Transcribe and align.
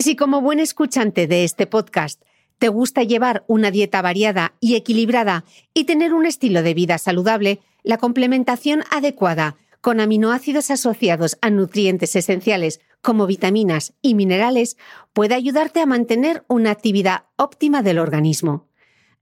Si 0.00 0.16
como 0.16 0.40
buen 0.40 0.60
escuchante 0.60 1.26
de 1.26 1.44
este 1.44 1.66
podcast 1.66 2.22
te 2.58 2.68
gusta 2.68 3.02
llevar 3.02 3.44
una 3.48 3.70
dieta 3.70 4.00
variada 4.00 4.54
y 4.58 4.76
equilibrada 4.76 5.44
y 5.74 5.84
tener 5.84 6.14
un 6.14 6.24
estilo 6.24 6.62
de 6.62 6.72
vida 6.72 6.96
saludable, 6.96 7.60
la 7.82 7.98
complementación 7.98 8.82
adecuada 8.90 9.58
con 9.82 10.00
aminoácidos 10.00 10.70
asociados 10.70 11.36
a 11.42 11.50
nutrientes 11.50 12.16
esenciales 12.16 12.80
como 13.02 13.26
vitaminas 13.26 13.92
y 14.00 14.14
minerales 14.14 14.78
puede 15.12 15.34
ayudarte 15.34 15.80
a 15.82 15.86
mantener 15.86 16.44
una 16.48 16.70
actividad 16.70 17.24
óptima 17.36 17.82
del 17.82 17.98
organismo. 17.98 18.68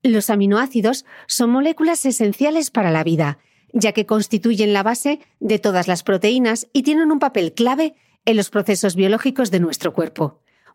Los 0.04 0.30
aminoácidos 0.30 1.04
son 1.26 1.50
moléculas 1.50 2.06
esenciales 2.06 2.70
para 2.70 2.92
la 2.92 3.02
vida, 3.02 3.38
ya 3.72 3.90
que 3.90 4.06
constituyen 4.06 4.72
la 4.72 4.84
base 4.84 5.18
de 5.40 5.58
todas 5.58 5.88
las 5.88 6.04
proteínas 6.04 6.68
y 6.72 6.84
tienen 6.84 7.10
un 7.10 7.18
papel 7.18 7.52
clave 7.52 7.96
en 8.24 8.36
los 8.36 8.48
procesos 8.48 8.94
biológicos 8.94 9.50
de 9.50 9.58
nuestro 9.58 9.92
cuerpo. 9.92 10.40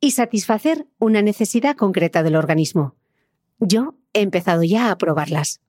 y 0.00 0.12
satisfacer 0.12 0.86
una 0.98 1.22
necesidad 1.22 1.76
concreta 1.76 2.22
del 2.22 2.36
organismo. 2.36 2.94
Yo 3.58 3.94
he 4.12 4.20
empezado 4.20 4.62
ya 4.62 4.90
a 4.90 4.98
probarlas. 4.98 5.60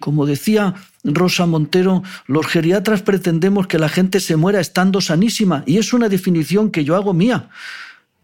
Como 0.00 0.26
decía 0.26 0.74
Rosa 1.04 1.46
Montero, 1.46 2.02
los 2.26 2.46
geriatras 2.48 3.02
pretendemos 3.02 3.68
que 3.68 3.78
la 3.78 3.88
gente 3.88 4.18
se 4.18 4.34
muera 4.34 4.58
estando 4.58 5.00
sanísima, 5.00 5.62
y 5.64 5.78
es 5.78 5.92
una 5.92 6.08
definición 6.08 6.72
que 6.72 6.84
yo 6.84 6.96
hago 6.96 7.14
mía. 7.14 7.50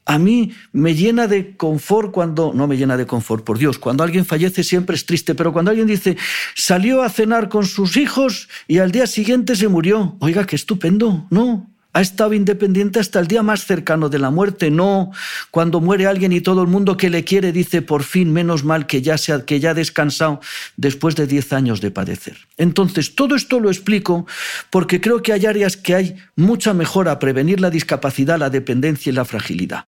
A 0.08 0.18
mí 0.18 0.54
me 0.72 0.94
llena 0.94 1.26
de 1.26 1.54
confort 1.54 2.12
cuando, 2.12 2.54
no 2.54 2.66
me 2.66 2.78
llena 2.78 2.96
de 2.96 3.06
confort, 3.06 3.44
por 3.44 3.58
Dios, 3.58 3.78
cuando 3.78 4.02
alguien 4.02 4.24
fallece 4.24 4.64
siempre 4.64 4.96
es 4.96 5.04
triste, 5.04 5.34
pero 5.34 5.52
cuando 5.52 5.70
alguien 5.70 5.86
dice, 5.86 6.16
salió 6.54 7.02
a 7.02 7.10
cenar 7.10 7.50
con 7.50 7.66
sus 7.66 7.98
hijos 7.98 8.48
y 8.66 8.78
al 8.78 8.90
día 8.90 9.06
siguiente 9.06 9.54
se 9.54 9.68
murió, 9.68 10.16
oiga, 10.20 10.46
qué 10.46 10.56
estupendo, 10.56 11.26
no, 11.28 11.70
ha 11.92 12.00
estado 12.00 12.32
independiente 12.32 13.00
hasta 13.00 13.20
el 13.20 13.26
día 13.26 13.42
más 13.42 13.66
cercano 13.66 14.08
de 14.08 14.18
la 14.18 14.30
muerte, 14.30 14.70
no 14.70 15.10
cuando 15.50 15.82
muere 15.82 16.06
alguien 16.06 16.32
y 16.32 16.40
todo 16.40 16.62
el 16.62 16.68
mundo 16.68 16.96
que 16.96 17.10
le 17.10 17.24
quiere 17.24 17.52
dice 17.52 17.82
por 17.82 18.02
fin 18.02 18.32
menos 18.32 18.64
mal 18.64 18.86
que 18.86 19.02
ya 19.02 19.18
se 19.18 19.44
que 19.44 19.60
ya 19.60 19.72
ha 19.72 19.74
descansado 19.74 20.40
después 20.78 21.16
de 21.16 21.26
diez 21.26 21.52
años 21.52 21.82
de 21.82 21.90
padecer. 21.90 22.38
Entonces, 22.56 23.14
todo 23.14 23.34
esto 23.34 23.60
lo 23.60 23.68
explico 23.68 24.26
porque 24.70 25.02
creo 25.02 25.22
que 25.22 25.34
hay 25.34 25.44
áreas 25.44 25.76
que 25.76 25.94
hay 25.94 26.16
mucha 26.34 26.72
mejora 26.72 27.12
a 27.12 27.18
prevenir 27.18 27.60
la 27.60 27.68
discapacidad, 27.68 28.38
la 28.38 28.48
dependencia 28.48 29.10
y 29.10 29.14
la 29.14 29.26
fragilidad. 29.26 29.84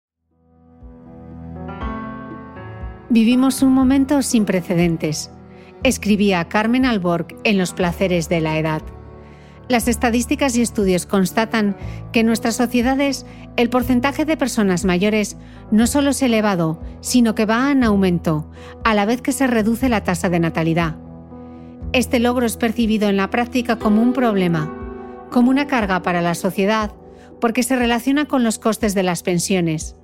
Vivimos 3.10 3.62
un 3.62 3.72
momento 3.72 4.22
sin 4.22 4.44
precedentes, 4.44 5.32
escribía 5.84 6.44
Carmen 6.50 6.86
Alborg 6.86 7.28
en 7.46 7.58
Los 7.58 7.72
placeres 7.72 8.28
de 8.28 8.42
la 8.42 8.60
edad. 8.60 8.82
Las 9.70 9.88
estadísticas 9.88 10.58
y 10.58 10.62
estudios 10.62 11.06
constatan 11.06 11.78
que 12.12 12.20
en 12.20 12.26
nuestras 12.26 12.58
sociedades 12.58 13.26
el 13.56 13.70
porcentaje 13.70 14.26
de 14.26 14.36
personas 14.36 14.84
mayores 14.84 15.38
no 15.72 15.88
solo 15.88 16.10
es 16.10 16.22
elevado, 16.22 16.82
sino 17.00 17.34
que 17.34 17.46
va 17.46 17.72
en 17.72 17.86
aumento, 17.86 18.52
a 18.84 18.94
la 18.94 19.06
vez 19.06 19.22
que 19.22 19.32
se 19.32 19.48
reduce 19.48 19.88
la 19.88 20.04
tasa 20.04 20.28
de 20.28 20.42
natalidad. 20.42 20.98
Este 21.94 22.20
logro 22.20 22.46
es 22.46 22.58
percibido 22.58 23.08
en 23.08 23.16
la 23.16 23.30
práctica 23.30 23.78
como 23.80 24.02
un 24.02 24.12
problema, 24.12 24.74
como 25.32 25.50
una 25.50 25.68
carga 25.68 26.02
para 26.02 26.22
la 26.22 26.36
sociedad, 26.36 26.92
porque 27.40 27.64
se 27.64 27.78
relaciona 27.78 28.26
con 28.26 28.44
los 28.44 28.60
costes 28.60 28.94
de 28.94 29.04
las 29.04 29.24
pensiones, 29.24 29.96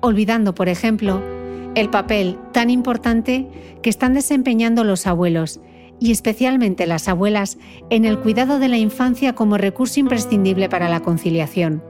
olvidando, 0.00 0.54
por 0.54 0.70
ejemplo, 0.70 1.41
el 1.74 1.88
papel 1.90 2.38
tan 2.52 2.70
importante 2.70 3.48
que 3.82 3.90
están 3.90 4.14
desempeñando 4.14 4.84
los 4.84 5.06
abuelos 5.06 5.60
y 5.98 6.10
especialmente 6.10 6.86
las 6.86 7.08
abuelas 7.08 7.58
en 7.88 8.04
el 8.04 8.18
cuidado 8.18 8.58
de 8.58 8.68
la 8.68 8.76
infancia 8.76 9.34
como 9.34 9.56
recurso 9.56 10.00
imprescindible 10.00 10.68
para 10.68 10.88
la 10.88 11.00
conciliación. 11.00 11.82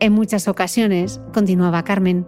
En 0.00 0.12
muchas 0.12 0.48
ocasiones, 0.48 1.20
continuaba 1.32 1.84
Carmen, 1.84 2.26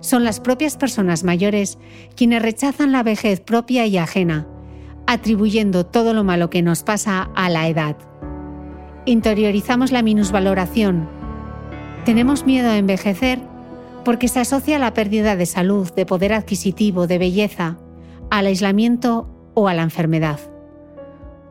son 0.00 0.24
las 0.24 0.40
propias 0.40 0.76
personas 0.76 1.24
mayores 1.24 1.78
quienes 2.14 2.42
rechazan 2.42 2.92
la 2.92 3.02
vejez 3.02 3.40
propia 3.40 3.86
y 3.86 3.96
ajena, 3.96 4.46
atribuyendo 5.06 5.86
todo 5.86 6.14
lo 6.14 6.22
malo 6.22 6.50
que 6.50 6.62
nos 6.62 6.82
pasa 6.82 7.30
a 7.34 7.48
la 7.48 7.68
edad. 7.68 7.96
Interiorizamos 9.04 9.90
la 9.90 10.02
minusvaloración. 10.02 11.08
Tenemos 12.04 12.44
miedo 12.44 12.70
a 12.70 12.76
envejecer 12.76 13.40
porque 14.08 14.28
se 14.28 14.40
asocia 14.40 14.76
a 14.76 14.78
la 14.78 14.94
pérdida 14.94 15.36
de 15.36 15.44
salud, 15.44 15.92
de 15.92 16.06
poder 16.06 16.32
adquisitivo, 16.32 17.06
de 17.06 17.18
belleza, 17.18 17.76
al 18.30 18.46
aislamiento 18.46 19.28
o 19.52 19.68
a 19.68 19.74
la 19.74 19.82
enfermedad. 19.82 20.40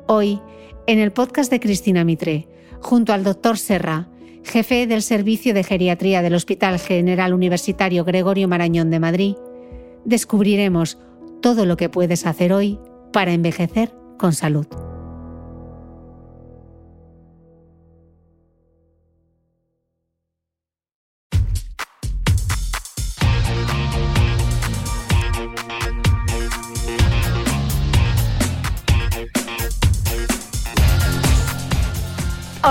Hoy, 0.08 0.42
en 0.88 0.98
el 0.98 1.12
podcast 1.12 1.52
de 1.52 1.60
Cristina 1.60 2.04
Mitre, 2.04 2.48
junto 2.82 3.14
al 3.14 3.24
doctor 3.24 3.60
Serra, 3.60 4.10
jefe 4.44 4.88
del 4.88 5.04
Servicio 5.04 5.54
de 5.54 5.64
Geriatría 5.64 6.24
del 6.24 6.34
Hospital 6.34 6.80
General 6.80 7.36
Universitario 7.36 8.04
Gregorio 8.04 8.48
Marañón 8.48 8.90
de 8.90 9.00
Madrid, 9.02 9.36
descubriremos 10.04 10.98
todo 11.44 11.68
lo 11.68 11.78
que 11.78 11.90
puedes 11.90 12.26
hacer 12.26 12.54
hoy 12.54 12.80
para 13.14 13.34
envejecer 13.34 13.94
con 14.18 14.34
salud. 14.34 14.66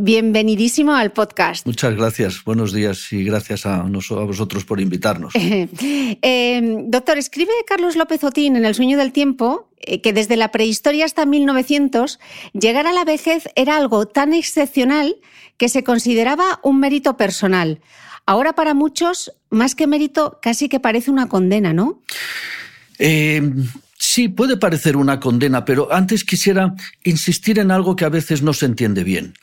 Bienvenidísimo 0.00 0.94
al 0.94 1.10
podcast. 1.10 1.66
Muchas 1.66 1.96
gracias, 1.96 2.44
buenos 2.44 2.72
días 2.72 3.12
y 3.12 3.24
gracias 3.24 3.66
a, 3.66 3.82
vosotros 3.82 4.64
por 4.64 4.80
invitarnos. 4.80 5.32
Em, 6.22 6.88
doctor, 6.88 7.18
escribe 7.18 7.50
Carlos 7.66 7.96
López 7.96 8.22
Otín 8.22 8.54
en 8.54 8.64
El 8.64 8.76
sueño 8.76 8.96
del 8.96 9.10
tiempo 9.10 9.68
eh, 9.80 10.00
que 10.00 10.12
desde 10.12 10.36
la 10.36 10.52
prehistoria 10.52 11.04
hasta 11.04 11.26
1900 11.26 12.20
llegar 12.52 12.86
a 12.86 12.92
la 12.92 13.04
vejez 13.04 13.48
era 13.56 13.76
algo 13.76 14.06
tan 14.06 14.34
excepcional 14.34 15.16
que 15.56 15.68
se 15.68 15.82
consideraba 15.82 16.60
un 16.62 16.78
mérito 16.78 17.16
personal. 17.16 17.80
Ahora 18.24 18.52
para 18.52 18.74
muchos, 18.74 19.32
más 19.50 19.74
que 19.74 19.88
mérito, 19.88 20.38
casi 20.40 20.68
que 20.68 20.78
parece 20.78 21.10
una 21.10 21.28
condena, 21.28 21.72
¿no? 21.72 22.04
Em, 23.00 23.66
sí, 23.98 24.28
puede 24.28 24.58
parecer 24.58 24.96
una 24.96 25.18
condena, 25.18 25.64
pero 25.64 25.92
antes 25.92 26.22
quisiera 26.22 26.76
insistir 27.02 27.58
en 27.58 27.72
algo 27.72 27.96
que 27.96 28.04
a 28.04 28.10
veces 28.10 28.42
no 28.42 28.52
se 28.52 28.66
entiende 28.66 29.02
bien 29.02 29.34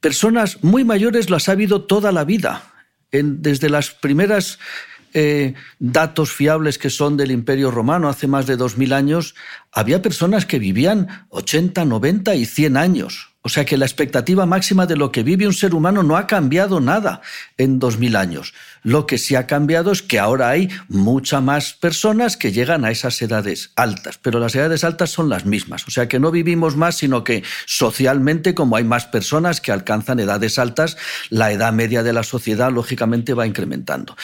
personas 0.00 0.62
muy 0.62 0.84
mayores 0.84 1.30
lo 1.30 1.36
ha 1.36 1.40
sabido 1.40 1.82
toda 1.82 2.12
la 2.12 2.24
vida. 2.24 2.64
desde 3.12 3.68
las 3.68 3.90
primeras 3.90 4.58
eh, 5.12 5.54
datos 5.80 6.32
fiables 6.32 6.78
que 6.78 6.90
son 6.90 7.16
del 7.16 7.32
Imperio 7.32 7.72
Romano 7.72 8.08
hace 8.08 8.28
más 8.28 8.46
de 8.46 8.56
dos 8.56 8.78
mil 8.78 8.92
años, 8.92 9.34
había 9.72 10.02
personas 10.02 10.46
que 10.46 10.60
vivían 10.60 11.26
80, 11.30 11.84
90 11.84 12.34
y 12.36 12.46
100 12.46 12.76
años. 12.76 13.29
O 13.42 13.48
sea 13.48 13.64
que 13.64 13.78
la 13.78 13.86
expectativa 13.86 14.44
máxima 14.44 14.84
de 14.84 14.96
lo 14.96 15.10
que 15.10 15.22
vive 15.22 15.46
un 15.46 15.54
ser 15.54 15.74
humano 15.74 16.02
no 16.02 16.18
ha 16.18 16.26
cambiado 16.26 16.78
nada 16.78 17.22
en 17.56 17.78
dos 17.78 17.98
mil 17.98 18.16
años. 18.16 18.52
Lo 18.82 19.06
que 19.06 19.16
sí 19.16 19.34
ha 19.34 19.46
cambiado 19.46 19.92
es 19.92 20.02
que 20.02 20.18
ahora 20.18 20.50
hay 20.50 20.68
muchas 20.88 21.42
más 21.42 21.72
personas 21.72 22.36
que 22.36 22.52
llegan 22.52 22.84
a 22.84 22.90
esas 22.90 23.20
edades 23.22 23.72
altas, 23.76 24.18
pero 24.18 24.40
las 24.40 24.54
edades 24.54 24.84
altas 24.84 25.10
son 25.10 25.30
las 25.30 25.46
mismas. 25.46 25.88
O 25.88 25.90
sea 25.90 26.06
que 26.06 26.20
no 26.20 26.30
vivimos 26.30 26.76
más, 26.76 26.96
sino 26.96 27.24
que 27.24 27.42
socialmente, 27.64 28.54
como 28.54 28.76
hay 28.76 28.84
más 28.84 29.06
personas 29.06 29.62
que 29.62 29.72
alcanzan 29.72 30.20
edades 30.20 30.58
altas, 30.58 30.98
la 31.30 31.50
edad 31.50 31.72
media 31.72 32.02
de 32.02 32.12
la 32.12 32.24
sociedad 32.24 32.70
lógicamente 32.70 33.32
va 33.32 33.46
incrementando. 33.46 34.16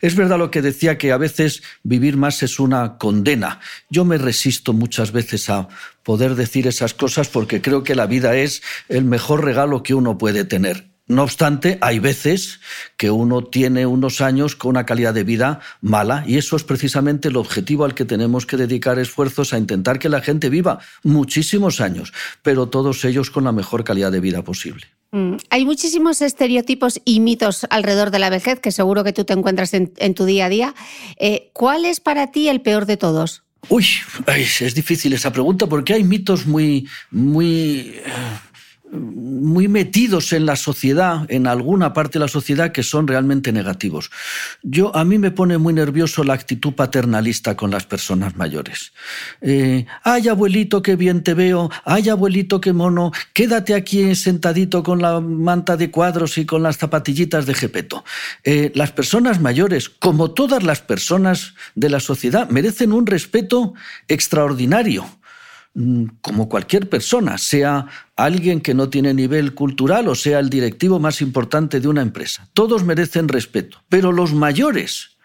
Es 0.00 0.16
verdad 0.16 0.38
lo 0.38 0.50
que 0.50 0.62
decía 0.62 0.98
que 0.98 1.12
a 1.12 1.16
veces 1.16 1.62
vivir 1.84 2.16
más 2.16 2.42
es 2.42 2.58
una 2.58 2.98
condena. 2.98 3.60
Yo 3.88 4.04
me 4.04 4.18
resisto 4.18 4.72
muchas 4.72 5.12
veces 5.12 5.48
a 5.48 5.68
poder 6.04 6.34
decir 6.36 6.66
esas 6.66 6.94
cosas 6.94 7.28
porque 7.28 7.60
creo 7.60 7.82
que 7.82 7.94
la 7.94 8.06
vida 8.06 8.36
es 8.36 8.62
el 8.88 9.04
mejor 9.04 9.44
regalo 9.44 9.82
que 9.82 9.94
uno 9.94 10.18
puede 10.18 10.44
tener. 10.44 10.94
No 11.06 11.22
obstante, 11.22 11.76
hay 11.82 11.98
veces 11.98 12.60
que 12.96 13.10
uno 13.10 13.44
tiene 13.44 13.84
unos 13.84 14.22
años 14.22 14.56
con 14.56 14.70
una 14.70 14.86
calidad 14.86 15.12
de 15.12 15.22
vida 15.22 15.60
mala 15.82 16.24
y 16.26 16.38
eso 16.38 16.56
es 16.56 16.64
precisamente 16.64 17.28
el 17.28 17.36
objetivo 17.36 17.84
al 17.84 17.94
que 17.94 18.06
tenemos 18.06 18.46
que 18.46 18.56
dedicar 18.56 18.98
esfuerzos 18.98 19.52
a 19.52 19.58
intentar 19.58 19.98
que 19.98 20.08
la 20.08 20.22
gente 20.22 20.48
viva 20.48 20.78
muchísimos 21.02 21.82
años, 21.82 22.14
pero 22.42 22.70
todos 22.70 23.04
ellos 23.04 23.30
con 23.30 23.44
la 23.44 23.52
mejor 23.52 23.84
calidad 23.84 24.12
de 24.12 24.20
vida 24.20 24.42
posible. 24.44 24.86
Mm, 25.14 25.36
hay 25.50 25.66
muchísimos 25.66 26.22
estereotipos 26.22 27.00
y 27.04 27.20
mitos 27.20 27.66
alrededor 27.68 28.10
de 28.10 28.18
la 28.18 28.30
vejez 28.30 28.58
que 28.58 28.72
seguro 28.72 29.04
que 29.04 29.12
tú 29.12 29.24
te 29.24 29.34
encuentras 29.34 29.74
en, 29.74 30.14
tu 30.14 30.24
día 30.24 30.46
a 30.46 30.48
día. 30.48 30.74
Eh, 31.18 31.50
¿Cuál 31.52 31.84
es 31.84 32.00
para 32.00 32.32
ti 32.32 32.48
el 32.48 32.62
peor 32.62 32.86
de 32.86 32.96
todos? 32.96 33.43
Uy, 33.68 33.86
es 34.26 34.74
difícil 34.74 35.12
esa 35.12 35.32
pregunta 35.32 35.66
porque 35.66 35.94
hay 35.94 36.04
mitos 36.04 36.46
muy, 36.46 36.88
muy, 37.10 37.94
muy 38.94 39.68
metidos 39.68 40.32
en 40.32 40.46
la 40.46 40.56
sociedad, 40.56 41.26
en 41.28 41.46
alguna 41.46 41.92
parte 41.92 42.18
de 42.18 42.24
la 42.24 42.28
sociedad 42.28 42.72
que 42.72 42.82
son 42.82 43.06
realmente 43.06 43.52
negativos. 43.52 44.10
Yo 44.62 44.94
a 44.96 45.04
mí 45.04 45.18
me 45.18 45.30
pone 45.30 45.58
muy 45.58 45.74
nervioso 45.74 46.24
la 46.24 46.34
actitud 46.34 46.72
paternalista 46.72 47.56
con 47.56 47.70
las 47.70 47.86
personas 47.86 48.36
mayores. 48.36 48.92
Eh, 49.40 49.86
ay 50.02 50.28
abuelito 50.28 50.82
qué 50.82 50.96
bien 50.96 51.22
te 51.22 51.34
veo, 51.34 51.70
ay 51.84 52.08
abuelito 52.08 52.60
qué 52.60 52.72
mono, 52.72 53.12
quédate 53.32 53.74
aquí 53.74 54.14
sentadito 54.14 54.82
con 54.82 55.02
la 55.02 55.20
manta 55.20 55.76
de 55.76 55.90
cuadros 55.90 56.38
y 56.38 56.46
con 56.46 56.62
las 56.62 56.78
zapatillitas 56.78 57.46
de 57.46 57.54
Gepeto. 57.54 58.04
Eh, 58.44 58.72
las 58.74 58.92
personas 58.92 59.40
mayores, 59.40 59.88
como 59.88 60.30
todas 60.32 60.62
las 60.62 60.80
personas 60.80 61.54
de 61.74 61.90
la 61.90 62.00
sociedad, 62.00 62.48
merecen 62.48 62.92
un 62.92 63.06
respeto 63.06 63.74
extraordinario. 64.08 65.04
Mm, 65.76 66.04
como 66.20 66.48
cualquier 66.48 66.88
persona, 66.88 67.36
sea 67.36 67.86
alguien 68.14 68.60
que 68.60 68.74
no 68.74 68.90
tiene 68.90 69.12
nivel 69.12 69.54
cultural 69.54 70.06
o 70.06 70.14
sea 70.14 70.38
el 70.38 70.48
directivo 70.48 71.00
más 71.00 71.20
importante 71.20 71.80
de 71.80 71.88
una 71.88 72.00
empresa. 72.00 72.48
Todos 72.54 72.84
merecen 72.84 73.26
respeto, 73.26 73.82
pero 73.88 74.12
los 74.12 74.32
mayores 74.32 75.16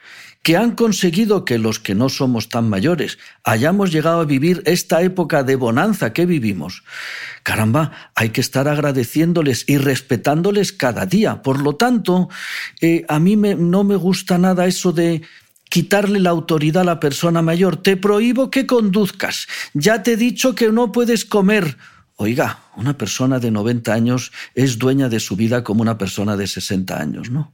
que 0.41 0.57
han 0.57 0.71
conseguido 0.71 1.45
que 1.45 1.59
los 1.59 1.79
que 1.79 1.93
no 1.93 2.09
somos 2.09 2.49
tan 2.49 2.67
mayores 2.67 3.19
hayamos 3.43 3.91
llegado 3.91 4.21
a 4.21 4.25
vivir 4.25 4.63
esta 4.65 5.03
época 5.03 5.43
de 5.43 5.55
bonanza 5.55 6.13
que 6.13 6.25
vivimos, 6.25 6.83
caramba, 7.43 8.11
hay 8.15 8.29
que 8.29 8.41
estar 8.41 8.67
agradeciéndoles 8.67 9.65
y 9.67 9.77
respetándoles 9.77 10.73
cada 10.73 11.05
día. 11.05 11.43
Por 11.43 11.61
lo 11.61 11.75
tanto, 11.75 12.27
eh, 12.81 13.05
a 13.07 13.19
mí 13.19 13.35
no 13.35 13.83
me 13.83 13.97
gusta 13.97 14.39
nada 14.39 14.65
eso 14.65 14.93
de 14.93 15.21
quitarle 15.69 16.19
la 16.19 16.31
autoridad 16.31 16.81
a 16.81 16.85
la 16.85 16.99
persona 16.99 17.41
mayor. 17.41 17.77
Te 17.77 17.95
prohíbo 17.95 18.51
que 18.51 18.65
conduzcas. 18.65 19.47
Ya 19.73 20.03
te 20.03 20.13
he 20.13 20.17
dicho 20.17 20.55
que 20.55 20.71
no 20.71 20.91
puedes 20.91 21.23
comer. 21.23 21.77
Oiga, 22.15 22.59
una 22.75 22.97
persona 22.97 23.39
de 23.39 23.51
90 23.51 23.93
años 23.93 24.33
es 24.53 24.77
dueña 24.77 25.07
de 25.07 25.21
su 25.21 25.37
vida 25.37 25.63
como 25.63 25.81
una 25.81 25.97
persona 25.97 26.35
de 26.35 26.47
60 26.47 26.99
años, 26.99 27.29
¿no? 27.29 27.53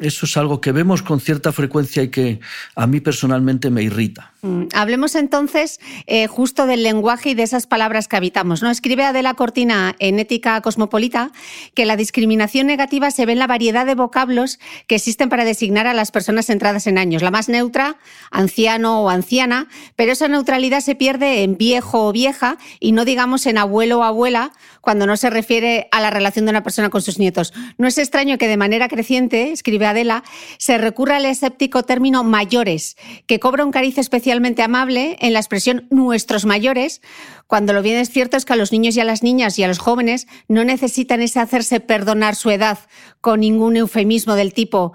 Eso 0.00 0.26
es 0.26 0.36
algo 0.36 0.60
que 0.60 0.72
vemos 0.72 1.02
con 1.02 1.20
cierta 1.20 1.52
frecuencia 1.52 2.02
y 2.02 2.08
que 2.08 2.40
a 2.74 2.86
mí 2.86 3.00
personalmente 3.00 3.70
me 3.70 3.82
irrita. 3.82 4.32
Mm, 4.42 4.68
hablemos 4.72 5.14
entonces 5.16 5.80
eh, 6.06 6.26
justo 6.26 6.66
del 6.66 6.82
lenguaje 6.82 7.30
y 7.30 7.34
de 7.34 7.42
esas 7.42 7.66
palabras 7.66 8.08
que 8.08 8.16
habitamos. 8.16 8.62
¿no? 8.62 8.70
Escribe 8.70 9.04
Adela 9.04 9.34
Cortina 9.34 9.96
en 9.98 10.18
Ética 10.18 10.60
Cosmopolita 10.62 11.32
que 11.74 11.84
la 11.84 11.96
discriminación 11.96 12.66
negativa 12.66 13.10
se 13.10 13.26
ve 13.26 13.32
en 13.32 13.38
la 13.38 13.46
variedad 13.46 13.84
de 13.84 13.94
vocablos 13.94 14.58
que 14.86 14.94
existen 14.94 15.28
para 15.28 15.44
designar 15.44 15.86
a 15.86 15.94
las 15.94 16.10
personas 16.10 16.48
entradas 16.48 16.86
en 16.86 16.96
años. 16.96 17.22
La 17.22 17.30
más 17.30 17.48
neutra, 17.48 17.96
anciano 18.30 19.02
o 19.02 19.10
anciana, 19.10 19.68
pero 19.96 20.12
esa 20.12 20.28
neutralidad 20.28 20.80
se 20.80 20.94
pierde 20.94 21.42
en 21.42 21.58
viejo 21.58 22.06
o 22.06 22.12
vieja 22.12 22.56
y 22.78 22.92
no 22.92 23.04
digamos 23.04 23.46
en 23.46 23.58
abuelo 23.58 23.98
o 23.98 24.02
abuela 24.04 24.52
cuando 24.80 25.06
no 25.06 25.16
se 25.16 25.28
refiere 25.28 25.88
a 25.92 26.00
la 26.00 26.10
relación 26.10 26.46
de 26.46 26.50
una 26.50 26.62
persona 26.62 26.88
con 26.88 27.02
sus 27.02 27.18
nietos. 27.18 27.52
No 27.76 27.86
es 27.86 27.98
extraño 27.98 28.38
que 28.38 28.48
de 28.48 28.56
manera 28.56 28.88
creciente, 28.88 29.52
escribe 29.52 29.79
Adela, 29.86 30.24
se 30.58 30.78
recurra 30.78 31.16
al 31.16 31.26
escéptico 31.26 31.82
término 31.82 32.24
mayores, 32.24 32.96
que 33.26 33.40
cobra 33.40 33.64
un 33.64 33.70
cariz 33.70 33.98
especial 33.98 34.20
especialmente 34.20 34.62
amable 34.62 35.16
en 35.20 35.32
la 35.32 35.38
expresión 35.40 35.86
nuestros 35.90 36.44
mayores, 36.44 37.00
cuando 37.46 37.72
lo 37.72 37.82
bien 37.82 37.96
es 37.96 38.10
cierto 38.10 38.36
es 38.36 38.44
que 38.44 38.52
a 38.52 38.56
los 38.56 38.70
niños 38.70 38.94
y 38.96 39.00
a 39.00 39.04
las 39.04 39.22
niñas 39.22 39.58
y 39.58 39.64
a 39.64 39.68
los 39.68 39.78
jóvenes 39.78 40.28
no 40.46 40.62
necesitan 40.62 41.20
ese 41.20 41.40
hacerse 41.40 41.80
perdonar 41.80 42.36
su 42.36 42.50
edad 42.50 42.78
con 43.20 43.40
ningún 43.40 43.76
eufemismo 43.76 44.34
del 44.34 44.52
tipo 44.52 44.92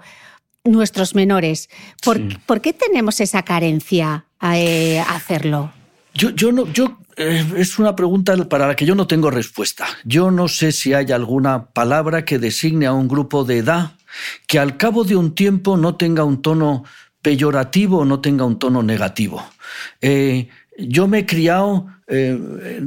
nuestros 0.64 1.14
menores. 1.14 1.68
¿Por, 2.02 2.60
qué 2.62 2.72
tenemos 2.72 3.20
esa 3.20 3.42
carencia 3.42 4.26
a, 4.38 4.58
eh, 4.58 5.00
hacerlo? 5.00 5.72
Yo, 6.14 6.30
yo 6.30 6.50
no, 6.50 6.72
yo 6.72 6.96
eh, 7.16 7.44
es 7.56 7.78
una 7.78 7.94
pregunta 7.94 8.36
para 8.48 8.68
la 8.68 8.76
que 8.76 8.86
yo 8.86 8.94
no 8.94 9.06
tengo 9.06 9.30
respuesta. 9.30 9.86
Yo 10.04 10.30
no 10.30 10.48
sé 10.48 10.72
si 10.72 10.94
hay 10.94 11.12
alguna 11.12 11.66
palabra 11.66 12.24
que 12.24 12.38
designe 12.38 12.86
a 12.86 12.92
un 12.92 13.08
grupo 13.08 13.44
de 13.44 13.58
edad 13.58 13.95
que 14.46 14.58
al 14.58 14.76
cabo 14.76 15.04
de 15.04 15.16
un 15.16 15.34
tiempo 15.34 15.76
no 15.76 15.96
tenga 15.96 16.24
un 16.24 16.42
tono 16.42 16.84
peyorativo 17.26 18.04
no 18.04 18.20
tenga 18.20 18.44
un 18.44 18.56
tono 18.56 18.84
negativo. 18.84 19.44
Eh, 20.00 20.48
yo 20.78 21.08
me 21.08 21.18
he 21.18 21.26
criado 21.26 21.88
eh, 22.08 22.38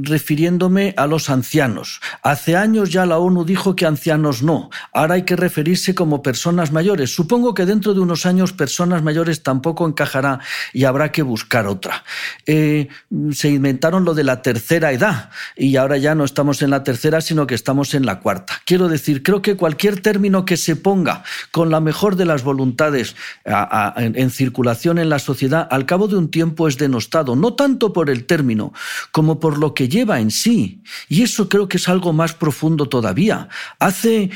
refiriéndome 0.02 0.94
a 0.96 1.06
los 1.06 1.30
ancianos. 1.30 2.00
Hace 2.24 2.56
años 2.56 2.90
ya 2.90 3.06
la 3.06 3.18
ONU 3.18 3.44
dijo 3.44 3.76
que 3.76 3.86
ancianos 3.86 4.44
no. 4.44 4.70
Ahora 4.94 5.16
hay 5.16 5.24
que 5.24 5.36
referirse 5.36 5.94
como 5.94 6.24
personas 6.24 6.72
mayores. 6.72 7.14
Supongo 7.14 7.54
que 7.54 7.66
dentro 7.66 7.94
de 7.94 8.00
unos 8.00 8.26
años 8.26 8.54
personas 8.54 9.04
mayores 9.04 9.44
tampoco 9.44 9.86
encajará 9.86 10.40
y 10.72 10.86
habrá 10.86 11.12
que 11.12 11.22
buscar 11.22 11.68
otra. 11.68 12.06
Eh, 12.46 12.88
se 13.34 13.50
inventaron 13.50 14.06
lo 14.06 14.14
de 14.14 14.24
la 14.24 14.42
tercera 14.42 14.94
edad 14.94 15.32
y 15.58 15.76
ahora 15.76 15.98
ya 15.98 16.16
no 16.16 16.24
estamos 16.24 16.62
en 16.62 16.70
la 16.70 16.86
tercera, 16.86 17.20
sino 17.20 17.46
que 17.46 17.56
estamos 17.56 17.94
en 17.96 18.06
la 18.06 18.22
cuarta. 18.22 18.62
Quiero 18.66 18.88
decir, 18.88 19.22
creo 19.22 19.42
que 19.42 19.58
cualquier 19.58 20.00
término 20.00 20.46
que 20.46 20.56
se 20.56 20.78
ponga 20.78 21.24
con 21.52 21.70
la 21.72 21.82
mejor 21.82 22.16
de 22.16 22.26
las 22.26 22.44
voluntades 22.44 23.18
en 23.44 24.30
circulación 24.30 24.98
en 24.98 25.10
la 25.10 25.20
sociedad, 25.20 25.68
al 25.70 25.86
cabo 25.86 26.08
de 26.08 26.16
un 26.16 26.32
tiempo 26.32 26.70
es 26.70 26.78
denostado, 26.78 27.36
no 27.36 27.56
tanto 27.56 27.92
por 27.92 28.10
el 28.10 28.26
término, 28.26 28.72
como 29.12 29.40
por 29.40 29.58
lo 29.58 29.74
que 29.74 29.88
lleva 29.88 30.20
en 30.20 30.32
sí. 30.32 30.82
Y 31.08 31.24
eso 31.24 31.50
creo 31.50 31.68
que 31.68 31.78
es 31.78 31.88
algo 31.90 32.14
más 32.14 32.34
profundo 32.34 32.88
todavía. 32.88 33.50
Hace 33.80 34.30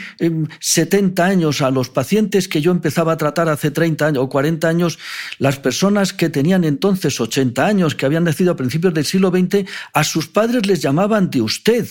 70 0.59 1.23
em, 1.23 1.31
años, 1.31 1.61
a 1.61 1.71
los 1.71 1.89
pacientes 1.89 2.47
que 2.47 2.61
yo 2.61 2.71
empezaba 2.71 3.13
a 3.13 3.17
tratar 3.17 3.49
hace 3.49 3.71
30 3.71 4.07
años 4.07 4.23
o 4.23 4.29
40 4.29 4.67
años, 4.67 4.99
las 5.39 5.59
personas 5.59 6.13
que 6.13 6.29
tenían 6.29 6.63
entonces 6.63 7.19
80 7.19 7.65
años, 7.65 7.95
que 7.95 8.05
habían 8.05 8.23
nacido 8.23 8.51
a 8.51 8.55
principios 8.55 8.93
del 8.93 9.05
siglo 9.05 9.29
XX, 9.29 9.69
a 9.93 10.03
sus 10.03 10.27
padres 10.27 10.65
les 10.65 10.81
llamaban 10.81 11.29
de 11.29 11.41
usted. 11.41 11.87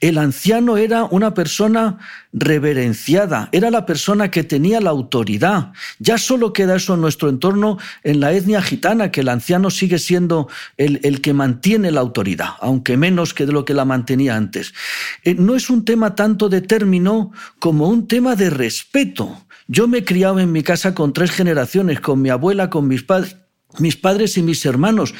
El 0.00 0.18
anciano 0.18 0.76
era 0.76 1.04
una 1.04 1.34
persona 1.34 1.98
reverenciada, 2.32 3.48
era 3.52 3.70
la 3.70 3.86
persona 3.86 4.30
que 4.30 4.44
tenía 4.44 4.80
la 4.80 4.90
autoridad. 4.90 5.72
Ya 5.98 6.18
solo 6.18 6.52
queda 6.52 6.76
eso 6.76 6.94
en 6.94 7.00
nuestro 7.00 7.28
entorno, 7.28 7.78
en 8.02 8.20
la 8.20 8.32
etnia 8.32 8.62
gitana, 8.62 9.10
que 9.10 9.20
el 9.20 9.28
anciano 9.28 9.70
sigue 9.70 9.98
siendo 9.98 10.48
el, 10.76 11.20
que 11.20 11.32
mantiene 11.32 11.90
la 11.90 12.00
autoridad, 12.00 12.50
aunque 12.60 12.96
menos 12.96 13.34
que 13.34 13.46
de 13.46 13.52
lo 13.52 13.64
que 13.64 13.74
la 13.74 13.84
mantenía 13.84 14.36
antes. 14.36 14.72
Eh, 15.24 15.34
no 15.34 15.54
es 15.54 15.70
un 15.70 15.84
tema 15.84 16.14
tanto 16.14 16.48
de 16.48 16.60
término 16.60 17.32
como 17.58 17.88
un 17.88 18.06
tema 18.06 18.36
de 18.36 18.50
respeto. 18.50 19.44
Yo 19.66 19.86
me 19.86 19.98
he 19.98 20.04
criado 20.04 20.40
en 20.40 20.52
mi 20.52 20.62
casa 20.62 20.94
con 20.94 21.12
tres 21.12 21.30
generaciones, 21.30 22.00
con 22.00 22.20
mi 22.20 22.30
abuela, 22.30 22.70
con 22.70 22.88
mis 22.88 23.02
padres, 23.02 23.36
mis 23.78 23.96
padres 23.96 24.36
y 24.36 24.42
mis 24.42 24.64
hermanos. 24.66 25.14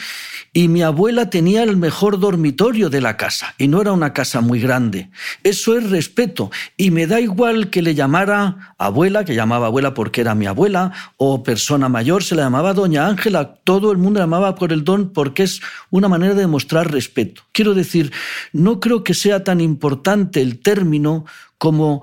Y 0.52 0.66
mi 0.66 0.82
abuela 0.82 1.30
tenía 1.30 1.62
el 1.62 1.76
mejor 1.76 2.18
dormitorio 2.18 2.90
de 2.90 3.00
la 3.00 3.16
casa, 3.16 3.54
y 3.56 3.68
no 3.68 3.80
era 3.80 3.92
una 3.92 4.12
casa 4.12 4.40
muy 4.40 4.58
grande. 4.58 5.10
Eso 5.44 5.78
es 5.78 5.88
respeto, 5.90 6.50
y 6.76 6.90
me 6.90 7.06
da 7.06 7.20
igual 7.20 7.70
que 7.70 7.82
le 7.82 7.94
llamara 7.94 8.74
abuela, 8.76 9.24
que 9.24 9.36
llamaba 9.36 9.68
abuela 9.68 9.94
porque 9.94 10.22
era 10.22 10.34
mi 10.34 10.46
abuela, 10.46 10.92
o 11.18 11.44
persona 11.44 11.88
mayor, 11.88 12.24
se 12.24 12.34
le 12.34 12.42
llamaba 12.42 12.74
doña 12.74 13.06
Ángela, 13.06 13.54
todo 13.62 13.92
el 13.92 13.98
mundo 13.98 14.18
la 14.18 14.24
llamaba 14.24 14.56
por 14.56 14.72
el 14.72 14.82
don 14.82 15.12
porque 15.12 15.44
es 15.44 15.60
una 15.90 16.08
manera 16.08 16.34
de 16.34 16.48
mostrar 16.48 16.90
respeto. 16.90 17.42
Quiero 17.52 17.72
decir, 17.74 18.12
no 18.52 18.80
creo 18.80 19.04
que 19.04 19.14
sea 19.14 19.44
tan 19.44 19.60
importante 19.60 20.40
el 20.40 20.58
término 20.58 21.26
como 21.58 22.02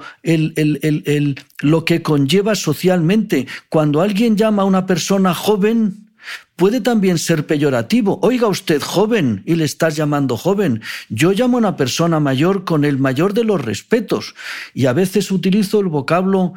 lo 1.62 1.84
que 1.84 2.01
conlleva 2.01 2.56
socialmente. 2.56 3.48
Cuando 3.70 4.01
alguien 4.01 4.38
llama 4.38 4.62
a 4.62 4.66
una 4.66 4.86
persona 4.86 5.34
joven, 5.34 6.07
puede 6.55 6.81
también 6.81 7.17
ser 7.17 7.46
peyorativo. 7.46 8.19
Oiga 8.22 8.48
usted 8.48 8.81
joven 8.81 9.43
y 9.46 9.55
le 9.55 9.63
estás 9.63 9.96
llamando 9.96 10.38
joven. 10.38 10.81
Yo 11.10 11.31
llamo 11.31 11.57
a 11.57 11.60
una 11.60 11.77
persona 11.77 12.19
mayor 12.19 12.65
con 12.65 12.84
el 12.84 12.98
mayor 12.98 13.34
de 13.34 13.43
los 13.43 13.63
respetos 13.63 14.36
y 14.74 14.88
a 14.88 14.93
veces 14.93 15.31
utilizo 15.31 15.79
el 15.79 15.88
vocablo 15.88 16.53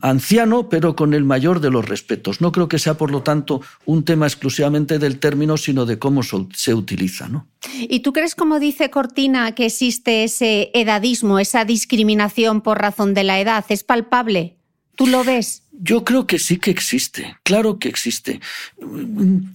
anciano, 0.00 0.68
pero 0.68 0.96
con 0.96 1.14
el 1.14 1.24
mayor 1.24 1.60
de 1.60 1.70
los 1.70 1.88
respetos. 1.88 2.40
No 2.40 2.52
creo 2.52 2.68
que 2.68 2.78
sea, 2.78 2.94
por 2.94 3.10
lo 3.10 3.22
tanto, 3.22 3.62
un 3.86 4.04
tema 4.04 4.26
exclusivamente 4.26 4.98
del 4.98 5.18
término, 5.18 5.56
sino 5.56 5.86
de 5.86 5.98
cómo 5.98 6.22
se 6.22 6.74
utiliza. 6.74 7.28
¿no? 7.28 7.46
¿Y 7.80 8.00
tú 8.00 8.12
crees, 8.12 8.34
como 8.34 8.58
dice 8.58 8.90
Cortina, 8.90 9.54
que 9.54 9.66
existe 9.66 10.24
ese 10.24 10.70
edadismo, 10.74 11.38
esa 11.38 11.64
discriminación 11.64 12.60
por 12.60 12.78
razón 12.78 13.14
de 13.14 13.24
la 13.24 13.40
edad? 13.40 13.64
¿Es 13.68 13.84
palpable? 13.84 14.56
¿Tú 14.96 15.06
lo 15.06 15.24
ves? 15.24 15.63
Yo 15.80 16.04
creo 16.04 16.26
que 16.26 16.38
sí 16.38 16.58
que 16.58 16.70
existe, 16.70 17.36
claro 17.42 17.78
que 17.78 17.88
existe. 17.88 18.40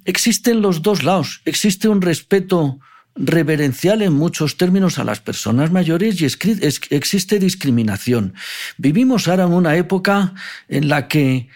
Existen 0.06 0.62
los 0.62 0.82
dos 0.82 1.04
lados. 1.04 1.42
Existe 1.46 1.88
un 1.88 2.02
respeto 2.02 2.80
reverencial 3.16 4.02
en 4.02 4.14
muchos 4.14 4.58
términos 4.58 4.98
a 5.00 5.04
las 5.04 5.20
personas 5.20 5.72
mayores 5.72 6.22
y 6.22 6.26
existe 6.26 7.40
discriminación. 7.40 8.34
Vivimos 8.78 9.28
ahora 9.28 9.44
en 9.44 9.54
una 9.54 9.76
época 9.76 10.34
en 10.68 10.88
la 10.88 11.08
que 11.08 11.50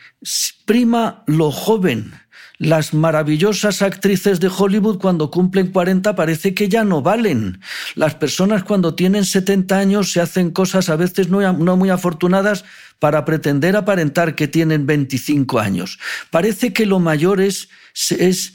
prima 0.66 1.24
lo 1.28 1.52
joven, 1.52 2.14
las 2.58 2.94
maravillosas 2.94 3.82
actrices 3.82 4.40
de 4.40 4.48
Hollywood 4.56 5.00
cuando 5.00 5.32
cumplen 5.32 5.72
40 5.72 6.16
parece 6.16 6.54
que 6.54 6.70
ya 6.70 6.84
no 6.84 7.02
valen. 7.02 7.60
Las 7.96 8.16
personas 8.16 8.64
cuando 8.64 8.96
tienen 8.96 9.26
70 9.26 9.78
años 9.78 10.12
se 10.12 10.22
hacen 10.22 10.52
cosas 10.52 10.90
a 10.90 10.96
veces 10.96 11.30
no, 11.30 11.78
muy 11.78 11.90
afortunadas 11.90 12.64
para 13.00 13.26
pretender 13.26 13.76
aparentar 13.76 14.36
que 14.36 14.48
tienen 14.48 14.86
25 14.86 15.60
años. 15.60 16.00
Parece 16.30 16.74
que 16.74 16.86
lo 16.86 17.00
mayor 17.00 17.42
es, 17.42 17.70
es 18.12 18.54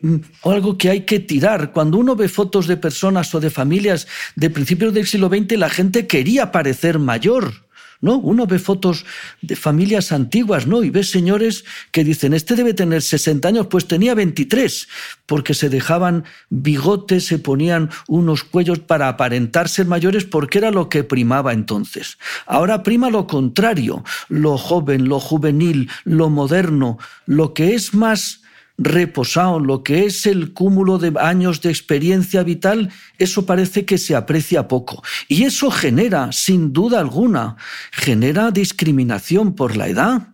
mm, 0.00 0.16
algo 0.44 0.78
que 0.78 0.90
hay 0.90 1.00
que 1.02 1.18
tirar. 1.18 1.72
Cuando 1.72 1.98
uno 1.98 2.16
ve 2.16 2.28
fotos 2.28 2.66
de 2.66 2.76
personas 2.76 3.34
o 3.34 3.40
de 3.40 3.50
familias 3.50 4.06
de 4.36 4.50
principios 4.50 4.94
del 4.94 5.06
siglo 5.06 5.28
XX, 5.28 5.58
la 5.58 5.70
gente 5.70 6.06
quería 6.06 6.52
parecer 6.52 6.98
mayor. 6.98 7.69
¿No? 8.00 8.18
Uno 8.18 8.46
ve 8.46 8.58
fotos 8.58 9.04
de 9.42 9.56
familias 9.56 10.12
antiguas, 10.12 10.66
¿no? 10.66 10.82
Y 10.82 10.90
ve 10.90 11.04
señores 11.04 11.64
que 11.92 12.04
dicen, 12.04 12.34
este 12.34 12.56
debe 12.56 12.74
tener 12.74 13.02
60 13.02 13.48
años, 13.48 13.66
pues 13.68 13.86
tenía 13.86 14.14
23, 14.14 14.88
porque 15.26 15.54
se 15.54 15.68
dejaban 15.68 16.24
bigotes, 16.48 17.26
se 17.26 17.38
ponían 17.38 17.90
unos 18.08 18.44
cuellos 18.44 18.78
para 18.80 19.08
aparentar 19.08 19.68
ser 19.68 19.86
mayores, 19.86 20.24
porque 20.24 20.58
era 20.58 20.70
lo 20.70 20.88
que 20.88 21.04
primaba 21.04 21.52
entonces. 21.52 22.18
Ahora 22.46 22.82
prima 22.82 23.10
lo 23.10 23.26
contrario, 23.26 24.04
lo 24.28 24.58
joven, 24.58 25.08
lo 25.08 25.20
juvenil, 25.20 25.90
lo 26.04 26.30
moderno, 26.30 26.98
lo 27.26 27.54
que 27.54 27.74
es 27.74 27.94
más 27.94 28.39
reposado, 28.80 29.60
lo 29.60 29.84
que 29.84 30.06
es 30.06 30.24
el 30.24 30.54
cúmulo 30.54 30.98
de 30.98 31.12
años 31.20 31.60
de 31.60 31.68
experiencia 31.68 32.42
vital, 32.42 32.90
eso 33.18 33.44
parece 33.44 33.84
que 33.84 33.98
se 33.98 34.16
aprecia 34.16 34.66
poco. 34.68 35.02
Y 35.28 35.44
eso 35.44 35.70
genera, 35.70 36.32
sin 36.32 36.72
duda 36.72 36.98
alguna, 36.98 37.56
genera 37.92 38.50
discriminación 38.50 39.54
por 39.54 39.76
la 39.76 39.88
edad. 39.88 40.28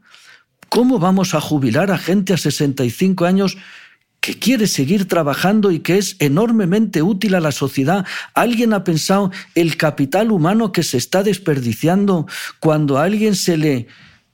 ¿Cómo 0.69 1.01
vamos 1.01 1.35
a 1.35 1.41
jubilar 1.41 1.91
a 1.91 1.99
gente 1.99 2.33
a 2.33 2.37
65 2.37 3.25
años 3.25 3.59
que 4.21 4.39
quiere 4.39 4.67
seguir 4.67 5.07
trabajando 5.07 5.71
y 5.71 5.81
que 5.81 5.99
es 5.99 6.17
enormemente 6.19 7.01
útil 7.01 7.37
a 7.37 7.41
la 7.41 7.53
sociedad. 7.53 8.05
¿Alguien 8.35 8.73
ha 8.73 8.83
pensado 8.83 9.31
el 9.55 9.77
capital 9.77 10.33
humano 10.33 10.73
que 10.73 10.83
se 10.83 10.97
está 10.97 11.23
desperdiciando 11.23 12.27
cuando 12.59 12.99
a 12.99 13.05
alguien 13.05 13.37
se 13.37 13.57
le 13.57 13.87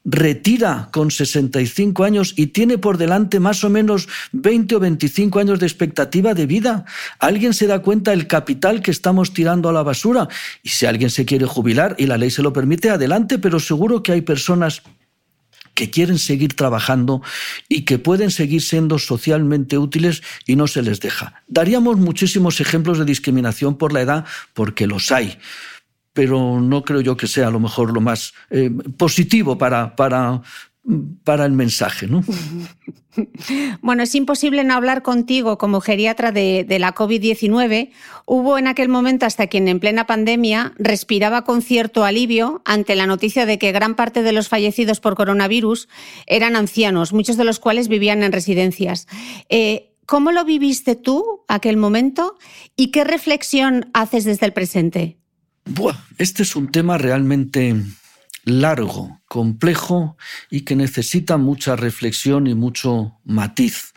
retira 0.05 0.89
con 0.93 1.11
65 1.11 2.05
años 2.05 2.35
y 2.37 2.49
tiene 2.49 2.79
por 2.79 2.99
delante 2.99 3.41
más 3.41 3.63
o 3.65 3.71
menos 3.71 4.09
20 4.33 4.77
o 4.77 4.81
25 4.81 5.39
años 5.39 5.61
de 5.61 5.67
expectativa 5.67 6.35
de 6.35 6.47
vida. 6.47 6.85
¿Alguien 7.19 7.55
se 7.55 7.67
da 7.67 7.81
cuenta 7.81 8.11
del 8.11 8.27
capital 8.27 8.83
que 8.83 8.91
estamos 8.91 9.33
tirando 9.33 9.69
a 9.69 9.73
la 9.73 9.83
basura? 9.83 10.29
Y 10.63 10.71
si 10.71 10.87
alguien 10.87 11.11
se 11.11 11.25
quiere 11.25 11.47
jubilar 11.47 11.95
y 11.99 12.07
la 12.07 12.19
ley 12.19 12.31
se 12.31 12.43
lo 12.43 12.53
permite, 12.53 12.91
adelante, 12.91 13.39
pero 13.39 13.61
seguro 13.61 14.03
que 14.03 14.13
hay 14.13 14.23
personas 14.23 14.83
que 15.75 15.91
quieren 15.91 16.19
seguir 16.19 16.55
trabajando 16.55 17.23
y 17.69 17.83
que 17.83 17.99
pueden 17.99 18.31
seguir 18.31 18.61
siendo 18.61 18.99
socialmente 18.99 19.79
útiles 19.79 20.23
y 20.47 20.57
no 20.57 20.67
se 20.67 20.83
les 20.83 21.01
deja. 21.01 21.43
Daríamos 21.49 21.97
muchísimos 21.97 22.61
ejemplos 22.61 22.99
de 22.99 23.05
discriminación 23.05 23.79
por 23.79 23.93
la 23.93 24.03
edad 24.03 24.25
porque 24.53 24.87
los 24.87 25.11
hay 25.13 25.39
pero 26.13 26.61
no 26.61 26.83
creo 26.83 27.01
yo 27.01 27.17
que 27.17 27.27
sea 27.27 27.49
a 27.49 27.51
lo 27.51 27.61
mejor 27.61 27.93
lo 27.93 28.01
más 28.01 28.33
eh, 28.51 28.71
positivo 28.97 29.57
para, 29.57 29.97
para, 29.97 30.43
para 31.25 31.47
el 31.47 31.53
mensaje. 31.53 32.07
¿no? 32.07 32.23
Bueno, 33.83 34.05
es 34.05 34.15
imposible 34.15 34.65
no 34.65 34.73
hablar 34.73 35.03
contigo 35.03 35.59
como 35.59 35.83
geriatra 35.83 36.33
de, 36.33 36.65
la 36.79 36.95
COVID-19. 36.95 37.91
Hubo 38.25 38.57
en 38.57 38.67
aquel 38.67 38.89
momento 38.89 39.27
hasta 39.27 39.49
quien 39.49 39.69
en 39.69 39.81
plena 39.81 40.07
pandemia 40.07 40.73
respiraba 40.79 41.45
con 41.45 41.61
cierto 41.61 42.05
alivio 42.05 42.63
ante 42.65 42.97
la 42.97 43.07
noticia 43.07 43.45
de 43.45 43.59
que 43.59 43.73
gran 43.73 43.97
parte 43.97 44.23
de 44.23 44.33
los 44.33 44.49
fallecidos 44.49 45.01
por 45.01 45.15
coronavirus 45.15 45.89
eran 46.27 46.57
ancianos, 46.57 47.13
muchos 47.13 47.37
de 47.37 47.45
los 47.45 47.59
cuales 47.59 47.89
vivían 47.89 48.23
en 48.23 48.33
residencias. 48.33 49.07
Eh, 49.51 49.93
¿Cómo 50.07 50.33
lo 50.33 50.45
viviste 50.45 50.97
tú 50.97 51.45
aquel 51.49 51.77
momento 51.77 52.37
y 52.77 52.91
qué 52.91 53.05
reflexión 53.05 53.91
haces 53.93 54.25
desde 54.25 54.47
el 54.47 54.53
presente? 54.53 55.22
Este 56.19 56.43
es 56.43 56.57
un 56.57 56.71
tema 56.71 56.99
realmente 56.99 57.77
largo, 58.45 59.21
complejo 59.27 60.17
y 60.51 60.63
que 60.63 60.77
necesita 60.77 61.37
mucha 61.37 61.77
reflexión 61.77 62.47
y 62.47 62.55
mucho 62.55 63.19
matiz. 63.25 63.92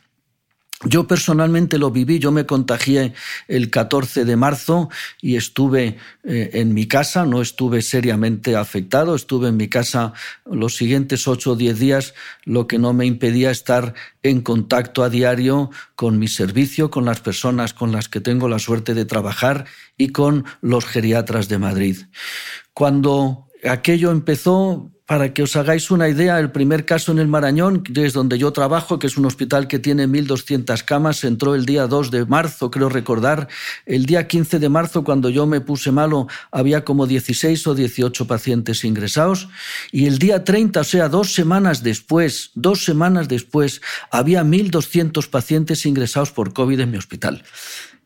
Yo 0.84 1.08
personalmente 1.08 1.78
lo 1.78 1.90
viví, 1.90 2.20
yo 2.20 2.32
me 2.32 2.46
contagié 2.46 3.14
el 3.48 3.70
14 3.70 4.26
de 4.26 4.36
marzo 4.36 4.90
y 5.22 5.38
estuve 5.38 5.98
eh, 6.26 6.50
en 6.54 6.74
mi 6.74 6.86
casa, 6.86 7.26
no 7.26 7.42
estuve 7.42 7.82
seriamente 7.82 8.58
afectado, 8.58 9.16
estuve 9.16 9.48
en 9.48 9.58
mi 9.58 9.70
casa 9.70 10.12
los 10.46 10.76
siguientes 10.76 11.30
8 11.30 11.52
o 11.52 11.56
10 11.56 11.80
días, 11.80 12.14
lo 12.44 12.68
que 12.68 12.78
no 12.78 12.92
me 12.92 13.06
impedía 13.06 13.52
estar 13.52 13.94
en 14.22 14.42
contacto 14.42 15.04
a 15.04 15.10
diario 15.10 15.72
con 15.96 16.20
mi 16.20 16.28
servicio, 16.28 16.92
con 16.92 17.06
las 17.06 17.22
personas 17.22 17.74
con 17.74 17.94
las 17.94 18.10
que 18.10 18.20
tengo 18.20 18.50
la 18.50 18.60
suerte 18.60 18.94
de 18.94 19.06
trabajar 19.06 19.66
y 19.98 20.10
con 20.10 20.44
los 20.60 20.86
geriatras 20.86 21.48
de 21.48 21.58
Madrid. 21.58 21.98
Cuando 22.74 23.48
aquello 23.64 24.12
empezó, 24.12 24.92
para 25.06 25.34
que 25.34 25.44
os 25.44 25.56
hagáis 25.56 25.92
una 25.92 26.10
idea, 26.10 26.40
el 26.40 26.52
primer 26.52 26.84
caso 26.84 27.12
en 27.12 27.20
el 27.20 27.28
Marañón, 27.28 27.84
que 27.84 28.06
es 28.06 28.14
donde 28.14 28.40
yo 28.40 28.52
trabajo, 28.54 28.98
que 28.98 29.06
es 29.06 29.18
un 29.18 29.26
hospital 29.26 29.68
que 29.68 29.78
tiene 29.78 30.08
1.200 30.08 30.84
camas, 30.84 31.24
entró 31.24 31.54
el 31.54 31.68
día 31.68 31.86
2 31.86 32.10
de 32.10 32.26
marzo, 32.26 32.72
creo 32.72 32.90
recordar. 32.90 33.48
El 33.86 34.08
día 34.08 34.28
15 34.28 34.58
de 34.58 34.68
marzo, 34.68 35.04
cuando 35.04 35.30
yo 35.30 35.46
me 35.46 35.62
puse 35.62 35.92
malo, 35.92 36.28
había 36.52 36.84
como 36.84 37.06
16 37.06 37.68
o 37.68 37.76
18 37.76 38.26
pacientes 38.26 38.84
ingresados. 38.84 39.48
Y 39.92 40.08
el 40.08 40.18
día 40.18 40.44
30, 40.44 40.80
o 40.80 40.84
sea, 40.84 41.08
dos 41.08 41.34
semanas 41.34 41.84
después, 41.84 42.50
dos 42.56 42.84
semanas 42.84 43.28
después, 43.28 43.82
había 44.10 44.44
1.200 44.44 45.30
pacientes 45.30 45.86
ingresados 45.86 46.32
por 46.32 46.52
COVID 46.54 46.80
en 46.80 46.90
mi 46.90 46.98
hospital. 46.98 47.44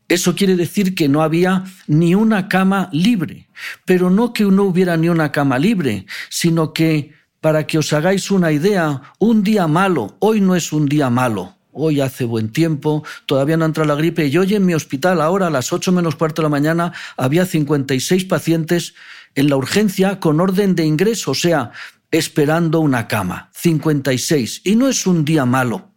Eso 0.09 0.35
quiere 0.35 0.55
decir 0.55 0.95
que 0.95 1.07
no 1.07 1.21
había 1.21 1.63
ni 1.85 2.15
una 2.15 2.49
cama 2.49 2.89
libre, 2.91 3.47
pero 3.85 4.09
no 4.09 4.33
que 4.33 4.43
no 4.43 4.63
hubiera 4.63 4.97
ni 4.97 5.07
una 5.07 5.31
cama 5.31 5.59
libre, 5.59 6.07
sino 6.29 6.73
que, 6.73 7.13
para 7.39 7.67
que 7.67 7.77
os 7.77 7.93
hagáis 7.93 8.31
una 8.31 8.51
idea, 8.51 9.03
un 9.19 9.43
día 9.43 9.67
malo, 9.67 10.17
hoy 10.19 10.41
no 10.41 10.55
es 10.55 10.73
un 10.73 10.87
día 10.87 11.11
malo, 11.11 11.55
hoy 11.71 12.01
hace 12.01 12.25
buen 12.25 12.49
tiempo, 12.49 13.03
todavía 13.27 13.55
no 13.55 13.65
entra 13.65 13.85
la 13.85 13.93
gripe, 13.93 14.25
y 14.25 14.35
hoy 14.35 14.55
en 14.55 14.65
mi 14.65 14.73
hospital, 14.73 15.21
ahora 15.21 15.47
a 15.47 15.51
las 15.51 15.71
8 15.71 15.91
menos 15.91 16.15
cuarto 16.15 16.41
de 16.41 16.47
la 16.47 16.49
mañana, 16.49 16.91
había 17.15 17.45
56 17.45 18.25
pacientes 18.25 18.95
en 19.35 19.47
la 19.47 19.57
urgencia 19.57 20.19
con 20.19 20.41
orden 20.41 20.73
de 20.73 20.85
ingreso, 20.85 21.31
o 21.31 21.35
sea, 21.35 21.71
esperando 22.09 22.79
una 22.79 23.07
cama, 23.07 23.51
56, 23.53 24.61
y 24.63 24.75
no 24.75 24.87
es 24.87 25.05
un 25.05 25.23
día 25.23 25.45
malo. 25.45 25.88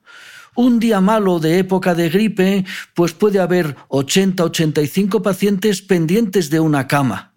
Un 0.54 0.78
día 0.78 1.00
malo 1.00 1.38
de 1.38 1.58
época 1.58 1.94
de 1.94 2.10
gripe, 2.10 2.64
pues 2.94 3.12
puede 3.12 3.40
haber 3.40 3.74
80, 3.88 4.44
85 4.44 5.22
pacientes 5.22 5.80
pendientes 5.80 6.50
de 6.50 6.60
una 6.60 6.86
cama. 6.86 7.32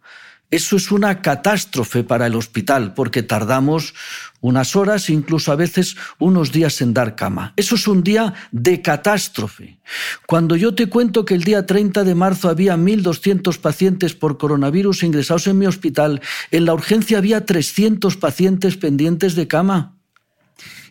Eso 0.52 0.76
es 0.76 0.92
una 0.92 1.22
catástrofe 1.22 2.04
para 2.04 2.28
el 2.28 2.36
hospital 2.36 2.94
porque 2.94 3.24
tardamos 3.24 3.94
unas 4.42 4.76
horas, 4.76 5.10
incluso 5.10 5.52
a 5.52 5.56
veces 5.56 5.96
unos 6.20 6.52
días 6.52 6.82
en 6.82 6.94
dar 6.94 7.16
cama. 7.16 7.54
Eso 7.56 7.76
es 7.76 7.88
un 7.88 8.04
día 8.04 8.34
de 8.52 8.82
catástrofe. 8.82 9.80
Cuando 10.28 10.56
yo 10.56 10.76
te 10.76 10.88
cuento 10.88 11.26
que 11.26 11.34
el 11.34 11.44
día 11.44 11.66
30 11.66 12.04
de 12.04 12.16
marzo 12.16 12.50
había 12.50 12.78
1.200 12.78 13.58
pacientes 13.60 14.14
por 14.14 14.38
coronavirus 14.38 15.04
ingresados 15.04 15.48
en 15.48 15.58
mi 15.58 15.66
hospital, 15.66 16.22
en 16.52 16.66
la 16.66 16.74
urgencia 16.74 17.18
había 17.18 17.46
300 17.46 18.16
pacientes 18.18 18.78
pendientes 18.78 19.36
de 19.36 19.48
cama. 19.48 19.96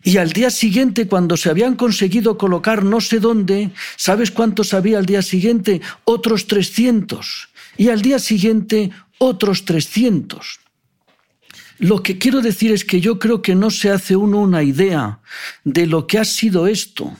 Y 0.03 0.19
al 0.19 0.33
día 0.33 0.51
siguiente, 0.51 1.09
cuando 1.09 1.37
se 1.37 1.49
habían 1.49 1.77
conseguido 1.77 2.37
colocar 2.37 2.85
no 2.85 3.01
sé 3.01 3.21
dónde, 3.21 3.71
¿sabes 3.97 4.31
cuántos 4.31 4.75
había 4.75 4.99
al 4.99 5.07
día 5.07 5.23
siguiente? 5.23 5.81
Otros 6.05 6.47
300. 6.47 7.49
Y 7.79 7.89
al 7.89 8.03
día 8.03 8.19
siguiente, 8.19 8.91
otros 9.19 9.65
300. 9.65 10.61
Lo 11.79 12.03
que 12.03 12.19
quiero 12.19 12.41
decir 12.41 12.71
es 12.71 12.85
que 12.85 13.01
yo 13.01 13.19
creo 13.19 13.43
que 13.43 13.55
no 13.55 13.71
se 13.71 13.91
hace 13.91 14.15
uno 14.15 14.41
una 14.41 14.63
idea 14.63 15.21
de 15.65 15.87
lo 15.87 16.07
que 16.07 16.19
ha 16.19 16.25
sido 16.25 16.67
esto. 16.67 17.17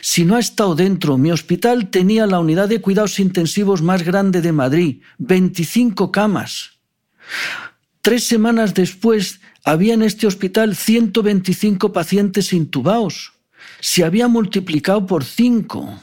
si 0.00 0.24
no 0.24 0.34
ha 0.34 0.40
estado 0.40 0.74
dentro. 0.74 1.16
Mi 1.16 1.30
hospital 1.30 1.90
tenía 1.90 2.26
la 2.26 2.40
unidad 2.40 2.68
de 2.68 2.80
cuidados 2.80 3.20
intensivos 3.20 3.82
más 3.82 4.02
grande 4.02 4.42
de 4.42 4.50
Madrid, 4.50 5.00
25 5.18 6.10
camas. 6.10 6.72
Tres 8.02 8.24
semanas 8.24 8.74
después 8.74 9.40
había 9.66 9.94
en 9.94 10.02
este 10.02 10.28
hospital 10.28 10.76
125 10.76 11.92
pacientes 11.92 12.52
intubados. 12.52 13.32
Se 13.80 14.04
había 14.04 14.28
multiplicado 14.28 15.06
por 15.06 15.24
cinco. 15.24 16.00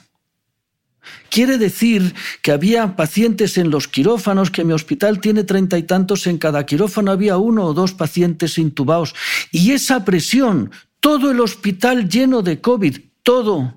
Quiere 1.29 1.57
decir 1.57 2.13
que 2.41 2.51
había 2.51 2.97
pacientes 2.97 3.57
en 3.57 3.69
los 3.69 3.87
quirófanos, 3.87 4.51
que 4.51 4.65
mi 4.65 4.73
hospital 4.73 5.21
tiene 5.21 5.45
treinta 5.45 5.77
y 5.77 5.83
tantos, 5.83 6.27
en 6.27 6.37
cada 6.37 6.65
quirófano 6.65 7.11
había 7.11 7.37
uno 7.37 7.63
o 7.63 7.73
dos 7.73 7.93
pacientes 7.93 8.57
intubados. 8.57 9.15
Y 9.49 9.71
esa 9.71 10.03
presión, 10.03 10.69
todo 10.99 11.31
el 11.31 11.39
hospital 11.39 12.09
lleno 12.09 12.41
de 12.41 12.59
COVID, 12.59 12.97
todo. 13.23 13.75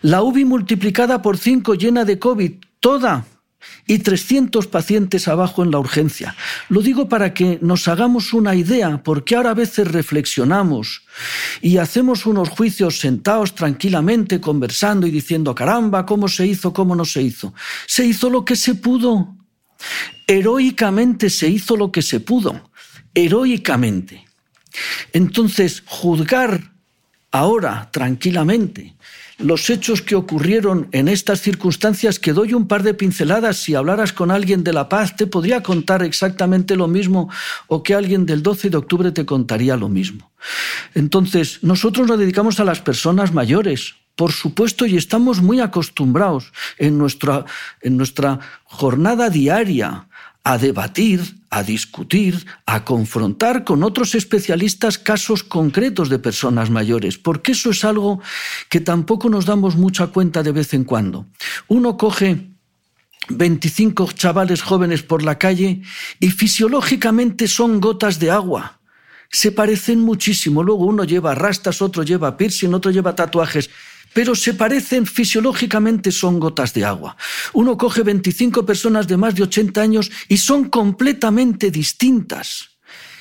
La 0.00 0.22
UBI 0.22 0.46
multiplicada 0.46 1.20
por 1.20 1.36
cinco 1.36 1.74
llena 1.74 2.06
de 2.06 2.18
COVID, 2.18 2.52
toda 2.80 3.26
y 3.86 3.98
300 3.98 4.66
pacientes 4.66 5.28
abajo 5.28 5.62
en 5.62 5.70
la 5.70 5.78
urgencia. 5.78 6.36
Lo 6.68 6.80
digo 6.80 7.08
para 7.08 7.34
que 7.34 7.58
nos 7.62 7.88
hagamos 7.88 8.32
una 8.32 8.54
idea, 8.54 9.02
porque 9.02 9.36
ahora 9.36 9.50
a 9.50 9.54
veces 9.54 9.90
reflexionamos 9.90 11.02
y 11.60 11.78
hacemos 11.78 12.26
unos 12.26 12.48
juicios 12.48 12.98
sentados 12.98 13.54
tranquilamente, 13.54 14.40
conversando 14.40 15.06
y 15.06 15.10
diciendo, 15.10 15.54
caramba, 15.54 16.06
¿cómo 16.06 16.28
se 16.28 16.46
hizo? 16.46 16.72
¿Cómo 16.72 16.94
no 16.94 17.04
se 17.04 17.22
hizo? 17.22 17.54
Se 17.86 18.04
hizo 18.04 18.30
lo 18.30 18.44
que 18.44 18.56
se 18.56 18.74
pudo. 18.74 19.36
Heroicamente 20.26 21.30
se 21.30 21.48
hizo 21.48 21.76
lo 21.76 21.90
que 21.90 22.02
se 22.02 22.20
pudo. 22.20 22.70
Heroicamente. 23.14 24.24
Entonces, 25.12 25.82
juzgar 25.86 26.72
ahora 27.30 27.90
tranquilamente 27.92 28.94
los 29.38 29.70
hechos 29.70 30.02
que 30.02 30.14
ocurrieron 30.14 30.88
en 30.92 31.08
estas 31.08 31.40
circunstancias, 31.40 32.18
que 32.18 32.32
doy 32.32 32.54
un 32.54 32.68
par 32.68 32.82
de 32.82 32.94
pinceladas, 32.94 33.58
si 33.58 33.74
hablaras 33.74 34.12
con 34.12 34.30
alguien 34.30 34.64
de 34.64 34.72
La 34.72 34.88
Paz, 34.88 35.16
te 35.16 35.26
podría 35.26 35.62
contar 35.62 36.02
exactamente 36.02 36.76
lo 36.76 36.88
mismo 36.88 37.30
o 37.66 37.82
que 37.82 37.94
alguien 37.94 38.26
del 38.26 38.42
12 38.42 38.70
de 38.70 38.76
octubre 38.76 39.12
te 39.12 39.26
contaría 39.26 39.76
lo 39.76 39.88
mismo. 39.88 40.30
Entonces, 40.94 41.58
nosotros 41.62 42.08
nos 42.08 42.18
dedicamos 42.18 42.60
a 42.60 42.64
las 42.64 42.80
personas 42.80 43.32
mayores, 43.32 43.94
por 44.16 44.32
supuesto, 44.32 44.86
y 44.86 44.96
estamos 44.96 45.40
muy 45.40 45.60
acostumbrados 45.60 46.52
en 46.78 46.98
nuestra, 46.98 47.44
en 47.80 47.96
nuestra 47.96 48.40
jornada 48.64 49.30
diaria 49.30 50.08
a 50.44 50.58
debatir, 50.58 51.36
a 51.50 51.62
discutir, 51.62 52.46
a 52.66 52.84
confrontar 52.84 53.64
con 53.64 53.84
otros 53.84 54.14
especialistas 54.14 54.98
casos 54.98 55.44
concretos 55.44 56.08
de 56.08 56.18
personas 56.18 56.68
mayores, 56.68 57.16
porque 57.16 57.52
eso 57.52 57.70
es 57.70 57.84
algo 57.84 58.20
que 58.68 58.80
tampoco 58.80 59.28
nos 59.28 59.46
damos 59.46 59.76
mucha 59.76 60.08
cuenta 60.08 60.42
de 60.42 60.52
vez 60.52 60.74
en 60.74 60.84
cuando. 60.84 61.26
Uno 61.68 61.96
coge 61.96 62.48
25 63.28 64.12
chavales 64.12 64.62
jóvenes 64.62 65.02
por 65.02 65.22
la 65.22 65.38
calle 65.38 65.82
y 66.18 66.30
fisiológicamente 66.30 67.46
son 67.46 67.80
gotas 67.80 68.18
de 68.18 68.32
agua. 68.32 68.80
Se 69.30 69.52
parecen 69.52 70.00
muchísimo. 70.00 70.62
Luego 70.62 70.84
uno 70.84 71.04
lleva 71.04 71.34
rastas, 71.34 71.80
otro 71.80 72.02
lleva 72.02 72.36
piercing, 72.36 72.74
otro 72.74 72.90
lleva 72.90 73.14
tatuajes 73.14 73.70
pero 74.12 74.34
se 74.34 74.54
parecen 74.54 75.06
fisiológicamente, 75.06 76.12
son 76.12 76.38
gotas 76.38 76.74
de 76.74 76.84
agua. 76.84 77.16
Uno 77.52 77.76
coge 77.76 78.02
25 78.02 78.64
personas 78.66 79.08
de 79.08 79.16
más 79.16 79.34
de 79.34 79.44
80 79.44 79.80
años 79.80 80.10
y 80.28 80.36
son 80.36 80.68
completamente 80.68 81.70
distintas. 81.70 82.70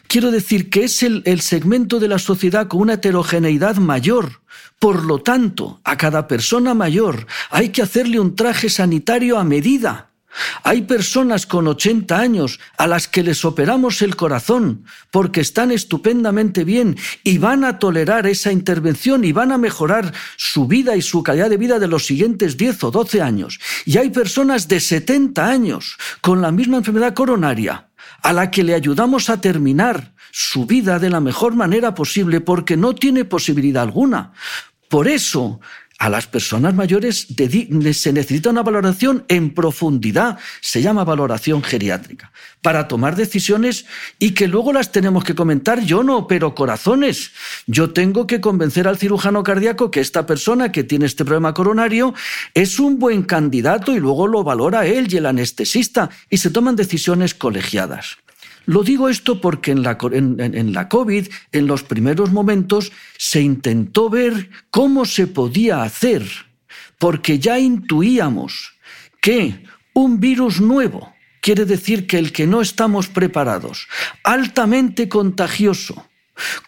Quiero 0.08 0.30
decir 0.30 0.70
que 0.70 0.84
es 0.84 1.04
el, 1.04 1.24
el, 1.26 1.40
segmento 1.40 2.00
de 2.00 2.10
la 2.10 2.20
sociedad 2.20 2.68
con 2.68 2.82
una 2.82 2.94
heterogeneidad 2.94 3.78
mayor. 3.78 4.42
Por 4.78 5.06
lo 5.06 5.20
tanto, 5.20 5.80
a 5.86 5.96
cada 5.96 6.28
persona 6.28 6.74
mayor 6.74 7.28
hay 7.50 7.70
que 7.70 7.82
hacerle 7.82 8.20
un 8.20 8.36
traje 8.36 8.70
sanitario 8.70 9.38
a 9.40 9.46
medida. 9.46 10.11
Hay 10.64 10.84
personas 10.84 11.46
con 11.46 11.68
80 11.68 12.18
años 12.18 12.60
a 12.78 12.88
las 12.88 13.08
que 13.08 13.24
les 13.24 13.44
operamos 13.44 14.02
el 14.02 14.16
corazón 14.16 14.86
porque 15.12 15.42
están 15.42 15.72
estupendamente 15.72 16.64
bien 16.64 16.98
y 17.24 17.38
van 17.38 17.64
a 17.64 17.80
tolerar 17.80 18.28
esa 18.28 18.52
intervención 18.52 19.24
y 19.26 19.32
van 19.32 19.52
a 19.52 19.58
mejorar 19.58 20.14
su 20.38 20.68
vida 20.68 20.96
y 20.96 21.02
su 21.02 21.24
calidad 21.24 21.50
de 21.50 21.58
vida 21.58 21.80
de 21.80 21.88
los 21.88 22.06
siguientes 22.06 22.58
10 22.58 22.84
o 22.86 22.92
12 22.92 23.22
años. 23.22 23.60
Y 23.86 23.98
hay 23.98 24.10
personas 24.10 24.68
de 24.68 24.80
70 24.80 25.46
años 25.46 25.98
con 26.22 26.42
la 26.42 26.52
misma 26.52 26.78
enfermedad 26.78 27.14
coronaria 27.14 27.90
a 28.24 28.34
la 28.34 28.52
que 28.52 28.64
le 28.64 28.74
ayudamos 28.74 29.30
a 29.30 29.42
terminar 29.42 30.14
su 30.32 30.66
vida 30.66 31.00
de 31.00 31.10
la 31.10 31.20
mejor 31.20 31.56
manera 31.56 31.94
posible 31.94 32.40
porque 32.40 32.78
no 32.78 32.96
tiene 32.96 33.26
posibilidad 33.26 33.84
alguna. 33.84 34.32
Por 34.88 35.08
eso 35.08 35.60
a 36.02 36.10
las 36.10 36.26
personas 36.26 36.74
mayores 36.74 37.28
se 37.94 38.12
necesita 38.12 38.50
una 38.50 38.64
valoración 38.64 39.24
en 39.28 39.54
profundidad, 39.54 40.40
se 40.60 40.82
llama 40.82 41.04
valoración 41.04 41.62
geriátrica, 41.62 42.32
para 42.64 42.88
tomar 42.88 43.16
decisiones 43.16 43.86
y 44.18 44.32
que 44.32 44.48
luego 44.48 44.74
las 44.74 44.92
tenemos 44.92 45.24
que 45.24 45.36
comentar. 45.36 45.82
Yo 45.82 46.02
no, 46.02 46.26
pero 46.26 46.56
corazones. 46.56 47.34
Yo 47.68 47.92
tengo 47.92 48.26
que 48.26 48.42
convencer 48.42 48.88
al 48.88 48.98
cirujano 48.98 49.44
cardíaco 49.44 49.92
que 49.92 50.00
esta 50.00 50.26
persona 50.26 50.72
que 50.72 50.84
tiene 50.84 51.06
este 51.06 51.24
problema 51.24 51.54
coronario 51.54 52.16
es 52.56 52.80
un 52.80 52.98
buen 52.98 53.22
candidato 53.22 53.92
y 53.92 54.00
luego 54.00 54.26
lo 54.26 54.44
valora 54.44 54.88
él 54.88 55.08
y 55.08 55.18
el 55.18 55.28
anestesista 55.28 56.10
y 56.32 56.38
se 56.38 56.50
toman 56.50 56.76
decisiones 56.76 57.36
colegiadas. 57.36 58.18
Lo 58.66 58.84
digo 58.84 59.10
esto 59.10 59.42
porque 59.42 59.72
en 59.72 59.84
la, 59.84 59.98
en, 60.12 60.74
la, 60.74 60.88
COVID, 60.88 61.28
en 61.52 61.68
los 61.68 61.84
primeros 61.84 62.32
momentos, 62.32 62.92
se 63.18 63.42
intentó 63.42 64.10
ver 64.10 64.50
cómo 64.70 65.06
se 65.06 65.28
podía 65.28 65.84
hacer, 65.84 66.24
porque 66.98 67.40
ya 67.40 67.60
intuíamos 67.60 68.74
que 69.20 69.64
un 69.94 70.20
virus 70.20 70.62
nuevo, 70.62 71.14
quiere 71.42 71.66
decir 71.66 72.08
que 72.08 72.18
el 72.18 72.32
que 72.32 72.48
no 72.48 72.62
estamos 72.62 73.08
preparados, 73.08 73.88
altamente 74.24 75.10
contagioso, 75.10 76.08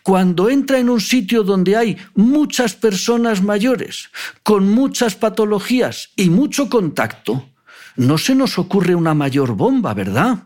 cuando 0.01 0.49
entra 0.49 0.79
en 0.79 0.89
un 0.89 1.01
sitio 1.01 1.43
donde 1.43 1.75
hay 1.75 1.97
muchas 2.15 2.75
personas 2.75 3.41
mayores, 3.41 4.09
con 4.43 4.69
muchas 4.69 5.15
patologías 5.15 6.09
y 6.15 6.29
mucho 6.29 6.69
contacto, 6.69 7.49
no 7.95 8.17
se 8.17 8.35
nos 8.35 8.57
ocurre 8.57 8.95
una 8.95 9.13
mayor 9.13 9.55
bomba, 9.55 9.93
¿verdad? 9.93 10.43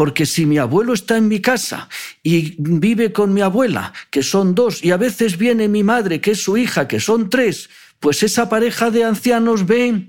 Porque 0.00 0.24
si 0.24 0.46
mi 0.46 0.56
abuelo 0.56 0.94
está 0.94 1.18
en 1.18 1.28
mi 1.28 1.40
casa 1.40 1.86
y 2.22 2.54
vive 2.56 3.12
con 3.12 3.34
mi 3.34 3.42
abuela, 3.42 3.92
que 4.08 4.22
son 4.22 4.54
dos, 4.54 4.82
y 4.82 4.92
a 4.92 4.96
veces 4.96 5.36
viene 5.36 5.68
mi 5.68 5.82
madre, 5.84 6.22
que 6.22 6.30
es 6.30 6.42
su 6.42 6.56
hija, 6.56 6.88
que 6.88 7.00
son 7.00 7.28
tres, 7.28 7.68
pues 7.98 8.22
esa 8.22 8.48
pareja 8.48 8.90
de 8.90 9.04
ancianos 9.04 9.66
ve 9.66 10.08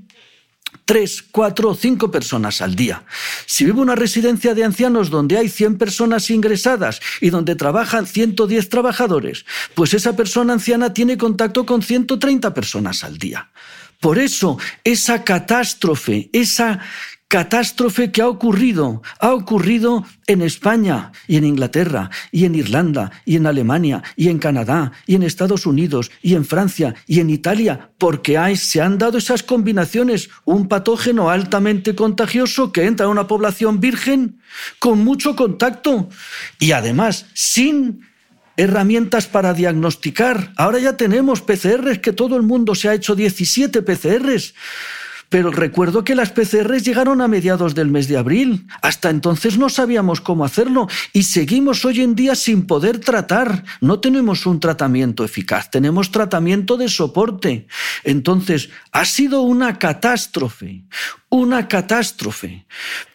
tres, 0.85 1.21
cuatro 1.21 1.71
o 1.71 1.75
cinco 1.75 2.09
personas 2.09 2.61
al 2.61 2.73
día. 2.73 3.03
Si 3.45 3.65
vive 3.65 3.81
una 3.81 3.95
residencia 3.95 4.53
de 4.53 4.63
ancianos 4.63 5.09
donde 5.09 5.37
hay 5.37 5.49
100 5.49 5.77
personas 5.77 6.29
ingresadas 6.29 7.01
y 7.19 7.29
donde 7.29 7.57
trabajan 7.57 8.07
110 8.07 8.69
trabajadores, 8.69 9.45
pues 9.75 9.93
esa 9.93 10.15
persona 10.15 10.53
anciana 10.53 10.93
tiene 10.93 11.17
contacto 11.17 11.65
con 11.65 11.81
130 11.81 12.53
personas 12.53 13.03
al 13.03 13.17
día. 13.17 13.49
Por 14.01 14.17
eso, 14.17 14.57
esa 14.83 15.23
catástrofe, 15.23 16.29
esa 16.33 16.79
catástrofe 17.31 18.11
que 18.11 18.21
ha 18.21 18.27
ocurrido, 18.27 19.01
ha 19.17 19.33
ocurrido 19.33 20.05
en 20.27 20.41
España 20.41 21.13
y 21.29 21.37
en 21.37 21.45
Inglaterra 21.45 22.09
y 22.29 22.43
en 22.43 22.55
Irlanda 22.55 23.09
y 23.23 23.37
en 23.37 23.47
Alemania 23.47 24.03
y 24.17 24.27
en 24.27 24.37
Canadá 24.37 24.91
y 25.07 25.15
en 25.15 25.23
Estados 25.23 25.65
Unidos 25.65 26.11
y 26.21 26.35
en 26.35 26.43
Francia 26.43 26.93
y 27.07 27.21
en 27.21 27.29
Italia, 27.29 27.91
porque 27.97 28.37
hay, 28.37 28.57
se 28.57 28.81
han 28.81 28.97
dado 28.97 29.17
esas 29.17 29.43
combinaciones, 29.43 30.29
un 30.43 30.67
patógeno 30.67 31.29
altamente 31.29 31.95
contagioso 31.95 32.73
que 32.73 32.83
entra 32.83 33.05
en 33.05 33.13
una 33.13 33.27
población 33.27 33.79
virgen 33.79 34.41
con 34.79 35.01
mucho 35.01 35.33
contacto 35.37 36.09
y 36.59 36.73
además 36.73 37.27
sin 37.33 38.01
herramientas 38.57 39.27
para 39.27 39.53
diagnosticar. 39.53 40.51
Ahora 40.57 40.79
ya 40.79 40.97
tenemos 40.97 41.39
PCRs 41.39 41.99
que 41.99 42.11
todo 42.11 42.35
el 42.35 42.41
mundo 42.41 42.75
se 42.75 42.89
ha 42.89 42.93
hecho 42.93 43.15
17 43.15 43.83
PCRs 43.83 44.53
pero 45.31 45.49
recuerdo 45.49 46.03
que 46.03 46.13
las 46.13 46.31
PCRs 46.31 46.83
llegaron 46.83 47.21
a 47.21 47.29
mediados 47.29 47.73
del 47.73 47.87
mes 47.87 48.09
de 48.09 48.17
abril. 48.17 48.67
Hasta 48.81 49.09
entonces 49.09 49.57
no 49.57 49.69
sabíamos 49.69 50.19
cómo 50.19 50.43
hacerlo 50.43 50.89
y 51.13 51.23
seguimos 51.23 51.85
hoy 51.85 52.01
en 52.01 52.15
día 52.15 52.35
sin 52.35 52.67
poder 52.67 52.99
tratar. 52.99 53.63
No 53.79 54.01
tenemos 54.01 54.45
un 54.45 54.59
tratamiento 54.59 55.23
eficaz, 55.23 55.71
tenemos 55.71 56.11
tratamiento 56.11 56.75
de 56.75 56.89
soporte. 56.89 57.67
Entonces, 58.03 58.71
ha 58.91 59.05
sido 59.05 59.43
una 59.43 59.79
catástrofe, 59.79 60.83
una 61.29 61.69
catástrofe. 61.69 62.65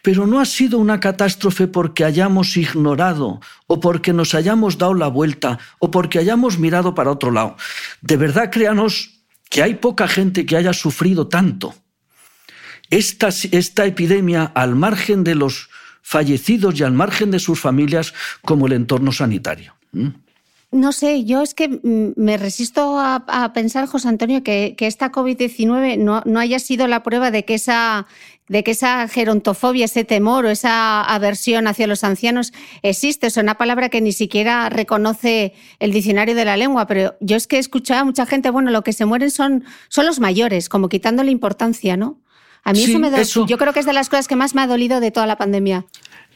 Pero 0.01 0.25
no 0.25 0.39
ha 0.39 0.45
sido 0.45 0.79
una 0.79 0.99
catástrofe 0.99 1.67
porque 1.67 2.03
hayamos 2.03 2.57
ignorado 2.57 3.41
o 3.67 3.79
porque 3.79 4.11
nos 4.11 4.33
hayamos 4.33 4.79
dado 4.79 4.95
la 4.95 5.07
vuelta 5.07 5.59
o 5.77 5.91
porque 5.91 6.17
hayamos 6.17 6.57
mirado 6.57 6.95
para 6.95 7.11
otro 7.11 7.29
lado. 7.29 7.57
De 8.01 8.17
verdad, 8.17 8.49
créanos 8.51 9.21
que 9.51 9.61
hay 9.61 9.75
poca 9.75 10.07
gente 10.07 10.47
que 10.47 10.57
haya 10.57 10.73
sufrido 10.73 11.27
tanto 11.27 11.75
esta, 12.89 13.29
esta 13.51 13.85
epidemia 13.85 14.43
al 14.43 14.75
margen 14.75 15.23
de 15.23 15.35
los 15.35 15.69
fallecidos 16.01 16.79
y 16.79 16.83
al 16.83 16.93
margen 16.93 17.31
de 17.31 17.39
sus 17.39 17.59
familias 17.59 18.13
como 18.43 18.67
el 18.67 18.73
entorno 18.73 19.11
sanitario. 19.11 19.75
No 20.71 20.91
sé, 20.91 21.23
yo 21.23 21.41
es 21.41 21.53
que 21.53 21.69
mm, 21.69 22.13
me 22.15 22.37
resisto 22.37 22.99
a, 22.99 23.51
pensar, 23.53 23.87
José 23.87 24.09
Antonio, 24.09 24.43
que, 24.43 24.75
esta 24.79 25.11
COVID-19 25.11 25.97
no, 25.97 26.21
no, 26.25 26.39
haya 26.39 26.59
sido 26.59 26.87
la 26.87 27.03
prueba 27.03 27.31
de 27.31 27.45
que 27.45 27.55
esa 27.55 28.07
de 28.47 28.63
que 28.63 28.71
esa 28.71 29.07
gerontofobia, 29.07 29.85
ese 29.85 30.05
temor 30.05 30.45
o 30.45 30.49
esa 30.49 31.01
aversión 31.03 31.67
hacia 31.67 31.87
los 31.87 32.03
ancianos 32.03 32.53
existe. 32.81 33.27
Es 33.27 33.37
una 33.37 33.57
palabra 33.57 33.89
que 33.89 33.99
ni 33.99 34.13
siquiera 34.13 34.69
reconoce 34.69 35.53
el 35.79 35.91
diccionario 35.91 36.35
de 36.35 36.45
la 36.45 36.55
lengua, 36.55 36.87
pero 36.87 37.15
yo 37.19 37.35
es 37.35 37.47
que 37.47 37.57
he 37.57 37.59
escuchado 37.59 38.01
a 38.01 38.05
mucha 38.05 38.25
gente, 38.25 38.49
bueno, 38.49 38.71
lo 38.71 38.83
que 38.83 38.93
se 38.93 39.05
mueren 39.05 39.31
son, 39.31 39.65
son 39.89 40.05
los 40.05 40.19
mayores, 40.19 40.69
como 40.69 40.87
quitándole 40.87 41.31
importancia, 41.31 41.97
¿no? 41.97 42.19
A 42.67 42.73
mí 42.73 42.83
eso 42.83 42.99
me 42.99 43.09
Yo 43.47 43.57
creo 43.57 43.71
que 43.71 43.79
es 43.79 43.85
de 43.85 43.93
las 43.93 44.09
cosas 44.09 44.27
que 44.27 44.35
más 44.35 44.53
me 44.53 44.61
ha 44.61 44.67
dolido 44.67 44.99
de 44.99 45.09
toda 45.09 45.25
la 45.25 45.37
pandemia. 45.37 45.85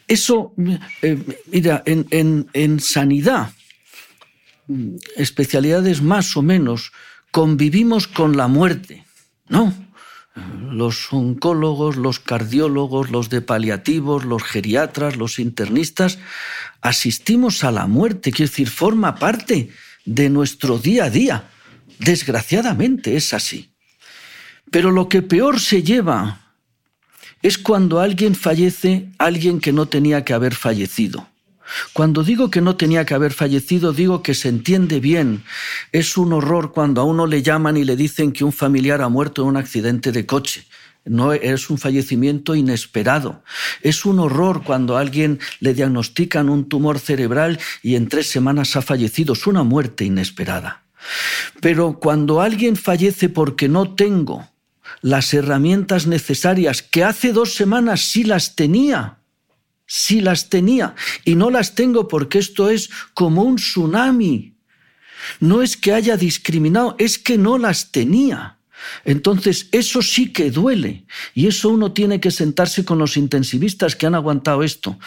Eso, 0.07 0.53
eh, 1.01 1.17
mira, 1.51 1.83
en, 1.85 2.47
en 2.53 2.79
sanidad, 2.79 3.51
especialidades 5.17 6.01
más 6.01 6.37
o 6.37 6.41
menos, 6.41 6.93
convivimos 7.31 8.07
con 8.07 8.37
la 8.37 8.47
muerte, 8.47 9.03
¿no? 9.49 9.73
Los 10.71 11.11
oncólogos, 11.11 11.97
los 11.97 12.21
cardiólogos, 12.21 13.11
los 13.11 13.29
de 13.29 13.41
paliativos, 13.41 14.23
los 14.23 14.41
geriatras, 14.41 15.17
los 15.17 15.37
internistas, 15.37 16.17
asistimos 16.79 17.65
a 17.65 17.71
la 17.71 17.87
muerte, 17.87 18.31
quiero 18.31 18.49
decir, 18.49 18.69
forma 18.69 19.15
parte 19.15 19.69
de 20.05 20.29
nuestro 20.29 20.77
día 20.77 21.05
a 21.05 21.09
día. 21.09 21.49
Desgraciadamente 21.99 23.17
es 23.17 23.33
así. 23.33 23.70
Pero 24.71 24.91
lo 24.91 25.09
que 25.09 25.21
peor 25.21 25.59
se 25.59 25.83
lleva 25.83 26.39
es 27.41 27.57
cuando 27.57 27.99
alguien 27.99 28.35
fallece, 28.35 29.09
alguien 29.17 29.59
que 29.59 29.73
no 29.73 29.87
tenía 29.87 30.23
que 30.23 30.33
haber 30.33 30.55
fallecido. 30.55 31.27
Cuando 31.93 32.23
digo 32.23 32.49
que 32.49 32.61
no 32.61 32.75
tenía 32.75 33.05
que 33.05 33.13
haber 33.13 33.33
fallecido, 33.33 33.93
digo 33.93 34.23
que 34.23 34.33
se 34.33 34.49
entiende 34.49 34.99
bien. 34.99 35.43
Es 35.91 36.17
un 36.17 36.33
horror 36.33 36.71
cuando 36.71 37.01
a 37.01 37.03
uno 37.03 37.27
le 37.27 37.43
llaman 37.43 37.77
y 37.77 37.83
le 37.83 37.95
dicen 37.95 38.31
que 38.31 38.43
un 38.43 38.51
familiar 38.51 39.01
ha 39.01 39.09
muerto 39.09 39.41
en 39.41 39.49
un 39.49 39.57
accidente 39.57 40.11
de 40.11 40.25
coche. 40.25 40.65
No 41.03 41.33
es 41.33 41.69
un 41.69 41.77
fallecimiento 41.77 42.55
inesperado. 42.55 43.43
Es 43.81 44.05
un 44.05 44.19
horror 44.19 44.63
cuando 44.63 44.97
a 44.97 45.01
alguien 45.01 45.39
le 45.59 45.73
diagnostican 45.73 46.47
un 46.47 46.69
tumor 46.69 46.99
cerebral 46.99 47.59
y 47.81 47.95
en 47.95 48.07
tres 48.07 48.29
semanas 48.29 48.75
ha 48.75 48.81
fallecido. 48.81 49.33
Es 49.33 49.47
una 49.47 49.63
muerte 49.63 50.05
inesperada. 50.05 50.83
Pero 51.59 51.99
cuando 51.99 52.41
alguien 52.41 52.75
fallece 52.75 53.29
porque 53.29 53.67
no 53.67 53.95
tengo 53.95 54.50
las 55.01 55.33
herramientas 55.33 56.07
necesarias, 56.07 56.81
que 56.81 57.03
hace 57.03 57.33
dos 57.33 57.55
semanas 57.55 58.01
sí 58.01 58.23
las 58.23 58.55
tenía, 58.55 59.19
sí 59.85 60.21
las 60.21 60.49
tenía 60.49 60.95
y 61.25 61.35
no 61.35 61.49
las 61.49 61.75
tengo 61.75 62.07
porque 62.07 62.39
esto 62.39 62.69
es 62.69 62.89
como 63.13 63.43
un 63.43 63.55
tsunami. 63.55 64.55
No 65.39 65.61
es 65.61 65.77
que 65.77 65.93
haya 65.93 66.17
discriminado, 66.17 66.95
es 66.97 67.19
que 67.19 67.37
no 67.37 67.57
las 67.57 67.91
tenía. 67.91 68.57
Entonces, 69.05 69.67
eso 69.71 70.01
sí 70.01 70.31
que 70.31 70.51
duele. 70.51 71.05
Y 71.33 71.47
eso 71.47 71.69
uno 71.69 71.91
tiene 71.91 72.19
que 72.19 72.31
sentarse 72.31 72.85
con 72.85 72.97
los 72.97 73.17
intensivistas 73.17 73.95
que 73.95 74.05
han 74.05 74.15
aguantado 74.15 74.63
esto 74.63 74.97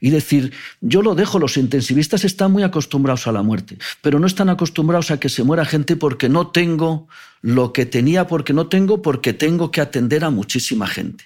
y 0.00 0.10
decir, 0.10 0.52
yo 0.80 1.02
lo 1.02 1.14
dejo, 1.14 1.38
los 1.38 1.56
intensivistas 1.56 2.24
están 2.24 2.52
muy 2.52 2.62
acostumbrados 2.62 3.26
a 3.26 3.32
la 3.32 3.42
muerte, 3.42 3.78
pero 4.02 4.18
no 4.18 4.26
están 4.26 4.48
acostumbrados 4.50 5.10
a 5.10 5.18
que 5.18 5.28
se 5.28 5.42
muera 5.42 5.64
gente 5.64 5.96
porque 5.96 6.28
no 6.28 6.48
tengo 6.48 7.08
lo 7.42 7.72
que 7.72 7.86
tenía, 7.86 8.26
porque 8.26 8.52
no 8.52 8.66
tengo, 8.66 9.02
porque 9.02 9.32
tengo 9.32 9.70
que 9.70 9.80
atender 9.80 10.24
a 10.24 10.30
muchísima 10.30 10.86
gente. 10.86 11.24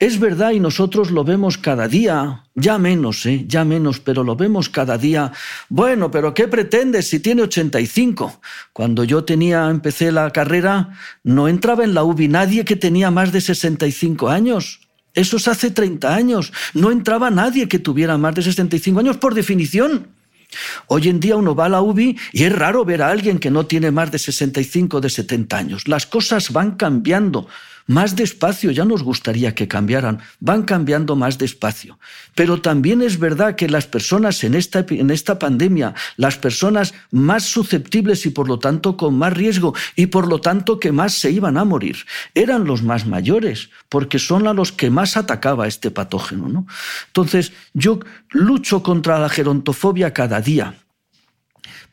Es 0.00 0.18
verdad 0.18 0.52
y 0.52 0.60
nosotros 0.60 1.10
lo 1.10 1.24
vemos 1.24 1.58
cada 1.58 1.86
día, 1.86 2.44
ya 2.54 2.78
menos, 2.78 3.26
¿eh? 3.26 3.44
ya 3.46 3.66
menos, 3.66 4.00
pero 4.00 4.24
lo 4.24 4.34
vemos 4.34 4.70
cada 4.70 4.96
día. 4.96 5.30
Bueno, 5.68 6.10
pero 6.10 6.32
¿qué 6.32 6.48
pretendes 6.48 7.08
si 7.08 7.20
tiene 7.20 7.42
85? 7.42 8.40
Cuando 8.72 9.04
yo 9.04 9.24
tenía, 9.24 9.68
empecé 9.68 10.10
la 10.10 10.30
carrera, 10.30 10.96
no 11.22 11.48
entraba 11.48 11.84
en 11.84 11.92
la 11.92 12.02
UBI 12.02 12.28
nadie 12.28 12.64
que 12.64 12.76
tenía 12.76 13.10
más 13.10 13.30
de 13.30 13.42
65 13.42 14.30
años. 14.30 14.80
Eso 15.12 15.36
es 15.36 15.46
hace 15.48 15.70
30 15.70 16.14
años. 16.14 16.50
No 16.72 16.92
entraba 16.92 17.28
nadie 17.28 17.68
que 17.68 17.78
tuviera 17.78 18.16
más 18.16 18.34
de 18.34 18.40
65 18.40 19.00
años 19.00 19.18
por 19.18 19.34
definición. 19.34 20.08
Hoy 20.86 21.08
en 21.08 21.20
día 21.20 21.36
uno 21.36 21.54
va 21.54 21.66
a 21.66 21.68
la 21.68 21.82
UBI 21.82 22.16
y 22.32 22.44
es 22.44 22.52
raro 22.52 22.86
ver 22.86 23.02
a 23.02 23.10
alguien 23.10 23.38
que 23.38 23.50
no 23.50 23.66
tiene 23.66 23.90
más 23.90 24.10
de 24.10 24.18
65 24.18 24.96
o 24.96 25.00
de 25.02 25.10
70 25.10 25.58
años. 25.58 25.88
Las 25.88 26.06
cosas 26.06 26.52
van 26.52 26.76
cambiando 26.76 27.48
más 27.90 28.14
despacio, 28.14 28.70
ya 28.70 28.84
nos 28.84 29.02
gustaría 29.02 29.52
que 29.52 29.66
cambiaran, 29.66 30.20
van 30.38 30.62
cambiando 30.62 31.16
más 31.16 31.38
despacio. 31.38 31.98
Pero 32.36 32.62
también 32.62 33.02
es 33.02 33.18
verdad 33.18 33.56
que 33.56 33.68
las 33.68 33.88
personas 33.88 34.44
en 34.44 34.54
esta, 34.54 34.86
en 34.88 35.10
esta 35.10 35.40
pandemia, 35.40 35.94
las 36.16 36.38
personas 36.38 36.94
más 37.10 37.42
susceptibles 37.42 38.24
y 38.26 38.30
por 38.30 38.46
lo 38.46 38.60
tanto 38.60 38.96
con 38.96 39.18
más 39.18 39.32
riesgo 39.32 39.74
y 39.96 40.06
por 40.06 40.28
lo 40.28 40.40
tanto 40.40 40.78
que 40.78 40.92
más 40.92 41.14
se 41.14 41.32
iban 41.32 41.58
a 41.58 41.64
morir, 41.64 41.96
eran 42.32 42.64
los 42.64 42.84
más 42.84 43.08
mayores, 43.08 43.70
porque 43.88 44.20
son 44.20 44.46
a 44.46 44.54
los 44.54 44.70
que 44.70 44.88
más 44.88 45.16
atacaba 45.16 45.66
este 45.66 45.90
patógeno. 45.90 46.48
¿no? 46.48 46.68
Entonces, 47.08 47.52
yo 47.74 47.98
lucho 48.30 48.84
contra 48.84 49.18
la 49.18 49.28
gerontofobia 49.28 50.12
cada 50.12 50.40
día 50.40 50.76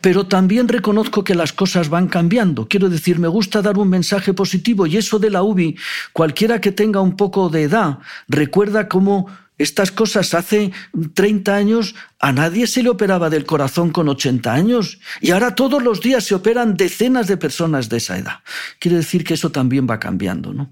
pero 0.08 0.26
también 0.26 0.70
reconozco 0.70 1.26
que 1.26 1.36
las 1.36 1.52
cosas 1.52 1.90
van 1.90 2.08
cambiando. 2.08 2.70
Quiero 2.70 2.88
decir, 2.88 3.20
me 3.20 3.28
gusta 3.28 3.62
dar 3.62 3.78
un 3.78 3.90
mensaje 3.90 4.34
positivo 4.34 4.88
y 4.88 4.96
eso 4.96 5.20
de 5.20 5.30
la 5.30 5.44
UBI, 5.44 5.76
cualquiera 6.14 6.62
que 6.62 6.72
tenga 6.72 7.02
un 7.02 7.18
poco 7.18 7.50
de 7.50 7.64
edad, 7.64 8.00
recuerda 8.30 8.88
cómo 8.88 9.28
estas 9.58 9.92
cosas 9.92 10.34
hace 10.34 10.72
30 11.14 11.56
años 11.56 11.96
a 12.20 12.32
nadie 12.32 12.66
se 12.68 12.82
le 12.82 12.90
operaba 12.90 13.30
del 13.30 13.46
corazón 13.46 13.92
con 13.92 14.10
80 14.10 14.52
años 14.52 15.00
y 15.22 15.32
ahora 15.32 15.56
todos 15.56 15.84
los 15.84 16.02
días 16.02 16.24
se 16.24 16.36
operan 16.36 16.76
decenas 16.76 17.28
de 17.28 17.38
personas 17.38 17.90
de 17.90 17.98
esa 17.98 18.18
edad. 18.18 18.40
Quiere 18.80 18.98
decir 18.98 19.24
que 19.24 19.36
eso 19.36 19.52
también 19.52 19.88
va 19.90 20.00
cambiando, 20.00 20.54
¿no? 20.54 20.72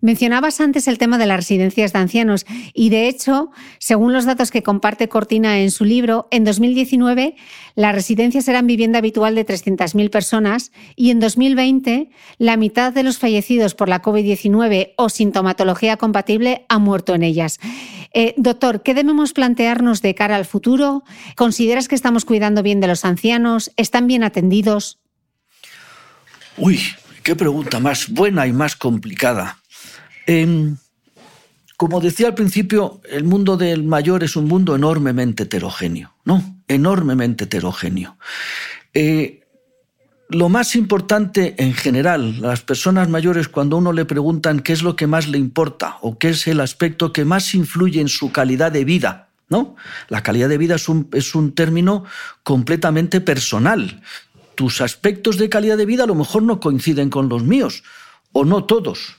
Mencionabas 0.00 0.60
antes 0.60 0.88
el 0.88 0.98
tema 0.98 1.18
de 1.18 1.26
las 1.26 1.36
residencias 1.36 1.92
de 1.92 2.00
ancianos 2.00 2.44
y 2.74 2.90
de 2.90 3.06
hecho, 3.06 3.50
según 3.78 4.12
los 4.12 4.24
datos 4.24 4.50
que 4.50 4.64
comparte 4.64 5.08
Cortina 5.08 5.60
en 5.60 5.70
su 5.70 5.84
libro, 5.84 6.26
en 6.32 6.42
2019 6.42 7.36
las 7.76 7.94
residencias 7.94 8.48
eran 8.48 8.66
vivienda 8.66 8.98
habitual 8.98 9.36
de 9.36 9.46
300.000 9.46 10.10
personas 10.10 10.72
y 10.96 11.10
en 11.10 11.20
2020 11.20 12.10
la 12.38 12.56
mitad 12.56 12.92
de 12.92 13.04
los 13.04 13.18
fallecidos 13.18 13.74
por 13.74 13.88
la 13.88 14.02
COVID-19 14.02 14.94
o 14.96 15.08
sintomatología 15.08 15.96
compatible 15.96 16.66
han 16.68 16.82
muerto 16.82 17.14
en 17.14 17.22
ellas. 17.22 17.60
Eh, 18.14 18.34
doctor, 18.36 18.82
¿qué 18.82 18.94
debemos 18.94 19.32
plantearnos 19.32 20.02
de 20.02 20.14
cara 20.14 20.36
al 20.36 20.44
futuro? 20.44 21.02
¿Consideras 21.36 21.88
que 21.88 21.94
estamos 21.94 22.24
cuidando 22.24 22.62
bien 22.62 22.80
de 22.80 22.88
los 22.88 23.04
ancianos? 23.04 23.70
¿Están 23.76 24.06
bien 24.06 24.22
atendidos? 24.22 24.98
Uy, 26.56 26.80
qué 27.22 27.34
pregunta 27.34 27.80
más 27.80 28.08
buena 28.08 28.46
y 28.46 28.52
más 28.52 28.76
complicada. 28.76 29.58
Em, 30.26 30.76
como 31.76 32.00
decía 32.00 32.28
al 32.28 32.34
principio, 32.34 33.00
el 33.10 33.24
mundo 33.24 33.56
del 33.56 33.82
mayor 33.82 34.22
es 34.22 34.36
un 34.36 34.46
mundo 34.46 34.76
enormemente 34.76 35.44
heterogéneo, 35.44 36.14
¿no? 36.24 36.62
Enormemente 36.68 37.44
heterogéneo. 37.44 38.18
Eh, 38.94 39.41
lo 40.28 40.48
más 40.48 40.76
importante 40.76 41.54
en 41.58 41.74
general, 41.74 42.40
las 42.40 42.62
personas 42.62 43.08
mayores, 43.08 43.48
cuando 43.48 43.76
uno 43.76 43.92
le 43.92 44.04
preguntan 44.04 44.60
qué 44.60 44.72
es 44.72 44.82
lo 44.82 44.96
que 44.96 45.06
más 45.06 45.28
le 45.28 45.38
importa 45.38 45.98
o 46.00 46.18
qué 46.18 46.30
es 46.30 46.46
el 46.46 46.60
aspecto 46.60 47.12
que 47.12 47.24
más 47.24 47.54
influye 47.54 48.00
en 48.00 48.08
su 48.08 48.32
calidad 48.32 48.72
de 48.72 48.84
vida, 48.84 49.28
¿no? 49.48 49.76
La 50.08 50.22
calidad 50.22 50.48
de 50.48 50.58
vida 50.58 50.76
es 50.76 50.88
un, 50.88 51.08
es 51.12 51.34
un 51.34 51.54
término 51.54 52.04
completamente 52.42 53.20
personal. 53.20 54.02
Tus 54.54 54.80
aspectos 54.80 55.36
de 55.36 55.48
calidad 55.48 55.76
de 55.76 55.86
vida 55.86 56.04
a 56.04 56.06
lo 56.06 56.14
mejor 56.14 56.42
no 56.42 56.60
coinciden 56.60 57.10
con 57.10 57.28
los 57.28 57.42
míos, 57.42 57.82
o 58.32 58.44
no 58.44 58.64
todos. 58.64 59.16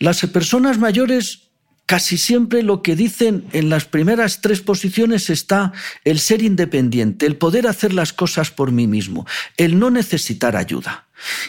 Las 0.00 0.20
personas 0.26 0.78
mayores 0.78 1.47
casi 1.88 2.18
siempre 2.18 2.62
lo 2.62 2.82
que 2.82 2.94
dicen 2.94 3.46
en 3.54 3.70
las 3.70 3.86
primeras 3.86 4.42
tres 4.42 4.60
posiciones 4.60 5.30
está 5.30 5.72
el 6.04 6.18
ser 6.18 6.42
independiente, 6.42 7.24
el 7.24 7.36
poder 7.36 7.66
hacer 7.66 7.94
las 7.94 8.12
cosas 8.12 8.50
por 8.50 8.72
mí 8.72 8.86
mismo, 8.86 9.26
el 9.56 9.78
no 9.78 9.90
necesitar 9.90 10.54
ayuda. 10.54 11.06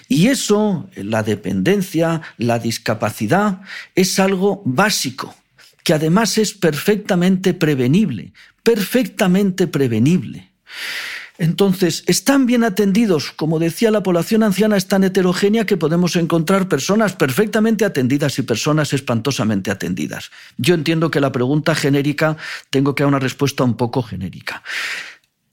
Y 0.08 0.28
eso, 0.28 0.90
la 0.96 1.24
dependencia, 1.24 2.22
la 2.38 2.58
discapacidad, 2.58 3.60
es 3.96 4.18
algo 4.18 4.62
básico, 4.64 5.36
que 5.84 5.94
además 5.94 6.38
es 6.38 6.54
perfectamente 6.54 7.54
prevenible, 7.54 8.32
perfectamente 8.64 9.68
prevenible. 9.68 10.52
Entonces, 11.40 12.04
están 12.06 12.46
bien 12.46 12.66
atendidos. 12.66 13.32
Como 13.32 13.60
decía, 13.60 13.92
la 13.92 14.04
población 14.04 14.44
anciana 14.44 14.76
es 14.76 14.88
tan 14.88 15.06
heterogénea 15.06 15.66
que 15.66 15.78
podemos 15.78 16.18
encontrar 16.18 16.68
personas 16.68 17.14
perfectamente 17.14 17.86
atendidas 17.86 18.38
y 18.40 18.42
personas 18.42 18.92
espantosamente 18.92 19.72
atendidas. 19.72 20.32
Yo 20.58 20.76
entiendo 20.76 21.10
que 21.10 21.22
la 21.22 21.32
pregunta 21.32 21.76
genérica 21.76 22.36
tengo 22.70 22.94
que 22.94 23.04
dar 23.04 23.08
una 23.08 23.20
respuesta 23.20 23.64
un 23.64 23.78
poco 23.78 24.04
genérica. 24.04 24.64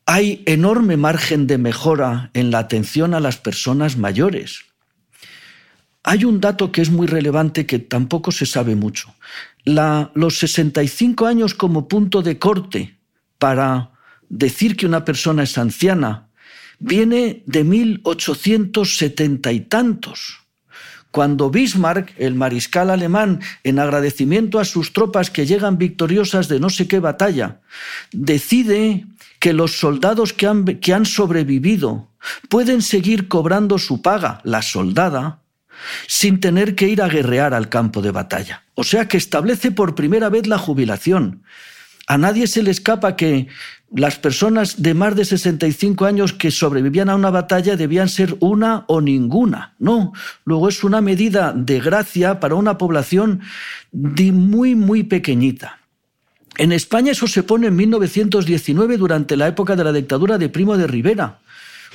Hay 0.07 0.43
enorme 0.47 0.97
margen 0.97 1.47
de 1.47 1.57
mejora 1.57 2.31
en 2.35 2.51
la 2.51 2.59
atención 2.59 3.15
a 3.15 3.21
las 3.21 3.37
personas 3.37 3.97
mayores. 3.97 4.65
Hay 6.03 6.25
un 6.25 6.41
dato 6.41 6.73
que 6.73 6.83
es 6.83 6.91
muy 6.91 7.07
relevante 7.07 7.65
que 7.65 7.79
tampoco 7.79 8.33
se 8.33 8.47
sabe 8.47 8.75
mucho. 8.75 9.15
los 9.65 10.39
65 10.39 11.27
años 11.27 11.55
como 11.55 11.87
punto 11.87 12.23
de 12.23 12.41
corte 12.41 12.99
para 13.39 13.96
decir 14.29 14.77
que 14.77 14.87
una 14.87 15.05
persona 15.05 15.43
es 15.43 15.59
anciana 15.59 16.29
viene 16.79 17.43
de 17.47 17.65
1870 17.65 19.53
y 19.53 19.61
tantos 19.61 20.47
cuando 21.17 21.49
Bismarck, 21.49 22.13
el 22.19 22.35
mariscal 22.35 22.91
alemán, 22.91 23.41
en 23.65 23.79
agradecimiento 23.79 24.59
a 24.59 24.67
sus 24.67 24.93
tropas 24.93 25.31
que 25.31 25.47
llegan 25.47 25.79
victoriosas 25.79 26.47
de 26.47 26.61
no 26.61 26.69
sé 26.69 26.89
qué 26.89 27.01
batalla, 27.01 27.63
decide 28.13 29.07
que 29.39 29.55
los 29.55 29.79
soldados 29.79 30.35
que 30.35 30.47
han, 30.47 30.67
que 30.67 30.93
han 30.93 31.07
sobrevivido 31.07 32.11
pueden 32.51 32.83
seguir 32.83 33.29
cobrando 33.29 33.79
su 33.79 34.03
paga, 34.03 34.43
la 34.45 34.61
soldada, 34.61 35.41
sin 36.07 36.39
tener 36.39 36.75
que 36.75 36.89
ir 36.89 37.01
a 37.01 37.09
guerrear 37.09 37.55
al 37.55 37.71
campo 37.71 38.03
de 38.03 38.11
batalla. 38.11 38.65
O 38.75 38.85
sea 38.85 39.09
que 39.09 39.17
establece 39.17 39.71
por 39.71 39.95
primera 39.95 40.29
vez 40.29 40.47
la 40.47 40.59
jubilación. 40.59 41.45
A 42.07 42.19
nadie 42.19 42.47
se 42.47 42.63
le 42.63 42.71
escapa 42.71 43.17
que 43.17 43.49
las 43.95 44.19
personas 44.19 44.83
de 44.83 44.95
más 44.95 45.15
de 45.15 45.25
65 45.25 46.05
años 46.07 46.33
que 46.33 46.51
sobrevivían 46.51 47.09
a 47.09 47.15
una 47.15 47.31
batalla 47.31 47.77
debían 47.77 48.09
ser 48.09 48.37
una 48.41 48.85
o 48.89 49.01
ninguna. 49.01 49.75
No, 49.79 50.13
luego 50.45 50.69
es 50.69 50.83
una 50.83 51.01
medida 51.01 51.53
de 51.53 51.81
gracia 51.81 52.41
para 52.41 52.57
una 52.57 52.79
población 52.79 53.41
de 53.93 54.33
muy, 54.33 54.75
muy 54.75 55.05
pequeñita. 55.05 55.79
En 56.59 56.73
España 56.73 57.13
eso 57.13 57.27
se 57.27 57.43
pone 57.43 57.69
en 57.69 57.77
1919 57.77 58.97
durante 58.97 59.37
la 59.37 59.47
época 59.47 59.77
de 59.77 59.85
la 59.85 59.93
dictadura 59.93 60.39
de 60.39 60.49
Primo 60.49 60.77
de 60.77 60.87
Rivera, 60.87 61.41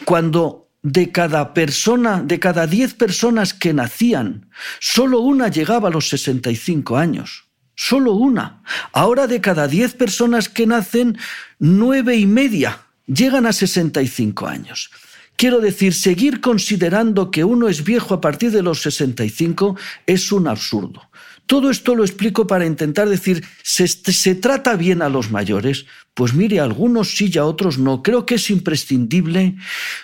cuando 0.05 0.69
de 0.83 1.11
cada 1.11 1.53
persona, 1.53 2.21
de 2.23 2.39
cada 2.39 2.67
10 2.67 2.93
personas 2.93 3.53
que 3.53 3.73
nacían, 3.73 4.49
solo 4.79 5.19
una 5.19 5.47
llegaba 5.47 5.89
a 5.89 5.91
los 5.91 6.09
65 6.09 6.97
años. 6.97 7.50
Solo 7.83 8.13
una. 8.13 8.61
Ahora 8.93 9.25
de 9.25 9.41
cada 9.41 9.67
10 9.67 9.95
personas 9.95 10.49
que 10.49 10.67
nacen, 10.67 11.17
nueve 11.57 12.15
y 12.15 12.27
media 12.27 12.83
llegan 13.07 13.47
a 13.47 13.53
65 13.53 14.45
años. 14.45 14.91
Quiero 15.35 15.59
decir, 15.59 15.95
seguir 15.95 16.41
considerando 16.41 17.31
que 17.31 17.43
uno 17.43 17.69
es 17.69 17.83
viejo 17.83 18.13
a 18.13 18.21
partir 18.21 18.51
de 18.51 18.61
los 18.61 18.83
65 18.83 19.75
es 20.05 20.31
un 20.31 20.47
absurdo. 20.47 21.09
Todo 21.51 21.69
esto 21.69 21.95
lo 21.95 22.05
explico 22.05 22.47
para 22.47 22.65
intentar 22.65 23.09
decir, 23.09 23.43
¿se, 23.61 23.85
¿se, 23.85 24.35
trata 24.35 24.77
bien 24.77 25.01
a 25.01 25.09
los 25.09 25.31
mayores? 25.31 25.85
Pues 26.13 26.33
mire, 26.33 26.61
a 26.61 26.63
algunos 26.63 27.17
sí 27.17 27.29
y 27.29 27.37
a 27.39 27.43
otros 27.43 27.77
no. 27.77 28.01
Creo 28.03 28.25
que 28.25 28.35
es 28.35 28.49
imprescindible 28.49 29.57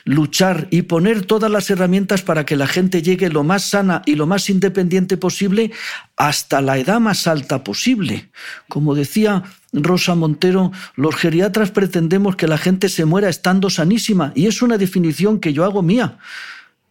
luchar 0.04 0.68
y 0.72 0.82
poner 0.82 1.26
todas 1.26 1.50
las 1.50 1.70
herramientas 1.70 2.22
para 2.22 2.46
que 2.46 2.58
la 2.58 2.68
gente 2.68 3.02
llegue 3.02 3.30
lo 3.30 3.46
más 3.46 3.64
sana 3.64 4.02
y 4.06 4.16
lo 4.16 4.28
más 4.28 4.50
independiente 4.50 5.16
posible 5.16 5.72
hasta 6.18 6.60
la 6.60 6.80
edad 6.80 7.00
más 7.00 7.28
alta 7.28 7.64
posible. 7.64 8.30
Como 8.68 8.94
decía 8.94 9.44
Rosa 9.72 10.16
Montero, 10.16 10.74
los 10.98 11.16
geriatras 11.16 11.72
pretendemos 11.72 12.36
que 12.36 12.50
la 12.50 12.58
gente 12.58 12.90
se 12.90 13.06
muera 13.06 13.30
estando 13.30 13.70
sanísima 13.70 14.34
y 14.36 14.48
es 14.48 14.62
una 14.62 14.78
definición 14.78 15.40
que 15.40 15.54
yo 15.54 15.64
hago 15.64 15.82
mía. 15.82 16.18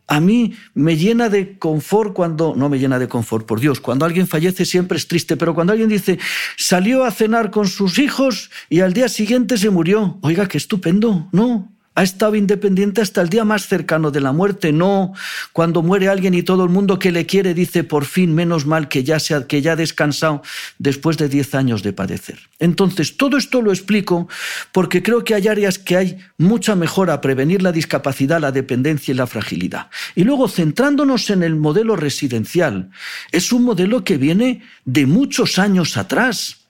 A 0.08 0.20
mí 0.20 0.54
me 0.74 0.96
llena 0.96 1.28
de 1.28 1.58
confort 1.58 2.12
cuando, 2.12 2.54
no 2.56 2.68
me 2.68 2.78
llena 2.78 2.98
de 2.98 3.08
confort, 3.08 3.46
por 3.46 3.60
Dios, 3.60 3.80
cuando 3.80 4.04
alguien 4.04 4.28
fallece 4.28 4.64
siempre 4.64 4.98
es 4.98 5.08
triste, 5.08 5.36
pero 5.36 5.54
cuando 5.54 5.72
alguien 5.72 5.88
dice, 5.88 6.18
salió 6.56 7.04
a 7.04 7.10
cenar 7.10 7.50
con 7.50 7.66
sus 7.66 7.98
hijos 7.98 8.50
y 8.68 8.80
al 8.80 8.92
día 8.92 9.08
siguiente 9.08 9.58
se 9.58 9.70
murió, 9.70 10.18
oiga, 10.22 10.46
qué 10.46 10.58
estupendo, 10.58 11.28
no, 11.32 11.75
ha 11.96 12.02
estado 12.02 12.36
independiente 12.36 13.00
hasta 13.00 13.22
el 13.22 13.30
día 13.30 13.44
más 13.44 13.66
cercano 13.66 14.10
de 14.10 14.20
la 14.20 14.32
muerte, 14.32 14.70
no 14.70 15.14
cuando 15.52 15.82
muere 15.82 16.08
alguien 16.08 16.34
y 16.34 16.42
todo 16.42 16.62
el 16.62 16.68
mundo 16.68 16.98
que 16.98 17.10
le 17.10 17.24
quiere 17.24 17.54
dice 17.54 17.84
por 17.84 18.04
fin 18.04 18.34
menos 18.34 18.66
mal 18.66 18.88
que 18.88 19.02
ya, 19.02 19.18
se 19.18 19.46
que 19.46 19.62
ya 19.62 19.72
ha 19.72 19.76
descansado 19.76 20.42
después 20.78 21.16
de 21.16 21.30
diez 21.30 21.54
años 21.54 21.82
de 21.82 21.94
padecer. 21.94 22.38
Entonces, 22.58 23.16
todo 23.16 23.38
esto 23.38 23.62
lo 23.62 23.72
explico 23.72 24.28
porque 24.72 25.02
creo 25.02 25.24
que 25.24 25.34
hay 25.34 25.48
áreas 25.48 25.78
que 25.78 25.96
hay 25.96 26.18
mucha 26.36 26.76
mejora 26.76 27.14
a 27.14 27.20
prevenir 27.22 27.62
la 27.62 27.72
discapacidad, 27.72 28.40
la 28.40 28.52
dependencia 28.52 29.12
y 29.12 29.16
la 29.16 29.26
fragilidad. 29.26 29.88
Y 30.14 30.24
luego, 30.24 30.48
centrándonos 30.48 31.30
en 31.30 31.42
el 31.42 31.56
modelo 31.56 31.96
residencial, 31.96 32.90
es 33.32 33.52
un 33.52 33.64
modelo 33.64 34.04
que 34.04 34.18
viene 34.18 34.62
de 34.84 35.06
muchos 35.06 35.58
años 35.58 35.96
atrás 35.96 36.65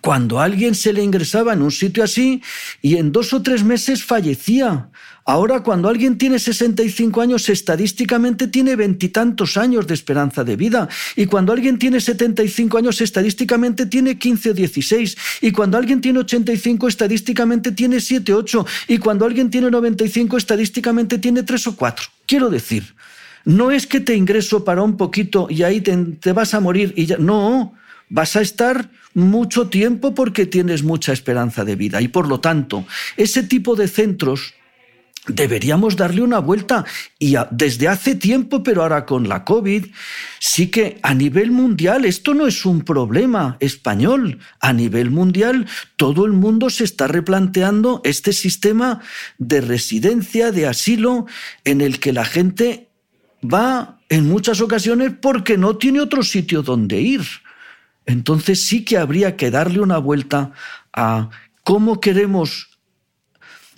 cuando 0.00 0.40
alguien 0.40 0.74
se 0.74 0.92
le 0.92 1.02
ingresaba 1.02 1.52
en 1.52 1.62
un 1.62 1.70
sitio 1.70 2.02
así 2.02 2.42
y 2.80 2.96
en 2.96 3.12
dos 3.12 3.32
o 3.32 3.42
tres 3.42 3.62
meses 3.64 4.04
fallecía. 4.04 4.88
Ahora, 5.24 5.62
cuando 5.62 5.88
alguien 5.88 6.18
tiene 6.18 6.40
65 6.40 7.20
años, 7.20 7.48
estadísticamente 7.48 8.48
tiene 8.48 8.74
veintitantos 8.74 9.56
años 9.56 9.86
de 9.86 9.94
esperanza 9.94 10.42
de 10.42 10.56
vida. 10.56 10.88
Y 11.14 11.26
cuando 11.26 11.52
alguien 11.52 11.78
tiene 11.78 12.00
75 12.00 12.78
años, 12.78 13.00
estadísticamente 13.00 13.86
tiene 13.86 14.18
15 14.18 14.50
o 14.50 14.54
16. 14.54 15.16
Y 15.42 15.52
cuando 15.52 15.78
alguien 15.78 16.00
tiene 16.00 16.18
85, 16.20 16.88
estadísticamente 16.88 17.70
tiene 17.70 18.00
7 18.00 18.34
o 18.34 18.38
8. 18.38 18.66
Y 18.88 18.98
cuando 18.98 19.24
alguien 19.24 19.48
tiene 19.48 19.70
95, 19.70 20.36
estadísticamente 20.36 21.18
tiene 21.18 21.44
3 21.44 21.68
o 21.68 21.76
4. 21.76 22.06
Quiero 22.26 22.50
decir, 22.50 22.94
no 23.44 23.70
es 23.70 23.86
que 23.86 24.00
te 24.00 24.16
ingreso 24.16 24.64
para 24.64 24.82
un 24.82 24.96
poquito 24.96 25.46
y 25.48 25.62
ahí 25.62 25.80
te, 25.80 26.32
vas 26.32 26.54
a 26.54 26.60
morir 26.60 26.94
y. 26.96 27.06
No, 27.18 27.74
vas 28.08 28.36
a 28.36 28.40
estar 28.40 28.90
mucho 29.14 29.68
tiempo 29.68 30.14
porque 30.14 30.46
tienes 30.46 30.82
mucha 30.82 31.12
esperanza 31.12 31.64
de 31.64 31.76
vida. 31.76 32.00
Y 32.00 32.08
por 32.08 32.28
lo 32.28 32.40
tanto, 32.40 32.84
ese 33.16 33.42
tipo 33.42 33.76
de 33.76 33.88
centros 33.88 34.54
deberíamos 35.26 35.96
darle 35.96 36.22
una 36.22 36.38
vuelta. 36.38 36.84
Y 37.18 37.36
desde 37.50 37.88
hace 37.88 38.14
tiempo, 38.14 38.62
pero 38.62 38.82
ahora 38.82 39.06
con 39.06 39.28
la 39.28 39.44
COVID, 39.44 39.86
sí 40.38 40.68
que 40.68 40.98
a 41.02 41.14
nivel 41.14 41.50
mundial 41.50 42.04
esto 42.04 42.34
no 42.34 42.46
es 42.46 42.64
un 42.66 42.82
problema 42.82 43.56
español. 43.60 44.38
A 44.60 44.72
nivel 44.72 45.10
mundial, 45.10 45.66
todo 45.96 46.26
el 46.26 46.32
mundo 46.32 46.70
se 46.70 46.84
está 46.84 47.06
replanteando 47.06 48.00
este 48.04 48.32
sistema 48.32 49.00
de 49.38 49.60
residencia, 49.60 50.50
de 50.50 50.66
asilo, 50.66 51.26
en 51.64 51.80
el 51.80 52.00
que 52.00 52.12
la 52.12 52.24
gente 52.24 52.88
va 53.42 54.00
en 54.08 54.28
muchas 54.28 54.60
ocasiones 54.60 55.12
porque 55.20 55.56
no 55.56 55.76
tiene 55.76 56.00
otro 56.00 56.22
sitio 56.22 56.62
donde 56.62 57.00
ir 57.00 57.22
entonces 58.06 58.64
sí 58.64 58.84
que 58.84 58.98
habría 58.98 59.36
que 59.36 59.50
darle 59.50 59.80
una 59.80 59.98
vuelta 59.98 60.52
a 60.92 61.30
cómo 61.64 62.00
queremos 62.00 62.68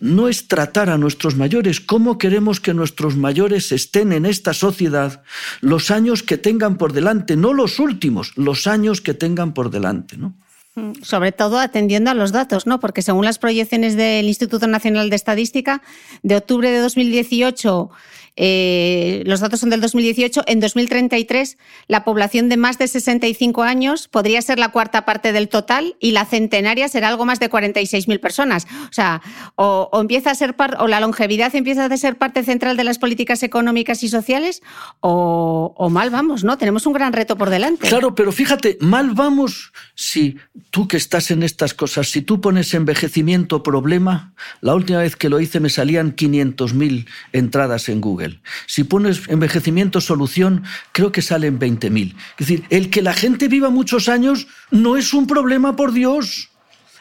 no 0.00 0.28
es 0.28 0.48
tratar 0.48 0.90
a 0.90 0.98
nuestros 0.98 1.36
mayores, 1.36 1.80
cómo 1.80 2.18
queremos 2.18 2.60
que 2.60 2.74
nuestros 2.74 3.16
mayores 3.16 3.72
estén 3.72 4.12
en 4.12 4.26
esta 4.26 4.52
sociedad 4.52 5.22
los 5.60 5.90
años 5.90 6.22
que 6.22 6.36
tengan 6.36 6.76
por 6.76 6.92
delante, 6.92 7.36
no 7.36 7.54
los 7.54 7.78
últimos, 7.78 8.36
los 8.36 8.66
años 8.66 9.00
que 9.00 9.14
tengan 9.14 9.54
por 9.54 9.70
delante. 9.70 10.16
¿no? 10.16 10.34
Mm, 10.76 11.02
sobre 11.02 11.30
todo 11.30 11.58
atendiendo 11.58 12.10
a 12.10 12.14
los 12.14 12.32
datos, 12.32 12.66
¿no? 12.66 12.80
Porque 12.80 13.00
según 13.00 13.24
las 13.24 13.38
proyecciones 13.38 13.96
del 13.96 14.26
Instituto 14.26 14.66
Nacional 14.66 15.08
de 15.08 15.16
Estadística, 15.16 15.82
de 16.22 16.36
octubre 16.36 16.70
de 16.70 16.78
2018 16.78 17.90
eh, 18.36 19.22
los 19.26 19.40
datos 19.40 19.60
son 19.60 19.70
del 19.70 19.80
2018. 19.80 20.42
En 20.46 20.60
2033, 20.60 21.56
la 21.86 22.04
población 22.04 22.48
de 22.48 22.56
más 22.56 22.78
de 22.78 22.88
65 22.88 23.62
años 23.62 24.08
podría 24.08 24.42
ser 24.42 24.58
la 24.58 24.70
cuarta 24.70 25.04
parte 25.04 25.32
del 25.32 25.48
total 25.48 25.96
y 26.00 26.12
la 26.12 26.24
centenaria 26.24 26.88
será 26.88 27.08
algo 27.08 27.24
más 27.24 27.40
de 27.40 27.50
46.000 27.50 28.20
personas. 28.20 28.66
O 28.88 28.92
sea, 28.92 29.22
o, 29.56 29.90
empieza 30.00 30.30
a 30.30 30.34
ser 30.34 30.54
o 30.78 30.86
la 30.86 31.00
longevidad 31.00 31.54
empieza 31.54 31.84
a 31.84 31.96
ser 31.96 32.16
parte 32.16 32.42
central 32.44 32.76
de 32.76 32.84
las 32.84 32.98
políticas 32.98 33.42
económicas 33.42 34.02
y 34.02 34.08
sociales, 34.08 34.62
o, 35.00 35.74
o 35.76 35.90
mal 35.90 36.10
vamos, 36.10 36.44
¿no? 36.44 36.58
Tenemos 36.58 36.86
un 36.86 36.92
gran 36.92 37.12
reto 37.12 37.36
por 37.36 37.50
delante. 37.50 37.88
Claro, 37.88 38.14
pero 38.14 38.32
fíjate, 38.32 38.78
mal 38.80 39.10
vamos 39.12 39.72
si 39.94 40.36
tú 40.70 40.88
que 40.88 40.96
estás 40.96 41.30
en 41.30 41.42
estas 41.42 41.74
cosas, 41.74 42.10
si 42.10 42.22
tú 42.22 42.40
pones 42.40 42.74
envejecimiento 42.74 43.62
problema, 43.62 44.34
la 44.60 44.74
última 44.74 45.00
vez 45.00 45.16
que 45.16 45.28
lo 45.28 45.40
hice 45.40 45.60
me 45.60 45.70
salían 45.70 46.16
500.000 46.16 47.06
entradas 47.32 47.88
en 47.88 48.00
Google. 48.00 48.23
Si 48.66 48.84
pones 48.84 49.28
envejecimiento 49.28 50.00
solución, 50.00 50.64
creo 50.92 51.12
que 51.12 51.22
salen 51.22 51.58
20.000. 51.58 52.14
Es 52.38 52.46
decir, 52.46 52.64
el 52.70 52.90
que 52.90 53.02
la 53.02 53.14
gente 53.14 53.48
viva 53.48 53.70
muchos 53.70 54.08
años 54.08 54.46
no 54.70 54.96
es 54.96 55.14
un 55.14 55.26
problema, 55.26 55.76
por 55.76 55.92
Dios. 55.92 56.50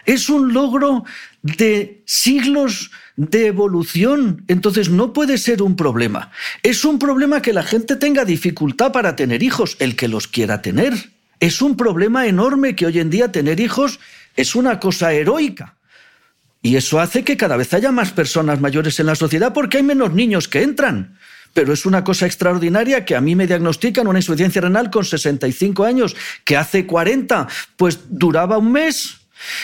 Es 0.05 0.29
un 0.29 0.53
logro 0.53 1.05
de 1.41 2.01
siglos 2.05 2.91
de 3.15 3.47
evolución. 3.47 4.43
Entonces 4.47 4.89
no 4.89 5.13
puede 5.13 5.37
ser 5.37 5.61
un 5.61 5.75
problema. 5.75 6.31
Es 6.61 6.83
un 6.83 6.99
problema 6.99 7.41
que 7.41 7.53
la 7.53 7.63
gente 7.63 7.95
tenga 7.95 8.25
dificultad 8.25 8.91
para 8.91 9.15
tener 9.15 9.43
hijos, 9.43 9.77
el 9.79 9.95
que 9.95 10.07
los 10.07 10.27
quiera 10.27 10.61
tener. 10.61 11.11
Es 11.39 11.61
un 11.61 11.75
problema 11.75 12.27
enorme 12.27 12.75
que 12.75 12.85
hoy 12.85 12.99
en 12.99 13.09
día 13.09 13.31
tener 13.31 13.59
hijos 13.59 13.99
es 14.35 14.55
una 14.55 14.79
cosa 14.79 15.13
heroica. 15.13 15.75
Y 16.63 16.77
eso 16.77 17.01
hace 17.01 17.25
que 17.25 17.35
cada 17.35 17.57
vez 17.57 17.73
haya 17.73 17.91
más 17.91 18.11
personas 18.11 18.61
mayores 18.61 18.97
en 19.01 19.07
la 19.07 19.15
sociedad 19.15 19.51
porque 19.53 19.77
hay 19.77 19.83
menos 19.83 20.13
niños 20.13 20.47
que 20.47 20.63
entran. 20.63 21.19
Pero 21.53 21.73
es 21.73 21.85
una 21.85 22.05
cosa 22.05 22.25
extraordinaria 22.25 23.03
que 23.03 23.17
a 23.17 23.21
mí 23.21 23.35
me 23.35 23.45
diagnostican 23.45 24.07
una 24.07 24.19
insuficiencia 24.19 24.61
renal 24.61 24.89
con 24.89 25.03
65 25.03 25.83
años, 25.83 26.15
que 26.45 26.55
hace 26.55 26.87
40 26.87 27.49
pues 27.75 27.99
duraba 28.09 28.57
un 28.57 28.71
mes. 28.71 29.17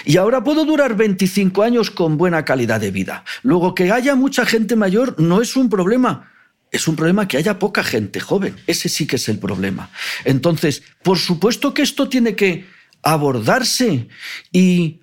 Y 0.03 0.17
ahora 0.17 0.43
puedo 0.43 0.65
durar 0.65 0.97
25 0.97 1.63
años 1.63 1.89
con 1.89 2.17
buena 2.17 2.43
calidad 2.43 2.81
de 2.81 2.91
vida. 2.91 3.23
Luego, 3.43 3.73
que 3.73 3.93
haya 3.93 4.15
mucha 4.15 4.45
gente 4.45 4.75
mayor 4.75 5.15
no 5.19 5.41
es 5.41 5.55
un 5.55 5.69
problema. 5.69 6.29
Es 6.69 6.85
un 6.89 6.97
problema 6.97 7.29
que 7.29 7.37
haya 7.37 7.59
poca 7.59 7.81
gente 7.81 8.19
joven. 8.19 8.57
Ese 8.67 8.89
sí 8.89 9.07
que 9.07 9.15
es 9.15 9.29
el 9.29 9.39
problema. 9.39 9.89
Entonces, 10.25 10.83
por 11.01 11.17
supuesto 11.17 11.73
que 11.73 11.81
esto 11.81 12.09
tiene 12.09 12.35
que 12.35 12.67
abordarse 13.01 14.09
y 14.51 14.99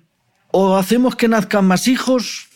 o 0.51 0.77
hacemos 0.77 1.15
que 1.15 1.27
nazcan 1.27 1.65
más 1.65 1.87
hijos, 1.87 2.47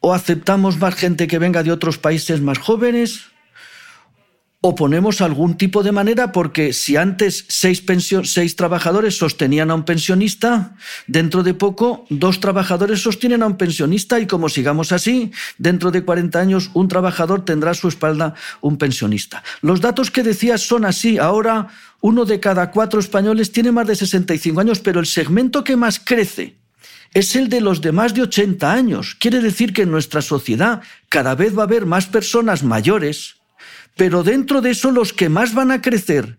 o 0.00 0.12
aceptamos 0.12 0.78
más 0.78 0.94
gente 0.94 1.26
que 1.26 1.38
venga 1.38 1.62
de 1.62 1.72
otros 1.72 1.98
países 1.98 2.40
más 2.40 2.58
jóvenes, 2.58 3.30
o 4.66 4.74
ponemos 4.74 5.20
algún 5.20 5.58
tipo 5.58 5.82
de 5.82 5.92
manera, 5.92 6.32
porque 6.32 6.72
si 6.72 6.96
antes 6.96 7.44
seis, 7.48 7.84
trabajadores 8.56 9.18
sostenían 9.18 9.70
a 9.70 9.74
un 9.74 9.84
pensionista, 9.84 10.74
dentro 11.06 11.42
de 11.42 11.52
poco 11.52 12.06
dos 12.08 12.40
trabajadores 12.40 13.02
sostienen 13.02 13.42
a 13.42 13.46
un 13.46 13.58
pensionista 13.58 14.18
y 14.20 14.26
como 14.26 14.48
sigamos 14.48 14.90
así, 14.90 15.32
dentro 15.58 15.90
de 15.90 16.02
40 16.02 16.40
años 16.40 16.70
un 16.72 16.88
trabajador 16.88 17.44
tendrá 17.44 17.72
a 17.72 17.74
su 17.74 17.88
espalda 17.88 18.32
un 18.62 18.78
pensionista. 18.78 19.44
Los 19.60 19.82
datos 19.82 20.10
que 20.10 20.22
decías 20.22 20.62
son 20.62 20.86
así. 20.86 21.18
Ahora 21.18 21.68
uno 22.00 22.24
de 22.24 22.40
cada 22.40 22.70
cuatro 22.70 23.00
españoles 23.00 23.52
tiene 23.52 23.70
más 23.70 23.86
de 23.86 23.96
65 23.96 24.60
años, 24.62 24.80
pero 24.80 24.98
el 24.98 25.06
segmento 25.06 25.62
que 25.62 25.76
más 25.76 26.00
crece 26.00 26.63
es 27.14 27.34
el 27.36 27.48
de 27.48 27.60
los 27.60 27.80
de 27.80 27.92
más 27.92 28.12
de 28.12 28.22
80 28.22 28.70
años. 28.70 29.14
Quiere 29.14 29.40
decir 29.40 29.72
que 29.72 29.82
en 29.82 29.90
nuestra 29.90 30.20
sociedad 30.20 30.82
cada 31.08 31.34
vez 31.34 31.56
va 31.56 31.62
a 31.62 31.66
haber 31.66 31.86
más 31.86 32.06
personas 32.06 32.62
mayores 32.62 33.36
pero 33.96 34.22
dentro 34.22 34.60
de 34.60 34.70
eso 34.70 34.90
los 34.90 35.12
que 35.12 35.28
más 35.28 35.54
van 35.54 35.70
a 35.70 35.80
crecer 35.80 36.38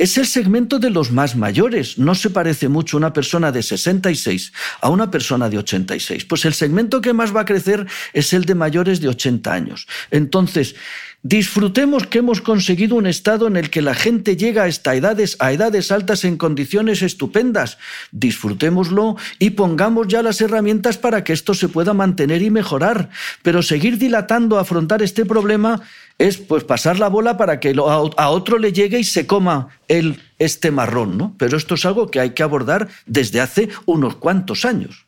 es 0.00 0.16
el 0.16 0.26
segmento 0.26 0.78
de 0.78 0.88
los 0.88 1.12
más 1.12 1.36
mayores. 1.36 1.98
No 1.98 2.14
se 2.14 2.30
parece 2.30 2.70
mucho 2.70 2.96
una 2.96 3.12
persona 3.12 3.52
de 3.52 3.62
66 3.62 4.50
a 4.80 4.88
una 4.88 5.10
persona 5.10 5.50
de 5.50 5.58
86. 5.58 6.24
Pues 6.24 6.46
el 6.46 6.54
segmento 6.54 7.02
que 7.02 7.12
más 7.12 7.36
va 7.36 7.42
a 7.42 7.44
crecer 7.44 7.86
es 8.14 8.32
el 8.32 8.46
de 8.46 8.54
mayores 8.54 9.02
de 9.02 9.08
80 9.08 9.52
años. 9.52 9.86
Entonces, 10.10 10.74
Disfrutemos 11.22 12.06
que 12.06 12.20
hemos 12.20 12.40
conseguido 12.40 12.96
un 12.96 13.06
estado 13.06 13.46
en 13.46 13.58
el 13.58 13.68
que 13.68 13.82
la 13.82 13.94
gente 13.94 14.38
llega 14.38 14.62
a, 14.62 14.94
edades, 14.94 15.36
a 15.38 15.52
edades 15.52 15.92
altas 15.92 16.24
en 16.24 16.38
condiciones 16.38 17.02
estupendas. 17.02 17.76
Disfrutémoslo 18.10 19.16
y 19.38 19.50
pongamos 19.50 20.08
ya 20.08 20.22
las 20.22 20.40
herramientas 20.40 20.96
para 20.96 21.22
que 21.22 21.34
esto 21.34 21.52
se 21.52 21.68
pueda 21.68 21.92
mantener 21.92 22.40
y 22.40 22.48
mejorar. 22.48 23.10
Pero 23.42 23.60
seguir 23.60 23.98
dilatando 23.98 24.58
afrontar 24.58 25.02
este 25.02 25.26
problema 25.26 25.82
es 26.20 26.36
pues 26.36 26.64
pasar 26.64 26.98
la 26.98 27.08
bola 27.08 27.38
para 27.38 27.60
que 27.60 27.74
a 27.74 28.28
otro 28.28 28.58
le 28.58 28.74
llegue 28.74 28.98
y 28.98 29.04
se 29.04 29.26
coma 29.26 29.68
el, 29.88 30.20
este 30.38 30.70
marrón, 30.70 31.16
¿no? 31.16 31.34
Pero 31.38 31.56
esto 31.56 31.76
es 31.76 31.86
algo 31.86 32.10
que 32.10 32.20
hay 32.20 32.30
que 32.30 32.42
abordar 32.42 32.88
desde 33.06 33.40
hace 33.40 33.70
unos 33.86 34.16
cuantos 34.16 34.66
años. 34.66 35.06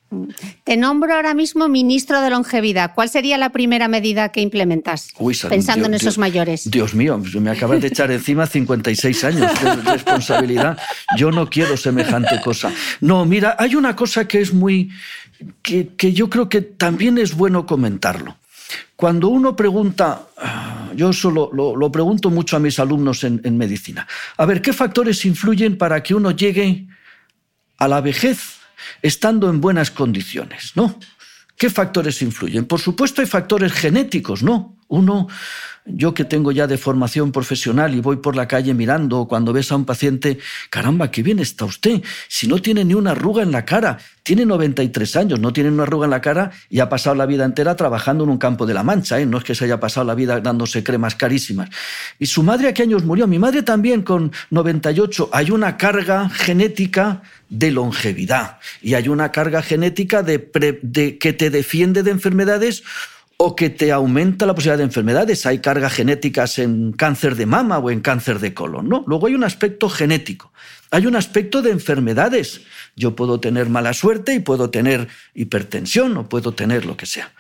Te 0.64 0.77
nombro 0.79 1.14
ahora 1.14 1.35
mismo 1.35 1.68
ministro 1.68 2.22
de 2.22 2.31
longevidad. 2.31 2.92
¿Cuál 2.94 3.11
sería 3.11 3.37
la 3.37 3.51
primera 3.51 3.88
medida 3.88 4.31
que 4.31 4.40
implementas 4.40 5.09
pensando 5.51 5.87
en 5.87 5.94
esos 5.94 6.16
mayores? 6.16 6.70
Dios 6.70 6.94
mío, 6.94 7.20
me 7.40 7.51
acabas 7.51 7.83
de 7.83 7.88
echar 7.88 8.11
encima 8.11 8.46
56 8.46 9.25
años 9.25 9.53
de 9.62 9.75
responsabilidad. 9.90 10.79
Yo 11.18 11.31
no 11.31 11.48
quiero 11.51 11.77
semejante 11.77 12.40
cosa. 12.40 12.72
No, 13.03 13.27
mira, 13.27 13.55
hay 13.59 13.75
una 13.75 13.94
cosa 13.94 14.27
que 14.27 14.40
es 14.40 14.55
muy... 14.55 14.90
que, 15.62 16.12
yo 16.12 16.31
creo 16.31 16.48
que 16.48 16.62
también 16.62 17.18
es 17.18 17.35
bueno 17.35 17.66
comentarlo. 17.66 18.37
Cuando 18.96 19.28
uno 19.28 19.56
pregunta, 19.56 20.28
ah, 20.37 20.90
yo 20.94 21.11
eso 21.11 21.30
lo, 21.30 21.92
pregunto 21.92 22.30
mucho 22.30 22.56
a 22.56 22.61
mis 22.61 22.78
alumnos 22.78 23.24
en, 23.24 23.40
en 23.44 23.56
medicina, 23.56 24.06
a 24.37 24.46
ver, 24.46 24.62
¿qué 24.62 24.72
factores 24.72 25.24
influyen 25.24 25.76
para 25.76 26.02
que 26.02 26.14
uno 26.14 26.30
llegue 26.30 26.87
a 27.78 27.88
la 27.88 28.00
vejez 28.00 28.58
estando 29.00 29.50
en 29.50 29.61
buenas 29.61 29.90
condiciones, 29.90 30.72
¿no? 30.74 30.98
¿Qué 31.56 31.70
factores 31.70 32.22
influyen? 32.22 32.64
Por 32.64 32.80
supuesto 32.80 33.20
hay 33.20 33.26
factores 33.26 33.72
genéticos, 33.72 34.42
¿no? 34.42 34.78
Uno 34.88 35.28
yo 35.85 36.14
que 36.14 36.25
tengo 36.25 36.53
ya 36.53 36.66
de 36.66 36.79
formación 36.79 37.33
profesional 37.33 37.95
y 37.95 38.01
voy 38.01 38.16
por 38.16 38.37
la 38.37 38.47
calle 38.47 38.73
mirando 38.75 39.27
cuando 39.27 39.53
ves 39.53 39.73
a 39.73 39.77
un 39.77 39.85
paciente, 39.85 40.38
caramba, 40.71 41.11
qué 41.11 41.23
bien 41.23 41.38
está 41.38 41.64
usted, 41.64 42.03
si 42.29 42.47
no 42.47 42.61
tiene 42.61 42.85
ni 42.85 42.95
una 42.95 43.12
arruga 43.12 43.42
en 43.42 43.51
la 43.51 43.64
cara, 43.64 43.99
tiene 44.23 44.47
93 44.47 45.16
años, 45.16 45.40
no 45.40 45.53
tiene 45.53 45.71
una 45.71 45.83
arruga 45.83 46.05
en 46.05 46.11
la 46.11 46.21
cara 46.21 46.53
y 46.71 46.79
ha 46.79 46.88
pasado 46.88 47.16
la 47.16 47.27
vida 47.27 47.45
entera 47.45 47.75
trabajando 47.75 48.25
en 48.25 48.31
un 48.31 48.38
campo 48.38 48.66
de 48.66 48.75
la 48.75 48.85
Mancha, 48.85 49.18
¿eh? 49.18 49.27
no 49.27 49.38
es 49.38 49.45
que 49.45 49.55
se 49.55 49.64
haya 49.64 49.81
pasado 49.81 50.07
la 50.07 50.14
vida 50.14 50.40
dándose 50.40 50.85
cremas 50.85 51.16
carísimas. 51.16 51.68
¿Y 52.18 52.27
su 52.27 52.42
madre 52.42 52.68
a 52.68 52.75
qué 52.75 52.83
años 52.85 53.05
murió? 53.05 53.27
Mi 53.27 53.38
madre 53.38 53.62
también 53.62 54.03
con 54.03 54.33
98. 54.51 55.31
Hay 55.33 55.51
una 55.51 55.77
carga 55.77 56.29
genética 56.29 57.23
de 57.49 57.71
longevidad 57.71 58.59
y 58.81 58.95
hay 58.95 59.09
una 59.09 59.33
carga 59.33 59.62
genética 59.62 60.23
de, 60.23 60.51
de 60.83 61.18
que 61.18 61.33
te 61.33 61.51
defiende 61.51 62.03
de 62.03 62.12
enfermedades 62.12 62.83
o 63.44 63.57
que 63.57 63.70
te 63.70 63.90
aumenta 63.90 64.46
la 64.46 64.55
posibilidad 64.55 64.78
de 64.78 64.85
enfermedades. 64.85 65.46
Hay 65.46 65.59
cargas 65.59 65.92
genéticas 65.92 66.61
en 66.61 66.92
cáncer 66.92 67.35
de 67.35 67.44
mama 67.44 67.78
o 67.78 67.90
en 67.90 68.00
cáncer 68.00 68.38
de 68.38 68.55
colon, 68.55 68.88
¿no? 68.88 69.02
Luego 69.09 69.26
hay 69.26 69.35
un 69.35 69.42
aspecto 69.42 69.88
genético. 69.88 70.52
Hay 70.92 71.07
un 71.07 71.16
aspecto 71.16 71.61
de 71.61 71.72
enfermedades. 71.72 72.61
Yo 72.94 73.16
puedo 73.16 73.40
tener 73.40 73.68
mala 73.68 73.94
suerte 73.94 74.33
y 74.35 74.38
puedo 74.38 74.70
tener 74.70 75.09
hipertensión 75.35 76.16
o 76.18 76.28
puedo 76.28 76.52
tener 76.52 76.87
lo 76.87 76.96
que 76.96 77.07
sea. 77.07 77.33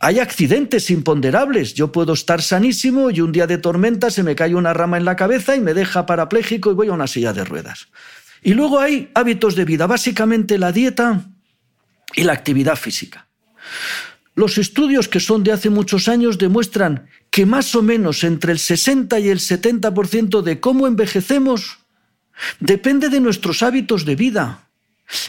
Hay 0.00 0.18
accidentes 0.18 0.88
imponderables. 0.88 1.74
Yo 1.74 1.92
puedo 1.92 2.14
estar 2.14 2.40
sanísimo 2.40 3.10
y 3.10 3.20
un 3.20 3.32
día 3.32 3.46
de 3.46 3.58
tormenta 3.58 4.10
se 4.10 4.22
me 4.22 4.34
cae 4.34 4.54
una 4.54 4.72
rama 4.72 4.96
en 4.96 5.04
la 5.04 5.16
cabeza 5.16 5.54
y 5.54 5.60
me 5.60 5.74
deja 5.74 6.06
parapléjico 6.06 6.70
y 6.70 6.74
voy 6.74 6.88
a 6.88 6.92
una 6.92 7.06
silla 7.06 7.34
de 7.34 7.44
ruedas. 7.44 7.88
Y 8.42 8.54
luego 8.54 8.80
hay 8.80 9.10
hábitos 9.12 9.56
de 9.56 9.66
vida, 9.66 9.86
básicamente 9.86 10.56
la 10.56 10.72
dieta 10.72 11.20
y 12.14 12.22
la 12.22 12.32
actividad 12.32 12.76
física. 12.76 13.28
Los 14.38 14.56
estudios 14.56 15.08
que 15.08 15.18
son 15.18 15.42
de 15.42 15.50
hace 15.50 15.68
muchos 15.68 16.06
años 16.06 16.38
demuestran 16.38 17.08
que 17.28 17.44
más 17.44 17.74
o 17.74 17.82
menos 17.82 18.22
entre 18.22 18.52
el 18.52 18.60
60 18.60 19.18
y 19.18 19.30
el 19.30 19.40
70% 19.40 20.42
de 20.42 20.60
cómo 20.60 20.86
envejecemos 20.86 21.78
depende 22.60 23.08
de 23.08 23.18
nuestros 23.18 23.64
hábitos 23.64 24.04
de 24.04 24.14
vida. 24.14 24.68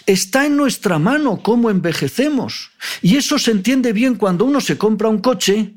Está 0.06 0.45
en 0.45 0.56
nuestra 0.56 1.00
mano 1.00 1.41
cómo 1.41 1.72
envejecemos. 1.72 2.69
Y 3.02 3.17
eso 3.17 3.39
se 3.39 3.50
entiende 3.50 3.93
bien 3.93 4.13
cuando 4.13 4.45
uno 4.45 4.62
se 4.62 4.78
compra 4.78 5.10
un 5.10 5.22
coche 5.22 5.74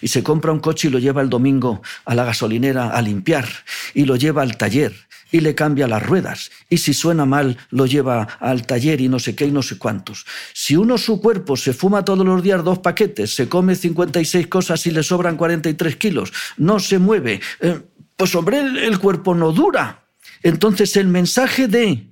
y 0.00 0.06
se 0.06 0.22
compra 0.22 0.52
un 0.52 0.60
coche 0.60 0.86
y 0.86 0.92
lo 0.92 1.00
lleva 1.00 1.22
el 1.22 1.28
domingo 1.28 1.82
a 2.04 2.14
la 2.14 2.24
gasolinera 2.24 2.90
a 2.90 3.02
limpiar 3.02 3.48
y 3.94 4.04
lo 4.04 4.14
lleva 4.14 4.42
al 4.42 4.56
taller 4.56 4.94
y 5.36 5.40
le 5.40 5.54
cambia 5.54 5.86
las 5.86 6.02
ruedas. 6.02 6.50
Y 6.68 6.78
si 6.78 6.94
suena 6.94 7.26
mal, 7.26 7.58
lo 7.70 7.86
lleva 7.86 8.22
al 8.40 8.66
taller 8.66 9.00
y 9.00 9.08
no 9.08 9.18
sé 9.18 9.34
qué 9.34 9.46
y 9.46 9.50
no 9.50 9.62
sé 9.62 9.78
cuántos. 9.78 10.24
Si 10.52 10.76
uno 10.76 10.98
su 10.98 11.20
cuerpo 11.20 11.56
se 11.56 11.72
fuma 11.72 12.04
todos 12.04 12.24
los 12.24 12.42
días 12.42 12.64
dos 12.64 12.78
paquetes, 12.78 13.34
se 13.34 13.48
come 13.48 13.74
56 13.74 14.46
cosas 14.46 14.86
y 14.86 14.90
le 14.90 15.02
sobran 15.02 15.36
43 15.36 15.96
kilos, 15.96 16.32
no 16.56 16.80
se 16.80 16.98
mueve, 16.98 17.40
eh, 17.60 17.80
pues 18.16 18.34
hombre, 18.34 18.60
el 18.60 18.98
cuerpo 18.98 19.34
no 19.34 19.52
dura. 19.52 20.04
Entonces 20.42 20.96
el 20.96 21.08
mensaje 21.08 21.68
de 21.68 22.08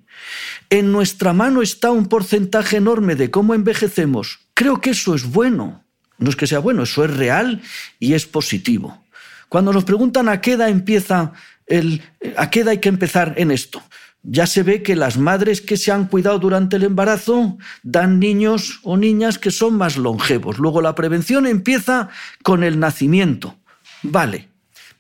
en 0.71 0.93
nuestra 0.93 1.33
mano 1.33 1.63
está 1.63 1.91
un 1.91 2.07
porcentaje 2.07 2.77
enorme 2.77 3.15
de 3.15 3.31
cómo 3.31 3.55
envejecemos, 3.55 4.41
creo 4.55 4.81
que 4.81 4.91
eso 4.91 5.15
es 5.15 5.25
bueno. 5.25 5.83
No 6.19 6.31
es 6.31 6.37
que 6.37 6.47
sea 6.47 6.61
bueno, 6.61 6.85
eso 6.85 7.05
es 7.05 7.17
real 7.17 7.61
y 7.99 8.15
es 8.15 8.27
positivo. 8.27 9.05
Cuando 9.49 9.73
nos 9.73 9.85
preguntan 9.85 10.29
a 10.29 10.41
qué 10.41 10.53
edad 10.53 10.69
empieza 10.69 11.33
¿A 12.37 12.50
qué 12.50 12.61
edad 12.61 12.70
hay 12.70 12.79
que 12.79 12.88
empezar 12.88 13.35
en 13.37 13.50
esto? 13.50 13.83
Ya 14.22 14.46
se 14.46 14.62
ve 14.62 14.83
que 14.83 14.96
las 14.96 15.18
madres 15.18 15.61
que 15.61 15.77
se 15.77 15.92
han 15.92 16.07
cuidado 16.07 16.38
durante 16.38 16.77
el 16.77 16.85
embarazo 16.85 17.59
dan 17.83 18.18
niños 18.18 18.81
o 18.83 18.96
niñas 18.96 19.38
que 19.38 19.50
son 19.50 19.77
más 19.77 19.98
longevos. 19.98 20.59
Luego 20.59 20.81
la 20.81 20.94
prevención 20.94 21.46
empieza 21.46 22.09
con 22.42 22.64
el 22.64 22.81
nacimiento. 22.81 23.57
Vale, 24.03 24.48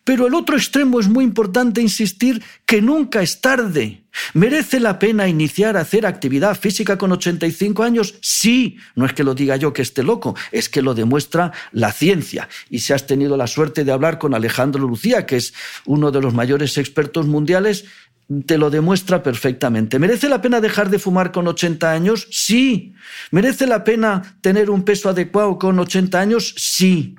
pero 0.04 0.26
el 0.26 0.34
otro 0.34 0.56
extremo 0.56 1.00
es 1.00 1.08
muy 1.08 1.24
importante 1.24 1.80
insistir 1.80 2.42
que 2.66 2.82
nunca 2.82 3.22
es 3.22 3.40
tarde. 3.40 4.02
¿Merece 4.34 4.78
la 4.78 4.98
pena 4.98 5.26
iniciar 5.26 5.76
a 5.76 5.80
hacer 5.80 6.06
actividad 6.06 6.56
física 6.56 6.96
con 6.98 7.10
85 7.10 7.82
años? 7.82 8.14
Sí, 8.20 8.76
no 8.94 9.06
es 9.06 9.12
que 9.12 9.24
lo 9.24 9.34
diga 9.34 9.56
yo 9.56 9.72
que 9.72 9.82
esté 9.82 10.02
loco, 10.02 10.36
es 10.52 10.68
que 10.68 10.82
lo 10.82 10.94
demuestra 10.94 11.52
la 11.72 11.90
ciencia. 11.90 12.48
Y 12.70 12.80
si 12.80 12.92
has 12.92 13.06
tenido 13.06 13.36
la 13.36 13.46
suerte 13.46 13.84
de 13.84 13.92
hablar 13.92 14.18
con 14.18 14.34
Alejandro 14.34 14.86
Lucía, 14.86 15.26
que 15.26 15.36
es 15.36 15.54
uno 15.86 16.10
de 16.10 16.20
los 16.20 16.34
mayores 16.34 16.78
expertos 16.78 17.26
mundiales, 17.26 17.86
te 18.46 18.56
lo 18.56 18.70
demuestra 18.70 19.22
perfectamente. 19.22 19.98
¿Merece 19.98 20.28
la 20.28 20.40
pena 20.40 20.60
dejar 20.60 20.90
de 20.90 20.98
fumar 20.98 21.32
con 21.32 21.46
80 21.46 21.90
años? 21.90 22.28
Sí. 22.30 22.94
¿Merece 23.30 23.66
la 23.66 23.84
pena 23.84 24.38
tener 24.40 24.70
un 24.70 24.84
peso 24.84 25.08
adecuado 25.08 25.58
con 25.58 25.78
80 25.78 26.20
años? 26.20 26.54
Sí. 26.56 27.16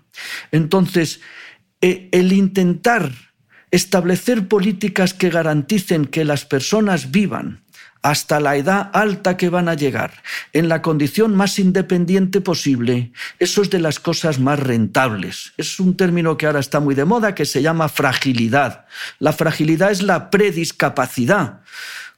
Entonces, 0.51 1.19
el 1.81 2.33
intentar 2.33 3.11
establecer 3.71 4.47
políticas 4.47 5.13
que 5.13 5.29
garanticen 5.29 6.05
que 6.05 6.25
las 6.25 6.45
personas 6.45 7.11
vivan 7.11 7.65
hasta 8.05 8.39
la 8.39 8.55
edad 8.55 8.91
alta 8.93 9.35
que 9.35 9.49
van 9.49 9.67
a 9.67 9.73
llegar, 9.73 10.21
en 10.53 10.69
la 10.69 10.83
condición 10.83 11.35
más 11.35 11.57
independiente 11.57 12.39
posible, 12.39 13.11
eso 13.39 13.63
es 13.63 13.71
de 13.71 13.79
las 13.79 13.99
cosas 13.99 14.39
más 14.39 14.59
rentables. 14.59 15.53
Es 15.57 15.79
un 15.79 15.97
término 15.97 16.37
que 16.37 16.45
ahora 16.45 16.59
está 16.59 16.79
muy 16.79 16.93
de 16.93 17.03
moda 17.03 17.33
que 17.33 17.45
se 17.45 17.63
llama 17.63 17.89
fragilidad. 17.89 18.85
La 19.17 19.33
fragilidad 19.33 19.89
es 19.89 20.03
la 20.03 20.29
prediscapacidad. 20.29 21.61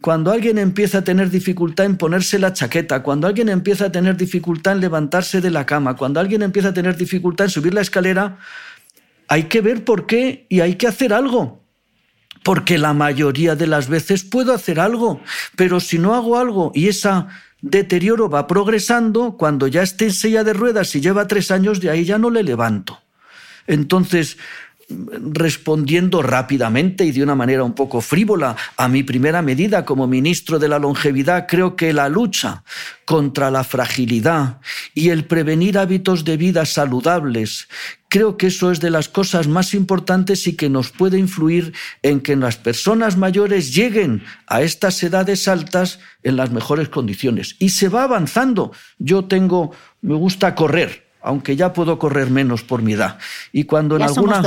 Cuando 0.01 0.33
alguien 0.33 0.57
empieza 0.57 0.97
a 0.97 1.03
tener 1.05 1.29
dificultad 1.29 1.85
en 1.85 1.95
ponerse 1.95 2.37
la 2.37 2.51
chaqueta, 2.51 3.01
cuando 3.01 3.25
alguien 3.25 3.47
empieza 3.47 3.85
a 3.85 3.91
tener 3.91 4.17
dificultad 4.17 4.73
en 4.73 4.81
levantarse 4.81 5.39
de 5.39 5.51
la 5.51 5.65
cama, 5.65 5.95
cuando 5.95 6.19
alguien 6.19 6.41
empieza 6.41 6.67
a 6.67 6.73
tener 6.73 6.97
dificultad 6.97 7.45
en 7.45 7.51
subir 7.51 7.73
la 7.73 7.81
escalera, 7.81 8.37
hay 9.27 9.43
que 9.43 9.61
ver 9.61 9.83
por 9.83 10.05
qué 10.05 10.45
y 10.49 10.61
hay 10.61 10.75
que 10.75 10.87
hacer 10.87 11.13
algo. 11.13 11.63
Porque 12.43 12.77
la 12.77 12.93
mayoría 12.93 13.55
de 13.55 13.67
las 13.67 13.89
veces 13.89 14.23
puedo 14.23 14.53
hacer 14.53 14.79
algo, 14.79 15.21
pero 15.55 15.79
si 15.79 15.99
no 15.99 16.15
hago 16.15 16.37
algo 16.37 16.71
y 16.73 16.87
esa 16.87 17.27
deterioro 17.61 18.29
va 18.29 18.47
progresando, 18.47 19.35
cuando 19.37 19.67
ya 19.67 19.81
esté 19.81 20.05
en 20.05 20.13
silla 20.13 20.43
de 20.43 20.53
ruedas 20.53 20.95
y 20.95 21.01
lleva 21.01 21.27
tres 21.27 21.51
años, 21.51 21.81
de 21.81 21.89
ahí 21.89 22.05
ya 22.05 22.17
no 22.17 22.29
le 22.29 22.43
levanto. 22.43 22.99
Entonces, 23.65 24.37
respondiendo 24.89 26.21
rápidamente 26.21 27.03
y 27.03 27.11
de 27.11 27.21
una 27.21 27.35
manera 27.35 27.63
un 27.63 27.73
poco 27.73 27.99
frívola 27.99 28.55
a 28.77 28.87
mi 28.87 29.03
primera 29.03 29.41
medida 29.41 29.83
como 29.83 30.07
ministro 30.07 30.59
de 30.59 30.69
la 30.69 30.79
longevidad, 30.79 31.45
creo 31.47 31.75
que 31.75 31.91
la 31.91 32.07
lucha 32.07 32.63
contra 33.03 33.51
la 33.51 33.65
fragilidad 33.65 34.59
y 34.93 35.09
el 35.09 35.25
prevenir 35.25 35.77
hábitos 35.77 36.23
de 36.23 36.37
vida 36.37 36.65
saludables, 36.65 37.67
creo 38.07 38.37
que 38.37 38.47
eso 38.47 38.71
es 38.71 38.79
de 38.79 38.89
las 38.89 39.09
cosas 39.09 39.49
más 39.49 39.73
importantes 39.73 40.47
y 40.47 40.55
que 40.55 40.69
nos 40.69 40.91
puede 40.91 41.17
influir 41.17 41.73
en 42.01 42.21
que 42.21 42.37
las 42.37 42.55
personas 42.55 43.17
mayores 43.17 43.75
lleguen 43.75 44.23
a 44.47 44.61
estas 44.61 45.03
edades 45.03 45.49
altas 45.49 45.99
en 46.23 46.37
las 46.37 46.51
mejores 46.51 46.87
condiciones. 46.87 47.57
Y 47.59 47.69
se 47.69 47.89
va 47.89 48.03
avanzando. 48.03 48.71
Yo 48.99 49.25
tengo, 49.25 49.71
me 50.01 50.15
gusta 50.15 50.55
correr 50.55 51.06
aunque 51.27 51.57
ya 51.57 51.73
puedo 51.73 51.99
correr 51.99 52.29
menos 52.29 52.63
por 52.63 52.81
mi 52.81 52.93
edad. 52.93 53.17
Y 53.51 53.65
cuando 53.65 53.97
en 53.97 54.03
alguna 54.03 54.41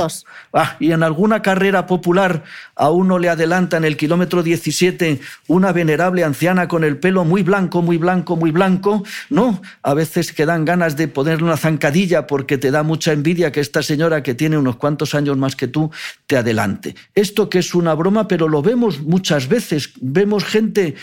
ah, 0.53 0.77
y 0.79 0.91
en 0.91 1.03
alguna 1.03 1.43
carrera 1.43 1.85
popular 1.85 2.43
a 2.75 2.89
uno 2.89 3.19
le 3.19 3.29
adelanta 3.29 3.77
en 3.77 3.85
el 3.85 3.97
kilómetro 3.97 4.41
17 4.41 5.21
una 5.47 5.73
venerable 5.73 6.23
anciana 6.23 6.67
con 6.67 6.83
el 6.83 6.97
pelo 6.97 7.23
muy 7.23 7.43
blanco, 7.43 7.83
muy 7.83 7.97
blanco, 7.97 8.35
muy 8.35 8.49
blanco, 8.49 9.03
no, 9.29 9.61
a 9.83 9.93
veces 9.93 10.33
quedan 10.33 10.65
ganas 10.65 10.97
de 10.97 11.07
ponerle 11.07 11.43
una 11.43 11.57
zancadilla 11.57 12.25
porque 12.25 12.57
te 12.57 12.71
da 12.71 12.81
mucha 12.81 13.13
envidia 13.13 13.51
que 13.51 13.59
esta 13.59 13.83
señora 13.83 14.23
que 14.23 14.33
tiene 14.33 14.57
unos 14.57 14.77
cuantos 14.77 15.13
años 15.13 15.37
más 15.37 15.55
que 15.55 15.67
tú 15.67 15.91
te 16.25 16.35
adelante. 16.35 16.95
Esto 17.13 17.47
que 17.47 17.59
es 17.59 17.75
una 17.75 17.93
broma, 17.93 18.27
pero 18.27 18.49
lo 18.49 18.63
vemos 18.63 19.01
muchas 19.01 19.47
veces, 19.47 19.91
vemos 20.01 20.45
gente 20.45 20.95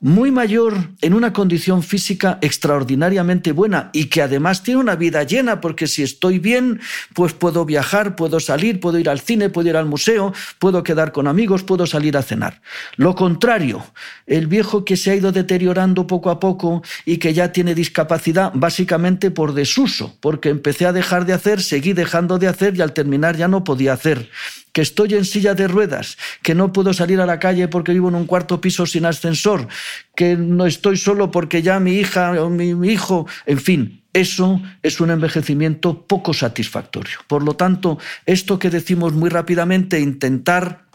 muy 0.00 0.30
mayor 0.30 0.90
en 1.00 1.14
una 1.14 1.32
condición 1.32 1.82
física 1.82 2.38
extraordinariamente 2.42 3.52
buena 3.52 3.88
y 3.94 4.06
que 4.06 4.20
además 4.20 4.62
tiene 4.62 4.80
una 4.80 4.94
vida 4.94 5.22
llena 5.22 5.62
porque 5.62 5.86
si 5.86 6.02
estoy 6.02 6.38
bien, 6.38 6.80
pues 7.14 7.32
puedo 7.32 7.64
viajar, 7.64 8.14
puedo 8.14 8.38
salir, 8.38 8.78
puedo 8.78 8.98
ir 8.98 9.08
al 9.08 9.20
cine, 9.20 9.48
puedo 9.48 9.70
ir 9.70 9.76
al 9.76 9.86
museo, 9.86 10.34
puedo 10.58 10.82
quedar 10.82 11.12
con 11.12 11.26
amigos, 11.26 11.62
puedo 11.62 11.86
salir 11.86 12.16
a 12.18 12.22
cenar. 12.22 12.60
Lo 12.96 13.14
contrario, 13.14 13.86
el 14.26 14.48
viejo 14.48 14.84
que 14.84 14.98
se 14.98 15.12
ha 15.12 15.14
ido 15.14 15.32
deteriorando 15.32 16.06
poco 16.06 16.28
a 16.28 16.40
poco 16.40 16.82
y 17.06 17.16
que 17.16 17.32
ya 17.32 17.52
tiene 17.52 17.74
discapacidad 17.74 18.52
básicamente 18.54 19.30
por 19.30 19.54
desuso, 19.54 20.14
porque 20.20 20.50
empecé 20.50 20.84
a 20.84 20.92
dejar 20.92 21.24
de 21.24 21.32
hacer, 21.32 21.62
seguí 21.62 21.94
dejando 21.94 22.38
de 22.38 22.48
hacer 22.48 22.76
y 22.76 22.82
al 22.82 22.92
terminar 22.92 23.36
ya 23.36 23.48
no 23.48 23.64
podía 23.64 23.94
hacer 23.94 24.28
que 24.76 24.82
estoy 24.82 25.14
en 25.14 25.24
silla 25.24 25.54
de 25.54 25.68
ruedas, 25.68 26.18
que 26.42 26.54
no 26.54 26.70
puedo 26.70 26.92
salir 26.92 27.18
a 27.22 27.24
la 27.24 27.38
calle 27.38 27.66
porque 27.66 27.94
vivo 27.94 28.10
en 28.10 28.14
un 28.14 28.26
cuarto 28.26 28.60
piso 28.60 28.84
sin 28.84 29.06
ascensor, 29.06 29.68
que 30.14 30.36
no 30.36 30.66
estoy 30.66 30.96
solo 30.96 31.30
porque 31.30 31.62
ya 31.62 31.80
mi 31.80 31.92
hija 31.94 32.40
o 32.42 32.50
mi, 32.50 32.88
hijo, 32.88 33.26
en 33.46 33.58
fin, 33.58 34.04
eso 34.12 34.60
es 34.82 35.00
un 35.00 35.10
envejecimiento 35.10 36.06
poco 36.06 36.32
satisfactorio. 36.32 37.18
Por 37.26 37.42
lo 37.42 37.54
tanto, 37.54 37.98
esto 38.24 38.58
que 38.58 38.70
decimos 38.70 39.12
muy 39.12 39.30
rápidamente, 39.30 40.00
intentar 40.00 40.86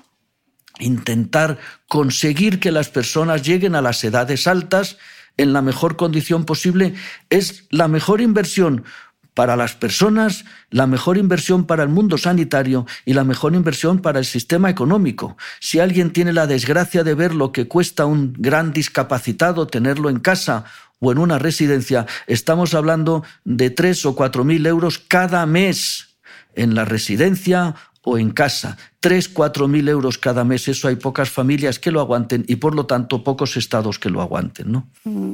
intentar 0.80 1.60
conseguir 1.88 2.60
que 2.60 2.72
las 2.72 2.90
personas 2.90 3.44
lleguen 3.44 3.76
a 3.76 3.82
las 3.82 4.04
edades 4.04 4.48
altas 4.48 4.98
en 5.38 5.54
la 5.54 5.62
mejor 5.62 5.96
condición 5.96 6.46
posible 6.46 6.94
es 7.30 7.68
la 7.70 7.88
mejor 7.88 8.22
inversión 8.22 8.84
para 9.34 9.56
las 9.56 9.76
personas, 9.76 10.46
la 10.70 10.88
mejor 10.88 11.18
inversión 11.18 11.66
para 11.66 11.84
el 11.84 11.90
mundo 11.90 12.18
sanitario 12.18 12.86
y 13.06 13.14
la 13.14 13.24
mejor 13.24 13.56
inversión 13.56 14.00
para 14.00 14.20
el 14.20 14.26
sistema 14.26 14.70
económico. 14.70 15.38
Si 15.60 15.80
alguien 15.80 16.12
tiene 16.12 16.34
la 16.34 16.48
desgracia 16.48 17.04
de 17.04 17.16
ver 17.16 17.34
lo 17.34 17.52
que 17.52 17.68
cuesta 17.68 18.06
un 18.06 18.34
gran 18.38 18.74
discapacitado 18.74 19.68
tenerlo 19.68 20.10
en 20.10 20.20
casa 20.20 20.66
o 21.00 21.12
en 21.12 21.18
una 21.18 21.40
residencia, 21.40 22.06
estamos 22.28 22.74
hablando 22.74 23.24
de 23.46 23.70
tres 23.70 24.06
o 24.06 24.16
cuatro 24.16 24.44
mil 24.44 24.66
euros 24.66 25.00
cada 25.00 25.46
mes 25.46 26.18
en 26.56 26.76
la 26.76 26.86
residencia 26.86 27.76
o 28.04 28.18
en 28.18 28.32
casa. 28.32 28.78
Tres, 29.04 29.30
cuatro 29.30 29.68
mil 29.68 29.90
euros 29.90 30.20
cada 30.20 30.44
mes, 30.44 30.68
eso 30.68 30.88
hay 30.88 30.96
pocas 30.96 31.28
familias 31.28 31.80
que 31.80 31.90
lo 31.90 32.02
aguanten 32.02 32.46
y 32.48 32.58
por 32.58 32.76
lo 32.76 32.86
tanto 32.86 33.24
pocos 33.24 33.58
estados 33.58 33.98
que 33.98 34.12
lo 34.12 34.22
aguanten. 34.22 34.72
¿no? 34.72 34.88
Mm. 35.06 35.34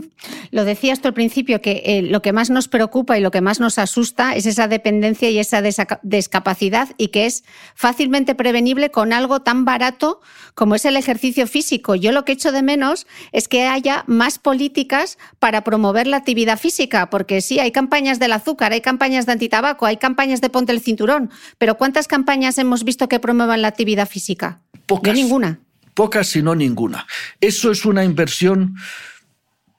Lo 0.51 0.63
decías 0.63 1.01
tú 1.01 1.09
al 1.09 1.13
principio, 1.13 1.61
que 1.61 1.83
eh, 1.85 2.01
lo 2.01 2.21
que 2.21 2.31
más 2.31 2.49
nos 2.49 2.69
preocupa 2.69 3.17
y 3.17 3.21
lo 3.21 3.29
que 3.29 3.41
más 3.41 3.59
nos 3.59 3.77
asusta 3.77 4.37
es 4.37 4.45
esa 4.45 4.69
dependencia 4.69 5.29
y 5.29 5.37
esa 5.37 5.61
discapacidad 6.01 6.95
y 6.97 7.09
que 7.09 7.25
es 7.25 7.43
fácilmente 7.75 8.35
prevenible 8.35 8.89
con 8.89 9.11
algo 9.11 9.41
tan 9.41 9.65
barato 9.65 10.21
como 10.53 10.75
es 10.75 10.85
el 10.85 10.95
ejercicio 10.95 11.45
físico. 11.45 11.95
Yo 11.95 12.13
lo 12.13 12.23
que 12.23 12.31
echo 12.31 12.53
de 12.53 12.63
menos 12.63 13.05
es 13.33 13.49
que 13.49 13.67
haya 13.67 14.05
más 14.07 14.39
políticas 14.39 15.17
para 15.39 15.65
promover 15.65 16.07
la 16.07 16.15
actividad 16.15 16.57
física, 16.57 17.09
porque 17.09 17.41
sí, 17.41 17.59
hay 17.59 17.73
campañas 17.73 18.17
del 18.17 18.31
azúcar, 18.31 18.71
hay 18.71 18.79
campañas 18.79 19.25
de 19.25 19.33
antitabaco, 19.33 19.85
hay 19.85 19.97
campañas 19.97 20.39
de 20.39 20.49
ponte 20.49 20.71
el 20.71 20.79
cinturón, 20.79 21.31
pero 21.57 21.77
¿cuántas 21.77 22.07
campañas 22.07 22.57
hemos 22.59 22.85
visto 22.85 23.09
que 23.09 23.19
promuevan 23.19 23.56
la 23.61 23.69
actividad 23.69 24.07
física? 24.07 24.61
Pocas. 24.85 25.13
ninguna. 25.13 25.59
Pocas, 25.93 26.27
si 26.27 26.41
no 26.41 26.55
ninguna. 26.55 27.07
Eso 27.41 27.71
es 27.71 27.85
una 27.85 28.03
inversión 28.03 28.75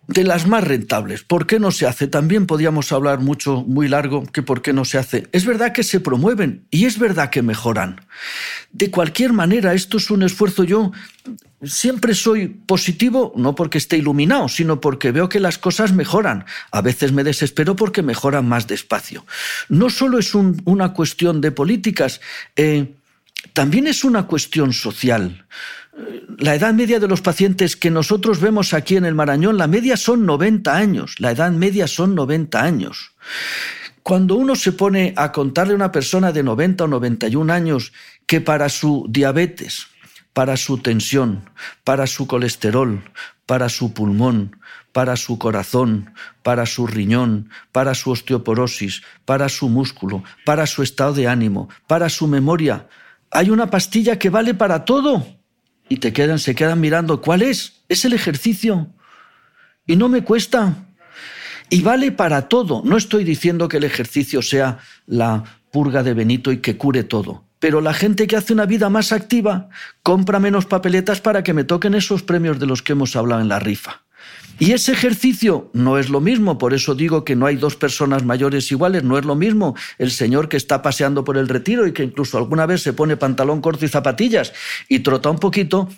de 0.08 0.24
las 0.24 0.46
más 0.46 0.64
rentables. 0.64 1.22
¿Por 1.22 1.46
qué 1.46 1.60
no 1.60 1.70
se 1.70 1.86
hace? 1.86 2.08
También 2.08 2.46
podríamos 2.46 2.92
hablar 2.92 3.20
mucho, 3.20 3.62
muy 3.66 3.88
largo, 3.88 4.24
que 4.24 4.42
por 4.42 4.62
qué 4.62 4.72
no 4.72 4.84
se 4.86 4.98
hace. 4.98 5.28
Es 5.32 5.44
verdad 5.44 5.72
que 5.72 5.82
se 5.82 6.00
promueven 6.00 6.66
y 6.70 6.86
es 6.86 6.98
verdad 6.98 7.30
que 7.30 7.42
mejoran. 7.42 8.00
De 8.72 8.90
cualquier 8.90 9.34
manera, 9.34 9.74
esto 9.74 9.98
es 9.98 10.10
un 10.10 10.22
esfuerzo. 10.22 10.64
Yo 10.64 10.92
siempre 11.62 12.14
soy 12.14 12.48
positivo, 12.48 13.34
no 13.36 13.54
porque 13.54 13.76
esté 13.76 13.98
iluminado, 13.98 14.48
sino 14.48 14.80
porque 14.80 15.12
veo 15.12 15.28
que 15.28 15.40
las 15.40 15.58
cosas 15.58 15.92
mejoran. 15.92 16.46
A 16.70 16.80
veces 16.80 17.12
me 17.12 17.22
desespero 17.22 17.76
porque 17.76 18.02
mejoran 18.02 18.48
más 18.48 18.66
despacio. 18.66 19.26
No 19.68 19.90
solo 19.90 20.18
es 20.18 20.34
una 20.34 20.94
cuestión 20.94 21.42
de 21.42 21.52
políticas. 21.52 22.22
Eh, 22.56 22.94
también 23.52 23.86
es 23.86 24.04
una 24.04 24.26
cuestión 24.26 24.72
social. 24.72 25.46
La 26.38 26.54
edad 26.54 26.72
media 26.74 27.00
de 27.00 27.08
los 27.08 27.20
pacientes 27.20 27.74
que 27.74 27.90
nosotros 27.90 28.40
vemos 28.40 28.72
aquí 28.72 28.96
en 28.96 29.04
el 29.04 29.14
Marañón, 29.14 29.58
la 29.58 29.66
media 29.66 29.96
son 29.96 30.26
90 30.26 30.76
años, 30.76 31.16
la 31.18 31.32
edad 31.32 31.50
media 31.50 31.88
son 31.88 32.14
90 32.14 32.62
años. 32.62 33.12
Cuando 34.02 34.36
uno 34.36 34.54
se 34.54 34.72
pone 34.72 35.12
a 35.16 35.32
contarle 35.32 35.72
a 35.72 35.76
una 35.76 35.92
persona 35.92 36.32
de 36.32 36.42
90 36.42 36.84
o 36.84 36.88
91 36.88 37.52
años 37.52 37.92
que 38.26 38.40
para 38.40 38.68
su 38.68 39.06
diabetes, 39.08 39.88
para 40.32 40.56
su 40.56 40.78
tensión, 40.78 41.50
para 41.84 42.06
su 42.06 42.26
colesterol, 42.26 43.02
para 43.44 43.68
su 43.68 43.92
pulmón, 43.92 44.56
para 44.92 45.16
su 45.16 45.38
corazón, 45.38 46.14
para 46.42 46.64
su 46.64 46.86
riñón, 46.86 47.50
para 47.72 47.94
su 47.94 48.10
osteoporosis, 48.10 49.02
para 49.24 49.48
su 49.48 49.68
músculo, 49.68 50.22
para 50.44 50.66
su 50.66 50.82
estado 50.82 51.12
de 51.14 51.28
ánimo, 51.28 51.68
para 51.86 52.08
su 52.08 52.28
memoria, 52.28 52.88
hay 53.30 53.50
una 53.50 53.70
pastilla 53.70 54.18
que 54.18 54.30
vale 54.30 54.54
para 54.54 54.84
todo. 54.84 55.26
Y 55.88 55.96
se 55.96 56.54
quedan 56.54 56.80
mirando, 56.80 57.20
¿cuál 57.20 57.42
es? 57.42 57.82
Es 57.88 58.04
el 58.04 58.12
ejercicio. 58.12 58.88
Y 59.86 59.96
no 59.96 60.08
me 60.08 60.22
cuesta. 60.22 60.76
Y 61.70 61.82
vale 61.82 62.12
para 62.12 62.48
todo. 62.48 62.82
No 62.84 62.96
estoy 62.96 63.24
diciendo 63.24 63.68
que 63.68 63.78
el 63.78 63.84
ejercicio 63.84 64.42
sea 64.42 64.78
la 65.06 65.44
purga 65.70 66.02
de 66.02 66.14
Benito 66.14 66.52
y 66.52 66.58
que 66.58 66.76
cure 66.76 67.04
todo. 67.04 67.44
Pero 67.58 67.80
la 67.80 67.92
gente 67.92 68.26
que 68.26 68.36
hace 68.36 68.52
una 68.52 68.66
vida 68.66 68.88
más 68.88 69.12
activa 69.12 69.68
compra 70.02 70.38
menos 70.38 70.66
papeletas 70.66 71.20
para 71.20 71.42
que 71.42 71.54
me 71.54 71.64
toquen 71.64 71.94
esos 71.94 72.22
premios 72.22 72.58
de 72.58 72.66
los 72.66 72.82
que 72.82 72.92
hemos 72.92 73.16
hablado 73.16 73.40
en 73.40 73.48
la 73.48 73.58
rifa. 73.58 74.02
Y 74.60 74.72
ese 74.72 74.92
ejercicio 74.92 75.70
no 75.72 75.98
es 75.98 76.08
lo 76.08 76.20
mismo, 76.20 76.58
por 76.58 76.74
eso 76.74 76.96
digo 76.96 77.24
que 77.24 77.36
no 77.36 77.46
hay 77.46 77.56
dos 77.56 77.76
personas 77.76 78.24
mayores 78.24 78.70
iguales, 78.72 79.04
no 79.04 79.16
es 79.16 79.24
lo 79.24 79.36
mismo 79.36 79.76
el 79.98 80.10
señor 80.10 80.48
que 80.48 80.56
está 80.56 80.82
paseando 80.82 81.22
por 81.22 81.36
el 81.36 81.48
retiro 81.48 81.86
y 81.86 81.92
que 81.92 82.02
incluso 82.02 82.38
alguna 82.38 82.66
vez 82.66 82.82
se 82.82 82.92
pone 82.92 83.16
pantalón 83.16 83.60
corto 83.60 83.84
y 83.84 83.88
zapatillas 83.88 84.52
y 84.88 84.98
trota 85.00 85.30
un 85.30 85.38
poquito 85.38 85.88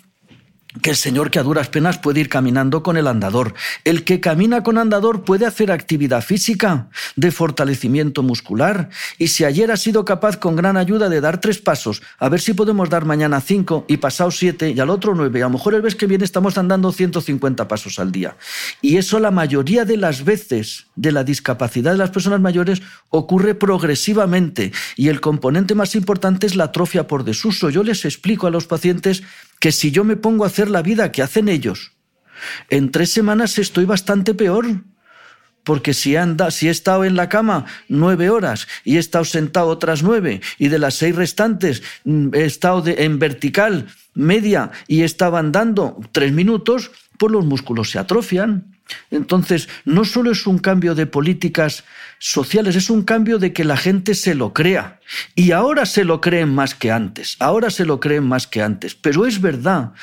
que 0.81 0.91
el 0.91 0.95
señor 0.95 1.31
que 1.31 1.39
a 1.39 1.43
duras 1.43 1.69
penas 1.69 1.97
puede 1.97 2.21
ir 2.21 2.29
caminando 2.29 2.83
con 2.83 2.97
el 2.97 3.07
andador. 3.07 3.53
El 3.83 4.03
que 4.03 4.19
camina 4.19 4.63
con 4.63 4.77
andador 4.77 5.23
puede 5.23 5.45
hacer 5.45 5.71
actividad 5.71 6.23
física, 6.23 6.89
de 7.15 7.31
fortalecimiento 7.31 8.23
muscular, 8.23 8.89
y 9.17 9.27
si 9.27 9.43
ayer 9.43 9.71
ha 9.71 9.77
sido 9.77 10.05
capaz 10.05 10.37
con 10.37 10.55
gran 10.55 10.77
ayuda 10.77 11.09
de 11.09 11.21
dar 11.21 11.41
tres 11.41 11.57
pasos, 11.57 12.01
a 12.19 12.29
ver 12.29 12.39
si 12.39 12.53
podemos 12.53 12.89
dar 12.89 13.05
mañana 13.05 13.41
cinco 13.41 13.85
y 13.87 13.97
pasado 13.97 14.31
siete 14.31 14.71
y 14.71 14.79
al 14.79 14.89
otro 14.89 15.15
nueve, 15.15 15.41
a 15.41 15.45
lo 15.45 15.51
mejor 15.51 15.73
el 15.75 15.83
mes 15.83 15.95
que 15.95 16.07
viene 16.07 16.23
estamos 16.23 16.57
andando 16.57 16.91
150 16.91 17.67
pasos 17.67 17.99
al 17.99 18.11
día. 18.11 18.37
Y 18.81 18.97
eso 18.97 19.19
la 19.19 19.31
mayoría 19.31 19.85
de 19.85 19.97
las 19.97 20.23
veces 20.23 20.87
de 20.95 21.11
la 21.11 21.23
discapacidad 21.23 21.91
de 21.91 21.97
las 21.97 22.11
personas 22.11 22.39
mayores 22.39 22.81
ocurre 23.09 23.55
progresivamente 23.55 24.71
y 24.95 25.09
el 25.09 25.21
componente 25.21 25.75
más 25.75 25.95
importante 25.95 26.47
es 26.47 26.55
la 26.55 26.65
atrofia 26.65 27.07
por 27.07 27.23
desuso. 27.23 27.69
Yo 27.69 27.83
les 27.83 28.05
explico 28.05 28.47
a 28.47 28.51
los 28.51 28.67
pacientes 28.67 29.23
que 29.61 29.71
si 29.71 29.91
yo 29.91 30.03
me 30.03 30.17
pongo 30.17 30.43
a 30.43 30.47
hacer 30.47 30.69
la 30.69 30.81
vida 30.81 31.11
que 31.11 31.21
hacen 31.21 31.47
ellos, 31.47 31.93
en 32.69 32.91
tres 32.91 33.11
semanas 33.11 33.57
estoy 33.59 33.85
bastante 33.85 34.33
peor. 34.33 34.65
Porque 35.63 35.93
si, 35.93 36.15
anda, 36.15 36.49
si 36.49 36.67
he 36.67 36.71
estado 36.71 37.05
en 37.05 37.15
la 37.15 37.29
cama 37.29 37.67
nueve 37.87 38.31
horas 38.31 38.67
y 38.83 38.95
he 38.95 38.99
estado 38.99 39.25
sentado 39.25 39.67
otras 39.67 40.01
nueve 40.01 40.41
y 40.57 40.69
de 40.69 40.79
las 40.79 40.95
seis 40.95 41.15
restantes 41.15 41.83
mm, 42.03 42.33
he 42.33 42.45
estado 42.45 42.83
en 42.87 43.19
vertical 43.19 43.85
media 44.15 44.71
y 44.87 45.03
estaba 45.03 45.37
andando 45.37 45.99
tres 46.11 46.33
minutos, 46.33 46.89
pues 47.19 47.31
los 47.31 47.45
músculos 47.45 47.91
se 47.91 47.99
atrofian. 47.99 48.80
Entonces, 49.09 49.69
no 49.85 50.05
solo 50.05 50.31
es 50.31 50.47
un 50.47 50.59
cambio 50.59 50.95
de 50.95 51.05
políticas 51.05 51.83
sociales, 52.19 52.75
es 52.75 52.89
un 52.89 53.03
cambio 53.03 53.39
de 53.39 53.53
que 53.53 53.63
la 53.63 53.77
gente 53.77 54.15
se 54.15 54.35
lo 54.35 54.53
crea. 54.53 54.99
Y 55.35 55.51
ahora 55.51 55.85
se 55.85 56.03
lo 56.03 56.21
creen 56.21 56.49
más 56.49 56.75
que 56.75 56.91
antes, 56.91 57.35
ahora 57.39 57.69
se 57.69 57.85
lo 57.85 57.99
creen 57.99 58.23
más 58.23 58.47
que 58.47 58.61
antes. 58.61 58.95
Pero 58.95 59.25
es 59.25 59.41
verdad 59.41 59.93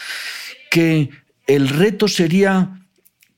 que 0.71 1.11
el 1.47 1.69
reto 1.69 2.09
sería 2.09 2.79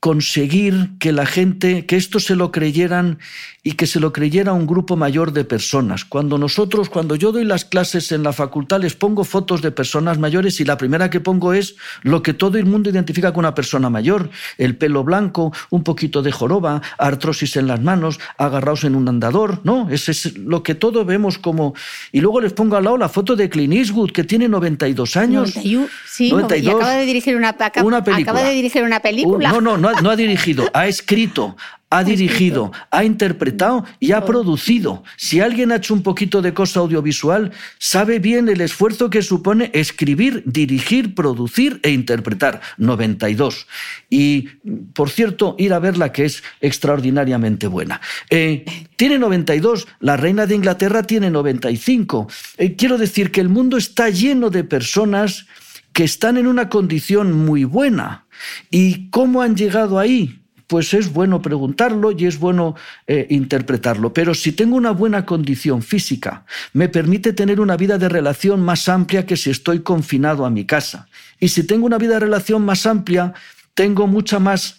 conseguir 0.01 0.93
que 0.99 1.13
la 1.13 1.27
gente, 1.27 1.85
que 1.85 1.97
esto 1.97 2.21
se 2.21 2.35
lo 2.35 2.51
creyeran 2.51 3.19
y 3.63 3.73
que 3.73 3.87
se 3.87 4.01
lo 4.01 4.13
creyera 4.13 4.53
un 4.53 4.67
grupo 4.67 4.97
mayor 4.97 5.33
de 5.33 5.45
personas. 5.45 6.05
Cuando 6.05 6.39
nosotros, 6.39 6.89
cuando 6.89 7.15
yo 7.15 7.31
doy 7.33 7.45
las 7.45 7.65
clases 7.65 8.11
en 8.13 8.23
la 8.23 8.33
facultad, 8.33 8.81
les 8.81 8.95
pongo 8.95 9.25
fotos 9.25 9.63
de 9.63 9.71
personas 9.71 10.19
mayores 10.19 10.61
y 10.61 10.65
la 10.65 10.77
primera 10.77 11.11
que 11.11 11.21
pongo 11.21 11.53
es 11.53 11.77
lo 12.03 12.23
que 12.23 12.35
todo 12.35 12.59
el 12.59 12.67
mundo 12.67 12.91
identifica 12.91 13.33
con 13.33 13.41
una 13.41 13.55
persona 13.55 13.91
mayor, 13.91 14.31
el 14.59 14.77
pelo 14.77 15.05
blanco, 15.05 15.53
un 15.71 15.85
poquito 15.85 16.23
de 16.23 16.33
joroba, 16.33 16.83
artrosis 16.99 17.57
en 17.57 17.67
las 17.67 17.81
manos, 17.81 18.19
agarrados 18.39 18.85
en 18.85 18.95
un 18.95 19.09
andador, 19.09 19.61
¿no? 19.65 19.89
Ese 19.91 20.13
es 20.13 20.37
lo 20.39 20.63
que 20.63 20.75
todo 20.75 21.05
vemos 21.05 21.39
como... 21.39 21.75
Y 22.13 22.21
luego 22.21 22.41
les 22.41 22.53
pongo 22.53 22.77
al 22.77 22.85
lado 22.85 22.97
la 22.97 23.09
foto 23.09 23.37
de 23.37 23.49
Clint 23.49 23.75
Eastwood, 23.75 24.11
que 24.11 24.25
tiene 24.25 24.49
92 24.49 25.17
años. 25.17 25.53
sí, 25.53 26.31
92, 26.31 26.63
y 26.63 26.77
acaba 26.77 26.95
de 26.95 27.07
dirigir 27.07 27.37
una, 27.37 27.57
una 27.83 28.03
película. 28.03 28.33
Acaba 28.33 28.49
de 28.49 28.55
dirigir 28.55 28.83
una 28.83 29.01
película. 29.01 29.53
no, 29.53 29.61
no, 29.61 29.77
no 29.77 29.91
no 30.01 30.11
ha 30.11 30.17
dirigido, 30.17 30.69
ha 30.73 30.87
escrito, 30.87 31.57
ha 31.91 32.05
dirigido, 32.05 32.73
ha 32.91 33.05
interpretado 33.05 33.85
y 33.99 34.13
ha 34.13 34.25
producido. 34.25 35.03
Si 35.17 35.41
alguien 35.41 35.73
ha 35.73 35.77
hecho 35.77 35.93
un 35.93 36.03
poquito 36.03 36.41
de 36.41 36.55
cosa 36.55 36.81
audiovisual, 36.81 37.51
sabe 37.79 38.21
bien 38.21 38.49
el 38.49 38.61
esfuerzo 38.61 39.11
que 39.11 39.23
supone 39.23 39.71
escribir, 39.75 40.45
dirigir, 40.47 41.15
producir 41.17 41.81
e 41.83 41.91
interpretar. 41.91 42.61
92. 42.79 43.67
Y, 44.09 44.49
por 44.95 45.11
cierto, 45.11 45.57
ir 45.59 45.73
a 45.73 45.81
verla 45.81 46.13
que 46.13 46.25
es 46.27 46.43
extraordinariamente 46.61 47.67
buena. 47.67 48.01
Eh, 48.31 48.65
tiene 48.97 49.19
92, 49.19 49.89
la 49.99 50.17
reina 50.17 50.47
de 50.47 50.55
Inglaterra 50.55 51.03
tiene 51.03 51.31
95. 51.31 52.29
Eh, 52.57 52.77
quiero 52.77 52.99
decir 52.99 53.33
que 53.33 53.41
el 53.41 53.49
mundo 53.49 53.77
está 53.77 54.11
lleno 54.11 54.51
de 54.51 54.63
personas 54.63 55.47
que 55.93 56.05
están 56.05 56.37
en 56.37 56.47
una 56.47 56.69
condición 56.69 57.33
muy 57.33 57.65
buena. 57.65 58.27
¿Y 58.71 59.11
cómo 59.11 59.43
han 59.43 59.57
llegado 59.57 59.99
ahí? 59.99 60.40
Pues 60.71 60.95
es 60.95 61.13
bueno 61.13 61.43
preguntarlo 61.43 62.13
y 62.13 62.27
es 62.27 62.39
bueno 62.39 62.77
eh, 63.09 63.27
interpretarlo. 63.31 64.15
Pero 64.15 64.35
si 64.35 64.53
tengo 64.53 64.77
una 64.77 64.93
buena 64.93 65.27
condición 65.27 65.83
física, 65.83 66.45
me 66.75 66.89
permite 66.89 67.33
tener 67.33 67.59
una 67.59 67.77
vida 67.77 67.99
de 67.99 68.09
relación 68.09 68.61
más 68.61 68.89
amplia 68.89 69.27
que 69.27 69.37
si 69.37 69.51
estoy 69.51 69.81
confinado 69.81 70.47
a 70.47 70.51
mi 70.51 70.67
casa. 70.67 71.09
Y 71.41 71.49
si 71.49 71.65
tengo 71.65 71.87
una 71.87 71.99
vida 71.99 72.15
de 72.15 72.21
relación 72.21 72.65
más 72.65 72.87
amplia, 72.87 73.35
tengo 73.75 74.07
mucha 74.07 74.39
más 74.39 74.79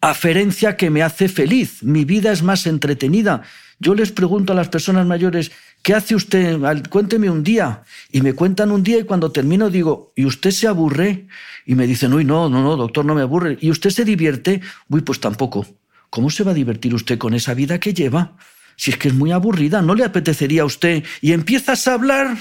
aferencia 0.00 0.78
que 0.78 0.88
me 0.88 1.02
hace 1.02 1.28
feliz. 1.28 1.82
Mi 1.82 2.06
vida 2.06 2.32
es 2.32 2.42
más 2.42 2.66
entretenida. 2.66 3.42
Yo 3.78 3.94
les 3.94 4.12
pregunto 4.12 4.54
a 4.54 4.56
las 4.56 4.70
personas 4.70 5.06
mayores, 5.06 5.52
¿qué 5.82 5.94
hace 5.94 6.14
usted? 6.14 6.58
Cuénteme 6.90 7.30
un 7.30 7.42
día. 7.42 7.82
Y 8.10 8.20
me 8.20 8.34
cuentan 8.34 8.70
un 8.70 8.82
día 8.82 8.98
y 8.98 9.04
cuando 9.04 9.32
termino 9.32 9.70
digo, 9.70 10.12
¿y 10.16 10.24
usted 10.24 10.50
se 10.50 10.66
aburre? 10.66 11.26
Y 11.64 11.74
me 11.74 11.86
dicen, 11.86 12.12
uy, 12.12 12.24
no, 12.24 12.48
no, 12.48 12.62
no, 12.62 12.76
doctor, 12.76 13.04
no 13.04 13.14
me 13.14 13.22
aburre. 13.22 13.58
¿Y 13.60 13.70
usted 13.70 13.90
se 13.90 14.04
divierte? 14.04 14.60
Uy, 14.88 15.02
pues 15.02 15.20
tampoco. 15.20 15.66
¿Cómo 16.10 16.30
se 16.30 16.44
va 16.44 16.52
a 16.52 16.54
divertir 16.54 16.94
usted 16.94 17.18
con 17.18 17.34
esa 17.34 17.54
vida 17.54 17.78
que 17.78 17.94
lleva? 17.94 18.36
Si 18.76 18.90
es 18.90 18.98
que 18.98 19.08
es 19.08 19.14
muy 19.14 19.32
aburrida, 19.32 19.82
¿no 19.82 19.94
le 19.94 20.04
apetecería 20.04 20.62
a 20.62 20.66
usted? 20.66 21.04
Y 21.20 21.32
empiezas 21.32 21.86
a 21.88 21.94
hablar 21.94 22.36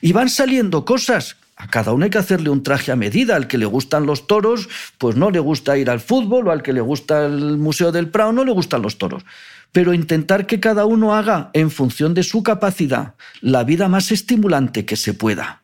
y 0.00 0.12
van 0.12 0.28
saliendo 0.28 0.84
cosas. 0.84 1.36
A 1.56 1.68
cada 1.68 1.92
uno 1.92 2.04
hay 2.04 2.10
que 2.10 2.18
hacerle 2.18 2.50
un 2.50 2.62
traje 2.62 2.92
a 2.92 2.96
medida. 2.96 3.36
Al 3.36 3.48
que 3.48 3.58
le 3.58 3.66
gustan 3.66 4.06
los 4.06 4.26
toros, 4.26 4.68
pues 4.98 5.16
no 5.16 5.30
le 5.30 5.40
gusta 5.40 5.76
ir 5.76 5.90
al 5.90 6.00
fútbol, 6.00 6.48
o 6.48 6.50
al 6.52 6.62
que 6.62 6.72
le 6.72 6.80
gusta 6.80 7.26
el 7.26 7.58
Museo 7.58 7.90
del 7.90 8.08
Prado, 8.08 8.32
no 8.32 8.44
le 8.44 8.52
gustan 8.52 8.82
los 8.82 8.98
toros 8.98 9.24
pero 9.72 9.94
intentar 9.94 10.46
que 10.46 10.60
cada 10.60 10.86
uno 10.86 11.14
haga 11.14 11.50
en 11.52 11.70
función 11.70 12.14
de 12.14 12.22
su 12.22 12.42
capacidad 12.42 13.14
la 13.40 13.64
vida 13.64 13.88
más 13.88 14.10
estimulante 14.12 14.84
que 14.84 14.96
se 14.96 15.14
pueda. 15.14 15.62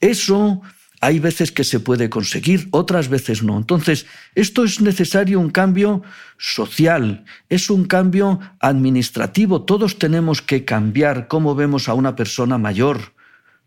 Eso 0.00 0.62
hay 1.00 1.18
veces 1.18 1.52
que 1.52 1.64
se 1.64 1.80
puede 1.80 2.08
conseguir, 2.08 2.68
otras 2.70 3.08
veces 3.08 3.42
no. 3.42 3.58
Entonces, 3.58 4.06
esto 4.34 4.64
es 4.64 4.80
necesario 4.80 5.38
un 5.38 5.50
cambio 5.50 6.02
social, 6.38 7.26
es 7.50 7.68
un 7.68 7.84
cambio 7.84 8.40
administrativo. 8.58 9.62
Todos 9.64 9.98
tenemos 9.98 10.40
que 10.40 10.64
cambiar 10.64 11.28
cómo 11.28 11.54
vemos 11.54 11.90
a 11.90 11.94
una 11.94 12.16
persona 12.16 12.56
mayor. 12.56 13.12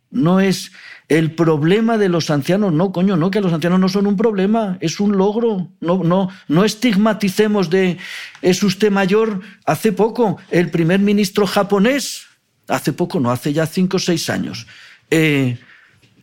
No 0.10 0.40
es 0.40 0.72
el 1.10 1.32
problema 1.32 1.98
de 1.98 2.10
los 2.10 2.30
ancianos, 2.30 2.74
no, 2.74 2.92
coño, 2.92 3.16
no, 3.16 3.32
que 3.32 3.40
los 3.40 3.54
ancianos 3.54 3.80
no 3.80 3.88
son 3.88 4.08
un 4.08 4.18
problema, 4.18 4.78
es 4.82 5.00
un 5.00 5.18
logro. 5.18 5.70
No, 5.80 6.04
no, 6.04 6.30
no 6.50 6.66
estigmaticemos 6.66 7.70
de 7.70 7.98
es 8.42 8.62
usted 8.62 8.92
mayor. 8.92 9.42
Hace 9.66 9.94
poco, 9.94 10.38
el 10.52 10.70
primer 10.70 11.00
ministro 11.00 11.48
japonés, 11.48 12.26
hace 12.68 12.92
poco, 12.92 13.22
no, 13.22 13.32
hace 13.32 13.54
ya 13.54 13.66
cinco 13.66 13.98
o 13.98 14.00
seis 14.00 14.30
años, 14.30 14.68
eh, 15.10 15.58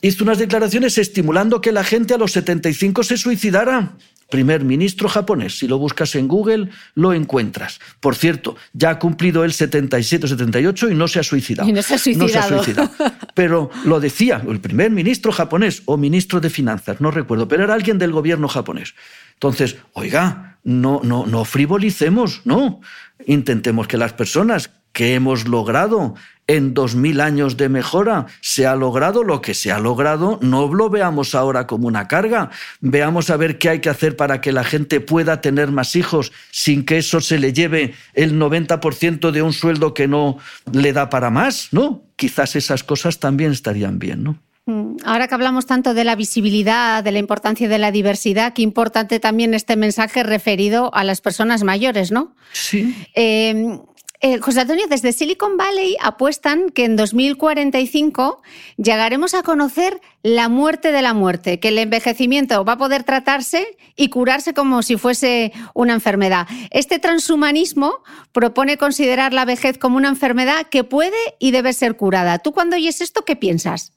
hizo 0.02 0.22
unas 0.22 0.38
declaraciones 0.38 0.98
estimulando 0.98 1.62
que 1.62 1.72
la 1.72 1.82
gente 1.82 2.12
a 2.12 2.18
los 2.18 2.32
75 2.32 3.04
se 3.04 3.16
suicidara 3.16 3.92
primer 4.30 4.64
ministro 4.64 5.08
japonés. 5.08 5.58
Si 5.58 5.68
lo 5.68 5.78
buscas 5.78 6.14
en 6.14 6.28
Google, 6.28 6.70
lo 6.94 7.12
encuentras. 7.12 7.80
Por 8.00 8.16
cierto, 8.16 8.56
ya 8.72 8.90
ha 8.90 8.98
cumplido 8.98 9.44
el 9.44 9.52
77 9.52 10.28
78 10.28 10.90
y 10.90 10.94
no 10.94 11.08
se 11.08 11.20
ha 11.20 11.22
suicidado. 11.22 11.68
Y 11.68 11.72
no 11.72 11.82
se 11.82 11.94
ha 11.94 11.98
suicidado. 11.98 12.90
Pero 13.34 13.70
lo 13.84 14.00
decía 14.00 14.42
el 14.48 14.60
primer 14.60 14.90
ministro 14.90 15.32
japonés 15.32 15.82
o 15.86 15.96
ministro 15.96 16.40
de 16.40 16.50
finanzas, 16.50 17.00
no 17.00 17.10
recuerdo, 17.10 17.48
pero 17.48 17.64
era 17.64 17.74
alguien 17.74 17.98
del 17.98 18.12
gobierno 18.12 18.48
japonés. 18.48 18.94
Entonces, 19.34 19.76
oiga, 19.92 20.58
no, 20.64 21.00
no, 21.02 21.26
no 21.26 21.44
frivolicemos, 21.44 22.42
no. 22.44 22.80
Intentemos 23.26 23.86
que 23.86 23.98
las 23.98 24.12
personas 24.12 24.70
que 24.94 25.14
hemos 25.14 25.46
logrado 25.46 26.14
en 26.46 26.72
dos 26.72 26.94
mil 26.94 27.20
años 27.20 27.56
de 27.56 27.68
mejora 27.68 28.26
se 28.40 28.66
ha 28.66 28.76
logrado 28.76 29.24
lo 29.24 29.40
que 29.40 29.54
se 29.54 29.72
ha 29.72 29.78
logrado, 29.78 30.38
no 30.40 30.72
lo 30.72 30.88
veamos 30.88 31.34
ahora 31.34 31.66
como 31.66 31.88
una 31.88 32.06
carga, 32.06 32.50
veamos 32.80 33.30
a 33.30 33.36
ver 33.36 33.58
qué 33.58 33.70
hay 33.70 33.80
que 33.80 33.90
hacer 33.90 34.16
para 34.16 34.40
que 34.40 34.52
la 34.52 34.64
gente 34.64 35.00
pueda 35.00 35.40
tener 35.40 35.70
más 35.72 35.96
hijos 35.96 36.32
sin 36.50 36.84
que 36.84 36.98
eso 36.98 37.20
se 37.20 37.38
le 37.38 37.52
lleve 37.52 37.94
el 38.14 38.38
90% 38.38 39.30
de 39.30 39.42
un 39.42 39.52
sueldo 39.52 39.94
que 39.94 40.06
no 40.06 40.38
le 40.72 40.92
da 40.92 41.10
para 41.10 41.30
más, 41.30 41.68
¿no? 41.72 42.02
Quizás 42.16 42.56
esas 42.56 42.84
cosas 42.84 43.18
también 43.18 43.52
estarían 43.52 43.98
bien, 43.98 44.22
¿no? 44.22 44.38
Mm, 44.66 44.96
ahora 45.04 45.28
que 45.28 45.34
hablamos 45.34 45.66
tanto 45.66 45.92
de 45.92 46.04
la 46.04 46.14
visibilidad, 46.14 47.02
de 47.02 47.12
la 47.12 47.18
importancia 47.18 47.68
de 47.68 47.78
la 47.78 47.90
diversidad, 47.90 48.54
qué 48.54 48.62
importante 48.62 49.18
también 49.20 49.52
este 49.54 49.76
mensaje 49.76 50.22
referido 50.22 50.94
a 50.94 51.04
las 51.04 51.20
personas 51.20 51.64
mayores, 51.64 52.12
¿no? 52.12 52.34
Sí. 52.52 52.94
Eh, 53.14 53.78
eh, 54.24 54.38
José 54.40 54.60
Antonio, 54.62 54.86
desde 54.88 55.12
Silicon 55.12 55.58
Valley 55.58 55.98
apuestan 56.00 56.70
que 56.70 56.86
en 56.86 56.96
2045 56.96 58.40
llegaremos 58.78 59.34
a 59.34 59.42
conocer 59.42 60.00
la 60.22 60.48
muerte 60.48 60.92
de 60.92 61.02
la 61.02 61.12
muerte, 61.12 61.60
que 61.60 61.68
el 61.68 61.76
envejecimiento 61.76 62.64
va 62.64 62.72
a 62.72 62.78
poder 62.78 63.04
tratarse 63.04 63.76
y 63.96 64.08
curarse 64.08 64.54
como 64.54 64.82
si 64.82 64.96
fuese 64.96 65.52
una 65.74 65.92
enfermedad. 65.92 66.48
Este 66.70 66.98
transhumanismo 66.98 68.02
propone 68.32 68.78
considerar 68.78 69.34
la 69.34 69.44
vejez 69.44 69.76
como 69.76 69.98
una 69.98 70.08
enfermedad 70.08 70.68
que 70.70 70.84
puede 70.84 71.18
y 71.38 71.50
debe 71.50 71.74
ser 71.74 71.94
curada. 71.94 72.38
¿Tú 72.38 72.52
cuando 72.52 72.76
oyes 72.76 73.02
esto 73.02 73.26
qué 73.26 73.36
piensas? 73.36 73.92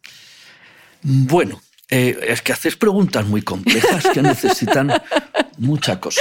Bueno, 1.03 1.61
eh, 1.89 2.19
es 2.28 2.41
que 2.41 2.51
haces 2.51 2.75
preguntas 2.75 3.25
muy 3.25 3.43
complejas 3.43 4.05
que 4.13 4.21
necesitan 4.21 4.91
mucha 5.57 6.01
cosa. 6.01 6.19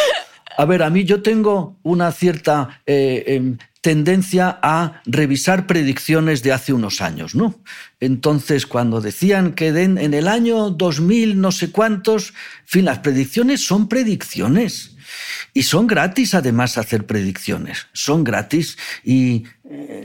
A 0.56 0.64
ver, 0.64 0.82
a 0.82 0.90
mí 0.90 1.04
yo 1.04 1.22
tengo 1.22 1.76
una 1.82 2.12
cierta 2.12 2.80
eh, 2.86 3.24
em, 3.26 3.58
tendencia 3.80 4.58
a 4.62 5.00
revisar 5.06 5.66
predicciones 5.66 6.42
de 6.42 6.52
hace 6.52 6.72
unos 6.72 7.00
años, 7.00 7.34
¿no? 7.34 7.60
Entonces, 8.00 8.66
cuando 8.66 9.00
decían 9.00 9.52
que 9.52 9.68
en 9.68 10.12
el 10.12 10.26
año 10.26 10.70
2000 10.70 11.40
no 11.40 11.52
sé 11.52 11.70
cuántos, 11.70 12.30
en 12.30 12.66
fin, 12.66 12.84
las 12.86 12.98
predicciones 12.98 13.64
son 13.64 13.88
predicciones. 13.88 14.96
Y 15.54 15.62
son 15.62 15.86
gratis 15.86 16.34
además 16.34 16.78
hacer 16.78 17.06
predicciones, 17.06 17.86
son 17.92 18.24
gratis. 18.24 18.76
Y 19.04 19.44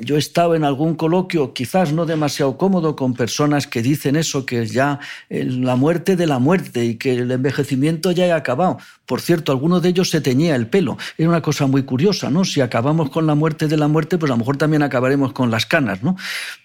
yo 0.02 0.16
he 0.16 0.20
estado 0.20 0.56
en 0.56 0.64
algún 0.64 0.96
coloquio, 0.96 1.54
quizás 1.54 1.94
no 1.94 2.08
demasiado 2.08 2.58
cómodo, 2.58 2.96
con 2.96 3.14
personas 3.14 3.68
que 3.68 3.84
dicen 3.84 4.16
eso, 4.16 4.46
que 4.46 4.66
ya 4.66 5.00
eh, 5.30 5.44
la 5.46 5.76
muerte 5.76 6.16
de 6.16 6.26
la 6.26 6.40
muerte 6.40 6.84
y 6.86 6.96
que 6.96 7.14
el 7.14 7.30
envejecimiento 7.30 8.12
ya 8.12 8.34
ha 8.34 8.38
acabado. 8.38 8.80
Por 9.06 9.22
cierto, 9.22 9.52
alguno 9.52 9.80
de 9.80 9.90
ellos 9.90 10.10
se 10.10 10.22
teñía 10.22 10.56
el 10.56 10.68
pelo. 10.68 10.98
Era 11.18 11.30
una 11.30 11.42
cosa 11.42 11.68
muy 11.68 11.84
curiosa, 11.84 12.32
¿no? 12.32 12.44
Si 12.44 12.60
acabamos 12.60 13.12
con 13.12 13.28
la 13.28 13.36
muerte 13.36 13.68
de 13.68 13.78
la 13.78 13.88
muerte, 13.88 14.18
pues 14.18 14.32
a 14.32 14.34
lo 14.34 14.40
mejor 14.40 14.58
también 14.58 14.82
acabaremos 14.82 15.32
con 15.34 15.52
las 15.52 15.68
canas, 15.68 16.02
¿no? 16.02 16.16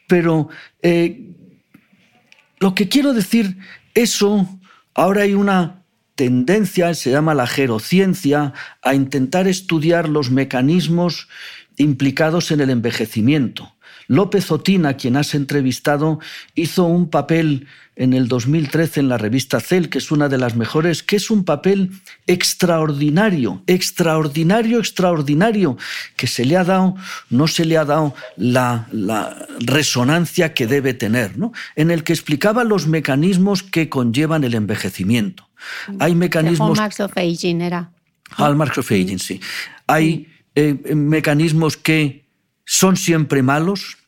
Pero 0.07 0.49
eh, 0.81 1.35
lo 2.59 2.75
que 2.75 2.89
quiero 2.89 3.13
decir, 3.13 3.59
eso, 3.95 4.49
ahora 4.95 5.23
hay 5.23 5.35
una 5.35 5.83
tendencia, 6.15 6.95
se 6.95 7.11
llama 7.11 7.35
la 7.35 7.47
gerociencia, 7.47 8.55
a 8.81 8.95
intentar 8.95 9.47
estudiar 9.47 10.09
los 10.09 10.31
mecanismos 10.31 11.29
implicados 11.77 12.51
en 12.51 12.61
el 12.61 12.71
envejecimiento. 12.71 13.73
López 14.09 14.51
Otina, 14.51 14.95
quien 14.95 15.17
has 15.17 15.35
entrevistado, 15.35 16.21
hizo 16.55 16.85
un 16.85 17.11
papel 17.11 17.67
en 17.97 18.13
el 18.13 18.29
2013 18.29 19.01
en 19.01 19.09
la 19.09 19.17
revista 19.17 19.59
Cel, 19.59 19.89
que 19.89 19.99
es 19.99 20.11
una 20.11 20.29
de 20.29 20.37
las 20.37 20.55
mejores, 20.55 21.03
que 21.03 21.17
es 21.17 21.31
un 21.31 21.45
papel 21.45 21.93
extraordinario, 22.27 23.63
extraordinario, 23.67 24.79
extraordinario, 24.79 25.79
que 26.15 26.27
se 26.27 26.45
le 26.45 26.57
ha 26.57 26.65
dado, 26.65 26.95
no 27.31 27.49
se 27.49 27.65
le 27.65 27.79
ha 27.79 27.85
dado 27.85 28.15
la, 28.37 28.87
resonancia 29.61 30.53
que 30.53 30.67
debe 30.67 30.93
tener, 30.93 31.39
¿no? 31.39 31.53
en 31.75 31.91
el 31.91 32.05
que 32.05 32.13
explicaba 32.13 32.65
los 32.65 32.87
mecanismos 32.87 33.63
que 33.63 33.89
conllevan 33.89 34.45
el 34.45 34.55
envejecimiento. 34.55 35.49
Hay 35.99 36.15
mecanismos... 36.15 36.79
Hallmarks 36.79 37.01
of 37.01 37.17
Aging 37.17 37.63
era. 37.63 37.91
Hallmarks 38.37 38.79
of 38.79 38.91
Aging, 38.91 39.19
sí. 39.19 39.41
Hay 39.87 40.29
eh, 40.57 40.95
mecanismos 40.95 41.77
que 41.77 42.25
son 42.65 42.97
siempre 42.97 43.43
malos, 43.43 43.99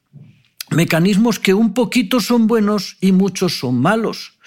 mecanismos 0.70 1.38
que 1.38 1.54
un 1.54 1.74
poquito 1.74 2.20
son 2.20 2.46
buenos 2.46 2.96
y 3.00 3.12
muchos 3.12 3.58
son 3.58 3.80
malos. 3.80 4.37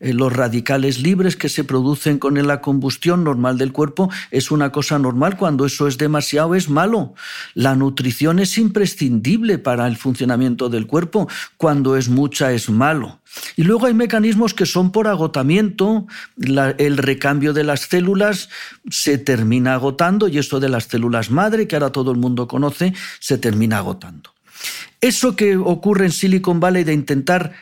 Eh, 0.00 0.12
los 0.12 0.32
radicales 0.32 1.00
libres 1.00 1.36
que 1.36 1.48
se 1.48 1.64
producen 1.64 2.18
con 2.18 2.34
la 2.46 2.60
combustión 2.60 3.24
normal 3.24 3.58
del 3.58 3.72
cuerpo 3.72 4.10
es 4.30 4.50
una 4.50 4.70
cosa 4.70 4.98
normal, 4.98 5.36
cuando 5.36 5.66
eso 5.66 5.88
es 5.88 5.98
demasiado 5.98 6.54
es 6.54 6.68
malo. 6.68 7.14
La 7.54 7.74
nutrición 7.74 8.38
es 8.38 8.58
imprescindible 8.58 9.58
para 9.58 9.86
el 9.86 9.96
funcionamiento 9.96 10.68
del 10.68 10.86
cuerpo, 10.86 11.28
cuando 11.56 11.96
es 11.96 12.08
mucha 12.08 12.52
es 12.52 12.70
malo. 12.70 13.20
Y 13.56 13.64
luego 13.64 13.86
hay 13.86 13.94
mecanismos 13.94 14.54
que 14.54 14.66
son 14.66 14.92
por 14.92 15.08
agotamiento, 15.08 16.06
el 16.36 16.96
recambio 16.96 17.52
de 17.52 17.64
las 17.64 17.80
células 17.80 18.48
se 18.90 19.18
termina 19.18 19.74
agotando 19.74 20.28
y 20.28 20.38
esto 20.38 20.60
de 20.60 20.68
las 20.68 20.84
células 20.84 21.30
madre, 21.30 21.66
que 21.66 21.76
ahora 21.76 21.90
todo 21.90 22.12
el 22.12 22.18
mundo 22.18 22.46
conoce, 22.46 22.94
se 23.18 23.36
termina 23.38 23.78
agotando. 23.78 24.30
Eso 25.00 25.36
que 25.36 25.56
ocurre 25.56 26.06
en 26.06 26.12
Silicon 26.12 26.58
Valley 26.58 26.84
de 26.84 26.92
intentar 26.92 27.52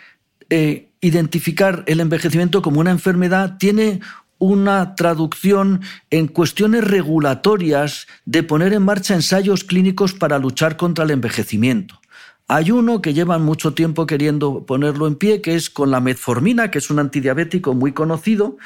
eh, 0.49 0.86
identificar 1.01 1.85
el 1.87 2.01
envejecimiento 2.01 2.63
como 2.63 2.81
una 2.81 2.91
enfermedad 2.91 3.57
tiene 3.59 4.01
una 4.39 4.95
traducción 4.95 5.81
en 6.11 6.29
cuestiones 6.29 6.85
regulatorias 6.85 8.07
de 8.25 8.43
poner 8.43 8.73
en 8.73 8.83
marcha 8.83 9.15
ensayos 9.15 9.65
clínicos 9.65 10.13
para 10.13 10.39
luchar 10.39 10.77
contra 10.77 11.05
el 11.05 11.11
envejecimiento. 11.11 12.01
Hay 12.49 12.71
uno 12.71 13.03
que 13.03 13.15
llevan 13.15 13.43
mucho 13.43 13.75
tiempo 13.75 14.07
queriendo 14.07 14.65
ponerlo 14.67 15.07
en 15.09 15.17
pie, 15.17 15.41
que 15.41 15.57
es 15.57 15.69
con 15.69 15.91
la 15.91 16.01
metformina, 16.01 16.71
que 16.71 16.79
es 16.79 16.91
un 16.91 16.99
antidiabético 17.01 17.75
muy 17.75 17.93
conocido, 17.93 18.57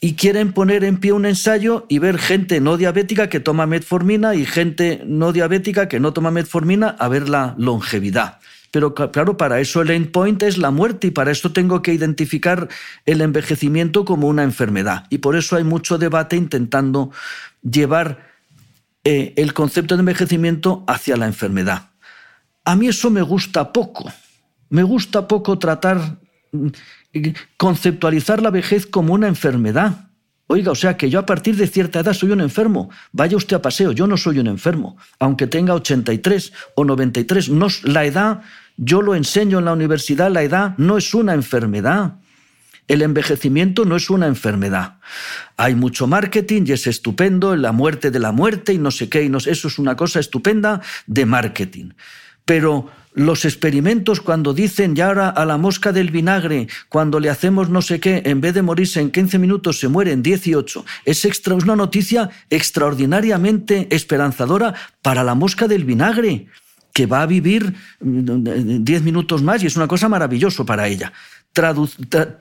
y 0.00 0.16
quieren 0.16 0.52
poner 0.52 0.84
en 0.84 0.98
pie 0.98 1.12
un 1.12 1.24
ensayo 1.24 1.86
y 1.88 1.98
ver 1.98 2.18
gente 2.18 2.60
no 2.60 2.76
diabética 2.76 3.30
que 3.30 3.40
toma 3.40 3.66
metformina 3.66 4.34
y 4.34 4.44
gente 4.44 5.02
no 5.06 5.32
diabética 5.32 5.88
que 5.88 5.98
no 5.98 6.12
toma 6.12 6.30
metformina 6.30 6.88
a 6.88 7.08
ver 7.08 7.30
la 7.30 7.54
longevidad. 7.56 8.38
Pero 8.74 8.92
claro, 8.92 9.36
para 9.36 9.60
eso 9.60 9.82
el 9.82 9.90
endpoint 9.90 10.42
es 10.42 10.58
la 10.58 10.72
muerte 10.72 11.06
y 11.06 11.10
para 11.12 11.30
eso 11.30 11.52
tengo 11.52 11.80
que 11.80 11.94
identificar 11.94 12.68
el 13.06 13.20
envejecimiento 13.20 14.04
como 14.04 14.26
una 14.26 14.42
enfermedad. 14.42 15.06
Y 15.10 15.18
por 15.18 15.36
eso 15.36 15.54
hay 15.54 15.62
mucho 15.62 15.96
debate 15.96 16.34
intentando 16.34 17.12
llevar 17.62 18.32
eh, 19.04 19.32
el 19.36 19.54
concepto 19.54 19.94
de 19.94 20.00
envejecimiento 20.00 20.82
hacia 20.88 21.16
la 21.16 21.26
enfermedad. 21.26 21.90
A 22.64 22.74
mí 22.74 22.88
eso 22.88 23.10
me 23.10 23.22
gusta 23.22 23.72
poco. 23.72 24.12
Me 24.70 24.82
gusta 24.82 25.28
poco 25.28 25.56
tratar 25.56 26.18
conceptualizar 27.56 28.42
la 28.42 28.50
vejez 28.50 28.86
como 28.86 29.14
una 29.14 29.28
enfermedad. 29.28 30.08
Oiga, 30.48 30.72
o 30.72 30.74
sea 30.74 30.96
que 30.96 31.08
yo 31.08 31.20
a 31.20 31.26
partir 31.26 31.56
de 31.56 31.68
cierta 31.68 32.00
edad 32.00 32.12
soy 32.12 32.32
un 32.32 32.40
enfermo. 32.40 32.90
Vaya 33.12 33.36
usted 33.36 33.56
a 33.56 33.62
paseo, 33.62 33.92
yo 33.92 34.08
no 34.08 34.16
soy 34.16 34.40
un 34.40 34.48
enfermo. 34.48 34.96
Aunque 35.20 35.46
tenga 35.46 35.74
83 35.74 36.52
o 36.74 36.84
93, 36.84 37.50
no, 37.50 37.68
la 37.84 38.04
edad, 38.04 38.42
yo 38.76 39.02
lo 39.02 39.14
enseño 39.14 39.58
en 39.58 39.66
la 39.66 39.72
universidad, 39.72 40.30
la 40.30 40.42
edad 40.42 40.74
no 40.78 40.96
es 40.96 41.14
una 41.14 41.34
enfermedad. 41.34 42.14
El 42.86 43.00
envejecimiento 43.00 43.84
no 43.84 43.96
es 43.96 44.10
una 44.10 44.26
enfermedad. 44.26 44.98
Hay 45.56 45.74
mucho 45.74 46.06
marketing 46.06 46.64
y 46.66 46.72
es 46.72 46.86
estupendo, 46.86 47.56
la 47.56 47.72
muerte 47.72 48.10
de 48.10 48.18
la 48.18 48.32
muerte 48.32 48.74
y 48.74 48.78
no 48.78 48.90
sé 48.90 49.08
qué, 49.08 49.22
y 49.22 49.30
no, 49.30 49.38
eso 49.38 49.68
es 49.68 49.78
una 49.78 49.96
cosa 49.96 50.20
estupenda 50.20 50.82
de 51.06 51.24
marketing. 51.24 51.90
Pero 52.44 52.90
los 53.14 53.44
experimentos 53.44 54.20
cuando 54.20 54.52
dicen 54.52 54.96
ya 54.96 55.06
ahora 55.06 55.28
a 55.30 55.46
la 55.46 55.56
mosca 55.56 55.92
del 55.92 56.10
vinagre, 56.10 56.68
cuando 56.88 57.20
le 57.20 57.30
hacemos 57.30 57.70
no 57.70 57.80
sé 57.80 58.00
qué, 58.00 58.22
en 58.26 58.40
vez 58.40 58.52
de 58.54 58.62
morirse 58.62 59.00
en 59.00 59.10
15 59.10 59.38
minutos 59.38 59.78
se 59.78 59.88
muere 59.88 60.12
en 60.12 60.22
18, 60.22 60.84
es, 61.04 61.24
extra, 61.24 61.54
una 61.54 61.76
noticia 61.76 62.28
extraordinariamente 62.50 63.86
esperanzadora 63.90 64.74
para 65.00 65.24
la 65.24 65.34
mosca 65.34 65.68
del 65.68 65.84
vinagre, 65.84 66.48
que 66.94 67.04
va 67.04 67.20
a 67.20 67.26
vivir 67.26 67.74
10 68.00 69.02
mm, 69.02 69.04
minutos 69.04 69.42
más 69.42 69.62
y 69.62 69.66
es 69.66 69.76
una 69.76 69.86
cosa 69.86 70.08
maravillosa 70.08 70.64
para 70.64 70.88
ella. 70.88 71.12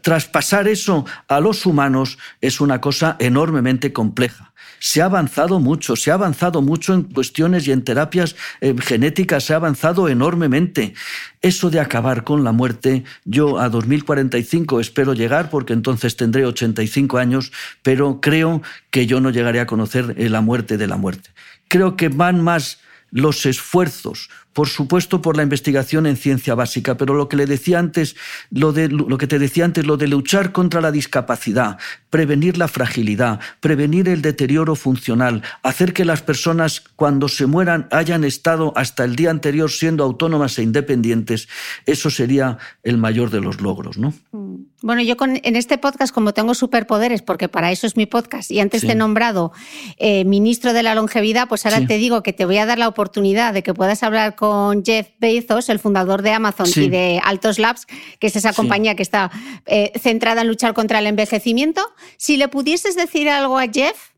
traspasar 0.01 0.69
eso 0.69 1.05
a 1.27 1.41
los 1.41 1.65
humanos 1.65 2.17
es 2.39 2.61
una 2.61 2.79
cosa 2.79 3.17
enormemente 3.19 3.91
compleja 3.91 4.53
se 4.85 5.01
ha 5.01 5.05
avanzado 5.05 5.61
mucho, 5.61 5.95
se 5.95 6.11
ha 6.11 6.15
avanzado 6.15 6.61
mucho 6.61 6.93
en 6.93 7.03
cuestiones 7.03 7.65
y 7.65 7.71
en 7.71 7.85
terapias 7.85 8.35
eh, 8.59 8.75
genéticas, 8.77 9.45
se 9.45 9.53
ha 9.53 9.55
avanzado 9.55 10.09
enormemente. 10.09 10.93
Eso 11.41 11.69
de 11.69 11.79
acabar 11.79 12.25
con 12.25 12.43
la 12.43 12.51
muerte, 12.51 13.05
yo 13.23 13.59
a 13.59 13.69
2045 13.69 14.81
espero 14.81 15.13
llegar 15.13 15.49
porque 15.49 15.71
entonces 15.71 16.17
tendré 16.17 16.45
85 16.45 17.17
años, 17.17 17.53
pero 17.81 18.19
creo 18.19 18.61
que 18.89 19.07
yo 19.07 19.21
no 19.21 19.29
llegaré 19.29 19.61
a 19.61 19.67
conocer 19.67 20.15
eh, 20.17 20.27
la 20.27 20.41
muerte 20.41 20.75
de 20.75 20.87
la 20.87 20.97
muerte. 20.97 21.29
Creo 21.69 21.95
que 21.95 22.09
van 22.09 22.43
más 22.43 22.79
los 23.09 23.45
esfuerzos 23.45 24.29
por 24.53 24.67
supuesto 24.69 25.21
por 25.21 25.35
la 25.35 25.43
investigación 25.43 26.05
en 26.05 26.15
ciencia 26.15 26.55
básica, 26.55 26.95
pero 26.95 27.13
lo 27.15 27.27
que 27.27 27.37
le 27.37 27.45
decía 27.45 27.79
antes, 27.79 28.15
lo, 28.51 28.71
de, 28.71 28.87
lo 28.87 29.17
que 29.17 29.27
te 29.27 29.39
decía 29.39 29.65
antes, 29.65 29.85
lo 29.85 29.97
de 29.97 30.07
luchar 30.07 30.51
contra 30.51 30.81
la 30.81 30.91
discapacidad, 30.91 31.77
prevenir 32.09 32.57
la 32.57 32.67
fragilidad, 32.67 33.39
prevenir 33.59 34.07
el 34.07 34.21
deterioro 34.21 34.75
funcional, 34.75 35.41
hacer 35.63 35.93
que 35.93 36.05
las 36.05 36.21
personas 36.21 36.81
cuando 36.95 37.27
se 37.27 37.47
mueran 37.47 37.87
hayan 37.91 38.23
estado 38.23 38.73
hasta 38.75 39.03
el 39.03 39.15
día 39.15 39.31
anterior 39.31 39.71
siendo 39.71 40.03
autónomas 40.03 40.57
e 40.59 40.63
independientes, 40.63 41.49
eso 41.85 42.09
sería 42.09 42.57
el 42.83 42.97
mayor 42.97 43.29
de 43.31 43.41
los 43.41 43.61
logros, 43.61 43.97
¿no? 43.97 44.13
Mm. 44.31 44.72
Bueno, 44.83 45.01
yo 45.01 45.15
en 45.21 45.55
este 45.55 45.77
podcast, 45.77 46.13
como 46.13 46.33
tengo 46.33 46.53
superpoderes, 46.53 47.21
porque 47.21 47.47
para 47.47 47.71
eso 47.71 47.87
es 47.87 47.95
mi 47.95 48.05
podcast, 48.05 48.51
y 48.51 48.59
antes 48.59 48.81
te 48.81 48.91
he 48.91 48.95
nombrado 48.95 49.53
eh, 49.95 50.25
ministro 50.25 50.73
de 50.73 50.83
la 50.83 50.93
longevidad, 50.93 51.47
pues 51.47 51.65
ahora 51.65 51.87
te 51.87 51.97
digo 51.97 52.21
que 52.21 52.33
te 52.33 52.43
voy 52.43 52.57
a 52.57 52.65
dar 52.65 52.77
la 52.77 52.89
oportunidad 52.89 53.53
de 53.53 53.63
que 53.63 53.73
puedas 53.73 54.03
hablar 54.03 54.35
con 54.35 54.83
Jeff 54.83 55.07
Bezos, 55.19 55.69
el 55.69 55.79
fundador 55.79 56.21
de 56.21 56.33
Amazon 56.33 56.67
y 56.75 56.89
de 56.89 57.21
Altos 57.23 57.59
Labs, 57.59 57.87
que 58.19 58.27
es 58.27 58.35
esa 58.35 58.51
compañía 58.51 58.93
que 58.95 59.03
está 59.03 59.31
eh, 59.67 59.93
centrada 59.97 60.41
en 60.41 60.49
luchar 60.49 60.73
contra 60.73 60.99
el 60.99 61.07
envejecimiento. 61.07 61.81
Si 62.17 62.35
le 62.35 62.49
pudieses 62.49 62.97
decir 62.97 63.29
algo 63.29 63.57
a 63.57 63.67
Jeff, 63.67 64.09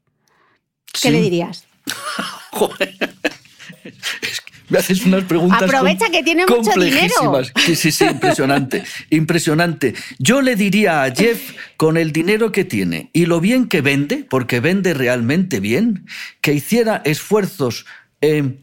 ¿qué 1.00 1.12
le 1.12 1.22
dirías? 1.22 1.66
Joder. 2.54 3.14
Me 4.70 4.80
haces 4.80 5.06
unas 5.06 5.24
preguntas. 5.24 5.64
Aprovecha 5.64 6.10
que 6.10 6.24
tiene 6.24 6.46
mucho 6.46 6.72
dinero. 6.80 7.44
Sí, 7.66 7.76
sí, 7.76 7.92
sí, 7.92 8.06
impresionante. 8.06 8.84
impresionante. 9.10 9.94
Yo 10.20 10.42
le 10.42 10.56
diría 10.56 11.04
a 11.04 11.12
Jeff, 11.14 11.54
con 11.78 11.98
el 11.98 12.12
dinero 12.12 12.52
que 12.52 12.66
tiene 12.66 13.10
y 13.14 13.26
lo 13.26 13.40
bien 13.40 13.68
que 13.68 13.82
vende, 13.82 14.26
porque 14.30 14.60
vende 14.60 14.94
realmente 14.94 15.60
bien, 15.60 16.06
que 16.42 16.54
hiciera 16.54 17.02
esfuerzos 17.06 17.86
eh, 18.22 18.58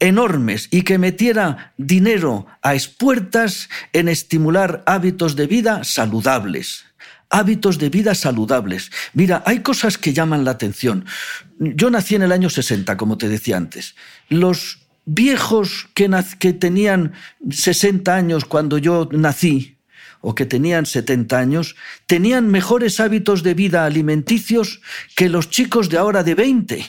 enormes 0.00 0.68
y 0.70 0.82
que 0.82 0.98
metiera 0.98 1.72
dinero 1.76 2.46
a 2.62 2.74
espuertas 2.74 3.68
en 3.92 4.08
estimular 4.08 4.82
hábitos 4.86 5.36
de 5.36 5.46
vida 5.46 5.84
saludables. 5.84 6.86
Hábitos 7.28 7.78
de 7.78 7.90
vida 7.90 8.16
saludables. 8.16 8.90
Mira, 9.12 9.44
hay 9.46 9.60
cosas 9.60 9.98
que 9.98 10.12
llaman 10.12 10.44
la 10.44 10.50
atención. 10.52 11.04
Yo 11.60 11.90
nací 11.90 12.16
en 12.16 12.22
el 12.22 12.32
año 12.32 12.50
60, 12.50 12.96
como 12.96 13.18
te 13.18 13.28
decía 13.28 13.56
antes. 13.56 13.94
Los 14.28 14.79
viejos 15.04 15.88
que, 15.94 16.52
tenían 16.52 17.12
60 17.50 18.14
años 18.14 18.44
cuando 18.44 18.78
yo 18.78 19.08
nací, 19.12 19.76
o 20.20 20.34
que 20.34 20.46
tenían 20.46 20.86
70 20.86 21.38
años, 21.38 21.76
tenían 22.06 22.48
mejores 22.48 23.00
hábitos 23.00 23.42
de 23.42 23.54
vida 23.54 23.86
alimenticios 23.86 24.82
que 25.16 25.28
los 25.28 25.48
chicos 25.48 25.88
de 25.88 25.98
ahora 25.98 26.22
de 26.22 26.34
20. 26.34 26.86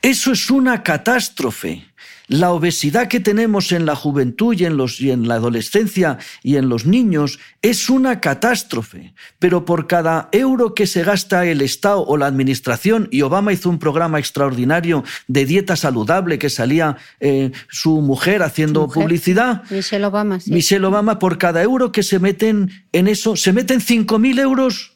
Eso 0.00 0.32
es 0.32 0.50
una 0.50 0.82
catástrofe. 0.82 1.84
La 2.28 2.52
obesidad 2.52 3.08
que 3.08 3.20
tenemos 3.20 3.72
en 3.72 3.86
la 3.86 3.96
juventud 3.96 4.54
y 4.54 4.66
en, 4.66 4.76
los, 4.76 5.00
y 5.00 5.10
en 5.10 5.26
la 5.26 5.34
adolescencia 5.36 6.18
y 6.42 6.56
en 6.56 6.68
los 6.68 6.84
niños 6.84 7.38
es 7.62 7.88
una 7.88 8.20
catástrofe. 8.20 9.14
Pero 9.38 9.64
por 9.64 9.86
cada 9.86 10.28
euro 10.32 10.74
que 10.74 10.86
se 10.86 11.02
gasta 11.02 11.46
el 11.46 11.62
Estado 11.62 12.04
o 12.04 12.18
la 12.18 12.26
Administración, 12.26 13.08
y 13.10 13.22
Obama 13.22 13.54
hizo 13.54 13.70
un 13.70 13.78
programa 13.78 14.18
extraordinario 14.18 15.04
de 15.26 15.46
dieta 15.46 15.74
saludable 15.74 16.38
que 16.38 16.50
salía 16.50 16.98
eh, 17.20 17.50
su 17.70 18.02
mujer 18.02 18.42
haciendo 18.42 18.88
publicidad. 18.88 19.62
Michelle 19.70 20.04
Obama, 20.04 20.38
sí. 20.38 20.52
Michelle 20.52 20.84
Obama, 20.84 21.18
por 21.18 21.38
cada 21.38 21.62
euro 21.62 21.92
que 21.92 22.02
se 22.02 22.18
meten 22.18 22.70
en 22.92 23.08
eso, 23.08 23.36
se 23.36 23.54
meten 23.54 23.80
5.000 23.80 24.38
euros 24.38 24.92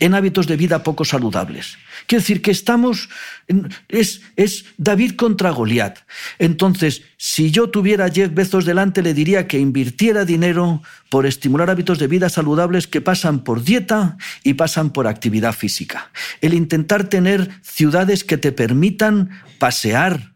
en 0.00 0.14
hábitos 0.14 0.46
de 0.46 0.56
vida 0.56 0.82
poco 0.82 1.04
saludables. 1.04 1.78
Quiero 2.06 2.22
decir 2.22 2.42
que 2.42 2.50
estamos, 2.50 3.08
es, 3.88 4.22
es 4.36 4.64
David 4.76 5.12
contra 5.16 5.50
Goliat. 5.50 5.98
Entonces, 6.38 7.02
si 7.16 7.50
yo 7.50 7.70
tuviera 7.70 8.06
a 8.06 8.10
Jeff 8.10 8.32
Bezos 8.32 8.64
delante, 8.64 9.02
le 9.02 9.14
diría 9.14 9.48
que 9.48 9.58
invirtiera 9.58 10.24
dinero 10.24 10.82
por 11.10 11.26
estimular 11.26 11.70
hábitos 11.70 11.98
de 11.98 12.06
vida 12.06 12.28
saludables 12.28 12.86
que 12.86 13.00
pasan 13.00 13.42
por 13.42 13.64
dieta 13.64 14.16
y 14.42 14.54
pasan 14.54 14.90
por 14.90 15.06
actividad 15.06 15.52
física. 15.52 16.10
El 16.40 16.54
intentar 16.54 17.08
tener 17.08 17.50
ciudades 17.62 18.24
que 18.24 18.38
te 18.38 18.52
permitan 18.52 19.30
pasear. 19.58 20.34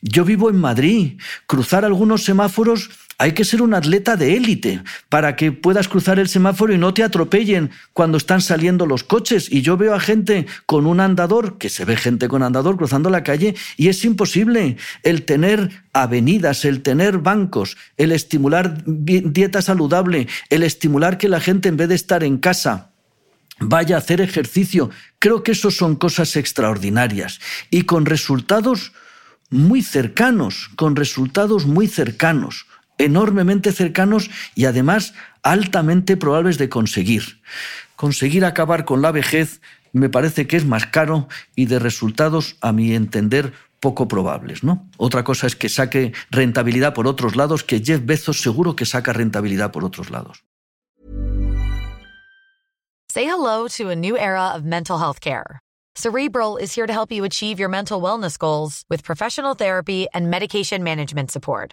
Yo 0.00 0.24
vivo 0.24 0.50
en 0.50 0.56
Madrid, 0.56 1.18
cruzar 1.46 1.84
algunos 1.84 2.22
semáforos 2.22 2.90
hay 3.20 3.32
que 3.32 3.44
ser 3.44 3.62
un 3.62 3.74
atleta 3.74 4.16
de 4.16 4.36
élite 4.36 4.80
para 5.08 5.34
que 5.34 5.50
puedas 5.50 5.88
cruzar 5.88 6.20
el 6.20 6.28
semáforo 6.28 6.72
y 6.72 6.78
no 6.78 6.94
te 6.94 7.02
atropellen 7.02 7.70
cuando 7.92 8.16
están 8.16 8.40
saliendo 8.40 8.86
los 8.86 9.02
coches. 9.02 9.50
Y 9.50 9.60
yo 9.62 9.76
veo 9.76 9.92
a 9.92 10.00
gente 10.00 10.46
con 10.66 10.86
un 10.86 11.00
andador, 11.00 11.58
que 11.58 11.68
se 11.68 11.84
ve 11.84 11.96
gente 11.96 12.28
con 12.28 12.44
andador 12.44 12.76
cruzando 12.76 13.10
la 13.10 13.24
calle, 13.24 13.56
y 13.76 13.88
es 13.88 14.04
imposible 14.04 14.76
el 15.02 15.24
tener 15.24 15.82
avenidas, 15.92 16.64
el 16.64 16.80
tener 16.82 17.18
bancos, 17.18 17.76
el 17.96 18.12
estimular 18.12 18.84
dieta 18.86 19.62
saludable, 19.62 20.28
el 20.48 20.62
estimular 20.62 21.18
que 21.18 21.28
la 21.28 21.40
gente 21.40 21.68
en 21.68 21.76
vez 21.76 21.88
de 21.88 21.96
estar 21.96 22.22
en 22.22 22.38
casa 22.38 22.92
vaya 23.58 23.96
a 23.96 23.98
hacer 23.98 24.20
ejercicio. 24.20 24.90
Creo 25.18 25.42
que 25.42 25.52
eso 25.52 25.72
son 25.72 25.96
cosas 25.96 26.36
extraordinarias 26.36 27.40
y 27.68 27.82
con 27.82 28.06
resultados 28.06 28.92
muy 29.50 29.82
cercanos, 29.82 30.70
con 30.76 30.94
resultados 30.94 31.66
muy 31.66 31.88
cercanos 31.88 32.67
enormemente 32.98 33.72
cercanos 33.72 34.30
y 34.54 34.66
además 34.66 35.14
altamente 35.42 36.16
probables 36.16 36.58
de 36.58 36.68
conseguir. 36.68 37.40
Conseguir 37.96 38.44
acabar 38.44 38.84
con 38.84 39.02
la 39.02 39.12
vejez 39.12 39.60
me 39.92 40.08
parece 40.08 40.46
que 40.46 40.56
es 40.56 40.66
más 40.66 40.86
caro 40.86 41.28
y 41.56 41.66
de 41.66 41.78
resultados, 41.78 42.56
a 42.60 42.72
mi 42.72 42.94
entender, 42.94 43.54
poco 43.80 44.08
probables, 44.08 44.64
¿no? 44.64 44.88
Otra 44.96 45.24
cosa 45.24 45.46
es 45.46 45.56
que 45.56 45.68
saque 45.68 46.12
rentabilidad 46.30 46.94
por 46.94 47.06
otros 47.06 47.36
lados, 47.36 47.64
que 47.64 47.80
Jeff 47.80 48.04
Bezos 48.04 48.40
seguro 48.40 48.76
que 48.76 48.86
saca 48.86 49.12
rentabilidad 49.12 49.70
por 49.72 49.84
otros 49.84 50.10
lados. 50.10 50.44
Say 53.10 53.24
hello 53.24 53.68
to 53.78 53.88
a 53.88 53.96
new 53.96 54.16
era 54.16 54.54
of 54.54 54.64
mental 54.64 54.98
health 54.98 55.20
care. 55.20 55.60
Cerebral 55.96 56.58
is 56.58 56.72
here 56.72 56.86
to 56.86 56.92
help 56.92 57.10
you 57.10 57.24
achieve 57.24 57.58
your 57.58 57.70
mental 57.70 58.00
wellness 58.00 58.38
goals 58.38 58.84
with 58.88 59.02
professional 59.02 59.54
therapy 59.54 60.06
and 60.14 60.30
medication 60.30 60.84
management 60.84 61.30
support. 61.30 61.72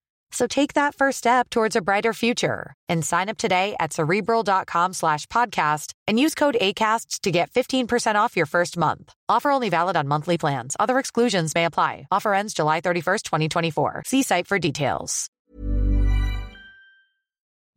So 0.31 0.47
take 0.47 0.73
that 0.73 0.95
first 0.95 1.17
step 1.17 1.49
towards 1.49 1.75
a 1.75 1.81
brighter 1.81 2.13
future 2.13 2.73
and 2.87 3.05
sign 3.05 3.29
up 3.29 3.37
today 3.37 3.75
at 3.79 3.93
cerebral.com 3.93 4.93
slash 4.93 5.27
podcast 5.27 5.93
and 6.07 6.17
use 6.19 6.35
code 6.35 6.55
ACasts 6.59 7.19
to 7.21 7.31
get 7.31 7.51
15% 7.51 8.15
off 8.15 8.37
your 8.37 8.45
first 8.45 8.77
month. 8.77 9.13
Offer 9.27 9.51
only 9.51 9.69
valid 9.69 9.97
on 9.97 10.07
monthly 10.07 10.37
plans. 10.37 10.75
Other 10.79 10.99
exclusions 10.99 11.53
may 11.53 11.65
apply. 11.65 12.07
Offer 12.11 12.33
ends 12.33 12.53
July 12.53 12.81
31st, 12.81 13.23
2024. 13.23 14.03
See 14.05 14.23
site 14.23 14.47
for 14.47 14.57
details. 14.57 15.27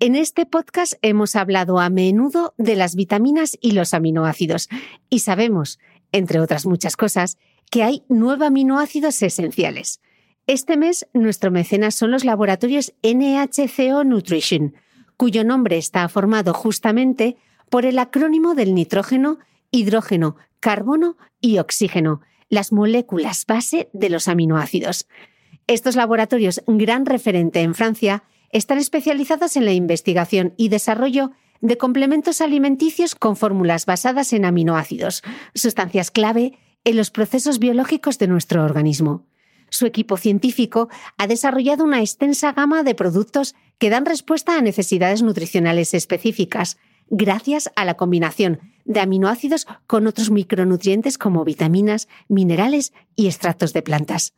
En 0.00 0.16
este 0.16 0.44
podcast 0.44 0.94
hemos 1.02 1.34
hablado 1.34 1.80
a 1.80 1.88
menudo 1.88 2.52
de 2.58 2.74
las 2.74 2.94
vitaminas 2.94 3.56
y 3.62 3.70
los 3.70 3.94
aminoácidos 3.94 4.68
y 5.08 5.20
sabemos, 5.20 5.78
entre 6.12 6.40
otras 6.40 6.66
muchas 6.66 6.96
cosas, 6.96 7.36
que 7.70 7.82
hay 7.82 8.04
nueve 8.08 8.46
aminoácidos 8.46 9.22
esenciales– 9.22 10.00
este 10.46 10.76
mes 10.76 11.06
nuestro 11.14 11.50
mecenas 11.50 11.94
son 11.94 12.10
los 12.10 12.24
laboratorios 12.24 12.92
NHCO 13.02 14.04
Nutrition, 14.04 14.74
cuyo 15.16 15.42
nombre 15.42 15.78
está 15.78 16.06
formado 16.08 16.52
justamente 16.52 17.36
por 17.70 17.86
el 17.86 17.98
acrónimo 17.98 18.54
del 18.54 18.74
nitrógeno, 18.74 19.38
hidrógeno, 19.70 20.36
carbono 20.60 21.16
y 21.40 21.58
oxígeno, 21.58 22.20
las 22.50 22.72
moléculas 22.72 23.46
base 23.46 23.88
de 23.94 24.10
los 24.10 24.28
aminoácidos. 24.28 25.08
Estos 25.66 25.96
laboratorios, 25.96 26.62
gran 26.66 27.06
referente 27.06 27.62
en 27.62 27.74
Francia, 27.74 28.24
están 28.50 28.78
especializados 28.78 29.56
en 29.56 29.64
la 29.64 29.72
investigación 29.72 30.52
y 30.58 30.68
desarrollo 30.68 31.32
de 31.62 31.78
complementos 31.78 32.42
alimenticios 32.42 33.14
con 33.14 33.36
fórmulas 33.36 33.86
basadas 33.86 34.34
en 34.34 34.44
aminoácidos, 34.44 35.22
sustancias 35.54 36.10
clave 36.10 36.58
en 36.84 36.96
los 36.96 37.10
procesos 37.10 37.58
biológicos 37.58 38.18
de 38.18 38.28
nuestro 38.28 38.62
organismo 38.62 39.24
su 39.74 39.86
equipo 39.86 40.16
científico 40.16 40.88
ha 41.18 41.26
desarrollado 41.26 41.82
una 41.82 41.98
extensa 41.98 42.52
gama 42.52 42.84
de 42.84 42.94
productos 42.94 43.56
que 43.78 43.90
dan 43.90 44.06
respuesta 44.06 44.56
a 44.56 44.62
necesidades 44.62 45.22
nutricionales 45.22 45.94
específicas, 45.94 46.76
gracias 47.08 47.72
a 47.74 47.84
la 47.84 47.94
combinación 47.94 48.60
de 48.84 49.00
aminoácidos 49.00 49.66
con 49.88 50.06
otros 50.06 50.30
micronutrientes 50.30 51.18
como 51.18 51.44
vitaminas, 51.44 52.06
minerales 52.28 52.92
y 53.16 53.26
extractos 53.26 53.72
de 53.72 53.82
plantas. 53.82 54.34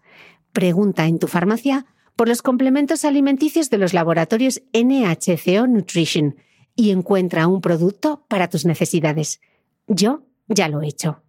Pregunta 0.53 1.05
en 1.05 1.18
tu 1.18 1.26
farmacia 1.26 1.84
por 2.16 2.28
los 2.28 2.41
complementos 2.41 3.05
alimenticios 3.05 3.68
de 3.68 3.76
los 3.76 3.93
laboratorios 3.93 4.62
NHCO 4.72 5.66
Nutrition 5.66 6.37
y 6.74 6.93
encuentra 6.93 7.47
un 7.47 7.61
producto 7.61 8.24
para 8.28 8.49
tus 8.49 8.64
necesidades. 8.64 9.43
Yo 9.87 10.22
ya 10.49 10.68
lo 10.68 10.80
he 10.80 10.89
hecho. 10.89 11.26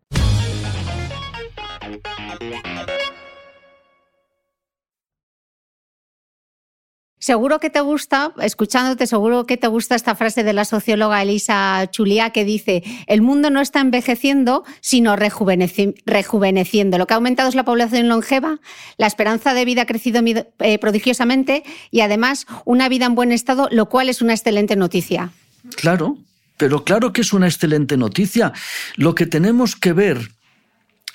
Seguro 7.28 7.60
que 7.60 7.70
te 7.70 7.82
gusta, 7.82 8.32
escuchándote, 8.40 9.06
seguro 9.06 9.46
que 9.46 9.58
te 9.58 9.68
gusta 9.68 9.96
esta 9.96 10.16
frase 10.16 10.46
de 10.46 10.54
la 10.54 10.64
socióloga 10.64 11.22
Elisa 11.22 11.86
Chulia 11.92 12.30
que 12.30 12.46
dice, 12.46 12.84
el 13.06 13.22
mundo 13.22 13.50
no 13.50 13.60
está 13.60 13.82
envejeciendo, 13.82 14.64
sino 14.80 15.18
rejuveneciendo. 15.18 16.98
Lo 16.98 17.06
que 17.06 17.14
ha 17.14 17.18
aumentado 17.18 17.50
es 17.50 17.56
la 17.56 17.66
población 17.66 18.08
longeva, 18.08 18.62
la 18.96 19.08
esperanza 19.08 19.54
de 19.54 19.66
vida 19.66 19.82
ha 19.82 19.86
crecido 19.86 20.22
eh, 20.60 20.80
prodigiosamente 20.80 21.66
y 21.92 22.00
además 22.00 22.48
una 22.64 22.88
vida 22.88 23.08
en 23.08 23.16
buen 23.16 23.34
estado, 23.34 23.68
lo 23.74 23.90
cual 23.90 24.08
es 24.08 24.22
una 24.22 24.32
excelente 24.32 24.78
noticia. 24.78 25.32
Claro, 25.76 26.18
pero 26.56 26.86
claro 26.86 27.12
que 27.12 27.20
es 27.20 27.34
una 27.34 27.48
excelente 27.48 27.98
noticia. 27.98 28.54
Lo 28.96 29.16
que 29.16 29.26
tenemos 29.26 29.76
que 29.76 29.92
ver, 29.92 30.32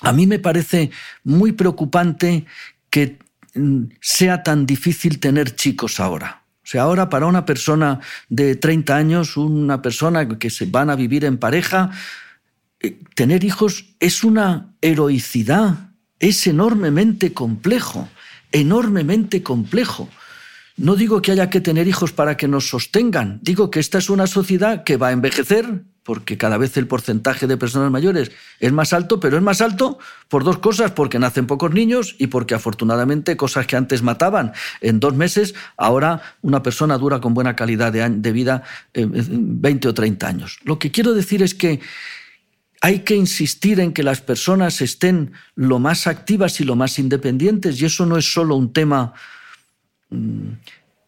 a 0.01 0.13
mí 0.13 0.27
me 0.27 0.37
parece 0.37 0.91
muy 1.23 1.53
preocupante 1.53 2.45
que 2.91 3.17
sea 4.01 4.43
tan 4.43 4.65
difícil 4.65 5.19
tener 5.19 5.55
chicos 5.55 5.99
ahora. 5.99 6.43
O 6.63 6.65
sea, 6.65 6.83
ahora 6.83 7.09
para 7.09 7.25
una 7.25 7.45
persona 7.45 7.99
de 8.29 8.55
30 8.55 8.95
años, 8.95 9.37
una 9.37 9.81
persona 9.81 10.27
que 10.27 10.49
se 10.49 10.65
van 10.65 10.89
a 10.89 10.95
vivir 10.95 11.25
en 11.25 11.37
pareja, 11.37 11.91
eh, 12.79 12.99
tener 13.15 13.43
hijos 13.43 13.85
es 13.99 14.23
una 14.23 14.73
heroicidad, 14.81 15.91
es 16.19 16.47
enormemente 16.47 17.33
complejo, 17.33 18.07
enormemente 18.51 19.43
complejo. 19.43 20.09
No 20.77 20.95
digo 20.95 21.21
que 21.21 21.31
haya 21.31 21.49
que 21.49 21.61
tener 21.61 21.87
hijos 21.87 22.13
para 22.13 22.37
que 22.37 22.47
nos 22.47 22.69
sostengan, 22.69 23.39
digo 23.41 23.69
que 23.69 23.79
esta 23.79 23.97
es 23.97 24.09
una 24.09 24.25
sociedad 24.25 24.83
que 24.83 24.97
va 24.97 25.09
a 25.09 25.11
envejecer, 25.11 25.83
porque 26.03 26.37
cada 26.37 26.57
vez 26.57 26.75
el 26.77 26.87
porcentaje 26.87 27.47
de 27.47 27.57
personas 27.57 27.89
mayores 27.89 28.31
es 28.59 28.71
más 28.71 28.93
alto, 28.93 29.19
pero 29.19 29.37
es 29.37 29.43
más 29.43 29.61
alto 29.61 29.97
por 30.27 30.43
dos 30.43 30.57
cosas, 30.57 30.91
porque 30.91 31.19
nacen 31.19 31.47
pocos 31.47 31.71
niños 31.73 32.15
y 32.19 32.27
porque 32.27 32.55
afortunadamente 32.55 33.37
cosas 33.37 33.65
que 33.67 33.75
antes 33.75 34.03
mataban 34.03 34.53
en 34.81 34.99
dos 34.99 35.15
meses, 35.15 35.55
ahora 35.77 36.21
una 36.41 36.61
persona 36.61 36.97
dura 36.97 37.21
con 37.21 37.33
buena 37.33 37.55
calidad 37.55 37.91
de, 37.93 38.31
vida 38.31 38.63
20 38.93 39.87
eh, 39.87 39.89
o 39.89 39.93
30 39.93 40.27
años. 40.27 40.59
Lo 40.63 40.77
que 40.77 40.91
quiero 40.91 41.13
decir 41.13 41.41
es 41.41 41.53
que 41.53 41.79
hay 42.81 42.99
que 42.99 43.15
insistir 43.15 43.79
en 43.79 43.93
que 43.93 44.03
las 44.03 44.19
personas 44.19 44.81
estén 44.81 45.31
lo 45.55 45.79
más 45.79 46.05
activas 46.05 46.59
y 46.59 46.65
lo 46.65 46.75
más 46.75 46.99
independientes, 46.99 47.81
y 47.81 47.85
eso 47.85 48.05
no 48.05 48.17
es 48.17 48.33
solo 48.33 48.55
un 48.55 48.73
tema 48.73 49.13
mm, 50.09 50.49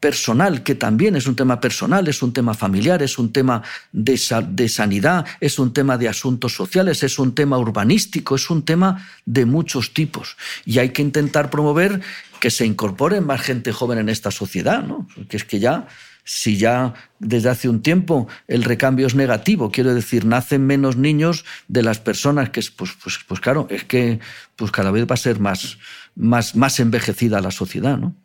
personal, 0.06 0.62
que 0.62 0.76
también 0.76 1.16
es 1.16 1.26
un 1.26 1.36
tema 1.36 1.60
personal, 1.60 2.08
es 2.08 2.22
un 2.22 2.32
tema 2.32 2.54
familiar, 2.54 3.02
es 3.02 3.18
un 3.18 3.34
tema 3.34 3.64
de, 3.92 4.22
de, 4.50 4.70
sanidad, 4.70 5.26
es 5.40 5.58
un 5.58 5.74
tema 5.74 5.98
de 5.98 6.08
asuntos 6.08 6.54
sociales, 6.54 7.02
es 7.02 7.18
un 7.18 7.34
tema 7.34 7.58
urbanístico, 7.58 8.36
es 8.36 8.48
un 8.52 8.62
tema 8.64 9.04
de 9.26 9.48
muchos 9.48 9.96
tipos. 9.96 10.38
Y 10.64 10.78
hay 10.78 10.90
que 10.90 11.02
intentar 11.02 11.50
promover 11.50 12.02
que 12.40 12.52
se 12.52 12.68
incorpore 12.68 13.20
más 13.20 13.42
gente 13.42 13.72
joven 13.72 13.98
en 13.98 14.10
esta 14.10 14.30
sociedad, 14.30 14.84
¿no? 14.84 15.08
Porque 15.16 15.38
es 15.38 15.44
que 15.44 15.58
ya 15.58 15.88
si 16.24 16.56
ya 16.58 16.94
desde 17.18 17.50
hace 17.50 17.68
un 17.68 17.82
tiempo 17.82 18.28
el 18.48 18.64
recambio 18.64 19.08
es 19.08 19.16
negativo, 19.16 19.72
quiero 19.72 19.96
decir, 19.96 20.24
nacen 20.24 20.68
menos 20.68 20.98
niños 20.98 21.46
de 21.68 21.82
las 21.82 21.98
personas 22.00 22.52
que, 22.52 22.62
pues, 22.78 22.92
pues, 23.02 23.20
pues 23.28 23.40
claro, 23.40 23.66
es 23.72 23.86
que 23.86 24.20
pues 24.56 24.70
cada 24.70 24.92
vez 24.92 25.08
va 25.10 25.16
a 25.16 25.18
ser 25.18 25.40
más, 25.40 25.80
más, 26.16 26.56
más 26.56 26.80
envejecida 26.80 27.42
la 27.42 27.50
sociedad, 27.50 27.98
¿no? 27.98 28.16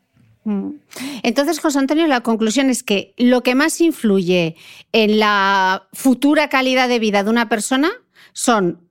Mm. 0.45 0.71
Entonces, 1.23 1.61
José 1.61 1.79
Antonio, 1.79 2.07
la 2.07 2.23
conclusión 2.23 2.71
es 2.71 2.83
que 2.83 3.15
lo 3.17 3.43
que 3.43 3.55
más 3.55 3.81
influye 3.81 4.57
en 4.93 5.19
la 5.19 5.89
futura 5.93 6.49
calidad 6.49 6.89
de 6.89 6.99
vida 6.99 7.23
de 7.23 7.31
una 7.31 7.49
persona 7.49 7.91
son 8.33 8.89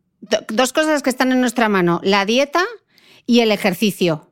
dos 0.50 0.74
cosas 0.74 1.02
que 1.02 1.10
están 1.10 1.32
en 1.32 1.42
nuestra 1.42 1.70
mano, 1.70 2.02
la 2.04 2.26
dieta 2.26 2.64
y 3.26 3.40
el 3.40 3.52
ejercicio. 3.52 4.32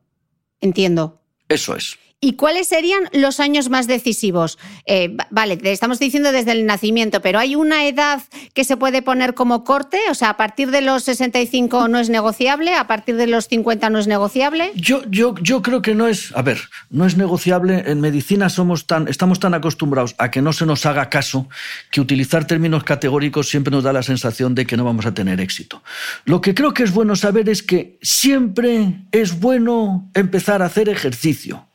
Entiendo. 0.62 1.22
Eso 1.50 1.76
es. 1.76 1.98
¿Y 2.20 2.34
cuáles 2.34 2.68
serían 2.68 3.04
los 3.14 3.40
años 3.40 3.70
más 3.70 3.86
decisivos? 3.86 4.58
Eh, 4.88 5.16
vale, 5.30 5.60
estamos 5.66 6.00
diciendo 6.00 6.32
desde 6.32 6.52
el 6.52 6.66
nacimiento, 6.66 7.22
pero 7.22 7.38
¿hay 7.38 7.56
una 7.56 7.86
edad 7.86 8.24
que 8.56 8.64
se 8.64 8.76
puede 8.76 9.04
poner 9.04 9.36
como 9.36 9.64
corte? 9.64 10.00
O 10.10 10.16
sea, 10.16 10.32
a 10.32 10.38
partir 10.38 10.72
de 10.72 10.82
los 10.82 11.04
65 11.04 11.88
no 11.88 12.00
es 12.00 12.10
negociable, 12.10 12.74
a 12.74 12.88
partir 12.88 13.18
de 13.18 13.28
los 13.28 13.48
50 13.48 13.92
no 13.92 14.00
es 14.00 14.08
negociable. 14.08 14.72
Yo, 14.74 15.04
yo, 15.08 15.36
yo 15.44 15.62
creo 15.62 15.84
que 15.84 15.94
no 15.94 16.08
es, 16.08 16.36
a 16.36 16.42
ver, 16.42 16.60
no 16.90 17.06
es 17.06 17.18
negociable. 17.18 17.84
En 17.86 18.02
medicina 18.02 18.50
somos 18.50 18.88
tan, 18.88 19.08
estamos 19.08 19.40
tan 19.40 19.54
acostumbrados 19.54 20.16
a 20.18 20.32
que 20.32 20.42
no 20.42 20.54
se 20.54 20.66
nos 20.66 20.88
haga 20.88 21.12
caso 21.12 21.48
que 21.92 22.02
utilizar 22.02 22.48
términos 22.48 22.84
categóricos 22.84 23.48
siempre 23.48 23.70
nos 23.70 23.84
da 23.84 23.94
la 23.94 24.02
sensación 24.02 24.56
de 24.56 24.66
que 24.66 24.76
no 24.76 24.84
vamos 24.84 25.06
a 25.06 25.14
tener 25.14 25.40
éxito. 25.40 25.84
Lo 26.26 26.42
que 26.42 26.56
creo 26.56 26.74
que 26.74 26.82
es 26.82 26.92
bueno 26.92 27.16
saber 27.16 27.48
es 27.48 27.62
que 27.62 28.00
siempre 28.02 29.06
es 29.12 29.40
bueno 29.40 30.10
empezar 30.16 30.64
a 30.64 30.66
hacer 30.66 30.90
ejercicio. 30.90 31.67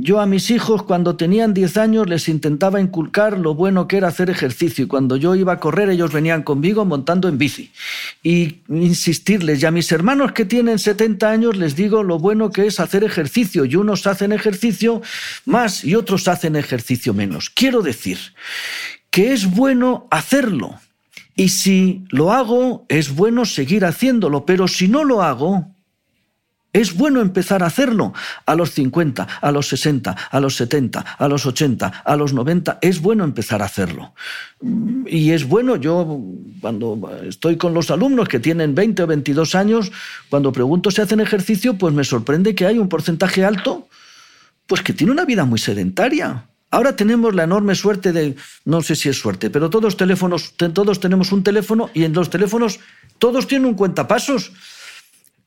Yo 0.00 0.20
a 0.20 0.26
mis 0.26 0.52
hijos 0.52 0.84
cuando 0.84 1.16
tenían 1.16 1.52
10 1.52 1.76
años 1.76 2.08
les 2.08 2.28
intentaba 2.28 2.80
inculcar 2.80 3.36
lo 3.36 3.56
bueno 3.56 3.88
que 3.88 3.96
era 3.96 4.06
hacer 4.06 4.30
ejercicio 4.30 4.84
y 4.84 4.86
cuando 4.86 5.16
yo 5.16 5.34
iba 5.34 5.54
a 5.54 5.58
correr 5.58 5.90
ellos 5.90 6.12
venían 6.12 6.44
conmigo 6.44 6.84
montando 6.84 7.26
en 7.26 7.36
bici. 7.36 7.72
Y 8.22 8.58
insistirles, 8.68 9.60
y 9.60 9.66
a 9.66 9.72
mis 9.72 9.90
hermanos 9.90 10.30
que 10.32 10.44
tienen 10.44 10.78
70 10.78 11.28
años 11.28 11.56
les 11.56 11.74
digo 11.74 12.04
lo 12.04 12.20
bueno 12.20 12.50
que 12.50 12.68
es 12.68 12.78
hacer 12.78 13.02
ejercicio 13.02 13.64
y 13.64 13.74
unos 13.74 14.06
hacen 14.06 14.30
ejercicio 14.30 15.02
más 15.46 15.82
y 15.82 15.96
otros 15.96 16.28
hacen 16.28 16.54
ejercicio 16.54 17.12
menos. 17.12 17.50
Quiero 17.50 17.82
decir 17.82 18.18
que 19.10 19.32
es 19.32 19.50
bueno 19.50 20.06
hacerlo. 20.12 20.78
Y 21.34 21.48
si 21.48 22.04
lo 22.10 22.32
hago, 22.32 22.86
es 22.88 23.16
bueno 23.16 23.44
seguir 23.44 23.84
haciéndolo, 23.84 24.46
pero 24.46 24.68
si 24.68 24.86
no 24.86 25.02
lo 25.02 25.22
hago, 25.22 25.74
es 26.72 26.94
bueno 26.94 27.20
empezar 27.20 27.62
a 27.62 27.66
hacerlo 27.66 28.12
a 28.44 28.54
los 28.54 28.72
50, 28.72 29.26
a 29.40 29.52
los 29.52 29.68
60, 29.68 30.16
a 30.30 30.40
los 30.40 30.56
70, 30.56 31.00
a 31.18 31.28
los 31.28 31.46
80, 31.46 31.86
a 32.04 32.16
los 32.16 32.34
90. 32.34 32.78
Es 32.82 33.00
bueno 33.00 33.24
empezar 33.24 33.62
a 33.62 33.66
hacerlo. 33.66 34.12
Y 35.06 35.30
es 35.30 35.46
bueno, 35.46 35.76
yo 35.76 36.20
cuando 36.60 37.10
estoy 37.26 37.56
con 37.56 37.72
los 37.72 37.90
alumnos 37.90 38.28
que 38.28 38.38
tienen 38.38 38.74
20 38.74 39.02
o 39.02 39.06
22 39.06 39.54
años, 39.54 39.90
cuando 40.28 40.52
pregunto 40.52 40.90
si 40.90 41.00
hacen 41.00 41.20
ejercicio, 41.20 41.74
pues 41.74 41.94
me 41.94 42.04
sorprende 42.04 42.54
que 42.54 42.66
hay 42.66 42.78
un 42.78 42.88
porcentaje 42.88 43.44
alto, 43.44 43.88
pues 44.66 44.82
que 44.82 44.92
tiene 44.92 45.12
una 45.12 45.24
vida 45.24 45.46
muy 45.46 45.58
sedentaria. 45.58 46.44
Ahora 46.70 46.94
tenemos 46.96 47.34
la 47.34 47.44
enorme 47.44 47.74
suerte 47.74 48.12
de, 48.12 48.36
no 48.66 48.82
sé 48.82 48.94
si 48.94 49.08
es 49.08 49.18
suerte, 49.18 49.48
pero 49.48 49.70
todos 49.70 49.96
teléfonos, 49.96 50.54
todos 50.54 51.00
tenemos 51.00 51.32
un 51.32 51.42
teléfono 51.42 51.88
y 51.94 52.04
en 52.04 52.12
los 52.12 52.28
teléfonos 52.28 52.78
todos 53.18 53.46
tienen 53.46 53.68
un 53.68 53.74
cuentapasos 53.74 54.52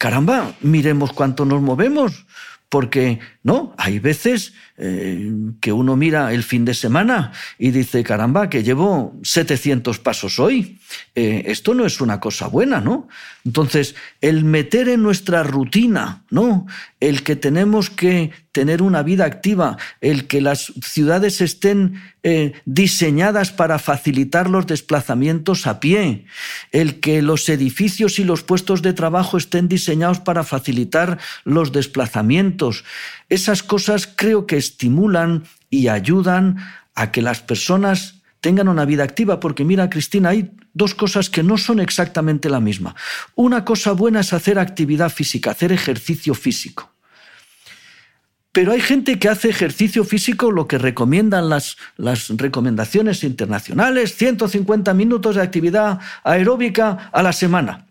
caramba, 0.02 0.56
miremos 0.62 1.14
cuánto 1.14 1.46
nos 1.46 1.62
movemos, 1.62 2.26
porque 2.70 3.20
no, 3.44 3.74
hay 3.78 3.98
veces 3.98 4.54
eh, 4.78 5.32
que 5.60 5.74
uno 5.74 5.96
mira 5.96 6.32
el 6.32 6.44
fin 6.44 6.64
de 6.64 6.76
semana 6.76 7.32
y 7.58 7.72
dice, 7.72 8.04
caramba, 8.04 8.50
que 8.50 8.64
llevo 8.64 9.20
700 9.24 9.98
pasos 9.98 10.40
hoy. 10.40 10.80
Eh, 11.16 11.44
esto 11.48 11.74
no 11.74 11.86
es 11.86 12.02
una 12.02 12.20
cosa 12.20 12.48
buena, 12.48 12.82
¿no? 12.82 13.08
Entonces, 13.44 13.96
el 14.22 14.44
meter 14.44 14.90
en 14.90 15.02
nuestra 15.02 15.42
rutina, 15.42 16.24
¿no? 16.30 16.68
El 17.00 17.24
que 17.24 17.36
tenemos 17.36 17.90
que 17.90 18.32
tener 18.52 18.82
una 18.82 19.02
vida 19.02 19.26
activa, 19.26 19.78
el 20.02 20.28
que 20.28 20.42
las 20.42 20.74
ciudades 20.84 21.42
estén 21.42 22.02
eh, 22.24 22.54
diseñadas 22.66 23.52
para 23.52 23.80
facilitar 23.80 24.50
los 24.50 24.68
desplazamientos 24.68 25.68
a 25.68 25.80
pie, 25.80 26.26
el 26.72 27.00
que 27.00 27.22
los 27.22 27.48
edificios 27.50 28.20
y 28.20 28.24
los 28.24 28.44
puestos 28.44 28.82
de 28.82 28.94
trabajo 28.94 29.38
estén 29.38 29.68
diseñados 29.68 30.20
para 30.20 30.44
facilitar 30.44 31.18
los 31.46 31.72
desplazamientos, 31.72 32.84
esas 33.32 33.64
cosas 33.64 34.10
creo 34.14 34.46
que 34.46 34.58
estimulan 34.58 35.46
y 35.70 35.88
ayudan 35.88 36.58
a 36.96 37.12
que 37.12 37.22
las 37.22 37.40
personas 37.40 38.16
tengan 38.42 38.68
una 38.68 38.84
vida 38.84 39.06
activa, 39.06 39.40
porque 39.40 39.64
mira, 39.64 39.90
Cristina, 39.90 40.30
hay 40.30 40.52
dos 40.74 40.94
cosas 40.94 41.30
que 41.30 41.42
no 41.42 41.58
son 41.58 41.80
exactamente 41.80 42.50
la 42.50 42.60
misma. 42.60 42.94
Una 43.36 43.64
cosa 43.64 43.94
buena 43.94 44.20
es 44.20 44.34
hacer 44.34 44.60
actividad 44.60 45.10
física, 45.10 45.52
hacer 45.52 45.72
ejercicio 45.72 46.34
físico. 46.34 46.92
Pero 48.52 48.74
hay 48.74 48.82
gente 48.82 49.18
que 49.18 49.30
hace 49.30 49.48
ejercicio 49.48 50.04
físico 50.04 50.52
lo 50.52 50.68
que 50.68 50.78
recomiendan 50.78 51.48
las, 51.48 51.78
recomendaciones 51.98 53.24
internacionales, 53.24 54.18
150 54.18 54.94
minutos 54.94 55.36
de 55.36 55.42
actividad 55.42 56.02
aeróbica 56.26 57.10
a 57.14 57.24
la 57.24 57.32
semana. 57.32 57.86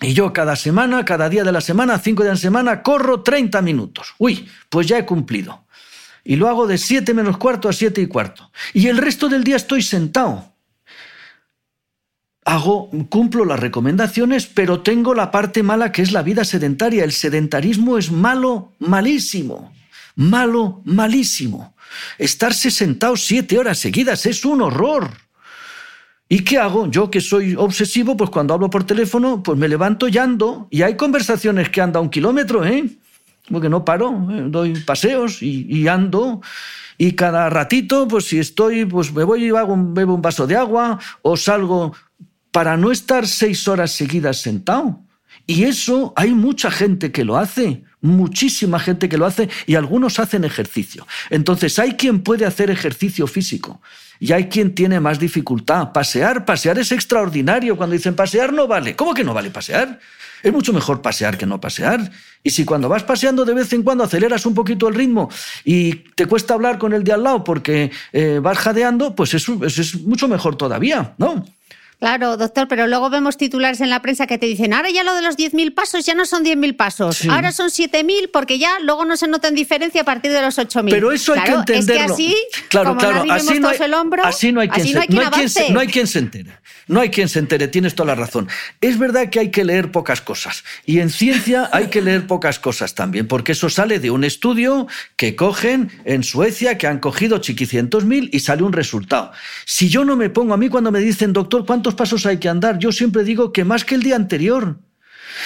Y 0.00 0.14
yo 0.14 0.32
cada 0.32 0.56
semana, 0.56 1.04
cada 1.04 1.28
día 1.28 1.44
de 1.44 1.52
la 1.52 1.60
semana, 1.60 1.98
cinco 1.98 2.22
días 2.22 2.32
de 2.32 2.36
la 2.36 2.50
semana, 2.50 2.82
corro 2.82 3.22
30 3.22 3.60
minutos. 3.60 4.14
Uy, 4.18 4.48
pues 4.68 4.86
ya 4.86 4.98
he 4.98 5.04
cumplido. 5.04 5.64
Y 6.24 6.36
lo 6.36 6.48
hago 6.48 6.66
de 6.66 6.78
7 6.78 7.12
menos 7.12 7.36
cuarto 7.36 7.68
a 7.68 7.72
7 7.72 8.00
y 8.00 8.06
cuarto. 8.06 8.50
Y 8.72 8.86
el 8.86 8.96
resto 8.96 9.28
del 9.28 9.44
día 9.44 9.56
estoy 9.56 9.82
sentado. 9.82 10.54
Hago, 12.44 12.90
cumplo 13.10 13.44
las 13.44 13.60
recomendaciones, 13.60 14.46
pero 14.46 14.80
tengo 14.80 15.14
la 15.14 15.30
parte 15.30 15.62
mala 15.62 15.92
que 15.92 16.02
es 16.02 16.12
la 16.12 16.22
vida 16.22 16.44
sedentaria. 16.44 17.04
El 17.04 17.12
sedentarismo 17.12 17.98
es 17.98 18.10
malo, 18.10 18.72
malísimo. 18.78 19.72
Malo, 20.16 20.80
malísimo. 20.84 21.74
Estarse 22.18 22.70
sentado 22.70 23.16
siete 23.16 23.58
horas 23.58 23.78
seguidas 23.78 24.24
es 24.26 24.44
un 24.44 24.62
horror. 24.62 25.10
¿Y 26.32 26.44
qué 26.44 26.58
hago? 26.58 26.88
Yo 26.88 27.10
que 27.10 27.20
soy 27.20 27.56
obsesivo, 27.56 28.16
pues 28.16 28.30
cuando 28.30 28.54
hablo 28.54 28.70
por 28.70 28.84
teléfono, 28.84 29.42
pues 29.42 29.58
me 29.58 29.66
levanto 29.66 30.06
y 30.06 30.16
ando. 30.16 30.68
Y 30.70 30.82
hay 30.82 30.96
conversaciones 30.96 31.70
que 31.70 31.80
anda 31.80 31.98
un 31.98 32.08
kilómetro, 32.08 32.64
¿eh? 32.64 32.88
Porque 33.50 33.68
no 33.68 33.84
paro, 33.84 34.28
¿eh? 34.30 34.44
doy 34.46 34.78
paseos 34.78 35.42
y, 35.42 35.88
ando. 35.88 36.40
Y 36.96 37.14
cada 37.14 37.50
ratito, 37.50 38.06
pues 38.06 38.26
si 38.26 38.38
estoy, 38.38 38.84
pues 38.84 39.12
me 39.12 39.24
voy 39.24 39.46
y 39.46 39.48
hago 39.48 39.76
bebo 39.76 40.14
un 40.14 40.22
vaso 40.22 40.46
de 40.46 40.54
agua 40.54 41.00
o 41.22 41.36
salgo 41.36 41.96
para 42.52 42.76
no 42.76 42.92
estar 42.92 43.26
seis 43.26 43.66
horas 43.66 43.90
seguidas 43.90 44.40
sentado. 44.40 45.00
Y 45.48 45.64
eso 45.64 46.12
hay 46.14 46.30
mucha 46.30 46.70
gente 46.70 47.10
que 47.10 47.24
lo 47.24 47.38
hace, 47.38 47.82
muchísima 48.00 48.78
gente 48.78 49.08
que 49.08 49.18
lo 49.18 49.26
hace 49.26 49.48
y 49.66 49.74
algunos 49.74 50.18
hacen 50.18 50.44
ejercicio. 50.44 51.06
Entonces 51.30 51.78
hay 51.78 51.92
quien 51.92 52.22
puede 52.22 52.46
hacer 52.46 52.70
ejercicio 52.70 53.26
físico 53.26 53.80
y 54.18 54.32
hay 54.32 54.48
quien 54.48 54.74
tiene 54.74 55.00
más 55.00 55.18
dificultad. 55.18 55.92
Pasear, 55.92 56.44
pasear 56.44 56.78
es 56.78 56.92
extraordinario. 56.92 57.76
Cuando 57.76 57.94
dicen 57.94 58.14
pasear 58.14 58.52
no 58.52 58.66
vale. 58.66 58.94
¿Cómo 58.96 59.14
que 59.14 59.24
no 59.24 59.34
vale 59.34 59.50
pasear? 59.50 59.98
Es 60.42 60.52
mucho 60.52 60.72
mejor 60.72 61.02
pasear 61.02 61.36
que 61.36 61.46
no 61.46 61.60
pasear. 61.60 62.10
Y 62.42 62.50
si 62.50 62.64
cuando 62.64 62.88
vas 62.88 63.02
paseando 63.02 63.44
de 63.44 63.54
vez 63.54 63.72
en 63.72 63.82
cuando 63.82 64.04
aceleras 64.04 64.46
un 64.46 64.54
poquito 64.54 64.88
el 64.88 64.94
ritmo 64.94 65.30
y 65.64 65.94
te 66.14 66.26
cuesta 66.26 66.54
hablar 66.54 66.78
con 66.78 66.92
el 66.94 67.04
de 67.04 67.12
al 67.12 67.22
lado 67.22 67.44
porque 67.44 67.90
eh, 68.12 68.40
vas 68.42 68.58
jadeando, 68.58 69.14
pues 69.14 69.34
es 69.34 69.48
mucho 70.00 70.28
mejor 70.28 70.56
todavía, 70.56 71.14
¿no? 71.18 71.44
Claro, 72.00 72.38
doctor, 72.38 72.66
pero 72.66 72.86
luego 72.86 73.10
vemos 73.10 73.36
titulares 73.36 73.82
en 73.82 73.90
la 73.90 74.00
prensa 74.00 74.26
que 74.26 74.38
te 74.38 74.46
dicen, 74.46 74.72
ahora 74.72 74.88
ya 74.88 75.04
lo 75.04 75.14
de 75.14 75.20
los 75.20 75.36
10.000 75.36 75.74
pasos 75.74 76.06
ya 76.06 76.14
no 76.14 76.24
son 76.24 76.42
10.000 76.42 76.74
pasos, 76.74 77.26
ahora 77.26 77.52
son 77.52 77.68
7.000 77.68 78.30
porque 78.32 78.58
ya 78.58 78.78
luego 78.80 79.04
no 79.04 79.18
se 79.18 79.28
nota 79.28 79.48
en 79.48 79.54
diferencia 79.54 80.00
a 80.00 80.04
partir 80.04 80.32
de 80.32 80.40
los 80.40 80.56
8.000. 80.56 80.88
Pero 80.88 81.12
eso 81.12 81.34
hay 81.34 81.42
que 81.42 81.52
entenderlo. 81.52 82.02
Es 82.02 82.06
que 82.06 82.12
así, 82.12 82.36
claro, 82.70 82.88
como 82.88 83.00
claro, 83.00 83.24
así 83.30 83.60
no, 83.60 83.68
hay, 83.68 83.76
el 83.78 83.92
hombro, 83.92 84.24
así 84.24 84.50
no 84.50 84.62
hay 84.62 84.70
quien, 84.70 84.86
se, 84.86 84.92
no, 84.94 85.20
hay 85.20 85.28
quien 85.88 86.06
se, 86.06 86.20
entere. 86.20 86.50
No 86.88 87.00
hay 87.00 87.10
quien 87.10 87.28
se 87.28 87.38
entere, 87.38 87.68
tienes 87.68 87.94
toda 87.94 88.06
la 88.06 88.14
razón. 88.14 88.48
Es 88.80 88.98
verdad 88.98 89.28
que 89.28 89.38
hay 89.38 89.50
que 89.50 89.62
leer 89.62 89.92
pocas 89.92 90.22
cosas 90.22 90.64
y 90.86 91.00
en 91.00 91.10
ciencia 91.10 91.68
hay 91.70 91.88
que 91.88 92.00
leer 92.00 92.26
pocas 92.26 92.58
cosas 92.58 92.94
también, 92.94 93.28
porque 93.28 93.52
eso 93.52 93.68
sale 93.68 93.98
de 93.98 94.10
un 94.10 94.24
estudio 94.24 94.86
que 95.16 95.36
cogen 95.36 95.92
en 96.06 96.24
Suecia, 96.24 96.78
que 96.78 96.86
han 96.86 96.98
cogido 96.98 97.38
chiquicientos 97.38 98.06
mil 98.06 98.30
y 98.32 98.40
sale 98.40 98.62
un 98.62 98.72
resultado. 98.72 99.32
Si 99.66 99.90
yo 99.90 100.06
no 100.06 100.16
me 100.16 100.30
pongo 100.30 100.54
a 100.54 100.56
mí 100.56 100.70
cuando 100.70 100.90
me 100.90 101.00
dicen, 101.00 101.34
doctor, 101.34 101.66
¿cuántos 101.66 101.89
pasos 101.94 102.26
hay 102.26 102.38
que 102.38 102.48
andar? 102.48 102.78
Yo 102.78 102.92
siempre 102.92 103.24
digo 103.24 103.52
que 103.52 103.64
más 103.64 103.84
que 103.84 103.94
el 103.94 104.02
día 104.02 104.16
anterior. 104.16 104.78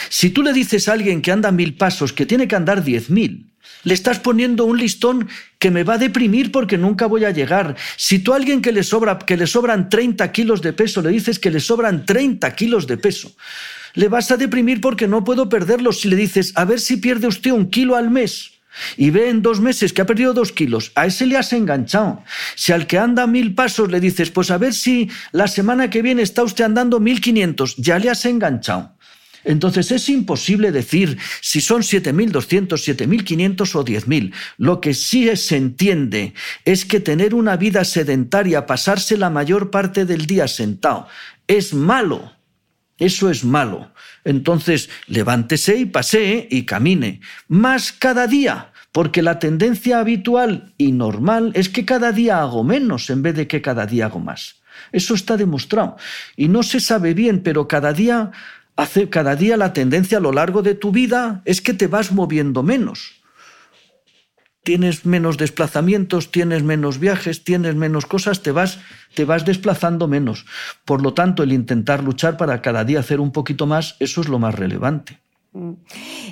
Si 0.09 0.31
tú 0.31 0.43
le 0.43 0.53
dices 0.53 0.89
a 0.89 0.93
alguien 0.93 1.23
que 1.23 1.33
anda 1.33 1.53
mil 1.53 1.77
pasos, 1.77 2.13
que 2.13 2.27
tiene 2.27 2.49
que 2.49 2.57
andar 2.57 2.83
diez 2.83 3.11
mil, 3.11 3.53
le 3.85 3.95
estás 3.95 4.19
poniendo 4.19 4.65
un 4.65 4.79
listón 4.79 5.29
que 5.59 5.71
me 5.71 5.85
va 5.85 5.95
a 5.95 5.99
deprimir 5.99 6.51
porque 6.51 6.79
nunca 6.79 7.07
voy 7.07 7.25
a 7.25 7.31
llegar. 7.31 7.77
Si 7.97 8.19
tú 8.19 8.33
a 8.33 8.37
alguien 8.37 8.63
que 8.63 8.73
le, 8.73 8.83
sobra, 8.83 9.19
que 9.19 9.37
le 9.37 9.47
sobran 9.47 9.89
30 9.89 10.33
kilos 10.33 10.63
de 10.63 10.73
peso 10.73 11.03
le 11.03 11.11
dices 11.11 11.39
que 11.39 11.51
le 11.51 11.61
sobran 11.61 12.07
30 12.07 12.55
kilos 12.55 12.87
de 12.87 12.97
peso, 12.97 13.35
le 13.95 14.09
vas 14.09 14.31
a 14.31 14.37
deprimir 14.37 14.81
porque 14.81 15.07
no 15.07 15.23
puedo 15.23 15.49
perderlos. 15.49 16.01
Si 16.01 16.09
le 16.09 16.17
dices, 16.17 16.53
a 16.57 16.65
ver 16.65 16.81
si 16.81 16.97
pierde 16.97 17.27
usted 17.27 17.53
un 17.53 17.71
kilo 17.71 17.97
al 17.97 18.11
mes, 18.11 18.54
y 18.97 19.11
ve 19.11 19.29
en 19.29 19.43
dos 19.43 19.61
meses 19.61 19.93
que 19.93 20.03
ha 20.03 20.07
perdido 20.07 20.35
dos 20.35 20.53
kilos, 20.53 20.93
a 20.95 21.07
ese 21.07 21.27
le 21.27 21.37
has 21.37 21.53
enganchado. 21.53 22.23
Si 22.55 22.73
al 22.73 22.87
que 22.87 22.99
anda 22.99 23.27
mil 23.27 23.55
pasos 23.55 23.91
le 23.91 24.01
dices, 24.01 24.31
pues 24.31 24.51
a 24.51 24.59
ver 24.59 24.75
si 24.75 25.11
la 25.33 25.49
semana 25.49 25.91
que 25.91 26.03
viene 26.03 26.23
está 26.23 26.43
usted 26.43 26.65
andando 26.65 27.01
mil 27.01 27.21
quinientos, 27.21 27.77
ya 27.77 27.99
le 27.99 28.11
has 28.11 28.25
enganchado. 28.25 28.95
Entonces 29.45 29.93
es 29.93 30.09
imposible 30.09 30.73
decir 30.73 31.19
si 31.41 31.61
son 31.61 31.83
7.200, 31.83 32.69
7.500 32.69 33.75
o 33.75 33.85
10.000. 33.85 34.33
Lo 34.57 34.81
que 34.81 34.95
sí 34.95 35.35
se 35.37 35.57
entiende 35.57 36.33
es 36.65 36.85
que 36.85 37.01
tener 37.01 37.35
una 37.35 37.57
vida 37.57 37.85
sedentaria, 37.85 38.67
pasarse 38.67 39.17
la 39.19 39.31
mayor 39.31 39.71
parte 39.71 40.07
del 40.07 40.27
día 40.27 40.49
sentado, 40.49 41.07
es 41.47 41.75
malo. 41.75 42.33
Eso 42.99 43.31
es 43.31 43.45
malo. 43.45 43.93
Entonces, 44.25 44.89
levántese 45.07 45.77
y 45.77 45.85
pasee 45.87 46.47
y 46.51 46.65
camine. 46.65 47.21
Más 47.49 47.93
cada 47.93 48.27
día, 48.27 48.73
porque 48.93 49.23
la 49.23 49.39
tendencia 49.39 49.99
habitual 49.99 50.73
y 50.79 50.93
normal 50.93 51.53
es 51.55 51.69
que 51.69 51.85
cada 51.85 52.13
día 52.13 52.41
hago 52.41 52.63
menos 52.63 53.11
en 53.11 53.23
vez 53.23 53.35
de 53.35 53.49
que 53.49 53.63
cada 53.63 53.87
día 53.87 54.07
hago 54.07 54.21
más. 54.21 54.57
Eso 54.93 55.15
está 55.15 55.37
demostrado. 55.37 55.97
Y 56.37 56.49
no 56.49 56.63
se 56.63 56.81
sabe 56.81 57.15
bien, 57.15 57.43
pero 57.43 57.67
cada 57.67 57.93
día, 57.93 58.31
hace, 58.77 59.09
cada 59.09 59.35
día 59.35 59.57
la 59.57 59.73
tendencia 59.73 60.19
a 60.19 60.21
lo 60.21 60.33
largo 60.33 60.63
de 60.63 60.75
tu 60.75 60.93
vida 60.93 61.43
es 61.45 61.61
que 61.61 61.75
te 61.75 61.89
vas 61.89 62.13
moviendo 62.13 62.63
menos 62.63 63.24
tienes 64.65 65.07
menos 65.07 65.37
desplazamientos, 65.37 66.33
tienes 66.33 66.63
menos 66.63 66.99
viajes, 66.99 67.45
tienes 67.45 67.77
menos 67.77 68.07
cosas, 68.07 68.43
te 68.43 68.51
vas, 68.51 68.81
te 69.15 69.25
vas 69.25 69.45
desplazando 69.45 70.09
menos. 70.09 70.47
Por 70.85 71.03
lo 71.03 71.15
tanto, 71.15 71.43
el 71.43 71.53
intentar 71.53 72.03
luchar 72.03 72.37
para 72.37 72.61
cada 72.63 72.85
día 72.85 73.01
hacer 73.01 73.21
un 73.21 73.31
poquito 73.31 73.67
más, 73.67 73.97
eso 74.01 74.23
es 74.23 74.29
lo 74.29 74.39
más 74.39 74.55
relevante. 74.55 75.21
Mm. 75.53 75.73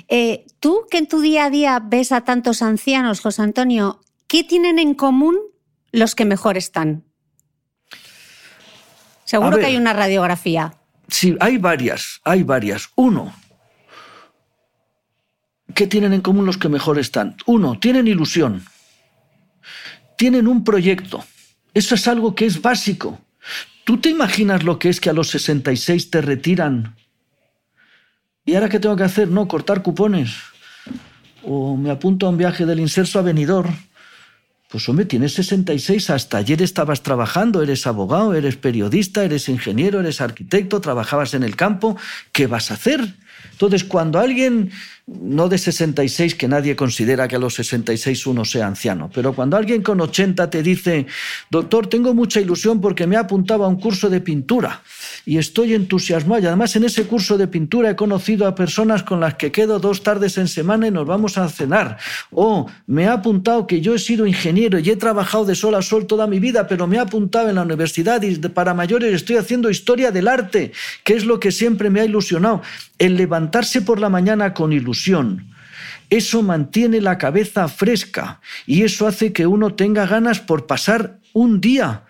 Eh, 0.09 0.45
Tú 0.59 0.87
que 0.89 0.97
en 0.97 1.07
tu 1.07 1.21
día 1.21 1.45
a 1.45 1.49
día 1.49 1.79
ves 1.79 2.11
a 2.11 2.21
tantos 2.21 2.61
ancianos, 2.61 3.21
José 3.21 3.41
Antonio, 3.43 4.01
¿qué 4.27 4.43
tienen 4.43 4.79
en 4.79 4.95
común 4.95 5.37
los 5.91 6.15
que 6.15 6.25
mejor 6.25 6.57
están? 6.57 7.03
Seguro 9.25 9.57
que 9.57 9.65
hay 9.65 9.77
una 9.77 9.93
radiografía. 9.93 10.75
Sí, 11.07 11.35
hay 11.39 11.57
varias, 11.57 12.19
hay 12.23 12.43
varias. 12.43 12.89
Uno, 12.95 13.33
¿Qué 15.75 15.87
tienen 15.87 16.13
en 16.13 16.21
común 16.21 16.45
los 16.45 16.57
que 16.57 16.69
mejor 16.69 16.99
están? 16.99 17.35
Uno, 17.45 17.79
tienen 17.79 18.07
ilusión. 18.07 18.63
Tienen 20.17 20.47
un 20.47 20.63
proyecto. 20.63 21.23
Eso 21.73 21.95
es 21.95 22.07
algo 22.07 22.35
que 22.35 22.45
es 22.45 22.61
básico. 22.61 23.19
¿Tú 23.83 23.97
te 23.99 24.09
imaginas 24.09 24.63
lo 24.63 24.79
que 24.79 24.89
es 24.89 24.99
que 24.99 25.09
a 25.09 25.13
los 25.13 25.29
66 25.29 26.09
te 26.09 26.21
retiran? 26.21 26.95
¿Y 28.45 28.55
ahora 28.55 28.69
qué 28.69 28.79
tengo 28.79 28.95
que 28.95 29.03
hacer? 29.03 29.27
No, 29.29 29.47
cortar 29.47 29.81
cupones. 29.81 30.31
O 31.43 31.75
me 31.75 31.89
apunto 31.89 32.27
a 32.27 32.29
un 32.29 32.37
viaje 32.37 32.65
del 32.65 32.79
inserso 32.79 33.19
a 33.19 33.21
Benidorm. 33.21 33.73
Pues 34.69 34.89
hombre, 34.89 35.05
tienes 35.05 35.33
66, 35.33 36.09
hasta 36.09 36.37
ayer 36.37 36.61
estabas 36.63 37.03
trabajando, 37.03 37.61
eres 37.61 37.85
abogado, 37.85 38.33
eres 38.33 38.55
periodista, 38.55 39.23
eres 39.23 39.47
ingeniero, 39.47 39.99
eres 39.99 40.19
arquitecto, 40.19 40.81
trabajabas 40.81 41.35
en 41.35 41.43
el 41.43 41.55
campo, 41.55 41.95
¿qué 42.31 42.47
vas 42.47 42.71
a 42.71 42.73
hacer? 42.73 43.13
Entonces, 43.51 43.83
cuando 43.83 44.19
alguien 44.19 44.71
no 45.05 45.49
de 45.49 45.57
66, 45.57 46.35
que 46.35 46.47
nadie 46.47 46.77
considera 46.77 47.27
que 47.27 47.35
a 47.35 47.39
los 47.39 47.55
66 47.55 48.25
uno 48.25 48.45
sea 48.45 48.67
anciano, 48.67 49.09
pero 49.13 49.33
cuando 49.33 49.57
alguien 49.57 49.81
con 49.81 49.99
80 49.99 50.49
te 50.49 50.63
dice, 50.63 51.07
doctor, 51.49 51.87
tengo 51.87 52.13
mucha 52.13 52.39
ilusión 52.39 52.79
porque 52.79 53.05
me 53.05 53.17
ha 53.17 53.21
apuntado 53.21 53.65
a 53.65 53.67
un 53.67 53.81
curso 53.81 54.09
de 54.09 54.21
pintura 54.21 54.81
y 55.25 55.37
estoy 55.37 55.73
entusiasmado 55.73 56.41
y 56.41 56.45
además 56.45 56.77
en 56.77 56.85
ese 56.85 57.03
curso 57.03 57.37
de 57.37 57.47
pintura 57.47 57.89
he 57.89 57.95
conocido 57.97 58.47
a 58.47 58.55
personas 58.55 59.03
con 59.03 59.19
las 59.19 59.35
que 59.35 59.51
quedo 59.51 59.79
dos 59.79 60.03
tardes 60.03 60.37
en 60.37 60.47
semana 60.47 60.87
y 60.87 60.91
nos 60.91 61.05
vamos 61.05 61.37
a 61.37 61.49
cenar, 61.49 61.97
o 62.31 62.67
me 62.87 63.07
ha 63.07 63.13
apuntado 63.13 63.67
que 63.67 63.81
yo 63.81 63.95
he 63.95 63.99
sido 63.99 64.25
ingeniero 64.25 64.79
y 64.79 64.89
he 64.89 64.95
trabajado 64.95 65.43
de 65.43 65.55
sol 65.55 65.75
a 65.75 65.81
sol 65.81 66.07
toda 66.07 66.27
mi 66.27 66.39
vida, 66.39 66.65
pero 66.65 66.87
me 66.87 66.97
ha 66.97 67.01
apuntado 67.01 67.49
en 67.49 67.55
la 67.55 67.63
universidad 67.63 68.21
y 68.21 68.37
para 68.37 68.73
mayores 68.73 69.13
estoy 69.13 69.35
haciendo 69.35 69.69
historia 69.69 70.11
del 70.11 70.29
arte, 70.29 70.71
que 71.03 71.15
es 71.15 71.25
lo 71.25 71.41
que 71.41 71.51
siempre 71.51 71.89
me 71.89 71.99
ha 71.99 72.05
ilusionado, 72.05 72.61
el 72.99 73.17
levantarse 73.17 73.81
por 73.81 73.99
la 73.99 74.07
mañana 74.07 74.53
con 74.53 74.71
ilusión 74.71 74.92
eso 76.09 76.43
mantiene 76.43 77.01
la 77.01 77.17
cabeza 77.17 77.67
fresca 77.67 78.39
y 78.67 78.83
eso 78.83 79.07
hace 79.07 79.33
que 79.33 79.47
uno 79.47 79.73
tenga 79.73 80.05
ganas 80.05 80.39
por 80.39 80.67
pasar 80.67 81.19
un 81.33 81.59
día. 81.59 82.03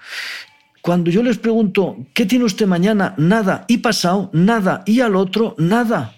Cuando 0.81 1.09
yo 1.09 1.23
les 1.23 1.37
pregunto, 1.37 1.97
¿qué 2.13 2.25
tiene 2.25 2.43
usted 2.43 2.67
mañana? 2.67 3.13
Nada. 3.17 3.63
¿Y 3.69 3.77
pasado? 3.77 4.29
Nada. 4.33 4.83
¿Y 4.85 4.99
al 4.99 5.15
otro? 5.15 5.55
Nada. 5.57 6.15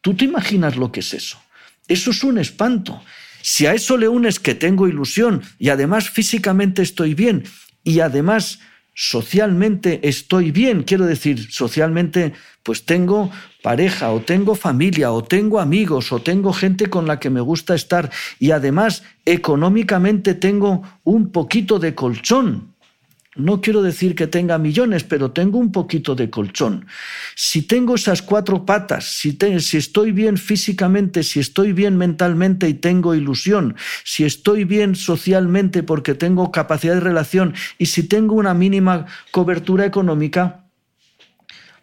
¿Tú 0.00 0.14
te 0.14 0.24
imaginas 0.24 0.76
lo 0.76 0.90
que 0.90 1.00
es 1.00 1.14
eso? 1.14 1.38
Eso 1.86 2.10
es 2.10 2.24
un 2.24 2.38
espanto. 2.38 3.00
Si 3.42 3.66
a 3.66 3.74
eso 3.74 3.96
le 3.96 4.08
unes 4.08 4.40
que 4.40 4.56
tengo 4.56 4.88
ilusión 4.88 5.42
y 5.60 5.68
además 5.68 6.10
físicamente 6.10 6.82
estoy 6.82 7.14
bien 7.14 7.44
y 7.84 8.00
además 8.00 8.58
socialmente 8.98 10.08
estoy 10.08 10.50
bien, 10.52 10.82
quiero 10.82 11.04
decir, 11.04 11.52
socialmente 11.52 12.32
pues 12.62 12.86
tengo 12.86 13.30
pareja 13.62 14.10
o 14.10 14.20
tengo 14.20 14.54
familia 14.54 15.12
o 15.12 15.22
tengo 15.22 15.60
amigos 15.60 16.12
o 16.12 16.22
tengo 16.22 16.54
gente 16.54 16.88
con 16.88 17.06
la 17.06 17.20
que 17.20 17.28
me 17.28 17.42
gusta 17.42 17.74
estar 17.74 18.10
y 18.38 18.52
además 18.52 19.02
económicamente 19.26 20.32
tengo 20.32 20.82
un 21.04 21.30
poquito 21.30 21.78
de 21.78 21.94
colchón. 21.94 22.74
No 23.36 23.60
quiero 23.60 23.82
decir 23.82 24.14
que 24.14 24.26
tenga 24.26 24.56
millones, 24.56 25.04
pero 25.04 25.30
tengo 25.30 25.58
un 25.58 25.70
poquito 25.70 26.14
de 26.14 26.30
colchón. 26.30 26.86
Si 27.34 27.62
tengo 27.62 27.94
esas 27.94 28.22
cuatro 28.22 28.64
patas, 28.64 29.04
si, 29.04 29.36
estoy 29.76 30.12
bien 30.12 30.38
físicamente, 30.38 31.22
si 31.22 31.40
estoy 31.40 31.72
bien 31.72 31.98
mentalmente 31.98 32.66
y 32.66 32.74
tengo 32.74 33.14
ilusión, 33.14 33.76
si 34.04 34.24
estoy 34.24 34.64
bien 34.64 34.94
socialmente 34.94 35.82
porque 35.82 36.14
tengo 36.14 36.50
capacidad 36.50 36.94
de 36.94 37.00
relación 37.00 37.54
y 37.76 37.86
si 37.86 38.04
tengo 38.04 38.34
una 38.34 38.54
mínima 38.54 39.04
cobertura 39.30 39.84
económica, 39.84 40.62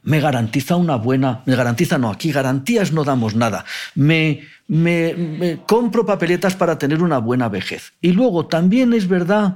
me 0.02 0.20
garantiza 0.20 0.76
una 0.76 0.96
buena, 0.96 1.44
me 1.46 1.56
garantiza, 1.56 1.98
no, 1.98 2.10
aquí 2.10 2.32
garantías 2.32 2.92
no 2.92 3.04
damos 3.04 3.36
nada, 3.36 3.64
me, 3.96 4.42
me, 4.68 5.14
me 5.14 5.60
compro 5.66 6.06
papeletas 6.06 6.56
para 6.56 6.78
tener 6.78 7.02
una 7.02 7.20
buena 7.20 7.48
vejez. 7.48 7.94
Y 8.02 8.12
luego 8.12 8.48
también 8.48 8.92
es 8.94 9.08
verdad 9.08 9.56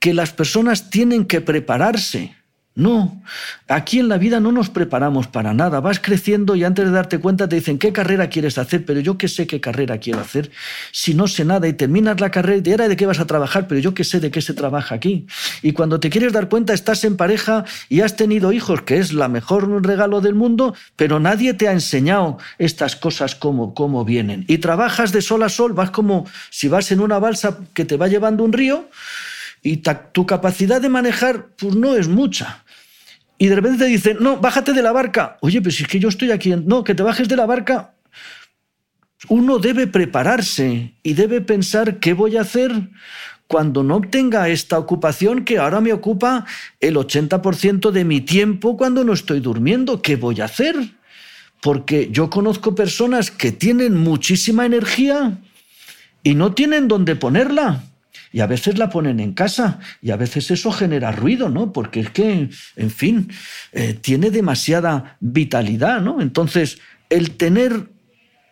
que 0.00 0.14
las 0.14 0.32
personas 0.32 0.90
tienen 0.90 1.26
que 1.26 1.40
prepararse. 1.40 2.34
No, 2.76 3.20
aquí 3.68 3.98
en 3.98 4.08
la 4.08 4.16
vida 4.16 4.38
no 4.38 4.52
nos 4.52 4.70
preparamos 4.70 5.26
para 5.26 5.52
nada. 5.52 5.80
Vas 5.80 5.98
creciendo 5.98 6.54
y 6.54 6.64
antes 6.64 6.86
de 6.86 6.92
darte 6.92 7.18
cuenta 7.18 7.48
te 7.48 7.56
dicen 7.56 7.78
qué 7.78 7.92
carrera 7.92 8.30
quieres 8.30 8.58
hacer, 8.58 8.86
pero 8.86 9.00
yo 9.00 9.18
qué 9.18 9.28
sé 9.28 9.46
qué 9.46 9.60
carrera 9.60 9.98
quiero 9.98 10.20
hacer. 10.20 10.50
Si 10.92 11.12
no 11.12 11.26
sé 11.26 11.44
nada 11.44 11.66
y 11.66 11.74
terminas 11.74 12.20
la 12.20 12.30
carrera 12.30 12.62
y 12.64 12.72
era 12.72 12.88
de 12.88 12.96
qué 12.96 13.04
vas 13.06 13.18
a 13.18 13.26
trabajar, 13.26 13.66
pero 13.66 13.80
yo 13.80 13.92
qué 13.92 14.04
sé 14.04 14.20
de 14.20 14.30
qué 14.30 14.40
se 14.40 14.54
trabaja 14.54 14.94
aquí. 14.94 15.26
Y 15.62 15.72
cuando 15.72 16.00
te 16.00 16.08
quieres 16.10 16.32
dar 16.32 16.48
cuenta 16.48 16.72
estás 16.72 17.04
en 17.04 17.16
pareja 17.16 17.64
y 17.90 18.00
has 18.00 18.16
tenido 18.16 18.52
hijos, 18.52 18.82
que 18.82 18.98
es 18.98 19.12
la 19.12 19.28
mejor 19.28 19.84
regalo 19.84 20.20
del 20.20 20.34
mundo, 20.34 20.74
pero 20.96 21.20
nadie 21.20 21.52
te 21.54 21.68
ha 21.68 21.72
enseñado 21.72 22.38
estas 22.56 22.94
cosas 22.96 23.34
como 23.34 23.74
cómo 23.74 24.04
vienen. 24.04 24.44
Y 24.46 24.58
trabajas 24.58 25.12
de 25.12 25.20
sol 25.20 25.42
a 25.42 25.50
sol, 25.50 25.74
vas 25.74 25.90
como 25.90 26.24
si 26.48 26.68
vas 26.68 26.92
en 26.92 27.00
una 27.00 27.18
balsa 27.18 27.58
que 27.74 27.84
te 27.84 27.96
va 27.96 28.08
llevando 28.08 28.44
un 28.44 28.54
río 28.54 28.88
y 29.62 29.82
tu 30.12 30.26
capacidad 30.26 30.80
de 30.80 30.88
manejar 30.88 31.48
pues 31.56 31.74
no 31.74 31.96
es 31.96 32.08
mucha. 32.08 32.64
Y 33.38 33.46
de 33.46 33.56
repente 33.56 33.78
te 33.78 33.86
dicen, 33.86 34.18
no, 34.20 34.36
bájate 34.36 34.72
de 34.72 34.82
la 34.82 34.92
barca. 34.92 35.38
Oye, 35.40 35.62
pero 35.62 35.70
si 35.70 35.82
es 35.82 35.88
que 35.88 35.98
yo 35.98 36.10
estoy 36.10 36.30
aquí, 36.30 36.50
no, 36.50 36.84
que 36.84 36.94
te 36.94 37.02
bajes 37.02 37.26
de 37.26 37.36
la 37.36 37.46
barca. 37.46 37.94
Uno 39.28 39.58
debe 39.58 39.86
prepararse 39.86 40.94
y 41.02 41.14
debe 41.14 41.40
pensar 41.40 42.00
qué 42.00 42.12
voy 42.12 42.36
a 42.36 42.42
hacer 42.42 42.72
cuando 43.46 43.82
no 43.82 43.96
obtenga 43.96 44.48
esta 44.48 44.78
ocupación 44.78 45.44
que 45.44 45.58
ahora 45.58 45.80
me 45.80 45.92
ocupa 45.92 46.46
el 46.78 46.96
80% 46.96 47.90
de 47.90 48.04
mi 48.04 48.20
tiempo 48.20 48.76
cuando 48.76 49.04
no 49.04 49.12
estoy 49.12 49.40
durmiendo. 49.40 50.02
¿Qué 50.02 50.16
voy 50.16 50.40
a 50.40 50.44
hacer? 50.44 50.76
Porque 51.60 52.10
yo 52.12 52.30
conozco 52.30 52.74
personas 52.74 53.30
que 53.30 53.52
tienen 53.52 53.96
muchísima 53.96 54.66
energía 54.66 55.38
y 56.22 56.34
no 56.34 56.52
tienen 56.52 56.88
dónde 56.88 57.16
ponerla. 57.16 57.82
Y 58.32 58.40
a 58.40 58.46
veces 58.46 58.78
la 58.78 58.90
ponen 58.90 59.20
en 59.20 59.32
casa 59.32 59.80
y 60.02 60.10
a 60.10 60.16
veces 60.16 60.50
eso 60.50 60.70
genera 60.70 61.12
ruido, 61.12 61.48
¿no? 61.48 61.72
Porque 61.72 62.00
es 62.00 62.10
que, 62.10 62.48
en 62.76 62.90
fin, 62.90 63.30
eh, 63.72 63.94
tiene 64.00 64.30
demasiada 64.30 65.16
vitalidad, 65.20 66.00
¿no? 66.00 66.20
Entonces, 66.20 66.78
el 67.08 67.32
tener 67.32 67.88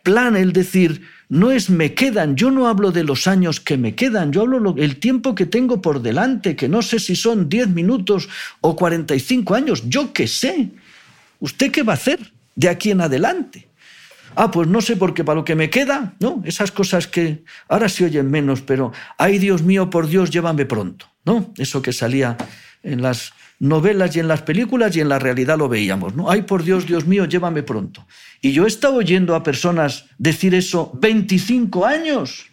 plan, 0.03 0.35
el 0.35 0.53
decir, 0.53 1.01
no 1.29 1.51
es 1.51 1.69
me 1.69 1.93
quedan, 1.93 2.35
yo 2.35 2.49
no 2.49 2.67
hablo 2.67 2.91
de 2.91 3.03
los 3.03 3.27
años 3.27 3.59
que 3.59 3.77
me 3.77 3.95
quedan, 3.95 4.31
yo 4.31 4.41
hablo 4.41 4.73
del 4.73 4.97
tiempo 4.97 5.35
que 5.35 5.45
tengo 5.45 5.81
por 5.81 6.01
delante, 6.01 6.55
que 6.55 6.67
no 6.67 6.81
sé 6.81 6.99
si 6.99 7.15
son 7.15 7.47
10 7.47 7.69
minutos 7.69 8.27
o 8.61 8.75
45 8.75 9.55
años, 9.55 9.83
yo 9.87 10.11
qué 10.11 10.27
sé. 10.27 10.69
¿Usted 11.39 11.71
qué 11.71 11.83
va 11.83 11.93
a 11.93 11.95
hacer 11.95 12.19
de 12.55 12.67
aquí 12.67 12.91
en 12.91 13.01
adelante? 13.01 13.68
Ah, 14.41 14.51
pues 14.51 14.69
no 14.69 14.79
sé 14.79 14.95
porque 14.95 15.25
para 15.25 15.35
lo 15.35 15.43
que 15.43 15.53
me 15.53 15.69
queda, 15.69 16.15
¿no? 16.21 16.41
Esas 16.45 16.71
cosas 16.71 17.07
que 17.07 17.43
ahora 17.67 17.89
se 17.89 18.05
oyen 18.05 18.31
menos, 18.31 18.61
pero 18.61 18.93
ay 19.17 19.37
Dios 19.37 19.63
mío, 19.63 19.89
por 19.89 20.07
Dios, 20.07 20.29
llévame 20.29 20.65
pronto, 20.65 21.07
¿no? 21.25 21.53
Eso 21.57 21.81
que 21.81 21.91
salía 21.91 22.37
en 22.81 23.01
las 23.01 23.33
novelas 23.59 24.15
y 24.15 24.21
en 24.21 24.29
las 24.29 24.41
películas 24.41 24.95
y 24.95 25.01
en 25.01 25.09
la 25.09 25.19
realidad 25.19 25.57
lo 25.57 25.67
veíamos, 25.67 26.15
¿no? 26.15 26.31
Ay, 26.31 26.43
por 26.43 26.63
Dios, 26.63 26.87
Dios 26.87 27.05
mío, 27.05 27.25
llévame 27.25 27.63
pronto. 27.63 28.07
Y 28.39 28.53
yo 28.53 28.63
he 28.63 28.69
estado 28.69 28.95
oyendo 28.95 29.35
a 29.35 29.43
personas 29.43 30.05
decir 30.17 30.55
eso 30.55 30.89
25 30.93 31.85
años. 31.85 32.45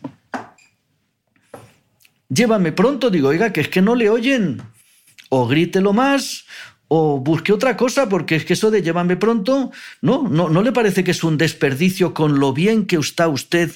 llévame 2.28 2.72
pronto, 2.72 3.10
digo, 3.10 3.28
oiga, 3.28 3.52
que 3.52 3.60
es 3.60 3.68
que 3.68 3.80
no 3.80 3.94
le 3.94 4.10
oyen. 4.10 4.60
O 5.28 5.46
grítelo 5.46 5.92
más, 5.92 6.46
o 6.88 7.18
busque 7.18 7.52
otra 7.52 7.76
cosa, 7.76 8.08
porque 8.08 8.36
es 8.36 8.44
que 8.44 8.52
eso 8.52 8.70
de 8.70 8.82
llévame 8.82 9.16
pronto, 9.16 9.72
¿no? 10.02 10.28
¿no? 10.28 10.48
¿No 10.48 10.62
le 10.62 10.72
parece 10.72 11.04
que 11.04 11.10
es 11.10 11.24
un 11.24 11.38
desperdicio 11.38 12.14
con 12.14 12.38
lo 12.38 12.52
bien 12.52 12.86
que 12.86 12.96
está 12.96 13.28
usted, 13.28 13.70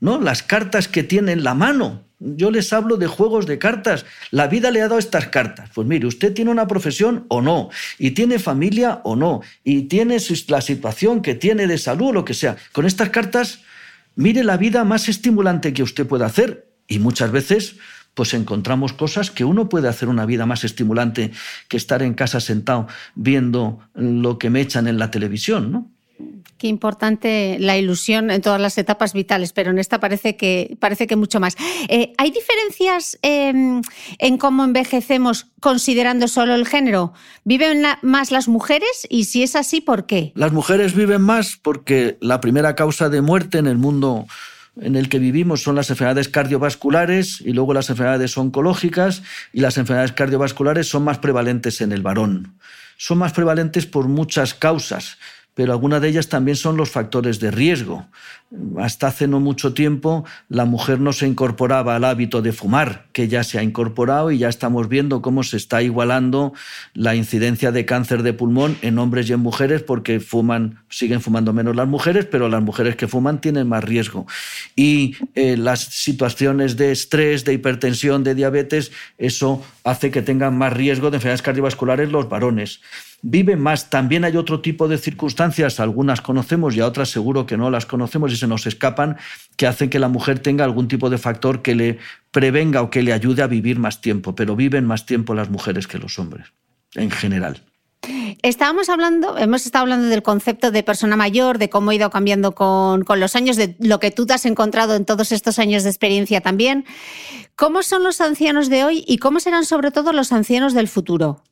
¿no? 0.00 0.20
Las 0.20 0.42
cartas 0.42 0.88
que 0.88 1.02
tiene 1.02 1.32
en 1.32 1.44
la 1.44 1.54
mano. 1.54 2.04
Yo 2.20 2.50
les 2.50 2.72
hablo 2.72 2.96
de 2.96 3.06
juegos 3.06 3.46
de 3.46 3.58
cartas. 3.58 4.06
La 4.30 4.46
vida 4.46 4.70
le 4.70 4.80
ha 4.80 4.88
dado 4.88 4.98
estas 4.98 5.28
cartas. 5.28 5.70
Pues 5.74 5.86
mire, 5.86 6.06
usted 6.06 6.32
tiene 6.32 6.50
una 6.50 6.66
profesión 6.66 7.26
o 7.28 7.42
no, 7.42 7.68
y 7.98 8.12
tiene 8.12 8.38
familia 8.38 9.00
o 9.04 9.14
no, 9.14 9.42
y 9.62 9.82
tiene 9.82 10.16
la 10.48 10.60
situación 10.62 11.20
que 11.20 11.34
tiene 11.34 11.66
de 11.66 11.76
salud 11.76 12.08
o 12.08 12.12
lo 12.12 12.24
que 12.24 12.34
sea. 12.34 12.56
Con 12.72 12.86
estas 12.86 13.10
cartas, 13.10 13.60
mire 14.16 14.42
la 14.42 14.56
vida 14.56 14.84
más 14.84 15.08
estimulante 15.08 15.74
que 15.74 15.82
usted 15.82 16.06
pueda 16.06 16.26
hacer. 16.26 16.70
Y 16.86 16.98
muchas 16.98 17.30
veces 17.30 17.76
pues 18.14 18.34
encontramos 18.34 18.92
cosas 18.92 19.30
que 19.30 19.44
uno 19.44 19.68
puede 19.68 19.88
hacer 19.88 20.08
una 20.08 20.26
vida 20.26 20.46
más 20.46 20.64
estimulante 20.64 21.32
que 21.68 21.76
estar 21.76 22.02
en 22.02 22.14
casa 22.14 22.40
sentado 22.40 22.86
viendo 23.14 23.80
lo 23.94 24.38
que 24.38 24.50
me 24.50 24.60
echan 24.60 24.88
en 24.88 24.98
la 24.98 25.10
televisión, 25.10 25.72
¿no? 25.72 25.90
Qué 26.58 26.68
importante 26.68 27.56
la 27.58 27.76
ilusión 27.76 28.30
en 28.30 28.40
todas 28.40 28.60
las 28.60 28.78
etapas 28.78 29.12
vitales, 29.12 29.52
pero 29.52 29.70
en 29.70 29.78
esta 29.78 29.98
parece 29.98 30.36
que, 30.36 30.76
parece 30.78 31.08
que 31.08 31.16
mucho 31.16 31.40
más. 31.40 31.56
Eh, 31.88 32.12
¿Hay 32.16 32.30
diferencias 32.30 33.18
em, 33.22 33.82
en 34.18 34.38
cómo 34.38 34.62
envejecemos 34.62 35.48
considerando 35.60 36.28
solo 36.28 36.54
el 36.54 36.66
género? 36.66 37.12
¿Viven 37.42 37.84
más 38.02 38.30
las 38.30 38.46
mujeres? 38.46 39.06
Y 39.10 39.24
si 39.24 39.42
es 39.42 39.56
así, 39.56 39.80
¿por 39.80 40.06
qué? 40.06 40.32
Las 40.36 40.52
mujeres 40.52 40.94
viven 40.94 41.22
más 41.22 41.58
porque 41.60 42.16
la 42.20 42.40
primera 42.40 42.76
causa 42.76 43.08
de 43.08 43.20
muerte 43.20 43.58
en 43.58 43.66
el 43.66 43.76
mundo 43.76 44.26
en 44.80 44.96
el 44.96 45.08
que 45.08 45.18
vivimos 45.18 45.62
son 45.62 45.76
las 45.76 45.90
enfermedades 45.90 46.28
cardiovasculares 46.28 47.40
y 47.40 47.52
luego 47.52 47.74
las 47.74 47.90
enfermedades 47.90 48.36
oncológicas 48.36 49.22
y 49.52 49.60
las 49.60 49.78
enfermedades 49.78 50.12
cardiovasculares 50.12 50.88
son 50.88 51.04
más 51.04 51.18
prevalentes 51.18 51.80
en 51.80 51.92
el 51.92 52.02
varón. 52.02 52.54
Son 52.96 53.18
más 53.18 53.32
prevalentes 53.32 53.86
por 53.86 54.08
muchas 54.08 54.54
causas, 54.54 55.18
pero 55.54 55.72
algunas 55.72 56.02
de 56.02 56.08
ellas 56.08 56.28
también 56.28 56.56
son 56.56 56.76
los 56.76 56.90
factores 56.90 57.38
de 57.38 57.50
riesgo. 57.50 58.06
Hasta 58.78 59.08
hace 59.08 59.26
no 59.26 59.40
mucho 59.40 59.72
tiempo 59.72 60.24
la 60.48 60.64
mujer 60.64 61.00
no 61.00 61.12
se 61.12 61.26
incorporaba 61.26 61.96
al 61.96 62.04
hábito 62.04 62.42
de 62.42 62.52
fumar, 62.52 63.06
que 63.12 63.28
ya 63.28 63.42
se 63.42 63.58
ha 63.58 63.62
incorporado 63.62 64.30
y 64.30 64.38
ya 64.38 64.48
estamos 64.48 64.88
viendo 64.88 65.22
cómo 65.22 65.42
se 65.42 65.56
está 65.56 65.82
igualando 65.82 66.52
la 66.92 67.14
incidencia 67.14 67.72
de 67.72 67.84
cáncer 67.84 68.22
de 68.22 68.32
pulmón 68.32 68.76
en 68.82 68.98
hombres 68.98 69.28
y 69.28 69.32
en 69.32 69.40
mujeres 69.40 69.82
porque 69.82 70.20
fuman, 70.20 70.82
siguen 70.88 71.20
fumando 71.20 71.52
menos 71.52 71.74
las 71.74 71.88
mujeres, 71.88 72.26
pero 72.26 72.48
las 72.48 72.62
mujeres 72.62 72.96
que 72.96 73.08
fuman 73.08 73.40
tienen 73.40 73.68
más 73.68 73.82
riesgo. 73.82 74.26
Y 74.76 75.16
eh, 75.34 75.56
las 75.56 75.80
situaciones 75.80 76.76
de 76.76 76.92
estrés, 76.92 77.44
de 77.44 77.54
hipertensión, 77.54 78.24
de 78.24 78.34
diabetes, 78.34 78.92
eso 79.18 79.64
hace 79.84 80.10
que 80.10 80.22
tengan 80.22 80.56
más 80.58 80.72
riesgo 80.72 81.10
de 81.10 81.16
enfermedades 81.16 81.42
cardiovasculares 81.42 82.10
los 82.10 82.28
varones 82.28 82.80
vive 83.24 83.56
más. 83.56 83.88
También 83.88 84.24
hay 84.24 84.36
otro 84.36 84.60
tipo 84.60 84.86
de 84.86 84.98
circunstancias, 84.98 85.80
algunas 85.80 86.20
conocemos 86.20 86.76
y 86.76 86.80
a 86.80 86.86
otras 86.86 87.08
seguro 87.08 87.46
que 87.46 87.56
no 87.56 87.70
las 87.70 87.86
conocemos 87.86 88.32
y 88.32 88.36
se 88.36 88.46
nos 88.46 88.66
escapan, 88.66 89.16
que 89.56 89.66
hacen 89.66 89.88
que 89.88 89.98
la 89.98 90.08
mujer 90.08 90.38
tenga 90.40 90.64
algún 90.64 90.88
tipo 90.88 91.08
de 91.08 91.16
factor 91.16 91.62
que 91.62 91.74
le 91.74 91.98
prevenga 92.30 92.82
o 92.82 92.90
que 92.90 93.02
le 93.02 93.14
ayude 93.14 93.42
a 93.42 93.46
vivir 93.46 93.78
más 93.78 94.02
tiempo, 94.02 94.34
pero 94.34 94.54
viven 94.54 94.84
más 94.84 95.06
tiempo 95.06 95.34
las 95.34 95.48
mujeres 95.48 95.86
que 95.86 95.98
los 95.98 96.18
hombres, 96.18 96.52
en 96.94 97.10
general. 97.10 97.62
Estábamos 98.42 98.90
hablando, 98.90 99.38
hemos 99.38 99.64
estado 99.64 99.84
hablando 99.84 100.08
del 100.08 100.22
concepto 100.22 100.70
de 100.70 100.82
persona 100.82 101.16
mayor, 101.16 101.56
de 101.56 101.70
cómo 101.70 101.90
ha 101.90 101.94
ido 101.94 102.10
cambiando 102.10 102.54
con, 102.54 103.04
con, 103.04 103.20
los 103.20 103.36
años, 103.36 103.56
de 103.56 103.74
lo 103.78 104.00
que 104.00 104.10
tú 104.10 104.26
te 104.26 104.34
has 104.34 104.44
encontrado 104.44 104.96
en 104.96 105.06
todos 105.06 105.32
estos 105.32 105.58
años 105.58 105.82
de 105.82 105.88
experiencia 105.88 106.42
también. 106.42 106.84
¿Cómo 107.56 107.82
son 107.82 108.02
los 108.02 108.20
ancianos 108.20 108.68
de 108.68 108.84
hoy 108.84 109.02
y 109.06 109.16
cómo 109.16 109.40
serán 109.40 109.64
sobre 109.64 109.92
todo 109.92 110.12
los 110.12 110.30
ancianos 110.30 110.74
del 110.74 110.88
futuro? 110.88 111.42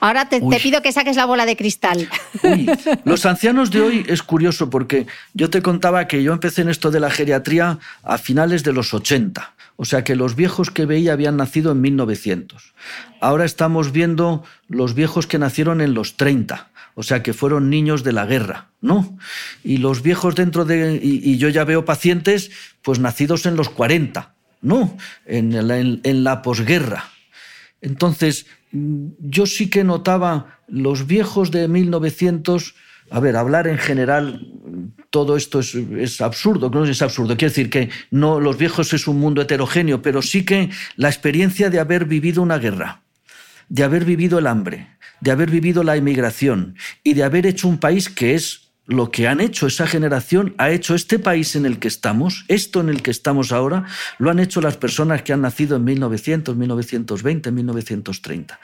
Ahora 0.00 0.28
te, 0.28 0.40
pido 0.40 0.82
que 0.82 0.92
saques 0.92 1.16
la 1.16 1.26
bola 1.26 1.46
de 1.46 1.56
cristal. 1.56 2.08
los 3.04 3.26
ancianos 3.26 3.70
de 3.70 3.80
hoy 3.80 4.06
es 4.08 4.22
curioso 4.22 4.70
porque 4.70 5.06
yo 5.34 5.50
te 5.50 5.62
contaba 5.62 6.06
que 6.06 6.22
yo 6.22 6.32
empecé 6.32 6.62
en 6.62 6.68
esto 6.68 6.90
de 6.90 7.00
la 7.00 7.10
geriatría 7.10 7.78
a 8.02 8.18
finales 8.18 8.62
de 8.62 8.72
los 8.72 8.94
80. 8.94 9.54
O 9.76 9.84
sea 9.84 10.04
que 10.04 10.16
los 10.16 10.34
viejos 10.34 10.70
que 10.70 10.86
veía 10.86 11.12
habían 11.12 11.36
nacido 11.36 11.72
en 11.72 11.80
1900. 11.80 12.74
Ahora 13.20 13.44
estamos 13.44 13.92
viendo 13.92 14.44
los 14.68 14.94
viejos 14.94 15.26
que 15.26 15.38
nacieron 15.38 15.80
en 15.80 15.94
los 15.94 16.16
30. 16.16 16.68
O 16.94 17.04
sea 17.04 17.22
que 17.22 17.32
fueron 17.32 17.70
niños 17.70 18.02
de 18.02 18.12
la 18.12 18.26
guerra, 18.26 18.70
¿no? 18.80 19.16
Y 19.62 19.76
los 19.76 20.02
viejos 20.02 20.34
dentro 20.34 20.64
de... 20.64 20.98
Y, 21.00 21.38
yo 21.38 21.48
ya 21.48 21.62
veo 21.62 21.84
pacientes 21.84 22.50
pues 22.82 22.98
nacidos 22.98 23.46
en 23.46 23.54
los 23.54 23.68
40, 23.68 24.34
¿no? 24.62 24.96
En, 25.24 25.54
en, 25.54 26.00
en 26.02 26.24
la 26.24 26.42
posguerra. 26.42 27.04
Entonces, 27.80 28.46
yo 28.72 29.46
sí 29.46 29.70
que 29.70 29.84
notaba 29.84 30.58
los 30.68 31.06
viejos 31.06 31.50
de 31.50 31.68
1900, 31.68 32.74
a 33.10 33.20
ver, 33.20 33.36
hablar 33.36 33.66
en 33.66 33.78
general, 33.78 34.46
todo 35.10 35.36
esto 35.36 35.60
es, 35.60 36.20
absurdo, 36.20 36.70
no 36.70 36.84
es 36.84 37.02
absurdo, 37.02 37.36
quiere 37.36 37.50
decir 37.50 37.70
que 37.70 37.88
no, 38.10 38.40
los 38.40 38.58
viejos 38.58 38.92
es 38.92 39.08
un 39.08 39.18
mundo 39.18 39.40
heterogéneo, 39.42 40.02
pero 40.02 40.22
sí 40.22 40.44
que 40.44 40.70
la 40.96 41.08
experiencia 41.08 41.70
de 41.70 41.80
haber 41.80 42.04
vivido 42.04 42.42
una 42.42 42.58
guerra, 42.58 43.02
de 43.68 43.84
haber 43.84 44.04
vivido 44.04 44.38
el 44.38 44.46
hambre, 44.46 44.88
de 45.20 45.30
haber 45.30 45.50
vivido 45.50 45.82
la 45.82 45.96
emigración 45.96 46.76
y 47.02 47.14
de 47.14 47.24
haber 47.24 47.46
hecho 47.46 47.68
un 47.68 47.78
país 47.78 48.08
que 48.08 48.34
es 48.34 48.67
lo 48.88 49.10
que 49.10 49.28
han 49.28 49.40
hecho 49.40 49.66
esa 49.66 49.86
generación, 49.86 50.54
ha 50.56 50.70
hecho 50.70 50.94
este 50.94 51.18
país 51.18 51.54
en 51.56 51.66
el 51.66 51.78
que 51.78 51.88
estamos, 51.88 52.46
esto 52.48 52.80
en 52.80 52.88
el 52.88 53.02
que 53.02 53.10
estamos 53.10 53.52
ahora, 53.52 53.84
lo 54.18 54.30
han 54.30 54.38
hecho 54.38 54.62
las 54.62 54.78
personas 54.78 55.22
que 55.22 55.34
han 55.34 55.42
nacido 55.42 55.76
en 55.76 55.84
1900, 55.84 56.56
1920, 56.56 57.50
1930. 57.52 58.58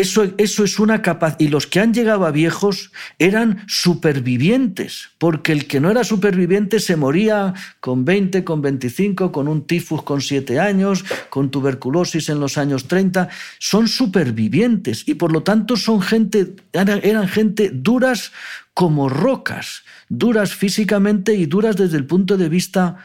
Eso, 0.00 0.32
eso 0.38 0.64
es 0.64 0.78
una 0.78 1.02
capacidad. 1.02 1.40
Y 1.40 1.48
los 1.48 1.66
que 1.66 1.78
han 1.78 1.92
llegado 1.92 2.24
a 2.24 2.30
viejos 2.30 2.90
eran 3.18 3.62
supervivientes, 3.68 5.10
porque 5.18 5.52
el 5.52 5.66
que 5.66 5.78
no 5.78 5.90
era 5.90 6.04
superviviente 6.04 6.80
se 6.80 6.96
moría 6.96 7.52
con 7.80 8.06
20, 8.06 8.42
con 8.42 8.62
25, 8.62 9.30
con 9.30 9.46
un 9.46 9.66
tifus 9.66 10.02
con 10.02 10.22
7 10.22 10.58
años, 10.58 11.04
con 11.28 11.50
tuberculosis 11.50 12.30
en 12.30 12.40
los 12.40 12.56
años 12.56 12.88
30. 12.88 13.28
Son 13.58 13.88
supervivientes 13.88 15.06
y 15.06 15.16
por 15.16 15.32
lo 15.32 15.42
tanto 15.42 15.76
son 15.76 16.00
gente, 16.00 16.54
eran 16.72 17.28
gente 17.28 17.68
duras 17.70 18.32
como 18.72 19.10
rocas, 19.10 19.82
duras 20.08 20.54
físicamente 20.54 21.34
y 21.34 21.44
duras 21.44 21.76
desde 21.76 21.98
el 21.98 22.06
punto 22.06 22.38
de 22.38 22.48
vista 22.48 22.96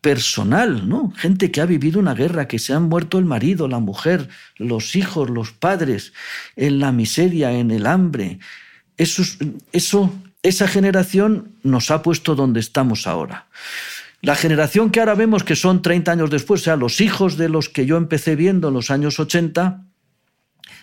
personal, 0.00 0.88
¿no? 0.88 1.12
Gente 1.16 1.50
que 1.50 1.60
ha 1.60 1.66
vivido 1.66 1.98
una 1.98 2.14
guerra, 2.14 2.48
que 2.48 2.58
se 2.58 2.72
han 2.72 2.88
muerto 2.88 3.18
el 3.18 3.24
marido, 3.24 3.68
la 3.68 3.80
mujer, 3.80 4.28
los 4.56 4.96
hijos, 4.96 5.30
los 5.30 5.52
padres, 5.52 6.12
en 6.56 6.78
la 6.78 6.92
miseria, 6.92 7.52
en 7.52 7.70
el 7.70 7.86
hambre. 7.86 8.38
Eso, 8.96 9.22
eso, 9.72 10.14
esa 10.42 10.68
generación 10.68 11.52
nos 11.62 11.90
ha 11.90 12.02
puesto 12.02 12.34
donde 12.34 12.60
estamos 12.60 13.06
ahora. 13.06 13.48
La 14.20 14.34
generación 14.34 14.90
que 14.90 15.00
ahora 15.00 15.14
vemos 15.14 15.44
que 15.44 15.56
son 15.56 15.82
30 15.82 16.10
años 16.10 16.30
después, 16.30 16.62
o 16.62 16.64
sea, 16.64 16.76
los 16.76 17.00
hijos 17.00 17.36
de 17.36 17.48
los 17.48 17.68
que 17.68 17.86
yo 17.86 17.96
empecé 17.96 18.34
viendo 18.34 18.68
en 18.68 18.74
los 18.74 18.90
años 18.90 19.20
80, 19.20 19.84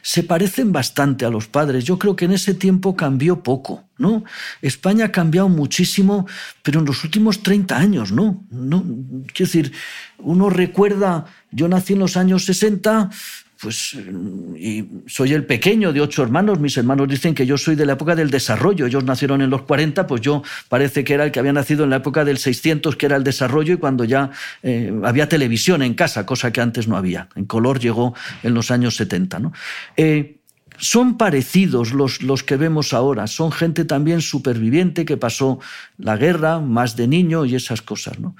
se 0.05 0.21
parecen 0.21 0.71
bastante 0.71 1.25
a 1.25 1.31
los 1.31 1.47
padres. 1.47 1.83
Yo 1.83 1.97
creo 1.97 2.15
que 2.15 2.25
en 2.25 2.33
ese 2.33 2.53
tiempo 2.53 2.95
cambió 2.95 3.41
poco, 3.41 3.85
¿no? 3.97 4.23
España 4.61 5.05
ha 5.05 5.11
cambiado 5.11 5.49
muchísimo, 5.49 6.27
pero 6.61 6.79
en 6.79 6.85
los 6.85 7.03
últimos 7.03 7.41
30 7.41 7.75
años, 7.75 8.11
¿no? 8.11 8.45
no 8.51 8.83
quiero 9.33 9.51
decir, 9.51 9.71
uno 10.19 10.51
recuerda, 10.51 11.25
yo 11.49 11.67
nací 11.67 11.93
en 11.93 11.99
los 11.99 12.17
años 12.17 12.45
60, 12.45 13.09
pues 13.59 13.95
y 14.57 14.85
soy 15.07 15.33
el 15.33 15.45
pequeño 15.45 15.93
de 15.93 16.01
ocho 16.01 16.23
hermanos. 16.23 16.59
Mis 16.59 16.77
hermanos 16.77 17.07
dicen 17.07 17.33
que 17.33 17.45
yo 17.45 17.57
soy 17.57 17.75
de 17.75 17.85
la 17.85 17.93
época 17.93 18.15
del 18.15 18.29
desarrollo. 18.29 18.85
Ellos 18.85 19.03
nacieron 19.03 19.41
en 19.41 19.49
los 19.49 19.63
40, 19.63 20.07
pues 20.07 20.21
yo 20.21 20.43
parece 20.69 21.03
que 21.03 21.13
era 21.13 21.23
el 21.25 21.31
que 21.31 21.39
había 21.39 21.53
nacido 21.53 21.83
en 21.83 21.89
la 21.89 21.97
época 21.97 22.25
del 22.25 22.37
600, 22.37 22.95
que 22.95 23.05
era 23.05 23.15
el 23.15 23.23
desarrollo, 23.23 23.73
y 23.73 23.77
cuando 23.77 24.03
ya 24.03 24.31
eh, 24.63 24.93
había 25.03 25.29
televisión 25.29 25.81
en 25.81 25.93
casa, 25.93 26.25
cosa 26.25 26.51
que 26.51 26.61
antes 26.61 26.87
no 26.87 26.97
había. 26.97 27.29
En 27.35 27.45
color 27.45 27.79
llegó 27.79 28.13
en 28.43 28.53
los 28.53 28.71
años 28.71 28.95
70. 28.95 29.39
¿no? 29.39 29.53
Eh, 29.97 30.37
son 30.77 31.17
parecidos 31.17 31.93
los, 31.93 32.21
los 32.21 32.43
que 32.43 32.57
vemos 32.57 32.93
ahora, 32.93 33.27
son 33.27 33.51
gente 33.51 33.85
también 33.85 34.21
superviviente 34.21 35.05
que 35.05 35.17
pasó 35.17 35.59
la 35.97 36.17
guerra 36.17 36.59
más 36.59 36.95
de 36.95 37.07
niño 37.07 37.45
y 37.45 37.55
esas 37.55 37.81
cosas. 37.81 38.19
¿no? 38.19 38.35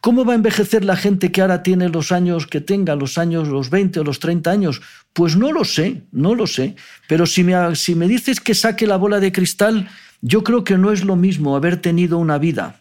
¿Cómo 0.00 0.24
va 0.24 0.32
a 0.32 0.36
envejecer 0.36 0.84
la 0.84 0.96
gente 0.96 1.32
que 1.32 1.40
ahora 1.40 1.62
tiene 1.62 1.88
los 1.88 2.12
años 2.12 2.46
que 2.46 2.60
tenga, 2.60 2.96
los 2.96 3.18
años, 3.18 3.48
los 3.48 3.70
20 3.70 4.00
o 4.00 4.04
los 4.04 4.18
30 4.18 4.50
años? 4.50 4.82
Pues 5.12 5.36
no 5.36 5.52
lo 5.52 5.64
sé, 5.64 6.02
no 6.12 6.34
lo 6.34 6.46
sé. 6.46 6.76
Pero 7.08 7.26
si 7.26 7.44
me, 7.44 7.76
si 7.76 7.94
me 7.94 8.08
dices 8.08 8.40
que 8.40 8.54
saque 8.54 8.86
la 8.86 8.96
bola 8.96 9.20
de 9.20 9.32
cristal, 9.32 9.88
yo 10.20 10.42
creo 10.42 10.64
que 10.64 10.78
no 10.78 10.92
es 10.92 11.04
lo 11.04 11.16
mismo 11.16 11.56
haber 11.56 11.76
tenido 11.76 12.18
una 12.18 12.38
vida 12.38 12.80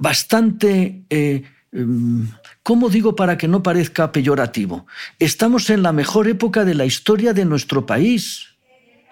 bastante... 0.00 1.02
Eh, 1.10 1.44
em, 1.72 2.26
¿Cómo 2.62 2.90
digo 2.90 3.16
para 3.16 3.38
que 3.38 3.48
no 3.48 3.62
parezca 3.62 4.12
peyorativo? 4.12 4.86
Estamos 5.18 5.70
en 5.70 5.82
la 5.82 5.92
mejor 5.92 6.28
época 6.28 6.64
de 6.64 6.74
la 6.74 6.84
historia 6.84 7.32
de 7.32 7.46
nuestro 7.46 7.86
país. 7.86 8.49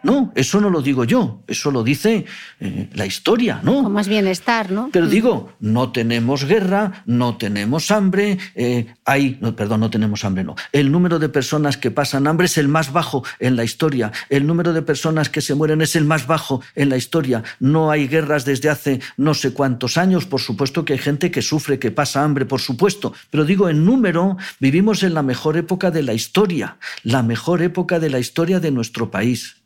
No, 0.03 0.33
eso 0.37 0.61
no 0.61 0.71
lo 0.71 0.81
digo 0.81 1.05
yo, 1.05 1.43
eso 1.49 1.73
lo 1.73 1.83
dice 1.83 2.25
eh, 2.61 2.89
la 2.95 3.05
historia, 3.05 3.61
¿no? 3.65 3.89
Más 3.91 4.07
bienestar, 4.07 4.71
¿no? 4.71 4.91
Pero 4.93 5.07
mm. 5.07 5.11
digo, 5.11 5.53
no 5.59 5.91
tenemos 5.91 6.45
guerra, 6.45 7.03
no 7.05 7.37
tenemos 7.37 7.91
hambre, 7.91 8.39
eh, 8.55 8.95
hay, 9.05 9.39
no, 9.41 9.57
perdón, 9.57 9.81
no 9.81 9.91
tenemos 9.91 10.25
hambre, 10.25 10.45
no. 10.45 10.55
El 10.71 10.93
número 10.93 11.19
de 11.19 11.29
personas 11.29 11.77
que 11.77 11.91
pasan 11.91 12.29
hambre 12.29 12.47
es 12.47 12.59
el 12.59 12.69
más 12.69 12.93
bajo 12.93 13.25
en 13.41 13.57
la 13.57 13.65
historia, 13.65 14.13
el 14.29 14.47
número 14.47 14.73
de 14.73 14.83
personas 14.83 15.31
que 15.31 15.41
se 15.41 15.57
mueren 15.57 15.83
es 15.83 15.97
el 15.97 16.05
más 16.05 16.29
bajo 16.29 16.63
en 16.77 16.91
la 16.91 16.97
historia. 16.97 17.43
No 17.59 17.91
hay 17.91 18.07
guerras 18.07 18.45
desde 18.45 18.71
hace 18.71 19.01
no 19.17 19.35
sé 19.35 19.53
cuántos 19.53 19.97
años, 19.97 20.27
por 20.27 20.41
supuesto 20.41 20.85
que 20.85 20.93
hay 20.93 20.99
gente 21.01 21.33
que 21.33 21.43
sufre, 21.43 21.81
que 21.81 21.91
pasa 21.91 22.23
hambre, 22.23 22.47
por 22.47 22.61
supuesto, 22.61 23.15
pero 23.31 23.45
digo, 23.45 23.69
en 23.69 23.85
número 23.85 24.37
vivimos 24.61 25.03
en 25.03 25.15
la 25.15 25.23
mejor 25.23 25.57
época 25.57 25.91
de 25.91 26.03
la 26.03 26.15
historia, 26.15 26.77
la 27.03 27.25
mejor 27.25 27.63
época 27.63 27.99
de 27.99 28.11
la 28.11 28.21
historia 28.21 28.61
de 28.61 28.71
nuestro 28.71 29.11
país. 29.11 29.58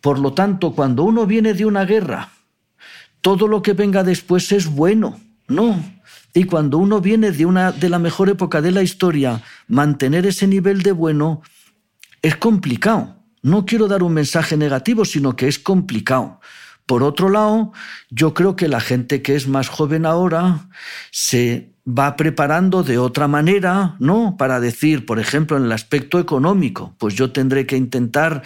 Por 0.00 0.18
lo 0.18 0.32
tanto, 0.32 0.72
cuando 0.72 1.04
uno 1.04 1.26
viene 1.26 1.54
de 1.54 1.66
una 1.66 1.84
guerra, 1.84 2.30
todo 3.20 3.48
lo 3.48 3.62
que 3.62 3.74
venga 3.74 4.02
después 4.02 4.50
es 4.52 4.66
bueno, 4.66 5.20
no. 5.48 5.82
Y 6.32 6.44
cuando 6.44 6.78
uno 6.78 7.00
viene 7.00 7.32
de 7.32 7.44
una 7.44 7.72
de 7.72 7.88
la 7.88 7.98
mejor 7.98 8.28
época 8.28 8.62
de 8.62 8.70
la 8.70 8.82
historia, 8.82 9.42
mantener 9.66 10.26
ese 10.26 10.46
nivel 10.46 10.82
de 10.82 10.92
bueno 10.92 11.42
es 12.22 12.36
complicado. 12.36 13.16
No 13.42 13.64
quiero 13.64 13.88
dar 13.88 14.02
un 14.02 14.12
mensaje 14.12 14.56
negativo, 14.56 15.04
sino 15.04 15.34
que 15.34 15.48
es 15.48 15.58
complicado. 15.58 16.40
Por 16.86 17.02
otro 17.02 17.28
lado, 17.28 17.72
yo 18.10 18.34
creo 18.34 18.56
que 18.56 18.68
la 18.68 18.80
gente 18.80 19.22
que 19.22 19.36
es 19.36 19.46
más 19.48 19.68
joven 19.68 20.06
ahora 20.06 20.68
se 21.10 21.69
va 21.88 22.16
preparando 22.16 22.82
de 22.82 22.98
otra 22.98 23.26
manera, 23.26 23.96
¿no? 23.98 24.36
Para 24.38 24.60
decir, 24.60 25.06
por 25.06 25.18
ejemplo, 25.18 25.56
en 25.56 25.64
el 25.64 25.72
aspecto 25.72 26.18
económico, 26.18 26.94
pues 26.98 27.14
yo 27.14 27.32
tendré 27.32 27.66
que 27.66 27.76
intentar 27.76 28.42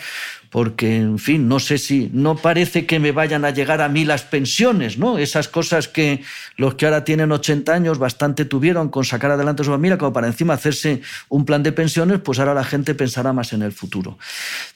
porque, 0.51 0.99
en 0.99 1.19
fin, 1.19 1.49
no 1.49 1.59
sé 1.59 1.79
si, 1.79 2.11
no 2.13 2.37
parece 2.37 2.87
que 2.87 3.01
me 3.01 3.11
vayan 3.11 3.45
a 3.45 3.51
llegar 3.51 3.81
a 3.81 3.89
mí 3.89 4.05
las 4.05 4.23
pensiones, 4.23 4.99
¿no? 4.99 5.19
Esas 5.19 5.49
cosas 5.49 5.89
que 5.89 6.23
los 6.57 6.77
que 6.77 6.87
ahora 6.87 7.03
tienen 7.03 7.33
80 7.33 7.75
años 7.75 7.99
bastante 7.99 8.45
tuvieron 8.45 8.89
con 8.89 9.05
sacar 9.05 9.33
adelante 9.33 9.65
su 9.65 9.71
familia, 9.71 9.99
como 9.99 10.13
para 10.13 10.29
encima 10.29 10.55
hacerse 10.55 11.03
un 11.29 11.45
plan 11.45 11.65
de 11.65 11.73
pensiones, 11.73 12.21
pues 12.21 12.39
ahora 12.39 12.55
la 12.55 12.63
gente 12.63 12.95
pensará 12.95 13.33
más 13.33 13.53
en 13.53 13.63
el 13.63 13.73
futuro. 13.73 14.17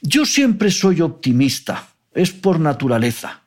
Yo 0.03 0.27
siempre 0.27 0.73
soy 0.73 1.01
optimista, 1.01 1.87
es 2.13 2.33
por 2.33 2.59
naturaleza, 2.59 3.43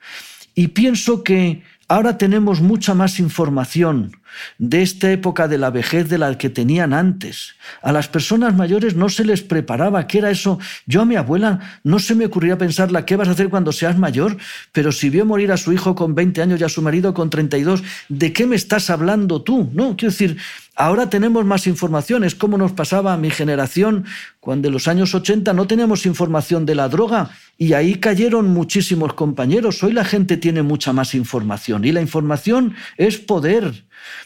y 0.56 0.70
pienso 0.70 1.24
que 1.26 1.64
ahora 1.90 2.18
tenemos 2.18 2.62
mucha 2.62 2.94
más 2.94 3.20
información, 3.20 4.21
de 4.58 4.82
esta 4.82 5.12
época 5.12 5.48
de 5.48 5.58
la 5.58 5.70
vejez 5.70 6.10
de 6.10 6.18
la 6.18 6.38
que 6.38 6.50
tenían 6.50 6.94
antes. 6.94 7.56
A 7.82 7.92
las 7.92 8.08
personas 8.08 8.56
mayores 8.56 8.96
no 8.96 9.10
se 9.10 9.26
les 9.26 9.42
preparaba. 9.42 10.08
¿Qué 10.08 10.20
era 10.20 10.32
eso? 10.32 10.60
Yo 10.86 11.02
a 11.02 11.06
mi 11.06 11.16
abuela 11.16 11.60
no 11.84 12.00
se 12.00 12.16
me 12.16 12.26
ocurría 12.26 12.58
pensarla, 12.58 13.06
¿qué 13.06 13.16
vas 13.16 13.28
a 13.28 13.32
hacer 13.32 13.50
cuando 13.50 13.72
seas 13.72 13.98
mayor? 13.98 14.38
Pero 14.72 14.92
si 14.92 15.10
vio 15.10 15.26
morir 15.26 15.52
a 15.52 15.58
su 15.58 15.74
hijo 15.74 15.96
con 15.96 16.16
20 16.16 16.42
años 16.42 16.62
y 16.62 16.64
a 16.64 16.70
su 16.70 16.82
marido 16.82 17.14
con 17.14 17.30
32, 17.30 17.84
¿de 18.10 18.34
qué 18.34 18.46
me 18.46 18.56
estás 18.56 18.90
hablando 18.90 19.42
tú? 19.42 19.70
No, 19.74 19.96
quiero 19.96 20.12
decir, 20.12 20.38
Ahora 20.76 21.10
tenemos 21.10 21.46
más 21.46 21.68
información, 21.68 22.24
es 22.24 22.34
como 22.34 22.58
nos 22.58 22.72
pasaba 22.72 23.14
a 23.14 23.18
mi 23.18 23.30
generación 23.30 24.06
cuando 24.40 24.70
en 24.70 24.74
los 24.74 24.88
años 24.88 25.14
80 25.14 25.54
no 25.54 25.68
teníamos 25.68 26.06
información 26.06 26.66
de 26.66 26.76
la 26.76 26.88
droga 26.88 27.30
y 27.58 27.74
ahí 27.74 27.96
cayeron 27.96 28.50
muchísimos 28.50 29.14
compañeros. 29.14 29.84
Hoy 29.84 29.92
la 29.92 30.06
gente 30.06 30.38
tiene 30.38 30.64
mucha 30.64 30.94
más 30.94 31.14
información 31.14 31.84
y 31.84 31.92
la 31.92 32.02
información 32.02 32.74
es 32.98 33.18
poder. 33.18 33.84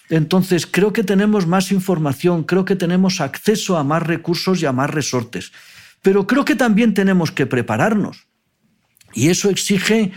Entonces, 0.09 0.65
creo 0.65 0.93
que 0.93 1.03
tenemos 1.03 1.47
más 1.47 1.71
información, 1.71 2.43
creo 2.43 2.65
que 2.65 2.75
tenemos 2.75 3.21
acceso 3.21 3.77
a 3.77 3.83
más 3.83 4.03
recursos 4.03 4.61
y 4.61 4.65
a 4.65 4.71
más 4.71 4.89
resortes. 4.89 5.51
Pero 6.01 6.27
creo 6.27 6.45
que 6.45 6.55
también 6.55 6.93
tenemos 6.93 7.31
que 7.31 7.45
prepararnos. 7.45 8.27
Y 9.13 9.29
eso 9.29 9.49
exige 9.49 10.11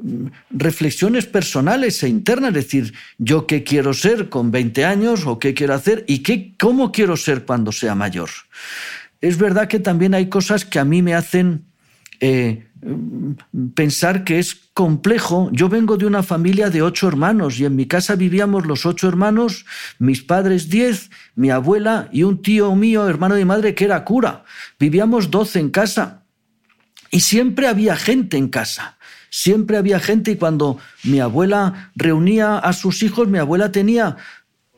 mm, 0.00 0.26
reflexiones 0.50 1.26
personales 1.26 2.02
e 2.02 2.08
internas, 2.08 2.50
es 2.50 2.54
decir, 2.54 2.94
yo 3.18 3.46
qué 3.46 3.64
quiero 3.64 3.94
ser 3.94 4.28
con 4.28 4.50
20 4.50 4.84
años 4.84 5.26
o 5.26 5.38
qué 5.38 5.54
quiero 5.54 5.74
hacer 5.74 6.04
y 6.06 6.18
qué, 6.22 6.54
cómo 6.58 6.92
quiero 6.92 7.16
ser 7.16 7.44
cuando 7.44 7.72
sea 7.72 7.94
mayor. 7.94 8.30
Es 9.20 9.38
verdad 9.38 9.68
que 9.68 9.80
también 9.80 10.14
hay 10.14 10.28
cosas 10.28 10.64
que 10.64 10.78
a 10.78 10.84
mí 10.84 11.02
me 11.02 11.14
hacen 11.14 11.64
eh, 12.20 12.68
pensar 13.74 14.24
que 14.24 14.38
es 14.38 14.54
complejo. 14.74 15.48
Yo 15.52 15.68
vengo 15.68 15.96
de 15.96 16.06
una 16.06 16.22
familia 16.22 16.70
de 16.70 16.82
ocho 16.82 17.08
hermanos 17.08 17.58
y 17.58 17.64
en 17.64 17.76
mi 17.76 17.86
casa 17.86 18.16
vivíamos 18.16 18.66
los 18.66 18.86
ocho 18.86 19.08
hermanos, 19.08 19.64
mis 19.98 20.22
padres 20.22 20.68
diez, 20.68 21.10
mi 21.34 21.50
abuela 21.50 22.08
y 22.12 22.22
un 22.22 22.42
tío 22.42 22.74
mío, 22.74 23.08
hermano 23.08 23.34
de 23.34 23.44
madre, 23.44 23.74
que 23.74 23.84
era 23.84 24.04
cura. 24.04 24.44
Vivíamos 24.78 25.30
doce 25.30 25.60
en 25.60 25.70
casa 25.70 26.24
y 27.10 27.20
siempre 27.20 27.66
había 27.66 27.96
gente 27.96 28.36
en 28.36 28.48
casa. 28.48 28.98
Siempre 29.30 29.76
había 29.76 29.98
gente 29.98 30.32
y 30.32 30.36
cuando 30.36 30.78
mi 31.02 31.18
abuela 31.18 31.90
reunía 31.96 32.56
a 32.56 32.72
sus 32.72 33.02
hijos, 33.02 33.26
mi 33.26 33.38
abuela 33.38 33.72
tenía 33.72 34.16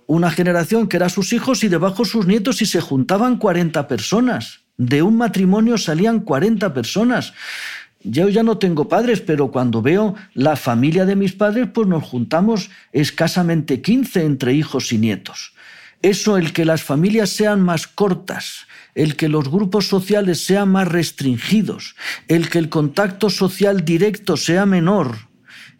una 0.06 0.30
generación 0.30 0.88
que 0.88 0.96
era 0.96 1.08
sus 1.08 1.32
hijos 1.32 1.62
y 1.64 1.68
debajo 1.68 2.04
sus 2.04 2.26
nietos 2.26 2.62
y 2.62 2.66
se 2.66 2.80
juntaban 2.80 3.36
40 3.36 3.86
personas. 3.88 4.60
De 4.78 5.02
un 5.02 5.16
matrimonio 5.16 5.78
salían 5.78 6.20
40 6.20 6.72
personas. 6.72 7.32
Yo 8.02 8.28
ya 8.28 8.42
no 8.42 8.58
tengo 8.58 8.88
padres, 8.88 9.20
pero 9.20 9.50
cuando 9.50 9.82
veo 9.82 10.14
la 10.34 10.56
familia 10.56 11.04
de 11.04 11.16
mis 11.16 11.32
padres, 11.32 11.68
pues 11.72 11.88
nos 11.88 12.04
juntamos 12.04 12.70
escasamente 12.92 13.80
15 13.80 14.24
entre 14.24 14.54
hijos 14.54 14.92
y 14.92 14.98
nietos. 14.98 15.54
Eso, 16.02 16.36
el 16.36 16.52
que 16.52 16.64
las 16.64 16.82
familias 16.82 17.30
sean 17.30 17.62
más 17.62 17.86
cortas, 17.86 18.66
el 18.94 19.16
que 19.16 19.28
los 19.28 19.48
grupos 19.48 19.88
sociales 19.88 20.44
sean 20.44 20.68
más 20.68 20.88
restringidos, 20.88 21.96
el 22.28 22.48
que 22.48 22.58
el 22.58 22.68
contacto 22.68 23.30
social 23.30 23.84
directo 23.84 24.36
sea 24.36 24.66
menor, 24.66 25.16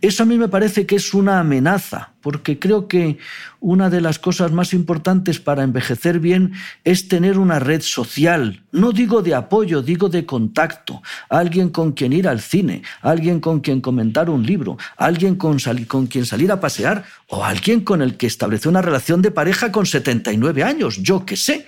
eso 0.03 0.25
a 0.25 0.27
mí 0.27 0.37
me 0.37 0.49
parece 0.49 0.85
que 0.85 0.97
es 0.97 1.15
una 1.15 1.41
amenaza, 1.41 2.13
porque 2.21 2.59
creo 2.59 2.87
que 2.87 3.17
una 3.61 3.89
de 3.89 4.03
las 4.03 4.19
cosas 4.19 4.53
más 4.53 4.75
importantes 4.75 5.41
para 5.41 5.63
envejecer 5.63 6.21
bien 6.21 6.53
es 6.85 7.09
tener 7.09 7.39
una 7.39 7.59
red 7.59 7.81
social. 7.81 8.63
No 8.73 8.93
digo 8.93 9.23
de 9.23 9.35
apoyo, 9.35 9.81
digo 9.81 10.11
de 10.11 10.27
contacto. 10.27 11.03
Alguien 11.31 11.71
con 11.71 11.93
quien 11.93 12.13
ir 12.13 12.29
al 12.29 12.43
cine, 12.43 12.83
alguien 13.01 13.41
con 13.41 13.61
quien 13.61 13.81
comentar 13.81 14.29
un 14.29 14.45
libro, 14.45 14.77
alguien 14.99 15.37
con, 15.37 15.57
con 15.89 16.07
quien 16.07 16.27
salir 16.27 16.53
a 16.53 16.61
pasear 16.61 17.05
o 17.29 17.43
alguien 17.43 17.81
con 17.81 18.03
el 18.03 18.19
que 18.19 18.27
establecer 18.27 18.69
una 18.69 18.83
relación 18.83 19.23
de 19.23 19.31
pareja 19.31 19.73
con 19.73 19.87
79 19.87 20.63
años, 20.63 21.03
yo 21.03 21.25
qué 21.25 21.37
sé. 21.39 21.67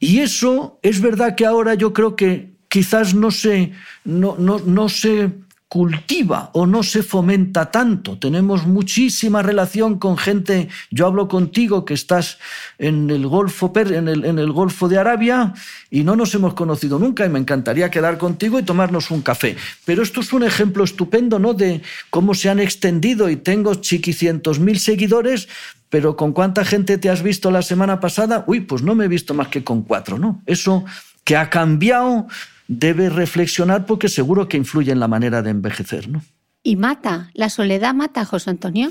Y 0.00 0.18
eso 0.18 0.80
es 0.82 1.00
verdad 1.00 1.36
que 1.36 1.46
ahora 1.46 1.74
yo 1.74 1.92
creo 1.92 2.16
que 2.16 2.54
quizás 2.68 3.14
no 3.14 3.30
se, 3.30 3.70
no, 4.04 4.34
no, 4.36 4.58
no 4.58 4.88
se 4.88 5.30
cultiva 5.74 6.50
o 6.52 6.66
no 6.66 6.84
se 6.84 7.02
fomenta 7.02 7.72
tanto. 7.72 8.16
Tenemos 8.16 8.64
muchísima 8.64 9.42
relación 9.42 9.98
con 9.98 10.16
gente, 10.16 10.68
yo 10.92 11.04
hablo 11.04 11.26
contigo 11.26 11.84
que 11.84 11.94
estás 11.94 12.38
en 12.78 13.10
el 13.10 13.26
Golfo, 13.26 13.72
en 13.74 14.06
el, 14.06 14.24
en 14.24 14.38
el 14.38 14.52
Golfo 14.52 14.88
de 14.88 14.98
Arabia 14.98 15.52
y 15.90 16.04
no 16.04 16.14
nos 16.14 16.32
hemos 16.36 16.54
conocido 16.54 17.00
nunca 17.00 17.26
y 17.26 17.28
me 17.28 17.40
encantaría 17.40 17.90
quedar 17.90 18.18
contigo 18.18 18.60
y 18.60 18.62
tomarnos 18.62 19.10
un 19.10 19.22
café. 19.22 19.56
Pero 19.84 20.04
esto 20.04 20.20
es 20.20 20.32
un 20.32 20.44
ejemplo 20.44 20.84
estupendo 20.84 21.40
¿no? 21.40 21.54
de 21.54 21.82
cómo 22.08 22.34
se 22.34 22.50
han 22.50 22.60
extendido 22.60 23.28
y 23.28 23.34
tengo 23.34 23.74
chiquicientos 23.74 24.60
mil 24.60 24.78
seguidores, 24.78 25.48
pero 25.88 26.14
¿con 26.14 26.32
cuánta 26.32 26.64
gente 26.64 26.98
te 26.98 27.10
has 27.10 27.24
visto 27.24 27.50
la 27.50 27.62
semana 27.62 27.98
pasada? 27.98 28.44
Uy, 28.46 28.60
pues 28.60 28.82
no 28.82 28.94
me 28.94 29.06
he 29.06 29.08
visto 29.08 29.34
más 29.34 29.48
que 29.48 29.64
con 29.64 29.82
cuatro, 29.82 30.20
¿no? 30.20 30.40
Eso 30.46 30.84
que 31.24 31.36
ha 31.36 31.50
cambiado 31.50 32.28
debe 32.68 33.08
reflexionar 33.10 33.86
porque 33.86 34.08
seguro 34.08 34.48
que 34.48 34.56
influye 34.56 34.92
en 34.92 35.00
la 35.00 35.08
manera 35.08 35.42
de 35.42 35.50
envejecer. 35.50 36.08
¿no? 36.08 36.22
¿Y 36.62 36.76
mata? 36.76 37.30
¿La 37.34 37.50
soledad 37.50 37.94
mata, 37.94 38.24
José 38.24 38.50
Antonio? 38.50 38.90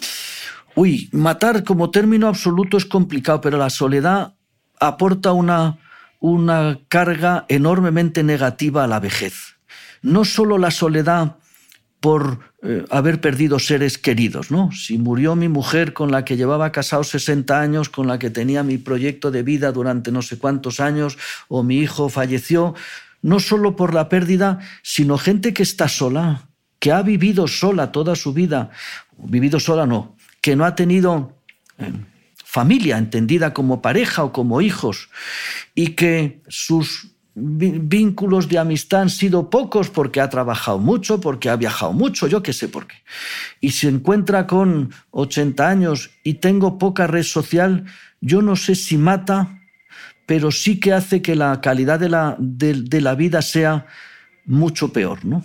Uy, 0.76 1.10
matar 1.12 1.64
como 1.64 1.92
término 1.92 2.28
absoluto 2.28 2.78
es 2.78 2.86
complicado, 2.86 3.42
pero 3.42 3.58
la 3.58 3.70
soledad 3.70 4.34
aporta 4.80 5.34
una, 5.34 5.78
una 6.20 6.80
carga 6.88 7.46
enormemente 7.48 8.24
negativa 8.24 8.84
a 8.84 8.88
la 8.88 9.00
vejez. 9.00 9.56
No 10.02 10.26
solo 10.26 10.58
la 10.58 10.72
soledad 10.72 11.38
por 12.00 12.40
eh, 12.64 12.84
haber 12.90 13.22
perdido 13.22 13.60
seres 13.60 13.98
queridos, 13.98 14.52
¿no? 14.52 14.72
Si 14.74 14.98
murió 14.98 15.36
mi 15.36 15.48
mujer 15.48 15.94
con 15.94 16.12
la 16.12 16.26
que 16.26 16.36
llevaba 16.36 16.72
casado 16.72 17.04
60 17.04 17.60
años, 17.60 17.90
con 17.90 18.08
la 18.08 18.20
que 18.20 18.30
tenía 18.30 18.62
mi 18.62 18.78
proyecto 18.78 19.32
de 19.32 19.42
vida 19.42 19.72
durante 19.72 20.12
no 20.12 20.22
sé 20.22 20.38
cuántos 20.38 20.82
años, 20.82 21.18
o 21.48 21.64
mi 21.64 21.78
hijo 21.78 22.10
falleció, 22.10 22.76
no 23.24 23.40
solo 23.40 23.76
por 23.76 23.96
la 23.96 24.10
pérdida, 24.10 24.60
sino 24.84 25.18
gente 25.18 25.54
que 25.54 25.64
está 25.64 25.88
sola, 25.88 26.50
que 26.78 26.92
ha 26.92 27.02
vivido 27.02 27.48
sola 27.48 27.92
toda 27.92 28.16
su 28.16 28.34
vida, 28.34 28.70
vivido 29.18 29.60
sola 29.60 29.88
no, 29.88 30.16
que 30.42 30.56
no 30.56 30.66
ha 30.66 30.76
tenido 30.76 31.40
eh, 31.80 31.92
familia 32.44 32.98
entendida 32.98 33.54
como 33.54 33.82
pareja 33.82 34.24
o 34.26 34.34
como 34.34 34.62
hijos, 34.62 35.10
y 35.74 35.96
que 35.96 36.44
sus 36.50 37.08
vínculos 37.36 38.48
de 38.48 38.60
amistad 38.60 39.02
han 39.02 39.10
sido 39.10 39.50
pocos 39.50 39.90
porque 39.90 40.22
ha 40.22 40.30
trabajado 40.30 40.78
mucho, 40.78 41.20
porque 41.20 41.50
ha 41.50 41.56
viajado 41.56 41.94
mucho, 41.94 42.28
yo 42.28 42.44
qué 42.44 42.54
sé 42.54 42.68
por 42.68 42.86
qué. 42.86 42.96
Y 43.60 43.72
se 43.72 43.88
encuentra 43.88 44.46
con 44.46 44.94
80 45.12 45.68
años 45.68 46.12
y 46.24 46.36
tengo 46.36 46.78
poca 46.78 47.08
red 47.08 47.24
social, 47.24 47.86
yo 48.22 48.42
no 48.42 48.56
sé 48.56 48.76
si 48.76 48.98
mata 48.98 49.63
pero 50.26 50.52
sí 50.52 50.80
que 50.80 50.94
hace 50.94 51.22
que 51.22 51.36
la 51.36 51.62
calidad 51.62 52.00
de 52.00 52.10
la, 52.10 52.36
de, 52.40 53.02
la 53.02 53.16
vida 53.16 53.42
sea 53.42 53.86
mucho 54.46 54.94
peor, 54.94 55.26
¿no? 55.26 55.44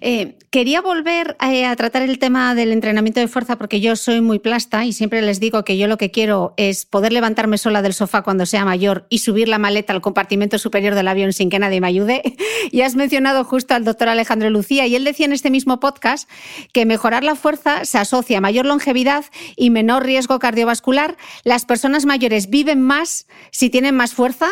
Eh, 0.00 0.36
quería 0.50 0.80
volver 0.80 1.36
eh, 1.40 1.64
a, 1.64 1.76
tratar 1.76 2.02
el 2.02 2.18
tema 2.18 2.54
del 2.54 2.72
entrenamiento 2.72 3.20
de 3.20 3.28
fuerza 3.28 3.56
porque 3.56 3.80
yo 3.80 3.96
soy 3.96 4.20
muy 4.20 4.38
plasta 4.38 4.84
y 4.84 4.92
siempre 4.92 5.22
les 5.22 5.40
digo 5.40 5.64
que 5.64 5.76
yo 5.76 5.86
lo 5.86 5.98
que 5.98 6.10
quiero 6.10 6.54
es 6.56 6.86
poder 6.86 7.12
levantarme 7.12 7.58
sola 7.58 7.82
del 7.82 7.94
sofá 7.94 8.22
cuando 8.22 8.46
sea 8.46 8.64
mayor 8.64 9.06
y 9.08 9.18
subir 9.18 9.48
la 9.48 9.58
maleta 9.58 9.92
al 9.92 10.00
compartimento 10.00 10.58
superior 10.58 10.94
del 10.94 11.08
avión 11.08 11.32
sin 11.32 11.50
que 11.50 11.58
nadie 11.58 11.80
me 11.80 11.86
ayude. 11.86 12.22
y 12.70 12.80
has 12.80 12.96
mencionado 12.96 13.44
justo 13.44 13.74
al 13.74 13.84
doctor 13.84 14.08
Alejandro 14.08 14.50
Lucía 14.50 14.86
y 14.86 14.96
él 14.96 15.04
decía 15.04 15.26
en 15.26 15.32
este 15.32 15.50
mismo 15.50 15.78
podcast 15.78 16.28
que 16.72 16.86
mejorar 16.86 17.22
la 17.22 17.34
fuerza 17.34 17.84
se 17.84 17.98
asocia 17.98 18.38
a 18.38 18.40
mayor 18.40 18.66
longevidad 18.66 19.24
y 19.56 19.70
menor 19.70 20.04
riesgo 20.04 20.38
cardiovascular. 20.38 21.16
Las 21.44 21.64
personas 21.64 22.06
mayores 22.06 22.50
viven 22.50 22.82
más 22.82 23.26
si 23.50 23.70
tienen 23.70 23.94
más 23.94 24.14
fuerza. 24.14 24.48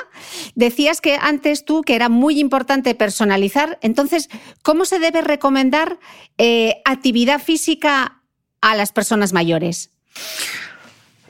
Decías 0.55 1.01
que 1.01 1.17
antes 1.21 1.65
tú 1.65 1.83
que 1.83 1.97
era 1.97 2.09
muy 2.09 2.39
importante 2.39 2.95
personalizar. 2.95 3.79
Entonces, 3.83 4.29
¿cómo 4.63 4.85
se 4.85 5.00
debe 5.01 5.23
recomendar 5.23 5.99
eh, 6.39 6.77
actividad 6.85 7.43
física 7.43 8.23
a 8.61 8.75
las 8.75 8.93
personas 8.93 9.33
mayores? 9.33 9.91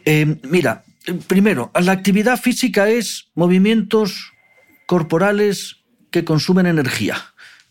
Eh, 0.04 0.38
mira, 0.42 0.84
primero, 1.26 1.70
la 1.80 1.92
actividad 1.92 2.40
física 2.40 2.88
es 2.88 3.28
movimientos 3.34 4.32
corporales 4.86 5.76
que 6.10 6.24
consumen 6.24 6.66
energía 6.66 7.16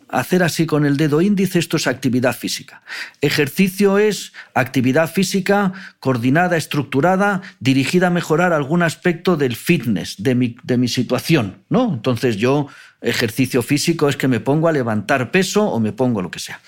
hacer 0.09 0.43
así 0.43 0.65
con 0.65 0.85
el 0.85 0.97
dedo 0.97 1.21
índice, 1.21 1.59
esto 1.59 1.77
es 1.77 1.87
actividad 1.87 2.35
física. 2.35 2.81
Ejercicio 3.21 3.97
es 3.97 4.33
actividad 4.53 5.11
física 5.11 5.71
coordinada, 5.99 6.57
estructurada, 6.57 7.41
dirigida 7.59 8.07
a 8.07 8.09
mejorar 8.11 8.51
algún 8.51 8.83
aspecto 8.83 9.37
del 9.37 9.55
fitness, 9.55 10.15
de 10.17 10.35
mi, 10.35 10.87
situación. 10.87 11.63
¿no? 11.69 11.93
Entonces 11.93 12.37
yo, 12.37 12.67
ejercicio 13.01 13.61
físico 13.61 14.09
es 14.09 14.17
que 14.17 14.27
me 14.27 14.39
pongo 14.39 14.67
a 14.67 14.71
levantar 14.71 15.31
peso 15.31 15.65
o 15.65 15.79
me 15.79 15.93
pongo 15.93 16.21
lo 16.21 16.31
que 16.31 16.39
sea. 16.39 16.59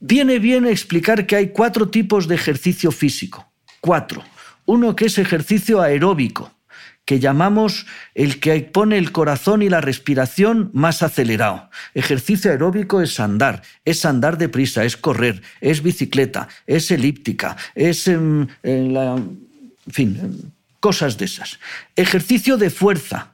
Viene 0.00 0.38
bien 0.38 0.66
explicar 0.66 1.26
que 1.26 1.36
hay 1.36 1.48
cuatro 1.48 1.88
tipos 1.88 2.26
de 2.26 2.34
ejercicio 2.34 2.90
físico. 2.90 3.52
Cuatro. 3.80 4.24
Uno 4.66 4.96
que 4.96 5.06
es 5.06 5.18
ejercicio 5.18 5.80
aeróbico 5.80 6.52
que 7.10 7.18
llamamos 7.18 7.86
el 8.14 8.38
que 8.38 8.60
pone 8.60 8.96
el 8.96 9.10
corazón 9.10 9.62
y 9.62 9.68
la 9.68 9.80
respiración 9.80 10.70
más 10.72 11.02
acelerado. 11.02 11.68
Ejercicio 11.92 12.52
aeróbico 12.52 13.02
es 13.02 13.18
andar, 13.18 13.62
es 13.84 14.04
andar 14.04 14.38
deprisa, 14.38 14.84
es 14.84 14.96
correr, 14.96 15.42
es 15.60 15.82
bicicleta, 15.82 16.46
es 16.68 16.92
elíptica, 16.92 17.56
es 17.74 18.06
en, 18.06 18.48
en 18.62 19.40
fin, 19.88 20.52
cosas 20.78 21.18
de 21.18 21.24
esas. 21.24 21.58
Ejercicio 21.96 22.56
de 22.56 22.70
fuerza, 22.70 23.29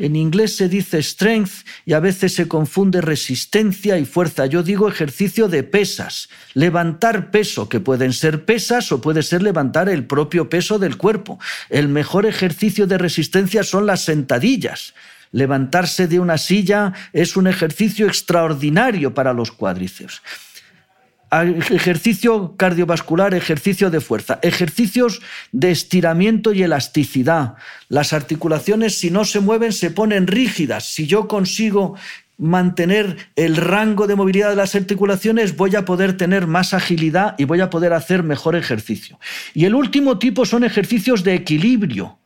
en 0.00 0.16
inglés 0.16 0.56
se 0.56 0.68
dice 0.68 1.02
strength 1.02 1.66
y 1.84 1.92
a 1.92 2.00
veces 2.00 2.34
se 2.34 2.48
confunde 2.48 3.00
resistencia 3.00 3.98
y 3.98 4.06
fuerza. 4.06 4.46
Yo 4.46 4.62
digo 4.62 4.88
ejercicio 4.88 5.46
de 5.46 5.62
pesas, 5.62 6.28
levantar 6.54 7.30
peso, 7.30 7.68
que 7.68 7.80
pueden 7.80 8.12
ser 8.12 8.44
pesas 8.44 8.90
o 8.92 9.00
puede 9.00 9.22
ser 9.22 9.42
levantar 9.42 9.88
el 9.88 10.06
propio 10.06 10.48
peso 10.48 10.78
del 10.78 10.96
cuerpo. 10.96 11.38
El 11.68 11.88
mejor 11.88 12.24
ejercicio 12.24 12.86
de 12.86 12.98
resistencia 12.98 13.62
son 13.62 13.86
las 13.86 14.00
sentadillas. 14.00 14.94
Levantarse 15.32 16.08
de 16.08 16.18
una 16.18 16.38
silla 16.38 16.92
es 17.12 17.36
un 17.36 17.46
ejercicio 17.46 18.06
extraordinario 18.06 19.14
para 19.14 19.32
los 19.32 19.52
cuádriceps 19.52 20.22
ejercicio 21.32 22.56
cardiovascular, 22.56 23.34
ejercicio 23.34 23.90
de 23.90 24.00
fuerza, 24.00 24.38
ejercicios 24.42 25.22
de 25.52 25.70
estiramiento 25.70 26.52
y 26.52 26.62
elasticidad. 26.62 27.54
Las 27.88 28.12
articulaciones 28.12 28.98
si 28.98 29.10
no 29.10 29.24
se 29.24 29.40
mueven 29.40 29.72
se 29.72 29.90
ponen 29.90 30.26
rígidas. 30.26 30.84
Si 30.86 31.06
yo 31.06 31.28
consigo 31.28 31.96
mantener 32.36 33.16
el 33.36 33.56
rango 33.56 34.06
de 34.06 34.16
movilidad 34.16 34.50
de 34.50 34.56
las 34.56 34.74
articulaciones, 34.74 35.56
voy 35.56 35.76
a 35.76 35.84
poder 35.84 36.16
tener 36.16 36.46
más 36.46 36.72
agilidad 36.72 37.34
y 37.38 37.44
voy 37.44 37.60
a 37.60 37.70
poder 37.70 37.92
hacer 37.92 38.22
mejor 38.22 38.56
ejercicio. 38.56 39.18
Y 39.54 39.66
el 39.66 39.74
último 39.74 40.18
tipo 40.18 40.46
son 40.46 40.64
ejercicios 40.64 41.22
de 41.22 41.34
equilibrio 41.34 42.19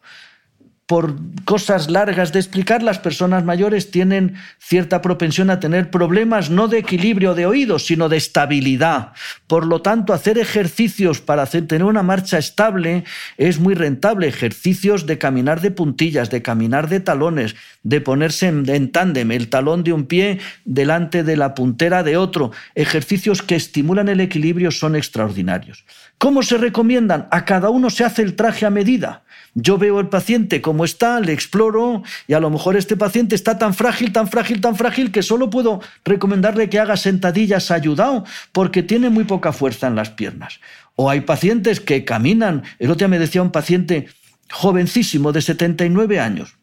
por 0.87 1.17
cosas 1.47 1.91
largas 1.91 2.33
de 2.33 2.41
explicar, 2.41 2.83
las 2.83 2.99
personas 2.99 3.43
mayores 3.43 3.91
tienen 3.91 4.35
cierta 4.59 5.01
propensión 5.01 5.49
a 5.49 5.59
tener 5.59 5.91
problemas 5.91 6.51
no 6.51 6.69
de 6.69 6.79
equilibrio 6.79 7.35
de 7.35 7.47
oídos, 7.47 7.87
sino 7.87 8.11
de 8.11 8.19
estabilidad. 8.19 9.13
Por 9.47 9.67
lo 9.67 9.81
tanto, 9.81 10.13
hacer 10.13 10.37
ejercicios 10.37 11.23
para 11.23 11.47
tener 11.47 11.85
una 11.85 12.03
marcha 12.03 12.37
estable 12.37 13.05
es 13.39 13.59
muy 13.59 13.75
rentable. 13.75 14.29
Ejercicios 14.29 15.07
de 15.07 15.17
caminar 15.17 15.63
de 15.63 15.71
puntillas, 15.71 16.31
de 16.31 16.43
caminar 16.43 16.91
de 16.91 17.01
talones, 17.01 17.57
de 17.83 18.03
ponerse 18.03 18.49
en, 18.49 18.69
en 18.69 18.93
tándem, 18.93 19.33
el 19.33 19.49
talón 19.49 19.85
de 19.85 19.95
un 19.95 20.05
pie 20.05 20.39
delante 20.67 21.23
de 21.23 21.39
la 21.39 21.55
puntera 21.55 22.03
de 22.03 22.19
otro. 22.19 22.53
Ejercicios 22.75 23.41
que 23.41 23.57
estimulan 23.57 24.09
el 24.09 24.21
equilibrio 24.21 24.71
son 24.71 24.97
extraordinarios. 24.97 25.85
¿Cómo 26.19 26.43
se 26.43 26.59
recomiendan? 26.59 27.29
A 27.31 27.45
cada 27.45 27.71
uno 27.71 27.91
se 27.91 28.05
hace 28.05 28.23
el 28.23 28.35
traje 28.35 28.67
a 28.67 28.71
medida. 28.71 29.25
Yo 29.55 29.79
veo 29.79 29.99
al 29.99 30.09
paciente 30.09 30.61
como 30.61 30.85
está, 30.85 31.21
le 31.21 31.33
exploro 31.33 32.03
y 32.27 32.33
a 32.33 32.41
lo 32.41 32.51
mejor 32.51 32.77
este 32.77 32.97
paciente 32.97 33.35
está 33.35 33.59
tan 33.59 33.75
frágil, 33.75 34.13
tan 34.13 34.29
frágil, 34.29 34.61
tan 34.61 34.75
frágil 34.75 35.13
que 35.13 35.23
solo 35.23 35.51
puedo 35.51 35.81
recomendarle 36.05 36.69
que 36.69 36.81
haga 36.81 36.97
sentadillas 36.97 37.71
ayudado 37.71 38.25
porque 38.53 38.83
tiene 38.83 39.11
muy 39.11 39.25
poca 39.25 39.53
fuerza 39.53 39.87
en 39.87 39.97
las 39.97 40.11
piernas. 40.11 40.61
O 40.97 41.11
hay 41.11 41.21
pacientes 41.21 41.81
que 41.81 42.05
caminan. 42.05 42.63
El 42.79 42.91
otro 42.91 43.07
día 43.07 43.09
me 43.09 43.19
decía 43.19 43.43
un 43.43 43.53
paciente 43.53 44.09
jovencísimo 44.51 45.33
de 45.33 45.43
79 45.43 46.21
años 46.21 46.57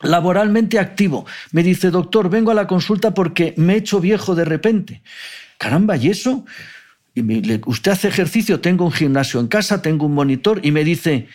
laboralmente 0.00 0.78
activo. 0.78 1.26
Me 1.52 1.62
dice, 1.62 1.90
doctor, 1.90 2.28
vengo 2.28 2.50
a 2.50 2.54
la 2.54 2.66
consulta 2.66 3.14
porque 3.14 3.54
me 3.56 3.74
he 3.74 3.78
hecho 3.78 4.00
viejo 4.00 4.34
de 4.34 4.44
repente. 4.44 5.02
Caramba, 5.58 5.96
¿y 5.96 6.08
eso? 6.08 6.44
Y 7.16 7.60
usted 7.64 7.92
hace 7.92 8.08
ejercicio, 8.08 8.60
tengo 8.60 8.84
un 8.84 8.92
gimnasio 8.92 9.40
en 9.40 9.48
casa, 9.48 9.80
tengo 9.80 10.04
un 10.04 10.12
monitor, 10.12 10.60
y 10.62 10.70
me 10.70 10.84
dice, 10.84 11.28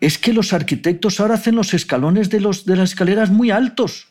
es 0.00 0.18
que 0.18 0.32
los 0.32 0.52
arquitectos 0.52 1.20
ahora 1.20 1.34
hacen 1.34 1.54
los 1.54 1.74
escalones 1.74 2.28
de 2.28 2.40
las 2.40 2.90
escaleras 2.90 3.30
muy 3.30 3.52
altos. 3.52 4.08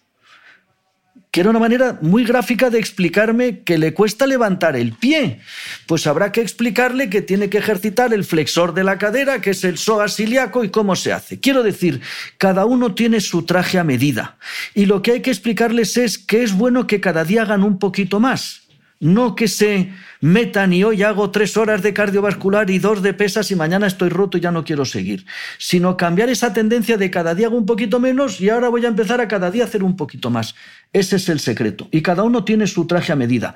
Que 1.30 1.42
era 1.42 1.50
una 1.50 1.60
manera 1.60 2.00
muy 2.02 2.24
gráfica 2.24 2.70
de 2.70 2.80
explicarme 2.80 3.60
que 3.60 3.78
le 3.78 3.94
cuesta 3.94 4.26
levantar 4.26 4.78
el 4.78 4.94
pie. 4.94 5.42
Pues 5.86 6.08
habrá 6.08 6.32
que 6.32 6.40
explicarle 6.40 7.10
que 7.10 7.22
tiene 7.22 7.50
que 7.50 7.58
ejercitar 7.58 8.14
el 8.14 8.24
flexor 8.24 8.74
de 8.74 8.86
la 8.86 8.98
cadera, 8.98 9.42
que 9.42 9.50
es 9.50 9.66
el 9.66 9.78
psoas 9.78 10.18
ilíaco, 10.22 10.64
y 10.64 10.70
cómo 10.70 10.96
se 10.96 11.12
hace. 11.12 11.42
Quiero 11.42 11.62
decir, 11.62 12.00
cada 12.38 12.64
uno 12.64 12.96
tiene 12.96 13.20
su 13.20 13.44
traje 13.44 13.78
a 13.80 13.84
medida. 13.84 14.38
Y 14.74 14.86
lo 14.86 15.02
que 15.02 15.12
hay 15.12 15.22
que 15.22 15.32
explicarles 15.32 15.98
es 15.98 16.18
que 16.18 16.42
es 16.42 16.54
bueno 16.54 16.88
que 16.88 17.02
cada 17.02 17.26
día 17.26 17.42
hagan 17.42 17.64
un 17.64 17.80
poquito 17.80 18.22
más 18.22 18.67
no 19.00 19.36
que 19.36 19.48
se 19.48 19.92
metan 20.22 20.74
y 20.74 20.84
hoy 20.84 21.04
hago 21.04 21.30
tres 21.32 21.58
horas 21.58 21.82
de 21.84 21.94
cardiovascular 21.94 22.70
y 22.70 22.80
dos 22.80 23.02
de 23.02 23.14
pesas 23.14 23.52
y 23.52 23.56
mañana 23.56 23.88
estoy 23.88 24.10
roto 24.10 24.38
y 24.38 24.42
ya 24.42 24.52
no 24.52 24.64
quiero 24.64 24.86
seguir, 24.86 25.26
sino 25.58 25.98
cambiar 25.98 26.30
esa 26.30 26.54
tendencia 26.54 26.98
de 26.98 27.12
cada 27.12 27.36
día 27.36 27.48
hago 27.48 27.58
un 27.58 27.66
poquito 27.66 28.00
menos 28.00 28.42
y 28.42 28.50
ahora 28.50 28.70
voy 28.70 28.86
a 28.86 28.90
empezar 28.90 29.22
a 29.22 29.28
cada 29.28 29.52
día 29.52 29.66
hacer 29.66 29.84
un 29.84 29.96
poquito 29.96 30.30
más. 30.30 30.56
Ese 30.94 31.18
es 31.18 31.30
el 31.30 31.40
secreto. 31.40 31.88
Y 31.92 32.02
cada 32.02 32.24
uno 32.24 32.44
tiene 32.44 32.68
su 32.68 32.88
traje 32.88 33.12
a 33.12 33.16
medida. 33.16 33.56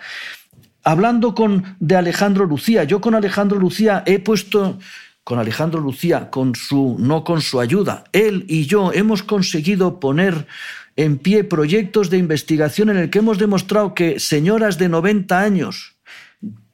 Hablando 0.83 1.35
con 1.35 1.75
de 1.79 1.95
Alejandro 1.95 2.45
Lucía, 2.45 2.83
yo 2.83 3.01
con 3.01 3.15
Alejandro 3.15 3.59
Lucía 3.59 4.03
he 4.05 4.19
puesto 4.19 4.79
con 5.23 5.37
Alejandro 5.37 5.79
Lucía, 5.79 6.29
con 6.31 6.55
su, 6.55 6.95
no 6.99 7.23
con 7.23 7.41
su 7.41 7.59
ayuda, 7.59 8.05
él 8.11 8.45
y 8.47 8.65
yo 8.65 8.91
hemos 8.91 9.21
conseguido 9.21 9.99
poner 9.99 10.47
en 10.95 11.17
pie 11.17 11.43
proyectos 11.43 12.09
de 12.09 12.17
investigación 12.17 12.89
en 12.89 12.97
el 12.97 13.09
que 13.09 13.19
hemos 13.19 13.37
demostrado 13.37 13.93
que 13.93 14.19
señoras 14.19 14.77
de 14.77 14.89
90 14.89 15.39
años, 15.39 15.95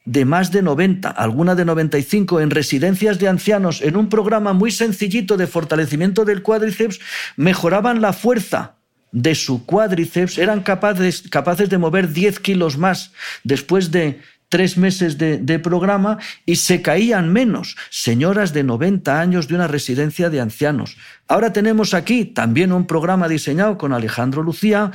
de 0.05 0.25
más 0.25 0.51
de 0.51 0.61
90, 0.61 1.09
alguna 1.09 1.53
de 1.53 1.65
95, 1.65 2.39
en 2.39 2.49
residencias 2.49 3.19
de 3.19 3.27
ancianos, 3.27 3.81
en 3.81 3.97
un 3.97 4.09
programa 4.09 4.53
muy 4.53 4.71
sencillito 4.71 5.35
de 5.35 5.47
fortalecimiento 5.47 6.23
del 6.23 6.41
cuádriceps, 6.41 6.99
mejoraban 7.35 8.01
la 8.01 8.13
fuerza 8.13 8.75
de 9.11 9.35
su 9.35 9.65
cuádriceps, 9.65 10.37
eran 10.37 10.61
capaces, 10.61 11.23
capaces 11.29 11.69
de 11.69 11.77
mover 11.77 12.11
10 12.11 12.39
kilos 12.39 12.77
más 12.77 13.11
después 13.43 13.91
de 13.91 14.21
tres 14.49 14.77
meses 14.77 15.17
de, 15.17 15.59
programa 15.59 16.17
y 16.45 16.57
se 16.57 16.81
caían 16.81 17.33
menos 17.33 17.75
señoras 17.89 18.53
de 18.53 18.63
90 18.63 19.19
años 19.19 19.47
de 19.47 19.55
una 19.55 19.67
residencia 19.67 20.29
de 20.29 20.39
ancianos. 20.39 20.97
Ahora 21.27 21.51
tenemos 21.51 21.93
aquí 21.93 22.25
también 22.25 22.71
un 22.71 22.87
programa 22.87 23.27
diseñado 23.27 23.77
con 23.77 23.91
Alejandro 23.91 24.43
Lucía, 24.43 24.91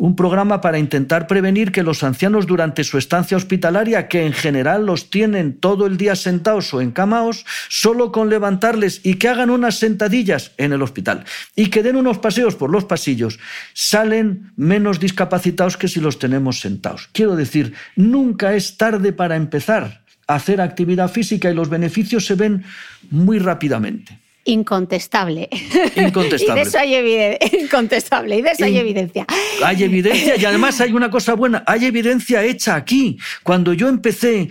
un 0.00 0.16
programa 0.16 0.62
para 0.62 0.78
intentar 0.78 1.26
prevenir 1.26 1.72
que 1.72 1.82
los 1.82 2.02
ancianos 2.02 2.46
durante 2.46 2.84
su 2.84 2.96
estancia 2.96 3.36
hospitalaria, 3.36 4.08
que 4.08 4.24
en 4.24 4.32
general 4.32 4.86
los 4.86 5.10
tienen 5.10 5.60
todo 5.60 5.86
el 5.86 5.98
día 5.98 6.16
sentados 6.16 6.72
o 6.72 6.80
encamaos, 6.80 7.44
solo 7.68 8.10
con 8.10 8.30
levantarles 8.30 9.02
y 9.04 9.16
que 9.16 9.28
hagan 9.28 9.50
unas 9.50 9.78
sentadillas 9.78 10.52
en 10.56 10.72
el 10.72 10.80
hospital 10.80 11.24
y 11.54 11.66
que 11.66 11.82
den 11.82 11.96
unos 11.96 12.16
paseos 12.16 12.56
por 12.56 12.70
los 12.70 12.86
pasillos, 12.86 13.38
salen 13.74 14.52
menos 14.56 15.00
discapacitados 15.00 15.76
que 15.76 15.88
si 15.88 16.00
los 16.00 16.18
tenemos 16.18 16.60
sentados. 16.60 17.10
Quiero 17.12 17.36
decir, 17.36 17.74
nunca 17.94 18.54
es 18.54 18.78
tarde 18.78 19.12
para 19.12 19.36
empezar 19.36 20.02
a 20.26 20.36
hacer 20.36 20.62
actividad 20.62 21.10
física 21.10 21.50
y 21.50 21.54
los 21.54 21.68
beneficios 21.68 22.24
se 22.24 22.36
ven 22.36 22.64
muy 23.10 23.38
rápidamente. 23.38 24.18
Incontestable. 24.52 25.48
Incontestable. 25.96 26.60
y 26.60 26.64
de 26.64 26.68
eso 26.68 26.78
hay 26.78 26.94
evidencia. 26.94 27.60
Incontestable. 27.60 28.36
Y 28.36 28.42
de 28.42 28.50
eso 28.50 28.64
hay 28.64 28.76
evidencia. 28.78 29.26
Hay 29.64 29.82
evidencia 29.82 30.36
y 30.36 30.44
además 30.44 30.80
hay 30.80 30.92
una 30.92 31.10
cosa 31.10 31.34
buena. 31.34 31.62
Hay 31.66 31.84
evidencia 31.86 32.42
hecha 32.42 32.74
aquí. 32.74 33.18
Cuando 33.42 33.72
yo 33.72 33.88
empecé 33.88 34.48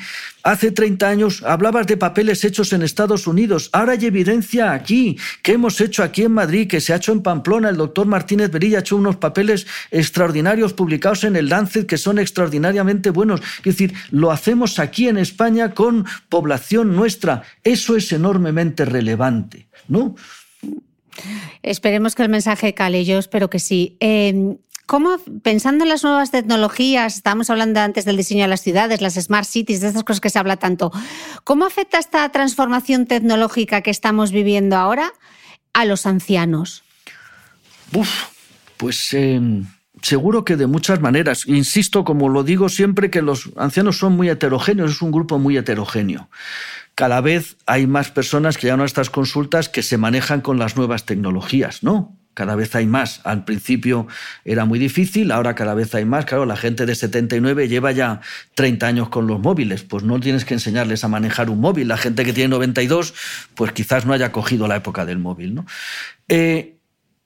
hace 0.51 0.71
30 0.71 1.07
años, 1.07 1.43
hablabas 1.43 1.87
de 1.87 1.97
papeles 1.97 2.43
hechos 2.43 2.73
en 2.73 2.81
Estados 2.81 3.27
Unidos. 3.27 3.69
Ahora 3.71 3.93
hay 3.93 4.05
evidencia 4.05 4.73
aquí. 4.73 5.17
que 5.43 5.53
hemos 5.53 5.79
hecho 5.81 6.03
aquí 6.03 6.23
en 6.23 6.31
Madrid? 6.31 6.67
Que 6.67 6.81
se 6.81 6.93
ha 6.93 6.97
hecho 6.97 7.11
en 7.11 7.21
Pamplona. 7.21 7.69
El 7.69 7.77
doctor 7.77 8.07
Martínez 8.07 8.51
Berilla 8.51 8.77
ha 8.77 8.81
hecho 8.81 8.97
unos 8.97 9.17
papeles 9.17 9.67
extraordinarios 9.91 10.73
publicados 10.73 11.23
en 11.23 11.35
el 11.35 11.49
Lancet 11.49 11.85
que 11.85 11.97
son 11.97 12.19
extraordinariamente 12.19 13.09
buenos. 13.09 13.41
Es 13.59 13.63
decir, 13.63 13.93
lo 14.11 14.31
hacemos 14.31 14.79
aquí 14.79 15.07
en 15.07 15.17
España 15.17 15.73
con 15.73 16.05
población 16.29 16.95
nuestra. 16.95 17.43
Eso 17.63 17.95
es 17.95 18.11
enormemente 18.11 18.85
relevante. 18.85 19.67
¿no? 19.87 20.15
Esperemos 21.61 22.15
que 22.15 22.23
el 22.23 22.29
mensaje 22.29 22.73
cale, 22.73 23.03
yo 23.03 23.19
espero 23.19 23.49
que 23.49 23.59
sí. 23.59 23.97
Em, 23.99 24.57
¿Cómo, 24.89 25.19
pensando 25.43 25.83
en 25.83 25.89
las 25.89 26.03
nuevas 26.03 26.31
tecnologías, 26.31 27.15
estábamos 27.15 27.51
hablando 27.51 27.79
antes 27.79 28.05
del 28.05 28.17
diseño 28.17 28.41
de 28.41 28.47
las 28.47 28.61
ciudades, 28.61 29.01
las 29.01 29.13
smart 29.13 29.45
cities, 29.45 29.81
de 29.81 29.89
estas 29.89 30.03
cosas 30.03 30.19
que 30.19 30.31
se 30.31 30.39
habla 30.39 30.57
tanto, 30.57 30.91
¿cómo 31.43 31.67
afecta 31.67 31.99
esta 31.99 32.27
transformación 32.29 33.05
tecnológica 33.05 33.81
que 33.81 33.91
estamos 33.91 34.31
viviendo 34.31 34.77
ahora 34.77 35.13
a 35.73 35.85
los 35.85 36.07
ancianos? 36.07 36.81
Uf, 37.93 38.09
pues 38.77 39.13
em, 39.13 39.67
seguro 40.01 40.43
que 40.43 40.55
de 40.55 40.65
muchas 40.65 40.99
maneras. 40.99 41.45
Insisto, 41.45 42.03
como 42.03 42.27
lo 42.27 42.43
digo 42.43 42.67
siempre, 42.67 43.11
que 43.11 43.21
los 43.21 43.51
ancianos 43.57 43.99
son 43.99 44.13
muy 44.13 44.27
heterogéneos, 44.27 44.93
es 44.93 45.01
un 45.03 45.11
grupo 45.11 45.37
muy 45.37 45.55
heterogéneo 45.55 46.31
cada 46.95 47.21
vez 47.21 47.55
hay 47.65 47.87
más 47.87 48.11
personas 48.11 48.57
que 48.57 48.63
llegan 48.67 48.81
a 48.81 48.85
estas 48.85 49.09
consultas 49.09 49.69
que 49.69 49.83
se 49.83 49.97
manejan 49.97 50.41
con 50.41 50.59
las 50.59 50.75
nuevas 50.75 51.05
tecnologías, 51.05 51.81
¿no? 51.81 52.18
Cada 52.39 52.55
vez 52.55 52.73
hay 52.73 52.87
más. 52.87 53.19
Al 53.25 53.43
principio 53.43 54.07
era 54.45 54.63
muy 54.63 54.79
difícil, 54.79 55.33
ahora 55.33 55.55
cada 55.55 55.73
vez 55.73 55.93
hay 55.93 56.05
más. 56.05 56.23
Claro, 56.23 56.45
la 56.45 56.55
gente 56.55 56.85
de 56.85 56.95
79 56.95 57.67
lleva 57.67 57.91
ya 57.91 58.21
30 58.55 58.87
años 58.87 59.09
con 59.09 59.27
los 59.27 59.41
móviles, 59.41 59.83
pues 59.83 60.05
no 60.05 60.21
tienes 60.21 60.45
que 60.45 60.53
enseñarles 60.53 61.03
a 61.03 61.09
manejar 61.09 61.49
un 61.49 61.59
móvil. 61.59 61.89
La 61.89 61.97
gente 61.97 62.23
que 62.23 62.31
tiene 62.31 62.47
92, 62.47 63.13
pues 63.55 63.73
quizás 63.73 64.05
no 64.05 64.13
haya 64.13 64.31
cogido 64.31 64.69
la 64.69 64.77
época 64.77 65.05
del 65.05 65.19
móvil, 65.19 65.53
¿no? 65.53 65.65
Eh, 66.29 66.77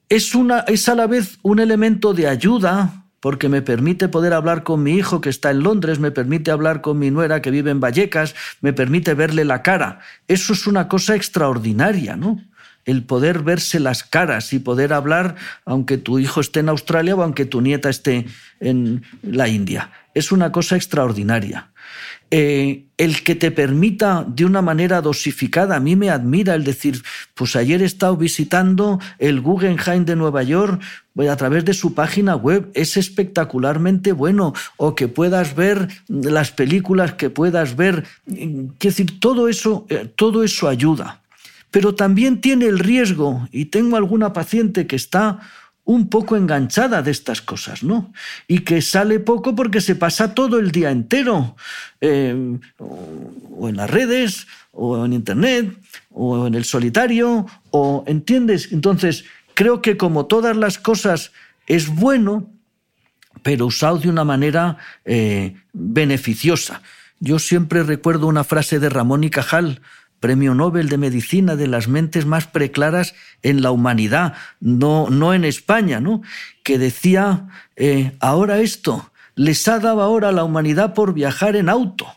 es, 0.10 0.34
una, 0.34 0.61
es 0.61 0.90
a 0.90 0.95
la 0.95 1.06
vez 1.06 1.38
un 1.44 1.60
elemento 1.60 2.15
de 2.15 2.27
ayuda 2.27 3.06
porque 3.19 3.49
me 3.49 3.61
permite 3.61 4.07
poder 4.07 4.34
hablar 4.34 4.64
con 4.64 4.81
mi 4.81 4.94
hijo 4.95 5.22
que 5.22 5.30
está 5.30 5.52
en 5.52 5.61
Londres, 5.61 5.99
me 5.99 6.10
permite 6.10 6.49
hablar 6.49 6.81
con 6.81 6.98
mi 6.98 7.11
nuera 7.11 7.40
que 7.44 7.52
vive 7.52 7.69
en 7.69 7.80
Vallecas, 7.80 8.34
me 8.61 8.73
permite 8.73 9.14
verle 9.14 9.45
la 9.45 9.61
cara. 9.61 9.99
Eso 10.27 10.53
es 10.53 10.65
una 10.65 10.88
cosa 10.88 11.15
extraordinaria, 11.15 12.15
¿no? 12.15 12.41
El 12.85 13.03
poder 13.03 13.43
verse 13.43 13.80
las 13.80 14.03
caras 14.03 14.53
y 14.53 14.60
poder 14.60 14.93
hablar 14.93 15.35
aunque 15.65 15.97
tu 15.97 16.19
hijo 16.19 16.41
esté 16.41 16.60
en 16.61 16.69
Australia 16.69 17.15
o 17.15 17.23
aunque 17.23 17.45
tu 17.45 17.61
nieta 17.61 17.89
esté 17.89 18.26
en 18.60 19.03
la 19.22 19.47
India. 19.47 19.91
Es 20.14 20.31
una 20.31 20.51
cosa 20.51 20.76
extraordinaria. 20.76 21.69
Eh, 22.35 22.85
el 22.97 23.23
que 23.23 23.35
te 23.35 23.51
permita 23.51 24.26
de 24.27 24.45
una 24.45 24.64
manera 24.64 25.01
dosificada, 25.01 25.76
a 25.76 25.80
mí 25.80 25.95
me 25.95 26.10
admira 26.10 26.55
el 26.55 26.64
decir, 26.64 27.03
pues 27.35 27.55
ayer 27.55 27.84
he 27.84 27.85
estado 27.85 28.18
visitando 28.18 28.99
el 29.19 29.39
Guggenheim 29.39 30.03
de 30.05 30.15
Nueva 30.15 30.41
York 30.41 30.81
pues 31.14 31.30
a 31.30 31.38
través 31.38 31.64
de 31.64 31.76
su 31.76 31.93
página 31.93 32.35
web, 32.35 32.72
es 32.73 32.97
espectacularmente 32.97 34.14
bueno, 34.14 34.53
o 34.77 34.95
que 34.95 35.07
puedas 35.07 35.55
ver 35.55 35.88
las 36.07 36.51
películas 36.51 37.14
que 37.14 37.30
puedas 37.30 37.76
ver, 37.76 38.03
quiero 38.26 38.73
decir, 38.80 39.19
todo 39.19 39.47
eso, 39.47 39.85
eh, 39.89 40.11
todo 40.15 40.43
eso 40.43 40.68
ayuda. 40.68 41.22
Pero 41.73 41.95
también 41.95 42.39
tiene 42.39 42.67
el 42.67 42.77
riesgo, 42.77 43.47
y 43.51 43.65
tengo 43.65 43.97
alguna 43.97 44.31
paciente 44.31 44.85
que 44.85 44.95
está 44.95 45.39
un 45.85 46.07
poco 46.07 46.37
enganchada 46.37 47.01
de 47.01 47.09
estas 47.09 47.41
cosas, 47.41 47.81
¿no? 47.81 48.13
Y 48.47 48.59
que 48.59 48.83
sale 48.83 49.19
poco 49.19 49.55
porque 49.55 49.81
se 49.81 49.95
pasa 49.95 50.35
todo 50.35 50.59
el 50.59 50.69
día 50.69 50.91
entero, 50.91 51.55
eh, 51.99 52.59
o 52.77 53.67
en 53.67 53.75
las 53.75 53.89
redes, 53.89 54.45
o 54.71 55.03
en 55.03 55.13
internet, 55.13 55.75
o 56.11 56.45
en 56.45 56.53
el 56.53 56.63
solitario, 56.63 57.47
o 57.71 58.03
entiendes. 58.05 58.71
Entonces, 58.71 59.25
creo 59.55 59.81
que 59.81 59.97
como 59.97 60.27
todas 60.27 60.55
las 60.55 60.77
cosas 60.77 61.31
es 61.65 61.87
bueno, 61.87 62.51
pero 63.41 63.65
usado 63.65 63.97
de 63.97 64.09
una 64.09 64.23
manera 64.23 64.77
eh, 65.05 65.55
beneficiosa. 65.73 66.83
Yo 67.19 67.39
siempre 67.39 67.81
recuerdo 67.81 68.27
una 68.27 68.43
frase 68.43 68.79
de 68.79 68.89
Ramón 68.89 69.23
y 69.23 69.31
Cajal, 69.31 69.81
Premio 70.23 70.55
Nobel 70.55 70.87
de 70.87 70.97
Medicina 70.97 71.57
de 71.57 71.67
las 71.67 71.89
mentes 71.89 72.25
más 72.25 72.47
preclaras 72.47 73.13
en 73.41 73.61
la 73.61 73.71
humanidad, 73.71 74.35
no, 74.61 75.09
no 75.09 75.33
en 75.33 75.43
España, 75.43 75.99
¿no? 75.99 76.21
que 76.63 76.79
decía, 76.79 77.49
eh, 77.75 78.13
ahora 78.21 78.59
esto, 78.59 79.11
les 79.35 79.67
ha 79.67 79.79
dado 79.79 80.01
ahora 80.01 80.29
a 80.29 80.31
la 80.31 80.45
humanidad 80.45 80.93
por 80.93 81.13
viajar 81.13 81.57
en 81.57 81.67
auto, 81.67 82.07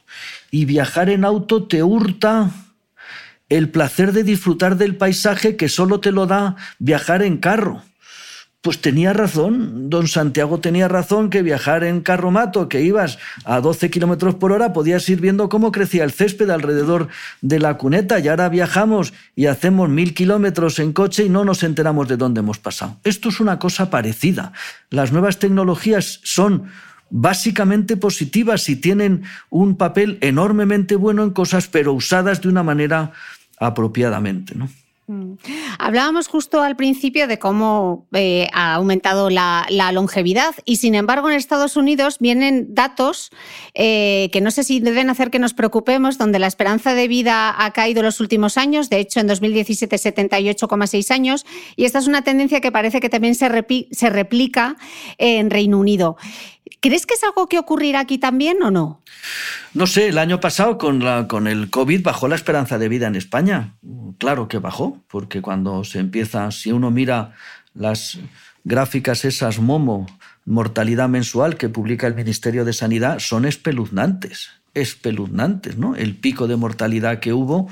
y 0.52 0.66
viajar 0.66 1.10
en 1.10 1.24
auto 1.24 1.64
te 1.64 1.82
hurta 1.82 2.52
el 3.48 3.70
placer 3.70 4.12
de 4.12 4.22
disfrutar 4.22 4.76
del 4.76 4.94
paisaje 4.94 5.56
que 5.56 5.68
solo 5.68 5.98
te 5.98 6.12
lo 6.12 6.26
da 6.26 6.54
viajar 6.78 7.24
en 7.24 7.38
carro. 7.38 7.82
Pues 8.62 8.80
tenía 8.80 9.12
razón, 9.12 9.90
don 9.90 10.08
Santiago 10.08 10.58
tenía 10.58 10.88
razón 10.88 11.30
que 11.30 11.42
viajar 11.42 11.84
en 11.84 12.00
carromato, 12.00 12.68
que 12.68 12.82
ibas 12.82 13.18
a 13.44 13.60
12 13.60 13.90
kilómetros 13.90 14.34
por 14.34 14.50
hora, 14.50 14.72
podías 14.72 15.08
ir 15.08 15.20
viendo 15.20 15.48
cómo 15.48 15.70
crecía 15.70 16.02
el 16.02 16.10
césped 16.10 16.50
alrededor 16.50 17.08
de 17.42 17.60
la 17.60 17.78
cuneta 17.78 18.18
y 18.18 18.26
ahora 18.26 18.48
viajamos 18.48 19.12
y 19.36 19.46
hacemos 19.46 19.88
mil 19.88 20.14
kilómetros 20.14 20.80
en 20.80 20.92
coche 20.92 21.24
y 21.24 21.28
no 21.28 21.44
nos 21.44 21.62
enteramos 21.62 22.08
de 22.08 22.16
dónde 22.16 22.40
hemos 22.40 22.58
pasado. 22.58 22.98
Esto 23.04 23.28
es 23.28 23.38
una 23.38 23.60
cosa 23.60 23.88
parecida. 23.88 24.52
Las 24.90 25.12
nuevas 25.12 25.38
tecnologías 25.38 26.20
son 26.24 26.64
básicamente 27.10 27.96
positivas 27.96 28.68
y 28.68 28.76
tienen 28.76 29.22
un 29.48 29.76
papel 29.76 30.18
enormemente 30.22 30.96
bueno 30.96 31.22
en 31.22 31.30
cosas, 31.30 31.68
pero 31.68 31.92
usadas 31.92 32.42
de 32.42 32.48
una 32.48 32.62
manera 32.62 33.12
apropiadamente. 33.58 34.54
¿no? 34.54 34.68
Mm. 35.08 35.34
Hablábamos 35.78 36.26
justo 36.26 36.62
al 36.62 36.74
principio 36.74 37.28
de 37.28 37.38
cómo 37.38 38.08
eh, 38.12 38.48
ha 38.52 38.74
aumentado 38.74 39.30
la, 39.30 39.66
longevidad 39.92 40.54
y 40.64 40.76
sin 40.76 40.96
embargo 40.96 41.30
en 41.30 41.36
Estados 41.36 41.76
Unidos 41.76 42.18
vienen 42.18 42.74
datos 42.74 43.30
eh, 43.74 44.28
que 44.32 44.40
no 44.40 44.50
sé 44.50 44.64
si 44.64 44.80
deben 44.80 45.08
hacer 45.08 45.30
que 45.30 45.38
nos 45.38 45.54
preocupemos, 45.54 46.18
donde 46.18 46.40
la 46.40 46.48
esperanza 46.48 46.94
de 46.94 47.06
vida 47.06 47.54
ha 47.56 47.72
caído 47.72 48.02
los 48.02 48.20
últimos 48.20 48.58
años, 48.58 48.90
de 48.90 48.98
hecho 48.98 49.20
en 49.20 49.28
2017 49.28 49.96
78,6 49.96 51.10
años 51.12 51.46
y 51.76 51.84
esta 51.84 52.00
es 52.00 52.08
una 52.08 52.22
tendencia 52.22 52.60
que 52.60 52.72
parece 52.72 52.98
que 52.98 53.08
también 53.08 53.36
se, 53.36 53.48
se 53.92 54.10
replica 54.10 54.76
en 55.18 55.50
Reino 55.50 55.78
Unido. 55.78 56.16
¿Crees 56.80 57.06
que 57.06 57.14
es 57.14 57.22
algo 57.24 57.48
que 57.48 57.59
ocurrirá 57.59 58.01
aquí 58.01 58.18
también 58.18 58.62
o 58.62 58.70
no? 58.70 59.02
No 59.74 59.86
sé, 59.86 60.09
el 60.09 60.18
año 60.18 60.40
pasado 60.40 60.78
con, 60.78 61.02
con 61.26 61.47
el 61.47 61.70
COVID 61.70 62.02
bajó 62.02 62.28
la 62.28 62.34
esperanza 62.34 62.78
de 62.78 62.88
vida 62.88 63.06
en 63.06 63.14
España. 63.14 63.74
Claro 64.18 64.48
que 64.48 64.59
bajó, 64.59 65.02
porque 65.09 65.43
cuando 65.43 65.84
se 65.84 65.98
empieza, 65.98 66.51
si 66.51 66.72
uno 66.72 66.90
mira 66.90 67.34
las 67.74 68.18
gráficas 68.64 69.24
esas 69.24 69.60
Momo, 69.60 70.06
mortalidad 70.44 71.09
mensual 71.09 71.56
que 71.56 71.68
publica 71.68 72.06
el 72.06 72.14
Ministerio 72.14 72.64
de 72.64 72.72
Sanidad, 72.72 73.18
son 73.20 73.44
espeluznantes, 73.44 74.51
espeluznantes, 74.74 75.76
¿no? 75.76 75.94
El 75.94 76.16
pico 76.16 76.48
de 76.48 76.56
mortalidad 76.56 77.20
que 77.20 77.32
hubo 77.32 77.68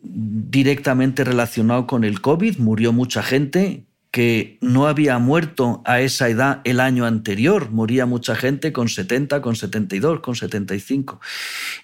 directamente 0.00 1.24
relacionado 1.24 1.86
con 1.86 2.04
el 2.04 2.20
COVID, 2.20 2.58
murió 2.58 2.92
mucha 2.92 3.22
gente, 3.22 3.87
que 4.10 4.58
no 4.62 4.86
había 4.86 5.18
muerto 5.18 5.82
a 5.84 6.00
esa 6.00 6.28
edad 6.28 6.60
el 6.64 6.80
año 6.80 7.04
anterior. 7.04 7.70
Moría 7.70 8.06
mucha 8.06 8.34
gente 8.34 8.72
con 8.72 8.88
70, 8.88 9.42
con 9.42 9.54
72, 9.54 10.20
con 10.20 10.34
75. 10.34 11.20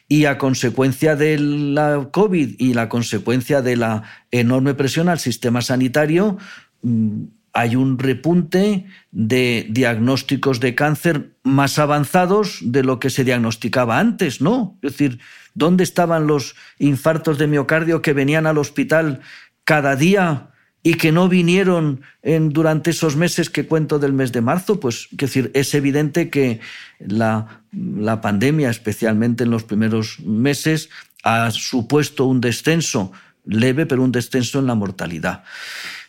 Y 0.08 0.24
a 0.24 0.38
consecuencia 0.38 1.16
de 1.16 1.38
la 1.38 2.08
COVID 2.10 2.54
y 2.58 2.74
la 2.74 2.88
consecuencia 2.88 3.60
de 3.60 3.76
la 3.76 4.04
enorme 4.30 4.74
presión 4.74 5.08
al 5.08 5.18
sistema 5.18 5.60
sanitario, 5.60 6.38
mm, 6.82 7.24
hay 7.52 7.76
un 7.76 7.98
repunte 7.98 8.86
de 9.12 9.66
diagnósticos 9.70 10.58
de 10.58 10.74
cáncer 10.74 11.36
más 11.44 11.78
avanzados 11.78 12.58
de 12.62 12.82
lo 12.82 12.98
que 12.98 13.10
se 13.10 13.22
diagnosticaba 13.22 14.00
antes, 14.00 14.40
¿no? 14.40 14.76
Es 14.82 14.92
decir, 14.92 15.20
¿dónde 15.54 15.84
estaban 15.84 16.26
los 16.26 16.56
infartos 16.78 17.38
de 17.38 17.46
miocardio 17.46 18.02
que 18.02 18.12
venían 18.12 18.46
al 18.46 18.58
hospital 18.58 19.20
cada 19.62 19.94
día 19.94 20.50
y 20.86 20.94
que 20.94 21.12
no 21.12 21.30
vinieron 21.30 22.02
durante 22.22 22.90
esos 22.90 23.16
meses 23.16 23.48
que 23.48 23.66
cuento 23.66 23.98
del 23.98 24.12
mes 24.12 24.32
de 24.32 24.42
marzo, 24.42 24.78
pues 24.78 25.08
decir, 25.12 25.50
es 25.54 25.72
evidente 25.74 26.28
que 26.28 26.60
la, 26.98 27.62
la 27.72 28.20
pandemia, 28.20 28.68
especialmente 28.68 29.44
en 29.44 29.50
los 29.50 29.64
primeros 29.64 30.20
meses, 30.20 30.90
ha 31.22 31.50
supuesto 31.50 32.26
un 32.26 32.42
descenso 32.42 33.12
leve, 33.46 33.86
pero 33.86 34.02
un 34.02 34.12
descenso 34.12 34.58
en 34.58 34.66
la 34.66 34.74
mortalidad. 34.74 35.42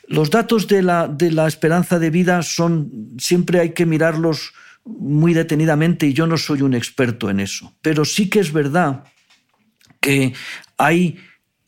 Los 0.09 0.29
datos 0.29 0.67
de 0.67 0.83
la, 0.83 1.07
de 1.07 1.31
la 1.31 1.47
esperanza 1.47 1.97
de 1.97 2.09
vida 2.09 2.43
son, 2.43 3.15
siempre 3.17 3.61
hay 3.61 3.69
que 3.69 3.85
mirarlos 3.85 4.51
muy 4.83 5.33
detenidamente 5.33 6.05
y 6.05 6.13
yo 6.13 6.27
no 6.27 6.37
soy 6.37 6.61
un 6.61 6.73
experto 6.73 7.29
en 7.29 7.39
eso, 7.39 7.73
pero 7.81 8.03
sí 8.03 8.29
que 8.29 8.41
es 8.41 8.51
verdad 8.51 9.05
que 10.01 10.33
hay 10.77 11.17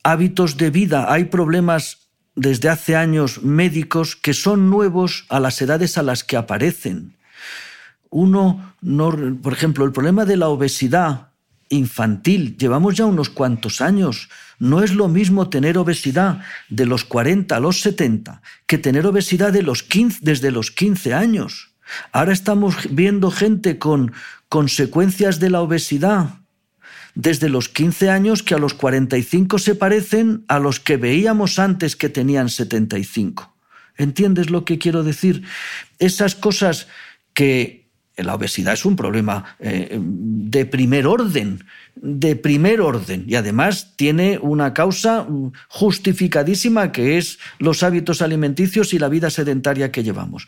hábitos 0.04 0.58
de 0.58 0.72
vida, 0.72 1.12
hay 1.12 1.26
problemas 1.26 2.07
desde 2.38 2.70
hace 2.70 2.96
años 2.96 3.42
médicos 3.42 4.16
que 4.16 4.34
son 4.34 4.70
nuevos 4.70 5.26
a 5.28 5.40
las 5.40 5.60
edades 5.62 5.98
a 5.98 6.04
las 6.04 6.24
que 6.24 6.38
aparecen. 6.38 7.18
Uno, 8.10 8.76
no, 8.80 9.12
por 9.42 9.54
ejemplo, 9.54 9.84
el 9.84 9.92
problema 9.92 10.24
de 10.24 10.38
la 10.38 10.48
obesidad 10.48 11.32
infantil, 11.70 12.56
llevamos 12.56 12.96
ya 12.96 13.06
unos 13.06 13.30
cuantos 13.30 13.82
años. 13.82 14.30
No 14.60 14.84
es 14.84 14.94
lo 14.94 15.08
mismo 15.08 15.50
tener 15.50 15.78
obesidad 15.78 16.42
de 16.70 16.86
los 16.86 17.04
40 17.04 17.56
a 17.56 17.60
los 17.60 17.82
70 17.82 18.42
que 18.68 18.78
tener 18.78 19.06
obesidad 19.06 19.52
de 19.52 19.64
los 19.64 19.82
15, 19.84 20.20
desde 20.22 20.52
los 20.52 20.72
15 20.72 21.16
años. 21.16 21.74
Ahora 22.12 22.34
estamos 22.34 22.76
viendo 22.92 23.32
gente 23.32 23.80
con 23.80 24.14
consecuencias 24.48 25.40
de 25.40 25.50
la 25.50 25.62
obesidad 25.62 26.42
desde 27.18 27.50
los 27.50 27.68
15 27.68 28.12
años 28.12 28.44
que 28.44 28.54
a 28.54 28.60
los 28.60 28.76
45 28.76 29.58
se 29.58 29.74
parecen 29.74 30.46
a 30.48 30.60
los 30.60 30.80
que 30.80 30.98
veíamos 30.98 31.58
antes 31.58 31.96
que 31.96 32.10
tenían 32.10 32.48
75. 32.48 33.56
¿Entiendes 33.98 34.52
lo 34.52 34.66
que 34.66 34.78
quiero 34.78 35.04
decir? 35.04 35.42
Esas 35.98 36.36
cosas 36.36 36.88
que 37.34 37.88
la 38.18 38.36
obesidad 38.36 38.76
es 38.76 38.86
un 38.86 38.96
problema 38.96 39.58
eh, 39.60 39.98
de 40.00 40.68
primer 40.68 41.08
orden, 41.08 41.64
de 41.96 42.36
primer 42.36 42.82
orden, 42.82 43.26
y 43.28 43.34
además 43.34 43.94
tiene 43.96 44.38
una 44.40 44.76
causa 44.76 45.26
justificadísima 45.70 46.92
que 46.92 47.18
es 47.18 47.40
los 47.58 47.82
hábitos 47.82 48.22
alimenticios 48.22 48.94
y 48.94 49.00
la 49.00 49.10
vida 49.10 49.32
sedentaria 49.32 49.92
que 49.92 50.04
llevamos. 50.04 50.48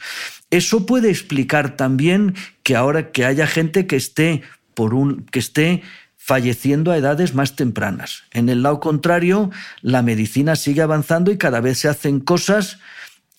Eso 0.52 0.86
puede 0.86 1.10
explicar 1.10 1.76
también 1.76 2.36
que 2.62 2.76
ahora 2.76 3.12
que 3.12 3.26
haya 3.26 3.48
gente 3.48 3.88
que 3.88 3.96
esté 3.96 4.44
por 4.76 4.94
un 4.94 5.26
que 5.26 5.40
esté 5.40 5.82
falleciendo 6.30 6.91
a 6.91 6.97
edades 6.97 7.34
más 7.34 7.56
tempranas. 7.56 8.22
En 8.30 8.49
el 8.49 8.61
lado 8.61 8.80
contrario, 8.80 9.49
la 9.81 10.03
medicina 10.03 10.56
sigue 10.56 10.84
avanzando 10.84 11.31
y 11.31 11.39
cada 11.39 11.60
vez 11.60 11.80
se 11.80 11.88
hacen 11.88 12.19
cosas 12.19 12.77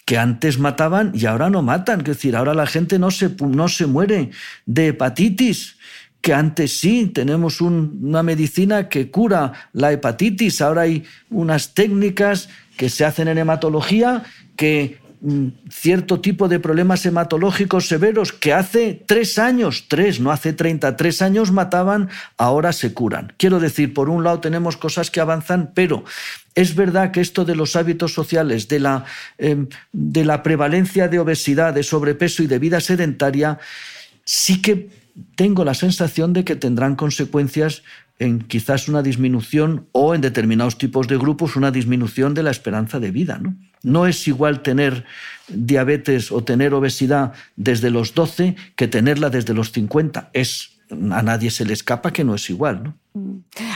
que 0.04 0.18
antes 0.18 0.58
mataban 0.58 1.12
y 1.14 1.26
ahora 1.26 1.50
no 1.50 1.62
matan. 1.62 2.00
Es 2.00 2.06
decir, 2.06 2.34
ahora 2.34 2.52
la 2.52 2.66
gente 2.66 2.98
no 2.98 3.12
se, 3.12 3.30
no 3.38 3.68
se 3.68 3.86
muere 3.86 4.30
de 4.66 4.88
hepatitis, 4.88 5.76
que 6.20 6.34
antes 6.34 6.80
sí, 6.80 7.06
tenemos 7.06 7.60
una 7.60 8.24
medicina 8.24 8.88
que 8.88 9.08
cura 9.08 9.52
la 9.72 9.92
hepatitis. 9.92 10.60
Ahora 10.60 10.82
hay 10.82 11.04
unas 11.30 11.74
técnicas 11.74 12.48
que 12.76 12.90
se 12.90 13.04
hacen 13.04 13.28
en 13.28 13.38
hematología 13.38 14.24
que 14.56 14.98
cierto 15.68 16.20
tipo 16.20 16.48
de 16.48 16.60
problemas 16.60 17.05
hematológicos 17.05 17.88
severos 17.88 18.32
que 18.32 18.55
hace 18.55 19.02
tres 19.06 19.38
años, 19.38 19.84
tres, 19.88 20.18
no 20.18 20.30
hace 20.30 20.52
treinta, 20.52 20.97
tres 20.97 21.20
años 21.20 21.52
mataban, 21.52 22.09
ahora 22.38 22.72
se 22.72 22.94
curan. 22.94 23.34
Quiero 23.36 23.60
decir, 23.60 23.92
por 23.92 24.09
un 24.09 24.24
lado 24.24 24.40
tenemos 24.40 24.78
cosas 24.78 25.10
que 25.10 25.20
avanzan, 25.20 25.72
pero 25.74 26.05
es 26.55 26.74
verdad 26.74 27.10
que 27.10 27.20
esto 27.20 27.44
de 27.44 27.55
los 27.55 27.76
hábitos 27.76 28.14
sociales, 28.14 28.68
de 28.68 28.80
la, 28.80 29.05
em, 29.36 29.68
de 29.92 30.24
la 30.24 30.42
prevalencia 30.42 31.09
de 31.09 31.18
obesidad, 31.18 31.74
de 31.74 31.82
sobrepeso 31.82 32.42
y 32.42 32.47
de 32.47 32.59
vida 32.59 32.80
sedentaria, 32.80 33.59
sí 34.24 34.62
que 34.62 34.88
tengo 35.36 35.64
la 35.64 35.74
sensación 35.74 36.32
de 36.32 36.44
que 36.44 36.56
tendrán 36.56 36.97
consecuencias 36.97 37.82
en 38.20 38.40
quizás 38.40 38.86
una 38.86 39.02
disminución 39.02 39.88
o 39.92 40.14
en 40.14 40.20
determinados 40.20 40.76
tipos 40.76 41.09
de 41.09 41.16
grupos 41.16 41.56
una 41.56 41.70
disminución 41.70 42.34
de 42.34 42.42
la 42.42 42.51
esperanza 42.51 43.01
de 43.01 43.10
vida. 43.10 43.38
¿no? 43.38 43.56
No 43.82 44.06
es 44.06 44.28
igual 44.28 44.62
tener 44.62 45.06
diabetes 45.48 46.30
o 46.30 46.44
tener 46.44 46.74
obesidad 46.74 47.32
desde 47.56 47.90
los 47.90 48.14
12 48.14 48.56
que 48.76 48.88
tenerla 48.88 49.30
desde 49.30 49.55
los 49.55 49.72
50. 49.72 50.30
Es, 50.34 50.80
a 50.90 51.22
nadie 51.22 51.50
se 51.50 51.64
le 51.64 51.72
escapa 51.72 52.12
que 52.12 52.24
no 52.24 52.34
es 52.34 52.50
igual. 52.50 52.82
¿no? 52.82 52.94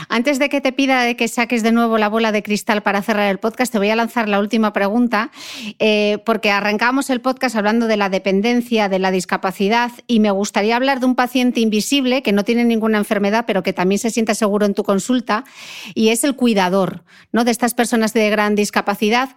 Antes 0.07 0.39
de 0.39 0.47
que 0.47 0.61
te 0.61 0.71
pida 0.71 1.13
que 1.15 1.27
saques 1.27 1.61
de 1.61 1.73
nuevo 1.73 1.97
la 1.97 2.07
bola 2.07 2.31
de 2.31 2.41
cristal 2.41 2.83
para 2.83 3.01
cerrar 3.01 3.29
el 3.29 3.37
podcast, 3.37 3.69
te 3.69 3.77
voy 3.77 3.89
a 3.89 3.95
lanzar 3.95 4.29
la 4.29 4.39
última 4.39 4.71
pregunta, 4.71 5.29
eh, 5.79 6.19
porque 6.25 6.51
arrancamos 6.51 7.09
el 7.09 7.19
podcast 7.19 7.57
hablando 7.57 7.87
de 7.87 7.97
la 7.97 8.07
dependencia, 8.07 8.87
de 8.87 8.99
la 8.99 9.11
discapacidad, 9.11 9.91
y 10.07 10.21
me 10.21 10.31
gustaría 10.31 10.77
hablar 10.77 11.01
de 11.01 11.07
un 11.07 11.15
paciente 11.15 11.59
invisible 11.59 12.23
que 12.23 12.31
no 12.31 12.45
tiene 12.45 12.63
ninguna 12.63 12.97
enfermedad, 12.97 13.43
pero 13.45 13.61
que 13.61 13.73
también 13.73 13.99
se 13.99 14.09
siente 14.09 14.35
seguro 14.35 14.65
en 14.65 14.73
tu 14.73 14.83
consulta, 14.83 15.43
y 15.93 16.09
es 16.09 16.23
el 16.23 16.35
cuidador 16.35 17.03
¿no? 17.33 17.43
de 17.43 17.51
estas 17.51 17.73
personas 17.73 18.13
de 18.13 18.29
gran 18.29 18.55
discapacidad. 18.55 19.29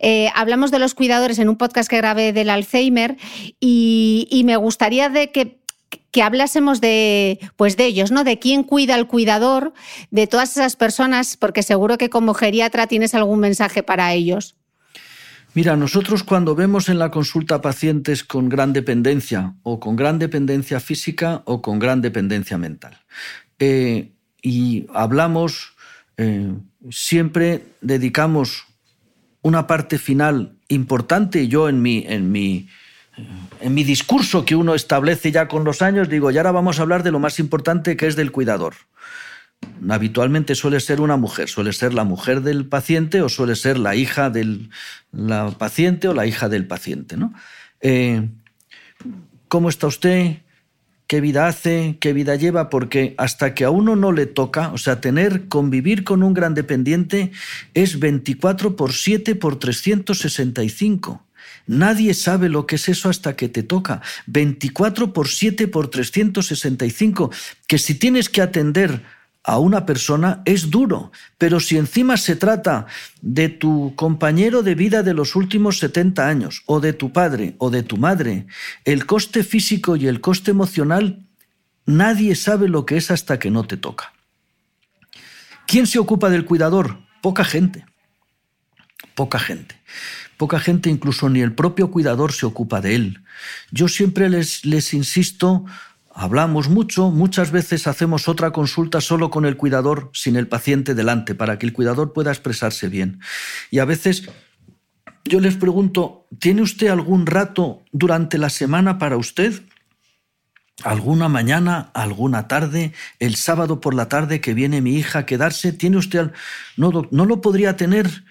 Eh, 0.00 0.30
hablamos 0.34 0.72
de 0.72 0.80
los 0.80 0.94
cuidadores 0.94 1.38
en 1.38 1.48
un 1.48 1.56
podcast 1.56 1.88
que 1.88 1.98
grabé 1.98 2.32
del 2.32 2.50
Alzheimer, 2.50 3.16
y, 3.60 4.26
y 4.30 4.42
me 4.42 4.56
gustaría 4.56 5.08
de 5.08 5.30
que 5.30 5.63
que 6.10 6.22
hablásemos 6.22 6.80
de, 6.80 7.38
pues 7.56 7.76
de 7.76 7.86
ellos, 7.86 8.10
¿no? 8.10 8.24
De 8.24 8.38
quién 8.38 8.62
cuida 8.62 8.94
al 8.94 9.06
cuidador, 9.06 9.72
de 10.10 10.26
todas 10.26 10.52
esas 10.52 10.76
personas, 10.76 11.36
porque 11.36 11.62
seguro 11.62 11.98
que 11.98 12.10
como 12.10 12.34
geriatra 12.34 12.86
tienes 12.86 13.14
algún 13.14 13.40
mensaje 13.40 13.82
para 13.82 14.12
ellos. 14.12 14.56
Mira, 15.54 15.76
nosotros 15.76 16.24
cuando 16.24 16.56
vemos 16.56 16.88
en 16.88 16.98
la 16.98 17.10
consulta 17.10 17.60
pacientes 17.60 18.24
con 18.24 18.48
gran 18.48 18.72
dependencia, 18.72 19.54
o 19.62 19.78
con 19.78 19.94
gran 19.94 20.18
dependencia 20.18 20.80
física, 20.80 21.42
o 21.44 21.62
con 21.62 21.78
gran 21.78 22.00
dependencia 22.00 22.58
mental, 22.58 22.98
eh, 23.60 24.10
y 24.42 24.86
hablamos, 24.92 25.74
eh, 26.16 26.52
siempre 26.90 27.64
dedicamos 27.80 28.64
una 29.42 29.66
parte 29.66 29.98
final 29.98 30.56
importante, 30.68 31.46
yo 31.48 31.68
en 31.68 31.82
mi, 31.82 32.04
en 32.08 32.32
mi 32.32 32.68
en 33.60 33.74
mi 33.74 33.84
discurso 33.84 34.44
que 34.44 34.56
uno 34.56 34.74
establece 34.74 35.32
ya 35.32 35.48
con 35.48 35.64
los 35.64 35.82
años, 35.82 36.08
digo, 36.08 36.30
y 36.30 36.36
ahora 36.36 36.52
vamos 36.52 36.78
a 36.78 36.82
hablar 36.82 37.02
de 37.02 37.12
lo 37.12 37.18
más 37.18 37.38
importante 37.38 37.96
que 37.96 38.06
es 38.06 38.16
del 38.16 38.32
cuidador. 38.32 38.74
Habitualmente 39.88 40.54
suele 40.54 40.80
ser 40.80 41.00
una 41.00 41.16
mujer, 41.16 41.48
suele 41.48 41.72
ser 41.72 41.94
la 41.94 42.04
mujer 42.04 42.42
del 42.42 42.66
paciente 42.66 43.22
o 43.22 43.28
suele 43.28 43.56
ser 43.56 43.78
la 43.78 43.94
hija 43.94 44.30
del 44.30 44.70
la 45.12 45.50
paciente 45.52 46.08
o 46.08 46.14
la 46.14 46.26
hija 46.26 46.48
del 46.48 46.66
paciente. 46.66 47.16
¿no? 47.16 47.32
Eh, 47.80 48.28
¿Cómo 49.48 49.68
está 49.68 49.86
usted? 49.86 50.38
¿Qué 51.06 51.20
vida 51.20 51.46
hace? 51.46 51.98
¿Qué 52.00 52.12
vida 52.12 52.34
lleva? 52.34 52.70
Porque 52.70 53.14
hasta 53.18 53.54
que 53.54 53.64
a 53.64 53.70
uno 53.70 53.94
no 53.94 54.10
le 54.10 54.26
toca, 54.26 54.72
o 54.72 54.78
sea, 54.78 55.00
tener, 55.00 55.48
convivir 55.48 56.02
con 56.02 56.22
un 56.22 56.34
gran 56.34 56.54
dependiente 56.54 57.30
es 57.74 58.00
24 58.00 58.74
por 58.74 58.92
7 58.92 59.34
por 59.34 59.58
365. 59.58 61.24
Nadie 61.66 62.14
sabe 62.14 62.48
lo 62.48 62.66
que 62.66 62.76
es 62.76 62.88
eso 62.88 63.08
hasta 63.08 63.36
que 63.36 63.48
te 63.48 63.62
toca. 63.62 64.02
24 64.26 65.12
por 65.12 65.28
7 65.28 65.68
por 65.68 65.88
365, 65.88 67.30
que 67.66 67.78
si 67.78 67.94
tienes 67.94 68.28
que 68.28 68.42
atender 68.42 69.02
a 69.44 69.58
una 69.58 69.84
persona 69.84 70.42
es 70.46 70.70
duro, 70.70 71.12
pero 71.36 71.60
si 71.60 71.76
encima 71.76 72.16
se 72.16 72.34
trata 72.34 72.86
de 73.20 73.50
tu 73.50 73.94
compañero 73.94 74.62
de 74.62 74.74
vida 74.74 75.02
de 75.02 75.12
los 75.12 75.36
últimos 75.36 75.78
70 75.78 76.26
años, 76.26 76.62
o 76.64 76.80
de 76.80 76.94
tu 76.94 77.12
padre, 77.12 77.54
o 77.58 77.68
de 77.70 77.82
tu 77.82 77.98
madre, 77.98 78.46
el 78.86 79.04
coste 79.04 79.44
físico 79.44 79.96
y 79.96 80.06
el 80.06 80.22
coste 80.22 80.50
emocional, 80.50 81.26
nadie 81.84 82.34
sabe 82.36 82.68
lo 82.68 82.86
que 82.86 82.96
es 82.96 83.10
hasta 83.10 83.38
que 83.38 83.50
no 83.50 83.64
te 83.64 83.76
toca. 83.76 84.14
¿Quién 85.66 85.86
se 85.86 85.98
ocupa 85.98 86.30
del 86.30 86.46
cuidador? 86.46 86.98
Poca 87.20 87.44
gente. 87.44 87.84
Poca 89.14 89.38
gente. 89.38 89.76
Poca 90.44 90.60
gente, 90.60 90.90
incluso 90.90 91.30
ni 91.30 91.40
el 91.40 91.54
propio 91.54 91.90
cuidador, 91.90 92.30
se 92.30 92.44
ocupa 92.44 92.82
de 92.82 92.94
él. 92.94 93.24
Yo 93.70 93.88
siempre 93.88 94.28
les, 94.28 94.66
les 94.66 94.92
insisto, 94.92 95.64
hablamos 96.12 96.68
mucho, 96.68 97.10
muchas 97.10 97.50
veces 97.50 97.86
hacemos 97.86 98.28
otra 98.28 98.50
consulta 98.50 99.00
solo 99.00 99.30
con 99.30 99.46
el 99.46 99.56
cuidador, 99.56 100.10
sin 100.12 100.36
el 100.36 100.46
paciente 100.46 100.94
delante, 100.94 101.34
para 101.34 101.58
que 101.58 101.64
el 101.64 101.72
cuidador 101.72 102.12
pueda 102.12 102.30
expresarse 102.30 102.90
bien. 102.90 103.20
Y 103.70 103.78
a 103.78 103.86
veces 103.86 104.28
yo 105.24 105.40
les 105.40 105.56
pregunto, 105.56 106.26
¿tiene 106.38 106.60
usted 106.60 106.88
algún 106.88 107.24
rato 107.24 107.82
durante 107.90 108.36
la 108.36 108.50
semana 108.50 108.98
para 108.98 109.16
usted? 109.16 109.62
alguna 110.82 111.28
mañana, 111.30 111.90
alguna 111.94 112.48
tarde, 112.48 112.92
el 113.18 113.36
sábado 113.36 113.80
por 113.80 113.94
la 113.94 114.08
tarde 114.10 114.42
que 114.42 114.52
viene 114.52 114.82
mi 114.82 114.96
hija 114.96 115.20
a 115.20 115.26
quedarse, 115.26 115.72
¿tiene 115.72 115.96
usted 115.96 116.32
no, 116.76 117.08
no 117.10 117.24
lo 117.24 117.40
podría 117.40 117.76
tener 117.76 118.24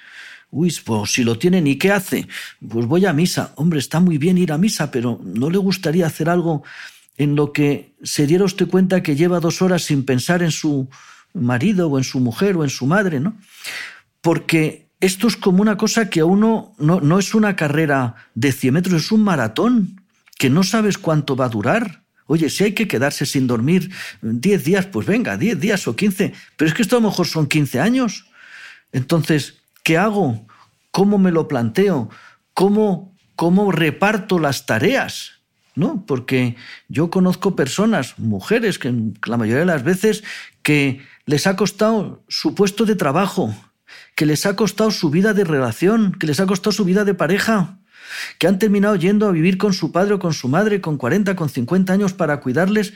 Uy, 0.55 0.71
pues 0.85 1.11
si 1.11 1.23
lo 1.23 1.39
tienen, 1.39 1.65
¿y 1.65 1.77
qué 1.77 1.91
hace? 1.91 2.27
Pues 2.69 2.85
voy 2.85 3.07
a 3.07 3.11
misa. 3.11 3.53
Hombre, 3.55 3.79
está 3.79 3.99
muy 3.99 4.19
bien 4.19 4.37
ir 4.37 4.51
a 4.51 4.59
misa, 4.59 4.91
pero 4.91 5.19
¿no 5.23 5.49
le 5.49 5.57
gustaría 5.57 6.05
hacer 6.05 6.29
algo 6.29 6.63
en 7.17 7.35
lo 7.35 7.51
que 7.51 7.95
se 8.03 8.27
diera 8.27 8.45
usted 8.45 8.67
cuenta 8.67 9.01
que 9.01 9.15
lleva 9.15 9.39
dos 9.39 9.63
horas 9.63 9.81
sin 9.81 10.05
pensar 10.05 10.43
en 10.43 10.51
su 10.51 10.89
marido 11.33 11.87
o 11.89 11.97
en 11.97 12.03
su 12.03 12.19
mujer 12.19 12.55
o 12.55 12.63
en 12.63 12.69
su 12.69 12.85
madre, 12.85 13.19
¿no? 13.19 13.35
Porque 14.21 14.89
esto 14.99 15.27
es 15.27 15.37
como 15.37 15.63
una 15.63 15.75
cosa 15.75 16.11
que 16.11 16.19
a 16.19 16.25
uno 16.25 16.75
no, 16.77 17.01
no 17.01 17.17
es 17.17 17.33
una 17.33 17.55
carrera 17.55 18.15
de 18.35 18.51
100 18.51 18.73
metros, 18.75 19.05
es 19.05 19.11
un 19.11 19.23
maratón, 19.23 20.03
que 20.37 20.51
no 20.51 20.61
sabes 20.61 20.99
cuánto 20.99 21.35
va 21.35 21.45
a 21.45 21.49
durar. 21.49 22.03
Oye, 22.27 22.51
si 22.51 22.63
hay 22.63 22.73
que 22.73 22.87
quedarse 22.87 23.25
sin 23.25 23.47
dormir 23.47 23.89
10 24.21 24.63
días, 24.63 24.85
pues 24.85 25.07
venga, 25.07 25.35
10 25.35 25.59
días 25.59 25.87
o 25.87 25.95
15, 25.95 26.31
pero 26.55 26.69
es 26.69 26.75
que 26.75 26.83
esto 26.83 26.97
a 26.97 26.99
lo 27.01 27.09
mejor 27.09 27.25
son 27.25 27.47
15 27.47 27.79
años. 27.79 28.27
Entonces, 28.91 29.62
¿Qué 29.83 29.97
hago? 29.97 30.47
¿Cómo 30.91 31.17
me 31.17 31.31
lo 31.31 31.47
planteo? 31.47 32.09
¿Cómo, 32.53 33.13
cómo 33.35 33.71
reparto 33.71 34.39
las 34.39 34.65
tareas? 34.65 35.41
¿No? 35.75 36.05
Porque 36.05 36.55
yo 36.87 37.09
conozco 37.09 37.55
personas, 37.55 38.17
mujeres, 38.17 38.79
que 38.79 38.93
la 39.25 39.37
mayoría 39.37 39.61
de 39.61 39.65
las 39.65 39.83
veces 39.83 40.23
que 40.61 41.01
les 41.25 41.47
ha 41.47 41.55
costado 41.55 42.23
su 42.29 42.55
puesto 42.55 42.85
de 42.85 42.95
trabajo, 42.95 43.53
que 44.15 44.25
les 44.25 44.45
ha 44.45 44.55
costado 44.55 44.91
su 44.91 45.09
vida 45.09 45.33
de 45.33 45.43
relación, 45.43 46.13
que 46.13 46.27
les 46.27 46.39
ha 46.39 46.45
costado 46.45 46.71
su 46.71 46.85
vida 46.85 47.03
de 47.03 47.15
pareja, 47.15 47.79
que 48.37 48.47
han 48.47 48.59
terminado 48.59 48.95
yendo 48.95 49.27
a 49.27 49.31
vivir 49.31 49.57
con 49.57 49.73
su 49.73 49.91
padre 49.91 50.13
o 50.13 50.19
con 50.19 50.33
su 50.33 50.47
madre 50.47 50.79
con 50.79 50.97
40, 50.97 51.35
con 51.35 51.49
50 51.49 51.91
años 51.91 52.13
para 52.13 52.39
cuidarles 52.39 52.93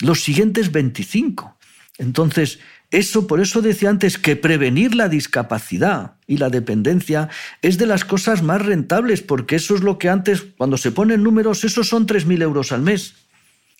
los 0.00 0.22
siguientes 0.22 0.70
25. 0.70 1.57
Entonces, 1.98 2.60
eso, 2.90 3.26
por 3.26 3.40
eso 3.40 3.60
decía 3.60 3.90
antes 3.90 4.16
que 4.16 4.36
prevenir 4.36 4.94
la 4.94 5.08
discapacidad 5.08 6.14
y 6.26 6.38
la 6.38 6.48
dependencia 6.48 7.28
es 7.60 7.76
de 7.76 7.86
las 7.86 8.04
cosas 8.04 8.42
más 8.42 8.64
rentables, 8.64 9.20
porque 9.20 9.56
eso 9.56 9.74
es 9.74 9.82
lo 9.82 9.98
que 9.98 10.08
antes, 10.08 10.46
cuando 10.56 10.78
se 10.78 10.92
ponen 10.92 11.22
números, 11.22 11.64
esos 11.64 11.88
son 11.88 12.06
3.000 12.06 12.42
euros 12.42 12.72
al 12.72 12.82
mes. 12.82 13.14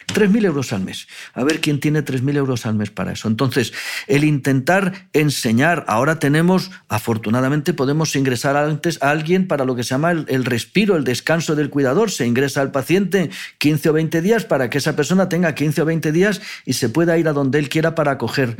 3.000 0.08 0.46
euros 0.46 0.72
al 0.72 0.82
mes. 0.82 1.06
A 1.34 1.44
ver 1.44 1.60
quién 1.60 1.80
tiene 1.80 2.04
3.000 2.04 2.36
euros 2.36 2.66
al 2.66 2.74
mes 2.74 2.90
para 2.90 3.12
eso. 3.12 3.28
Entonces, 3.28 3.72
el 4.06 4.24
intentar 4.24 5.08
enseñar, 5.12 5.84
ahora 5.86 6.18
tenemos, 6.18 6.70
afortunadamente 6.88 7.74
podemos 7.74 8.16
ingresar 8.16 8.56
antes 8.56 9.00
a 9.02 9.10
alguien 9.10 9.46
para 9.46 9.64
lo 9.64 9.76
que 9.76 9.84
se 9.84 9.90
llama 9.90 10.10
el, 10.10 10.44
respiro, 10.44 10.96
el 10.96 11.04
descanso 11.04 11.54
del 11.54 11.70
cuidador. 11.70 12.10
Se 12.10 12.26
ingresa 12.26 12.60
al 12.60 12.72
paciente 12.72 13.30
15 13.58 13.90
o 13.90 13.92
20 13.92 14.22
días 14.22 14.44
para 14.44 14.70
que 14.70 14.78
esa 14.78 14.96
persona 14.96 15.28
tenga 15.28 15.54
15 15.54 15.82
o 15.82 15.84
20 15.84 16.12
días 16.12 16.40
y 16.64 16.72
se 16.72 16.88
pueda 16.88 17.18
ir 17.18 17.28
a 17.28 17.32
donde 17.32 17.58
él 17.58 17.68
quiera 17.68 17.94
para 17.94 18.18
coger, 18.18 18.56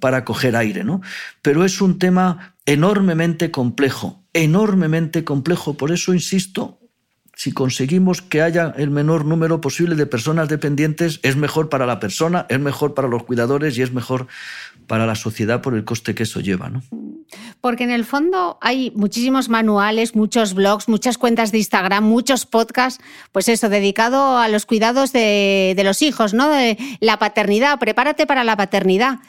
para 0.00 0.24
coger 0.24 0.54
aire. 0.54 0.84
¿no? 0.84 1.00
Pero 1.42 1.64
es 1.64 1.80
un 1.80 1.98
tema 1.98 2.54
enormemente 2.66 3.50
complejo, 3.50 4.22
enormemente 4.32 5.24
complejo. 5.24 5.76
Por 5.76 5.92
eso 5.92 6.14
insisto, 6.14 6.79
si 7.40 7.52
conseguimos 7.52 8.20
que 8.20 8.42
haya 8.42 8.74
el 8.76 8.90
menor 8.90 9.24
número 9.24 9.62
posible 9.62 9.94
de 9.94 10.04
personas 10.04 10.50
dependientes, 10.50 11.20
es 11.22 11.36
mejor 11.36 11.70
para 11.70 11.86
la 11.86 11.98
persona, 11.98 12.44
es 12.50 12.60
mejor 12.60 12.92
para 12.92 13.08
los 13.08 13.22
cuidadores 13.22 13.78
y 13.78 13.82
es 13.82 13.94
mejor 13.94 14.26
para 14.86 15.06
la 15.06 15.14
sociedad 15.14 15.62
por 15.62 15.74
el 15.74 15.86
coste 15.86 16.14
que 16.14 16.24
eso 16.24 16.40
lleva. 16.40 16.68
¿no? 16.68 16.82
Porque 17.62 17.84
en 17.84 17.92
el 17.92 18.04
fondo 18.04 18.58
hay 18.60 18.92
muchísimos 18.94 19.48
manuales, 19.48 20.14
muchos 20.14 20.52
blogs, 20.52 20.86
muchas 20.86 21.16
cuentas 21.16 21.50
de 21.50 21.56
Instagram, 21.56 22.04
muchos 22.04 22.44
podcasts, 22.44 23.02
pues 23.32 23.48
eso, 23.48 23.70
dedicado 23.70 24.36
a 24.36 24.48
los 24.48 24.66
cuidados 24.66 25.10
de, 25.14 25.80
los 25.82 26.02
hijos, 26.02 26.34
¿no? 26.34 26.50
De 26.50 26.76
la 27.00 27.18
paternidad, 27.18 27.78
prepárate 27.78 28.26
para 28.26 28.44
la 28.44 28.58
paternidad, 28.58 29.20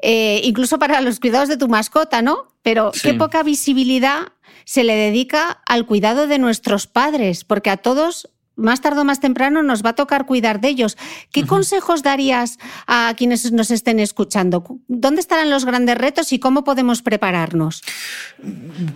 eh, 0.00 0.40
incluso 0.44 0.78
para 0.78 1.00
los 1.00 1.18
cuidados 1.18 1.48
de 1.48 1.56
tu 1.56 1.66
mascota, 1.66 2.22
¿no? 2.22 2.46
Pero 2.62 2.92
qué 3.02 3.14
poca 3.14 3.42
visibilidad 3.42 4.32
se 4.66 4.84
le 4.84 4.96
dedica 4.96 5.62
al 5.64 5.86
cuidado 5.86 6.26
de 6.26 6.38
nuestros 6.38 6.86
padres, 6.86 7.44
porque 7.44 7.70
a 7.70 7.78
todos 7.78 8.28
más 8.56 8.80
tarde 8.80 9.00
o 9.00 9.04
más 9.04 9.20
temprano 9.20 9.62
nos 9.62 9.84
va 9.84 9.90
a 9.90 9.94
tocar 9.94 10.26
cuidar 10.26 10.60
de 10.60 10.68
ellos. 10.68 10.96
¿Qué 11.30 11.46
consejos 11.46 12.02
darías 12.02 12.58
a 12.86 13.14
quienes 13.16 13.52
nos 13.52 13.70
estén 13.70 14.00
escuchando? 14.00 14.64
¿Dónde 14.88 15.20
estarán 15.20 15.50
los 15.50 15.64
grandes 15.64 15.96
retos 15.96 16.32
y 16.32 16.38
cómo 16.38 16.64
podemos 16.64 17.02
prepararnos? 17.02 17.82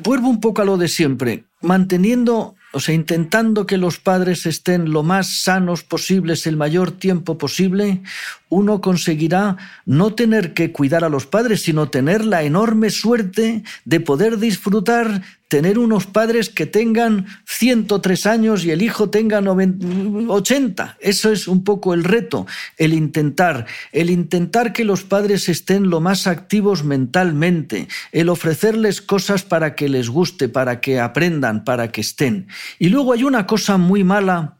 Vuelvo 0.03 0.29
un 0.29 0.41
poco 0.41 0.63
a 0.63 0.65
lo 0.65 0.79
de 0.79 0.89
siempre, 0.89 1.45
manteniendo, 1.61 2.57
o 2.73 2.81
sea, 2.81 2.95
intentando 2.95 3.67
que 3.67 3.77
los 3.77 3.99
padres 3.99 4.47
estén 4.47 4.93
lo 4.93 5.03
más 5.03 5.43
sanos 5.43 5.85
posibles 5.85 6.47
el 6.47 6.57
mayor 6.57 6.91
tiempo 6.91 7.37
posible, 7.37 8.03
uno 8.51 8.81
conseguirá 8.81 9.57
no 9.87 10.15
tener 10.15 10.53
que 10.53 10.73
cuidar 10.73 11.05
a 11.05 11.09
los 11.09 11.27
padres, 11.27 11.63
sino 11.63 11.89
tener 11.89 12.25
la 12.25 12.43
enorme 12.43 12.91
suerte 12.91 13.63
de 13.85 14.01
poder 14.01 14.39
disfrutar, 14.39 15.23
tener 15.49 15.79
unos 15.79 16.07
padres 16.07 16.49
que 16.49 16.67
tengan 16.67 17.27
103 17.47 18.27
años 18.27 18.65
y 18.65 18.71
el 18.71 18.83
hijo 18.83 19.09
tenga 19.09 19.41
80. 19.41 20.99
Eso 21.01 21.33
es 21.33 21.49
un 21.49 21.65
poco 21.65 21.95
el 21.95 22.05
reto, 22.05 22.47
el 22.77 22.93
intentar, 22.93 23.67
el 23.93 24.11
intentar 24.11 24.73
que 24.73 24.85
los 24.85 25.03
padres 25.03 25.49
estén 25.49 25.89
lo 25.89 26.01
más 26.01 26.27
activos 26.27 26.85
mentalmente, 26.85 27.89
el 28.13 28.29
ofrecerles 28.29 29.01
cosas 29.01 29.43
para 29.45 29.75
que 29.75 29.89
les 29.89 30.09
guste, 30.09 30.49
para 30.49 30.81
que 30.81 31.01
aprendan, 31.01 31.65
para 31.65 31.91
que 31.91 32.01
estén. 32.01 32.49
Y 32.79 32.89
luego 32.89 33.13
hay 33.13 33.25
una 33.25 33.47
cosa 33.47 33.79
muy 33.79 34.05
mala 34.05 34.60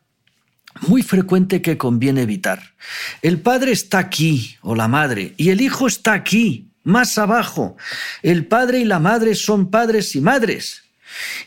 muy 0.87 1.03
frecuente 1.03 1.63
que 1.63 1.79
conviene 1.79 2.23
evitar. 2.23 2.75
El 3.23 3.41
padre 3.41 3.73
está 3.73 3.99
aquí, 3.99 4.57
o 4.63 4.75
la 4.75 4.89
madre, 4.89 5.35
y 5.37 5.51
el 5.51 5.61
hijo 5.61 5.87
está 5.87 6.13
aquí, 6.13 6.69
más 6.83 7.19
abajo. 7.19 7.77
El 8.23 8.47
padre 8.47 8.81
y 8.81 8.85
la 8.85 8.99
madre 8.99 9.35
son 9.35 9.71
padres 9.71 10.15
y 10.17 10.21
madres. 10.21 10.83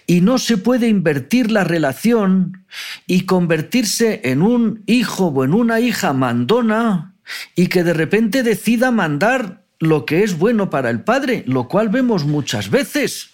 Y 0.06 0.22
no 0.22 0.38
se 0.38 0.58
puede 0.58 0.88
invertir 0.88 1.52
la 1.52 1.64
relación 1.64 2.66
y 3.08 3.22
convertirse 3.22 4.22
en 4.26 4.42
un 4.42 4.84
hijo 4.86 5.28
o 5.28 5.44
en 5.44 5.54
una 5.54 5.80
hija 5.80 6.14
mandona 6.14 7.14
y 7.56 7.68
que 7.68 7.84
de 7.84 7.94
repente 7.94 8.44
decida 8.44 8.92
mandar 8.92 9.64
lo 9.80 10.06
que 10.06 10.24
es 10.24 10.38
bueno 10.38 10.70
para 10.70 10.90
el 10.90 11.04
padre, 11.04 11.44
lo 11.48 11.68
cual 11.68 11.90
vemos 11.90 12.26
muchas 12.26 12.70
veces. 12.70 13.30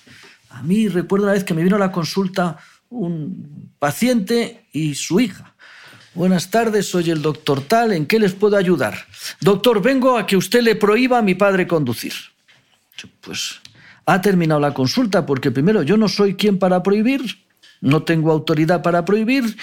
A 0.49 0.63
mí 0.63 0.87
recuerdo 0.87 1.25
una 1.25 1.33
vez 1.33 1.43
que 1.43 1.53
me 1.53 1.63
vino 1.63 1.75
a 1.75 1.79
la 1.79 1.91
consulta 1.91 2.57
un 2.89 3.71
paciente 3.79 4.65
y 4.71 4.95
su 4.95 5.19
hija. 5.19 5.55
Buenas 6.15 6.49
tardes, 6.49 6.87
soy 6.87 7.11
el 7.11 7.21
doctor 7.21 7.61
Tal, 7.61 7.93
¿en 7.93 8.07
qué 8.07 8.17
les 8.17 8.33
puedo 8.33 8.57
ayudar? 8.57 9.05
Doctor, 9.41 9.79
vengo 9.81 10.17
a 10.17 10.25
que 10.25 10.37
usted 10.37 10.61
le 10.61 10.75
prohíba 10.75 11.19
a 11.19 11.21
mi 11.21 11.35
padre 11.35 11.67
conducir. 11.67 12.13
Pues 13.21 13.59
ha 14.07 14.19
terminado 14.19 14.59
la 14.59 14.73
consulta 14.73 15.25
porque 15.25 15.51
primero 15.51 15.83
yo 15.83 15.97
no 15.97 16.09
soy 16.09 16.33
quien 16.33 16.57
para 16.57 16.81
prohibir, 16.81 17.21
no 17.79 18.03
tengo 18.03 18.31
autoridad 18.31 18.81
para 18.81 19.05
prohibir 19.05 19.55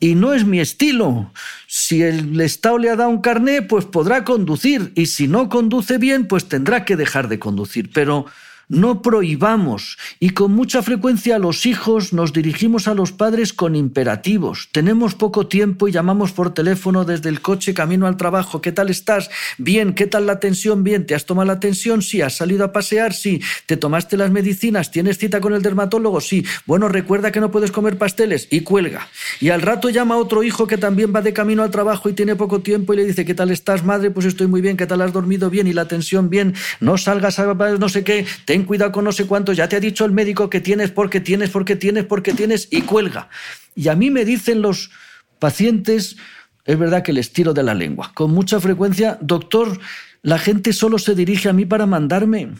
y 0.00 0.16
no 0.16 0.34
es 0.34 0.44
mi 0.44 0.58
estilo. 0.58 1.30
Si 1.68 2.02
el 2.02 2.40
Estado 2.40 2.78
le 2.78 2.90
ha 2.90 2.96
dado 2.96 3.10
un 3.10 3.20
carné, 3.20 3.62
pues 3.62 3.84
podrá 3.84 4.24
conducir 4.24 4.92
y 4.96 5.06
si 5.06 5.28
no 5.28 5.48
conduce 5.48 5.98
bien, 5.98 6.26
pues 6.26 6.48
tendrá 6.48 6.84
que 6.84 6.96
dejar 6.96 7.28
de 7.28 7.38
conducir. 7.38 7.90
Pero 7.92 8.26
no 8.72 9.02
prohibamos 9.02 9.98
y 10.18 10.30
con 10.30 10.52
mucha 10.52 10.82
frecuencia 10.82 11.38
los 11.38 11.66
hijos 11.66 12.12
nos 12.14 12.32
dirigimos 12.32 12.88
a 12.88 12.94
los 12.94 13.12
padres 13.12 13.52
con 13.52 13.76
imperativos. 13.76 14.70
Tenemos 14.72 15.14
poco 15.14 15.46
tiempo 15.46 15.88
y 15.88 15.92
llamamos 15.92 16.32
por 16.32 16.54
teléfono 16.54 17.04
desde 17.04 17.28
el 17.28 17.42
coche 17.42 17.74
camino 17.74 18.06
al 18.06 18.16
trabajo. 18.16 18.62
¿Qué 18.62 18.72
tal 18.72 18.88
estás? 18.88 19.30
Bien, 19.58 19.92
¿qué 19.92 20.06
tal 20.06 20.26
la 20.26 20.40
tensión? 20.40 20.84
Bien, 20.84 21.06
¿te 21.06 21.14
has 21.14 21.26
tomado 21.26 21.46
la 21.46 21.60
tensión? 21.60 22.00
Sí, 22.00 22.22
¿has 22.22 22.34
salido 22.34 22.64
a 22.64 22.72
pasear? 22.72 23.12
Sí, 23.12 23.42
¿te 23.66 23.76
tomaste 23.76 24.16
las 24.16 24.30
medicinas? 24.30 24.90
¿Tienes 24.90 25.18
cita 25.18 25.40
con 25.40 25.52
el 25.52 25.60
dermatólogo? 25.60 26.22
Sí. 26.22 26.44
Bueno, 26.64 26.88
recuerda 26.88 27.30
que 27.30 27.40
no 27.40 27.50
puedes 27.50 27.72
comer 27.72 27.98
pasteles 27.98 28.48
y 28.50 28.60
cuelga. 28.60 29.06
Y 29.38 29.50
al 29.50 29.60
rato 29.60 29.90
llama 29.90 30.16
otro 30.16 30.42
hijo 30.42 30.66
que 30.66 30.78
también 30.78 31.14
va 31.14 31.20
de 31.20 31.34
camino 31.34 31.62
al 31.62 31.70
trabajo 31.70 32.08
y 32.08 32.14
tiene 32.14 32.36
poco 32.36 32.60
tiempo 32.60 32.94
y 32.94 32.96
le 32.96 33.04
dice, 33.04 33.26
¿qué 33.26 33.34
tal 33.34 33.50
estás, 33.50 33.84
madre? 33.84 34.10
Pues 34.10 34.24
estoy 34.24 34.46
muy 34.46 34.62
bien, 34.62 34.78
¿qué 34.78 34.86
tal 34.86 35.02
has 35.02 35.12
dormido 35.12 35.50
bien? 35.50 35.66
Y 35.66 35.74
la 35.74 35.86
tensión 35.86 36.30
bien, 36.30 36.54
no 36.80 36.96
salgas 36.96 37.38
a 37.38 37.42
no 37.52 37.88
sé 37.88 38.04
qué, 38.04 38.24
cuidado 38.64 38.92
con 38.92 39.04
no 39.04 39.12
sé 39.12 39.26
cuánto, 39.26 39.52
ya 39.52 39.68
te 39.68 39.76
ha 39.76 39.80
dicho 39.80 40.04
el 40.04 40.12
médico 40.12 40.50
que 40.50 40.60
tienes 40.60 40.90
porque 40.90 41.20
tienes, 41.20 41.50
porque 41.50 41.76
tienes, 41.76 42.04
porque 42.04 42.32
tienes, 42.32 42.68
y 42.70 42.82
cuelga. 42.82 43.28
Y 43.74 43.88
a 43.88 43.94
mí 43.94 44.10
me 44.10 44.24
dicen 44.24 44.62
los 44.62 44.90
pacientes, 45.38 46.16
es 46.64 46.78
verdad 46.78 47.02
que 47.02 47.12
les 47.12 47.32
tiro 47.32 47.52
de 47.54 47.62
la 47.62 47.74
lengua, 47.74 48.12
con 48.14 48.30
mucha 48.30 48.60
frecuencia, 48.60 49.18
doctor, 49.20 49.78
la 50.22 50.38
gente 50.38 50.72
solo 50.72 50.98
se 50.98 51.14
dirige 51.14 51.48
a 51.48 51.52
mí 51.52 51.64
para 51.64 51.86
mandarme. 51.86 52.52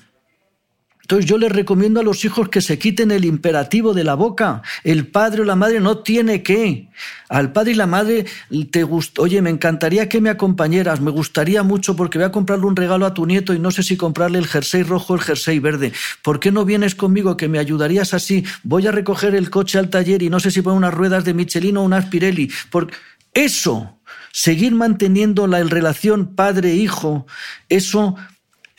Entonces 1.12 1.28
yo 1.28 1.36
les 1.36 1.52
recomiendo 1.52 2.00
a 2.00 2.02
los 2.02 2.24
hijos 2.24 2.48
que 2.48 2.62
se 2.62 2.78
quiten 2.78 3.10
el 3.10 3.26
imperativo 3.26 3.92
de 3.92 4.02
la 4.02 4.14
boca. 4.14 4.62
El 4.82 5.08
padre 5.08 5.42
o 5.42 5.44
la 5.44 5.56
madre 5.56 5.78
no 5.78 5.98
tiene 5.98 6.42
que. 6.42 6.88
Al 7.28 7.52
padre 7.52 7.72
y 7.72 7.74
la 7.74 7.86
madre 7.86 8.24
te 8.70 8.82
gusta, 8.82 9.20
oye, 9.20 9.42
me 9.42 9.50
encantaría 9.50 10.08
que 10.08 10.22
me 10.22 10.30
acompañaras, 10.30 11.02
me 11.02 11.10
gustaría 11.10 11.62
mucho 11.62 11.96
porque 11.96 12.16
voy 12.16 12.24
a 12.24 12.32
comprarle 12.32 12.64
un 12.64 12.76
regalo 12.76 13.04
a 13.04 13.12
tu 13.12 13.26
nieto 13.26 13.52
y 13.52 13.58
no 13.58 13.70
sé 13.70 13.82
si 13.82 13.98
comprarle 13.98 14.38
el 14.38 14.46
jersey 14.46 14.84
rojo 14.84 15.12
o 15.12 15.16
el 15.16 15.22
jersey 15.22 15.58
verde. 15.58 15.92
¿Por 16.22 16.40
qué 16.40 16.50
no 16.50 16.64
vienes 16.64 16.94
conmigo 16.94 17.36
que 17.36 17.46
me 17.46 17.58
ayudarías 17.58 18.14
así? 18.14 18.46
Voy 18.62 18.86
a 18.86 18.90
recoger 18.90 19.34
el 19.34 19.50
coche 19.50 19.78
al 19.78 19.90
taller 19.90 20.22
y 20.22 20.30
no 20.30 20.40
sé 20.40 20.50
si 20.50 20.62
poner 20.62 20.78
unas 20.78 20.94
ruedas 20.94 21.26
de 21.26 21.34
Michelin 21.34 21.76
o 21.76 21.82
unas 21.82 22.06
Pirelli. 22.06 22.50
Por... 22.70 22.90
Eso, 23.34 23.98
seguir 24.30 24.74
manteniendo 24.74 25.46
la 25.46 25.62
relación 25.62 26.34
padre-hijo, 26.34 27.26
eso 27.68 28.16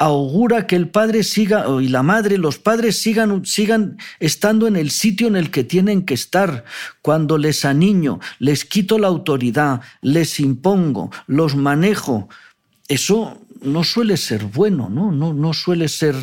augura 0.05 0.67
que 0.67 0.75
el 0.75 0.89
padre 0.89 1.23
siga 1.23 1.65
y 1.81 1.87
la 1.87 2.03
madre, 2.03 2.37
los 2.37 2.59
padres 2.59 3.01
sigan, 3.01 3.45
sigan 3.45 3.97
estando 4.19 4.67
en 4.67 4.75
el 4.75 4.91
sitio 4.91 5.27
en 5.27 5.37
el 5.37 5.49
que 5.49 5.63
tienen 5.63 6.03
que 6.03 6.13
estar. 6.13 6.65
Cuando 7.01 7.37
les 7.37 7.63
aniño, 7.63 8.19
les 8.39 8.65
quito 8.65 8.99
la 8.99 9.07
autoridad, 9.07 9.81
les 10.01 10.39
impongo, 10.39 11.09
los 11.27 11.55
manejo, 11.55 12.27
eso 12.87 13.39
no 13.61 13.85
suele 13.85 14.17
ser 14.17 14.43
bueno, 14.43 14.89
¿no? 14.89 15.11
No, 15.11 15.33
no 15.33 15.53
suele 15.53 15.87
ser 15.87 16.15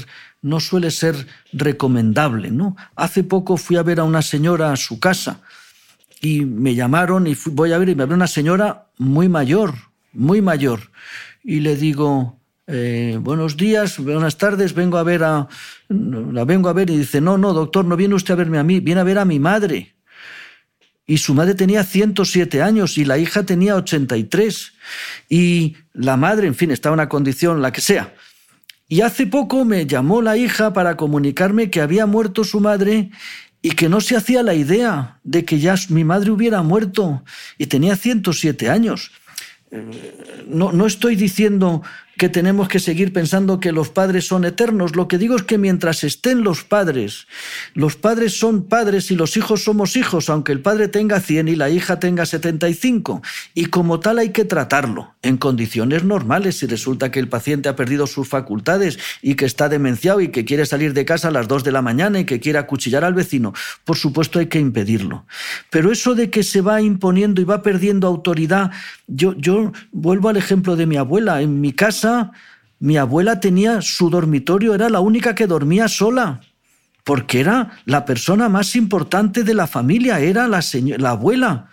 no 0.43 0.59
suele 0.59 0.90
ser 0.90 1.27
recomendable, 1.52 2.51
¿no? 2.51 2.74
Hace 2.97 3.24
poco 3.24 3.59
fui 3.59 3.77
a 3.77 3.82
ver 3.82 4.01
a 4.01 4.05
una 4.05 4.23
señora 4.23 4.73
a 4.73 4.77
su 4.77 4.98
casa 4.98 5.40
y 6.23 6.47
me 6.47 6.74
llamaron 6.74 7.27
y 7.27 7.36
voy 7.47 7.73
a 7.73 7.78
ver 7.78 7.90
y 7.90 7.94
me 7.94 8.05
habló 8.05 8.15
una 8.15 8.27
señora 8.27 8.86
muy 8.97 9.28
mayor, 9.28 9.74
muy 10.15 10.40
mayor 10.40 10.90
y 11.44 11.61
le 11.61 11.77
digo, 11.77 12.39
eh, 12.72 13.18
buenos 13.20 13.56
días, 13.56 13.98
buenas 13.98 14.38
tardes, 14.38 14.74
vengo 14.74 14.98
a 14.98 15.02
ver 15.02 15.24
a, 15.24 15.48
la 15.88 16.44
vengo 16.44 16.68
a 16.68 16.72
ver 16.72 16.88
y 16.90 16.98
dice, 16.98 17.20
no, 17.20 17.36
no, 17.36 17.52
doctor, 17.52 17.84
no 17.84 17.97
viene 17.97 18.14
usted 18.14 18.34
a 18.34 18.36
verme 18.36 18.59
a 18.59 18.62
mí, 18.62 18.80
viene 18.80 19.01
a 19.01 19.05
ver 19.05 19.18
a 19.18 19.24
mi 19.24 19.40
madre. 19.40 19.94
Y 21.06 21.18
su 21.18 21.34
madre 21.34 21.55
tenía 21.55 21.82
107 21.82 22.62
años 22.62 22.97
y 22.97 23.05
la 23.05 23.18
hija 23.18 23.42
tenía 23.42 23.74
83. 23.74 24.72
Y 25.28 25.76
la 25.92 26.16
madre, 26.16 26.47
en 26.47 26.55
fin, 26.55 26.70
estaba 26.70 26.94
en 26.94 27.01
una 27.01 27.09
condición, 27.09 27.60
la 27.60 27.72
que 27.72 27.80
sea. 27.80 28.14
Y 28.86 29.01
hace 29.01 29.26
poco 29.26 29.64
me 29.64 29.86
llamó 29.86 30.22
la 30.22 30.36
hija 30.36 30.72
para 30.72 30.97
comunicarme 30.97 31.68
que 31.68 31.80
había 31.80 32.06
muerto 32.06 32.44
su 32.44 32.60
madre 32.60 33.10
y 33.60 33.70
que 33.72 33.88
no 33.88 34.01
se 34.01 34.16
hacía 34.16 34.44
la 34.44 34.55
idea 34.55 35.18
de 35.24 35.44
que 35.44 35.59
ya 35.59 35.74
mi 35.88 36.05
madre 36.05 36.30
hubiera 36.30 36.62
muerto 36.62 37.24
y 37.59 37.66
tenía 37.66 37.97
107 37.97 38.70
años. 38.70 39.10
Eh, 39.72 40.44
no, 40.48 40.72
no 40.72 40.86
estoy 40.86 41.16
diciendo 41.16 41.82
que 42.20 42.28
tenemos 42.28 42.68
que 42.68 42.80
seguir 42.80 43.14
pensando 43.14 43.60
que 43.60 43.72
los 43.72 43.88
padres 43.88 44.26
son 44.26 44.44
eternos. 44.44 44.94
Lo 44.94 45.09
que 45.09 45.16
digo 45.16 45.36
es 45.36 45.42
que 45.42 45.56
mientras 45.56 46.05
estén 46.05 46.44
los 46.44 46.64
padres, 46.64 47.26
los 47.72 47.97
padres 47.97 48.38
son 48.38 48.64
padres 48.64 49.10
y 49.10 49.16
los 49.16 49.38
hijos 49.38 49.64
somos 49.64 49.97
hijos, 49.97 50.28
aunque 50.28 50.52
el 50.52 50.60
padre 50.60 50.88
tenga 50.88 51.20
100 51.20 51.48
y 51.48 51.56
la 51.56 51.70
hija 51.70 51.98
tenga 51.98 52.26
75. 52.26 53.22
Y 53.55 53.64
como 53.66 54.01
tal 54.01 54.18
hay 54.18 54.32
que 54.32 54.44
tratarlo 54.44 55.14
en 55.22 55.38
condiciones 55.38 56.05
normales. 56.05 56.59
Si 56.59 56.66
resulta 56.66 57.10
que 57.10 57.20
el 57.20 57.28
paciente 57.28 57.70
ha 57.70 57.74
perdido 57.74 58.06
sus 58.06 58.28
facultades 58.28 58.98
y 59.22 59.36
que 59.36 59.47
está 59.47 59.70
demenciado 59.70 60.20
y 60.20 60.28
que 60.28 60.44
quiere 60.44 60.66
salir 60.66 60.92
de 60.92 61.06
casa 61.06 61.28
a 61.28 61.30
las 61.30 61.48
2 61.48 61.64
de 61.64 61.72
la 61.72 61.80
mañana 61.80 62.20
y 62.20 62.26
que 62.26 62.38
quiere 62.38 62.59
acuchillar 62.59 63.02
al 63.02 63.14
vecino, 63.14 63.55
por 63.84 63.97
supuesto 63.97 64.40
hay 64.40 64.48
que 64.48 64.59
impedirlo. 64.59 65.24
Pero 65.70 65.90
eso 65.90 66.14
de 66.14 66.28
que 66.28 66.42
se 66.42 66.60
va 66.60 66.82
imponiendo 66.82 67.40
y 67.40 67.44
va 67.44 67.62
perdiendo 67.62 68.06
autoridad, 68.06 68.72
yo, 69.06 69.34
yo 69.38 69.72
vuelvo 69.90 70.28
al 70.28 70.36
ejemplo 70.36 70.76
de 70.76 70.84
mi 70.84 70.98
abuela. 70.98 71.40
En 71.40 71.62
mi 71.62 71.72
casa, 71.72 72.10
mi 72.78 72.97
abuela 72.97 73.41
tenía 73.41 73.82
su 73.82 74.11
dormitorio, 74.11 74.74
era 74.74 74.89
la 74.89 75.01
única 75.01 75.35
que 75.35 75.47
dormía 75.47 75.89
sola, 75.89 76.41
porque 77.05 77.41
era 77.41 77.73
la 77.85 78.05
persona 78.05 78.49
más 78.49 78.77
importante 78.77 79.43
de 79.43 79.55
la 79.55 79.66
familia, 79.66 80.20
era 80.20 80.49
la, 80.49 80.61
la 80.99 81.11
abuela, 81.11 81.69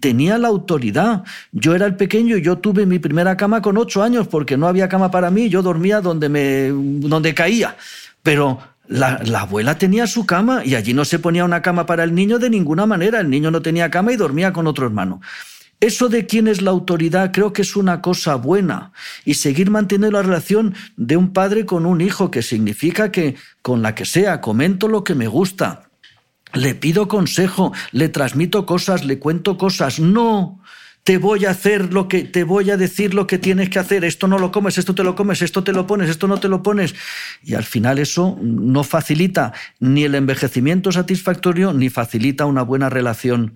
tenía 0.00 0.38
la 0.38 0.48
autoridad. 0.48 1.24
Yo 1.52 1.74
era 1.74 1.86
el 1.86 1.96
pequeño 1.96 2.36
y 2.36 2.42
yo 2.42 2.58
tuve 2.58 2.86
mi 2.86 2.98
primera 2.98 3.36
cama 3.36 3.62
con 3.62 3.76
ocho 3.76 4.02
años, 4.02 4.28
porque 4.28 4.56
no 4.56 4.66
había 4.66 4.88
cama 4.88 5.10
para 5.10 5.30
mí, 5.30 5.48
yo 5.48 5.62
dormía 5.62 6.00
donde, 6.00 6.28
me, 6.28 6.68
donde 7.08 7.34
caía. 7.34 7.76
Pero 8.22 8.58
la, 8.88 9.40
abuela 9.40 9.76
tenía 9.76 10.06
su 10.06 10.26
cama 10.26 10.64
y 10.64 10.74
allí 10.74 10.94
no 10.94 11.04
se 11.04 11.18
ponía 11.18 11.44
una 11.44 11.62
cama 11.62 11.86
para 11.86 12.04
el 12.04 12.14
niño 12.14 12.38
de 12.38 12.50
ninguna 12.50 12.86
manera. 12.86 13.20
El 13.20 13.30
niño 13.30 13.50
no 13.50 13.62
tenía 13.62 13.90
cama 13.90 14.12
y 14.12 14.16
dormía 14.16 14.52
con 14.52 14.66
otro 14.66 14.86
hermano. 14.86 15.20
Eso 15.80 16.08
de 16.08 16.26
quién 16.26 16.48
es 16.48 16.60
la 16.60 16.72
autoridad 16.72 17.30
creo 17.32 17.52
que 17.52 17.62
es 17.62 17.76
una 17.76 18.02
cosa 18.02 18.34
buena 18.34 18.92
y 19.24 19.34
seguir 19.34 19.70
manteniendo 19.70 20.18
la 20.18 20.22
relación 20.22 20.74
de 20.96 21.16
un 21.16 21.32
padre 21.32 21.66
con 21.66 21.86
un 21.86 22.00
hijo, 22.00 22.30
que 22.32 22.42
significa 22.42 23.12
que 23.12 23.36
con 23.62 23.80
la 23.80 23.94
que 23.94 24.04
sea 24.04 24.40
comento 24.40 24.88
lo 24.88 25.04
que 25.04 25.14
me 25.14 25.28
gusta, 25.28 25.88
le 26.52 26.74
pido 26.74 27.06
consejo, 27.06 27.72
le 27.92 28.08
transmito 28.08 28.66
cosas, 28.66 29.04
le 29.04 29.20
cuento 29.20 29.56
cosas. 29.56 30.00
No, 30.00 30.60
te 31.04 31.18
voy 31.18 31.44
a 31.46 31.50
hacer 31.50 31.92
lo 31.92 32.08
que 32.08 32.24
te 32.24 32.44
voy 32.44 32.70
a 32.70 32.76
decir 32.76 33.14
lo 33.14 33.26
que 33.26 33.38
tienes 33.38 33.70
que 33.70 33.78
hacer. 33.78 34.04
Esto 34.04 34.26
no 34.28 34.38
lo 34.38 34.50
comes, 34.50 34.78
esto 34.78 34.94
te 34.94 35.04
lo 35.04 35.14
comes, 35.14 35.42
esto 35.42 35.62
te 35.62 35.72
lo 35.72 35.86
pones, 35.86 36.10
esto 36.10 36.26
no 36.26 36.38
te 36.38 36.48
lo 36.48 36.62
pones. 36.62 36.94
Y 37.42 37.54
al 37.54 37.64
final 37.64 37.98
eso 37.98 38.36
no 38.42 38.82
facilita 38.82 39.52
ni 39.80 40.04
el 40.04 40.14
envejecimiento 40.14 40.90
satisfactorio 40.90 41.72
ni 41.72 41.88
facilita 41.88 42.46
una 42.46 42.62
buena 42.62 42.90
relación 42.90 43.54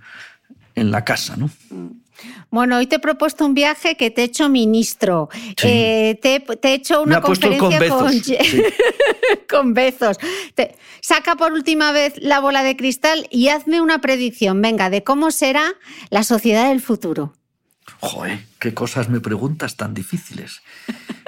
en 0.74 0.90
la 0.90 1.04
casa, 1.04 1.36
¿no? 1.36 1.50
Bueno, 2.50 2.76
hoy 2.76 2.86
te 2.86 2.96
he 2.96 2.98
propuesto 2.98 3.46
un 3.46 3.54
viaje 3.54 3.96
que 3.96 4.10
te 4.10 4.22
he 4.22 4.24
hecho 4.24 4.48
ministro. 4.48 5.28
Eh, 5.62 6.18
te, 6.20 6.44
he 6.62 6.74
hecho 6.74 7.02
una 7.02 7.20
conferencia 7.20 7.88
con, 7.88 8.12
con, 9.48 9.74
Bezos. 9.74 10.18
saca 11.00 11.36
por 11.36 11.52
última 11.52 11.92
vez 11.92 12.14
la 12.18 12.40
bola 12.40 12.62
de 12.62 12.76
cristal 12.76 13.26
y 13.30 13.48
hazme 13.48 13.80
una 13.80 14.00
predicción, 14.00 14.60
venga, 14.60 14.90
de 14.90 15.02
cómo 15.02 15.30
será 15.30 15.74
la 16.10 16.24
sociedad 16.24 16.68
del 16.68 16.80
futuro. 16.80 17.32
Joder, 18.00 18.44
qué 18.58 18.74
cosas 18.74 19.08
me 19.08 19.20
preguntas 19.20 19.76
tan 19.76 19.94
difíciles. 19.94 20.62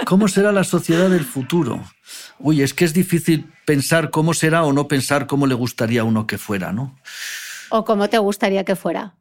¿Cómo 0.06 0.28
será 0.28 0.52
la 0.52 0.64
sociedad 0.64 1.08
del 1.08 1.24
futuro? 1.24 1.84
Uy, 2.38 2.62
es 2.62 2.74
que 2.74 2.84
es 2.84 2.92
difícil 2.92 3.52
pensar 3.64 4.10
cómo 4.10 4.34
será 4.34 4.64
o 4.64 4.72
no 4.72 4.88
pensar 4.88 5.26
cómo 5.26 5.46
le 5.46 5.54
gustaría 5.54 6.02
a 6.02 6.04
uno 6.04 6.26
que 6.26 6.38
fuera, 6.38 6.72
¿no? 6.72 6.98
O 7.70 7.84
cómo 7.84 8.08
te 8.08 8.18
gustaría 8.18 8.64
que 8.64 8.76
fuera. 8.76 9.14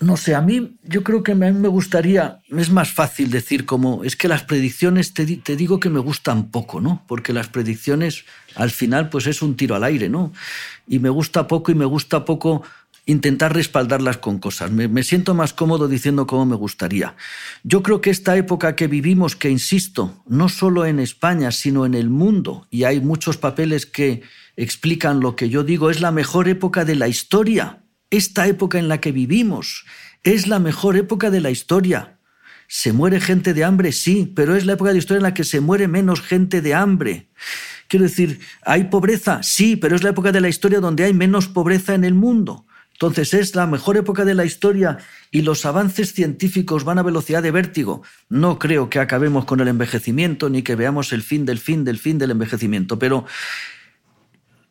No 0.00 0.16
sé, 0.16 0.36
a 0.36 0.40
mí 0.40 0.76
yo 0.84 1.02
creo 1.02 1.24
que 1.24 1.32
a 1.32 1.34
mí 1.34 1.50
me 1.52 1.66
gustaría, 1.66 2.40
es 2.48 2.70
más 2.70 2.92
fácil 2.92 3.30
decir 3.30 3.66
como, 3.66 4.04
es 4.04 4.14
que 4.14 4.28
las 4.28 4.44
predicciones 4.44 5.12
te, 5.12 5.24
digo 5.24 5.80
que 5.80 5.90
me 5.90 5.98
gustan 5.98 6.50
poco, 6.50 6.80
¿no? 6.80 7.02
Porque 7.08 7.32
las 7.32 7.48
predicciones 7.48 8.24
al 8.54 8.70
final 8.70 9.08
pues 9.08 9.26
es 9.26 9.42
un 9.42 9.56
tiro 9.56 9.74
al 9.74 9.82
aire, 9.82 10.08
¿no? 10.08 10.32
Y 10.86 11.00
me 11.00 11.08
gusta 11.08 11.48
poco 11.48 11.72
y 11.72 11.74
me 11.74 11.84
gusta 11.84 12.24
poco 12.24 12.62
intentar 13.06 13.54
respaldarlas 13.54 14.18
con 14.18 14.38
cosas. 14.38 14.70
Me, 14.70 14.86
me 14.86 15.02
siento 15.02 15.34
más 15.34 15.52
cómodo 15.52 15.88
diciendo 15.88 16.28
cómo 16.28 16.46
me 16.46 16.56
gustaría. 16.56 17.16
Yo 17.64 17.82
creo 17.82 18.00
que 18.00 18.10
esta 18.10 18.36
época 18.36 18.76
que 18.76 18.86
vivimos, 18.86 19.34
que 19.34 19.50
insisto, 19.50 20.22
no 20.28 20.48
solo 20.48 20.86
en 20.86 21.00
España, 21.00 21.50
sino 21.50 21.86
en 21.86 21.94
el 21.94 22.08
mundo, 22.08 22.68
y 22.70 22.84
hay 22.84 23.00
muchos 23.00 23.36
papeles 23.36 23.84
que 23.84 24.22
explican 24.56 25.18
lo 25.20 25.34
que 25.34 25.48
yo 25.48 25.64
digo, 25.64 25.90
es 25.90 26.00
la 26.00 26.12
mejor 26.12 26.48
época 26.48 26.84
de 26.84 26.94
la 26.94 27.08
historia 27.08 27.80
esta 28.10 28.46
época 28.46 28.78
en 28.78 28.88
la 28.88 29.00
que 29.00 29.12
vivimos 29.12 29.84
es 30.22 30.46
la 30.46 30.58
mejor 30.58 30.96
época 30.96 31.30
de 31.30 31.40
la 31.40 31.50
historia. 31.50 32.18
¿Se 32.66 32.92
muere 32.92 33.20
gente 33.20 33.54
de 33.54 33.64
hambre? 33.64 33.92
Sí, 33.92 34.30
pero 34.34 34.54
es 34.54 34.66
la 34.66 34.74
época 34.74 34.90
de 34.90 34.94
la 34.94 34.98
historia 34.98 35.18
en 35.18 35.22
la 35.24 35.34
que 35.34 35.44
se 35.44 35.60
muere 35.60 35.88
menos 35.88 36.20
gente 36.20 36.60
de 36.60 36.74
hambre. 36.74 37.28
Quiero 37.88 38.04
decir, 38.04 38.40
¿hay 38.62 38.84
pobreza? 38.84 39.42
Sí, 39.42 39.76
pero 39.76 39.96
es 39.96 40.02
la 40.02 40.10
época 40.10 40.32
de 40.32 40.42
la 40.42 40.50
historia 40.50 40.80
donde 40.80 41.04
hay 41.04 41.14
menos 41.14 41.48
pobreza 41.48 41.94
en 41.94 42.04
el 42.04 42.14
mundo. 42.14 42.66
Entonces 42.92 43.32
es 43.32 43.54
la 43.54 43.66
mejor 43.66 43.96
época 43.96 44.24
de 44.24 44.34
la 44.34 44.44
historia 44.44 44.98
y 45.30 45.42
los 45.42 45.64
avances 45.64 46.12
científicos 46.12 46.82
van 46.82 46.98
a 46.98 47.04
velocidad 47.04 47.42
de 47.42 47.52
vértigo. 47.52 48.02
No 48.28 48.58
creo 48.58 48.90
que 48.90 48.98
acabemos 48.98 49.44
con 49.44 49.60
el 49.60 49.68
envejecimiento 49.68 50.50
ni 50.50 50.62
que 50.62 50.74
veamos 50.74 51.12
el 51.12 51.22
fin 51.22 51.46
del 51.46 51.60
fin 51.60 51.84
del 51.84 51.98
fin 51.98 52.18
del 52.18 52.32
envejecimiento, 52.32 52.98
pero 52.98 53.24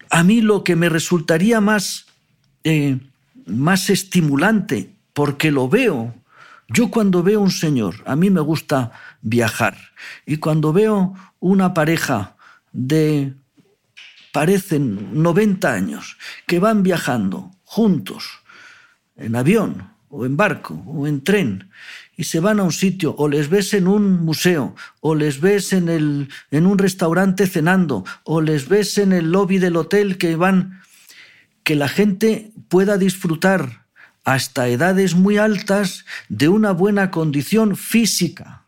a 0.09 0.23
mí 0.23 0.41
lo 0.41 0.65
que 0.65 0.75
me 0.75 0.89
resultaría 0.89 1.61
más 1.61 2.05
eh, 2.65 2.99
más 3.47 3.89
estimulante 3.89 4.93
porque 5.13 5.51
lo 5.51 5.67
veo. 5.67 6.13
Yo 6.69 6.91
cuando 6.91 7.23
veo 7.23 7.41
un 7.41 7.51
señor, 7.51 7.95
a 8.05 8.15
mí 8.15 8.29
me 8.29 8.41
gusta 8.41 8.91
viajar, 9.21 9.77
y 10.25 10.37
cuando 10.37 10.73
veo 10.73 11.15
una 11.39 11.73
pareja 11.73 12.35
de, 12.73 13.33
parecen 14.33 15.21
90 15.21 15.73
años, 15.73 16.17
que 16.45 16.59
van 16.59 16.83
viajando 16.83 17.51
juntos, 17.63 18.41
en 19.15 19.35
avión, 19.35 19.89
o 20.09 20.25
en 20.25 20.37
barco, 20.37 20.83
o 20.85 21.07
en 21.07 21.23
tren, 21.23 21.69
y 22.15 22.25
se 22.25 22.39
van 22.39 22.59
a 22.59 22.63
un 22.63 22.71
sitio, 22.71 23.15
o 23.17 23.27
les 23.29 23.49
ves 23.49 23.73
en 23.73 23.87
un 23.87 24.25
museo, 24.25 24.75
o 24.99 25.15
les 25.15 25.39
ves 25.39 25.73
en, 25.73 25.87
el, 25.87 26.29
en 26.51 26.65
un 26.65 26.77
restaurante 26.77 27.47
cenando, 27.47 28.03
o 28.23 28.41
les 28.41 28.67
ves 28.67 28.97
en 28.97 29.13
el 29.13 29.31
lobby 29.31 29.57
del 29.57 29.77
hotel 29.77 30.17
que 30.17 30.35
van 30.35 30.81
que 31.67 31.75
la 31.75 31.89
gente 31.89 32.53
pueda 32.69 32.97
disfrutar 32.97 33.83
hasta 34.23 34.69
edades 34.69 35.15
muy 35.15 35.37
altas 35.37 36.05
de 36.29 36.47
una 36.47 36.71
buena 36.71 37.11
condición 37.11 37.75
física. 37.75 38.63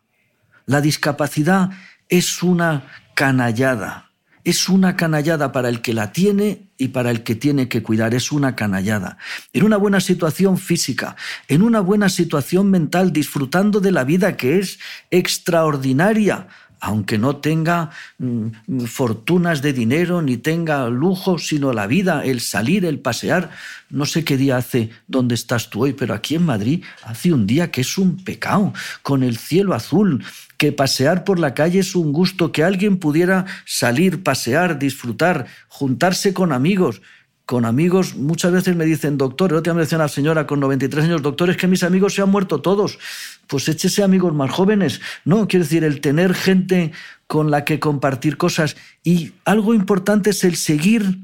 La 0.66 0.82
discapacidad 0.82 1.70
es 2.10 2.44
una 2.44 2.92
canallada, 3.16 4.12
es 4.44 4.68
una 4.68 4.98
canallada 4.98 5.54
para 5.54 5.70
el 5.70 5.80
que 5.80 5.94
la 5.94 6.12
tiene 6.12 6.72
y 6.78 6.90
para 6.90 7.10
el 7.10 7.24
que 7.24 7.36
tiene 7.36 7.70
que 7.70 7.82
cuidar, 7.82 8.14
es 8.14 8.34
una 8.34 8.58
canallada. 8.58 9.18
En 9.54 9.64
una 9.64 9.78
buena 9.78 10.02
situación 10.02 10.58
física, 10.58 11.16
en 11.48 11.62
una 11.62 11.80
buena 11.80 12.10
situación 12.10 12.70
mental, 12.70 13.14
disfrutando 13.14 13.80
de 13.80 13.94
la 13.94 14.04
vida 14.04 14.36
que 14.36 14.60
es 14.60 14.78
extraordinaria, 15.10 16.50
aunque 16.80 17.18
no 17.18 17.38
tenga 17.38 17.92
mm, 18.18 18.82
fortunas 18.86 19.62
de 19.62 19.74
dinero 19.74 20.22
ni 20.22 20.38
tenga 20.38 20.90
lujo, 20.90 21.38
sino 21.38 21.74
la 21.74 21.88
vida, 21.88 22.24
el 22.24 22.42
salir, 22.42 22.86
el 22.86 23.00
pasear. 23.00 23.50
No 23.90 24.06
sé 24.06 24.24
qué 24.24 24.38
día 24.38 24.58
hace 24.58 24.90
donde 25.08 25.36
estás 25.36 25.70
tú 25.70 25.84
hoy, 25.84 25.94
pero 25.94 26.14
aquí 26.14 26.36
en 26.36 26.46
Madrid 26.46 26.84
hace 27.04 27.34
un 27.34 27.48
día 27.48 27.72
que 27.72 27.82
es 27.82 27.98
un 27.98 28.24
pecado, 28.24 28.74
con 29.02 29.24
el 29.24 29.38
cielo 29.38 29.74
azul, 29.74 30.24
que 30.58 30.72
pasear 30.72 31.24
por 31.24 31.40
la 31.40 31.54
calle 31.54 31.80
es 31.80 31.96
un 31.96 32.12
gusto, 32.12 32.52
que 32.52 32.64
alguien 32.64 32.98
pudiera 32.98 33.46
salir, 33.66 34.24
pasear, 34.24 34.78
disfrutar, 34.78 35.48
juntarse 35.68 36.34
con 36.34 36.52
amigos 36.52 37.02
con 37.50 37.66
amigos, 37.66 38.16
muchas 38.16 38.52
veces 38.52 38.76
me 38.76 38.86
dicen, 38.86 39.18
doctor, 39.18 39.50
el 39.50 39.58
otro 39.58 39.72
día 39.72 39.76
me 39.76 39.82
decía 39.82 39.98
una 39.98 40.08
señora 40.08 40.46
con 40.46 40.60
93 40.60 41.06
años, 41.06 41.24
doctor, 41.24 41.50
es 41.50 41.58
que 41.58 41.66
mis 41.66 41.82
amigos 41.82 42.14
se 42.14 42.22
han 42.22 42.30
muerto 42.30 42.62
todos. 42.62 43.00
Pues 43.48 43.68
échese 43.68 44.04
amigos 44.04 44.36
más 44.36 44.52
jóvenes. 44.52 45.02
No, 45.26 45.48
quiero 45.48 45.66
decir, 45.66 45.84
el 45.84 46.00
tener 46.00 46.36
gente 46.36 46.92
con 47.26 47.50
la 47.50 47.66
que 47.66 47.80
compartir 47.80 48.38
cosas. 48.38 48.78
Y 49.04 49.32
algo 49.46 49.74
importante 49.74 50.30
es 50.30 50.44
el 50.44 50.58
seguir 50.58 51.22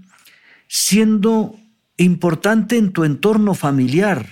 siendo 0.68 1.58
importante 1.96 2.78
en 2.78 2.92
tu 2.92 3.04
entorno 3.04 3.54
familiar. 3.54 4.26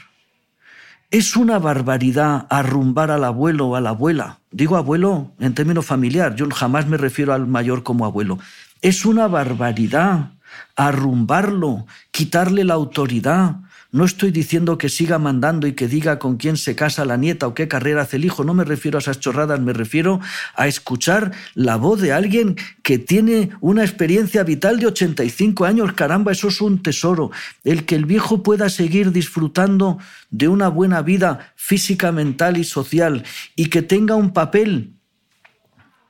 Es 1.12 1.36
una 1.36 1.60
barbaridad 1.60 2.48
arrumbar 2.50 3.12
al 3.12 3.24
abuelo 3.24 3.68
o 3.68 3.76
a 3.76 3.82
la 3.82 3.90
abuela. 3.90 4.40
Digo 4.50 4.78
abuelo 4.78 5.34
en 5.40 5.54
términos 5.54 5.86
familiar, 5.86 6.34
yo 6.34 6.50
jamás 6.50 6.88
me 6.88 6.98
refiero 6.98 7.36
al 7.36 7.46
mayor 7.46 7.84
como 7.84 8.04
abuelo. 8.04 8.40
Es 8.82 9.06
una 9.06 9.28
barbaridad 9.28 10.33
arrumbarlo, 10.76 11.86
quitarle 12.12 12.64
la 12.64 12.74
autoridad, 12.74 13.58
No 13.92 14.06
estoy 14.06 14.32
diciendo 14.32 14.80
que 14.80 14.90
siga 14.90 15.20
mandando 15.20 15.68
y 15.68 15.74
que 15.74 15.88
diga 15.88 16.18
con 16.18 16.38
quién 16.38 16.58
se 16.58 16.76
casa 16.76 17.06
la 17.06 17.16
nieta 17.16 17.46
o 17.46 17.54
qué 17.54 17.68
carrera 17.68 18.02
hace 18.02 18.16
el 18.16 18.26
hijo. 18.26 18.44
No 18.44 18.56
me 18.56 18.64
refiero 18.64 18.98
a 18.98 19.02
esas 19.02 19.20
chorradas, 19.20 19.60
me 19.60 19.72
refiero 19.72 20.20
a 20.56 20.68
escuchar 20.68 21.32
la 21.54 21.76
voz 21.76 22.02
de 22.02 22.12
alguien 22.12 22.56
que 22.82 22.98
tiene 22.98 23.52
una 23.62 23.84
experiencia 23.84 24.44
vital 24.44 24.80
de 24.80 24.88
85 24.88 25.66
años. 25.66 25.94
Caramba, 25.94 26.32
eso 26.32 26.48
es 26.48 26.60
un 26.60 26.82
tesoro. 26.82 27.30
El 27.64 27.86
que 27.86 27.94
el 27.94 28.06
viejo 28.06 28.42
pueda 28.42 28.68
seguir 28.70 29.12
disfrutando 29.12 30.00
de 30.32 30.48
una 30.48 30.70
buena 30.70 31.04
vida 31.04 31.54
física, 31.56 32.12
mental 32.12 32.58
y 32.58 32.64
social 32.64 33.24
y 33.56 33.68
que 33.68 33.84
tenga 33.84 34.16
un 34.16 34.34
papel 34.34 34.96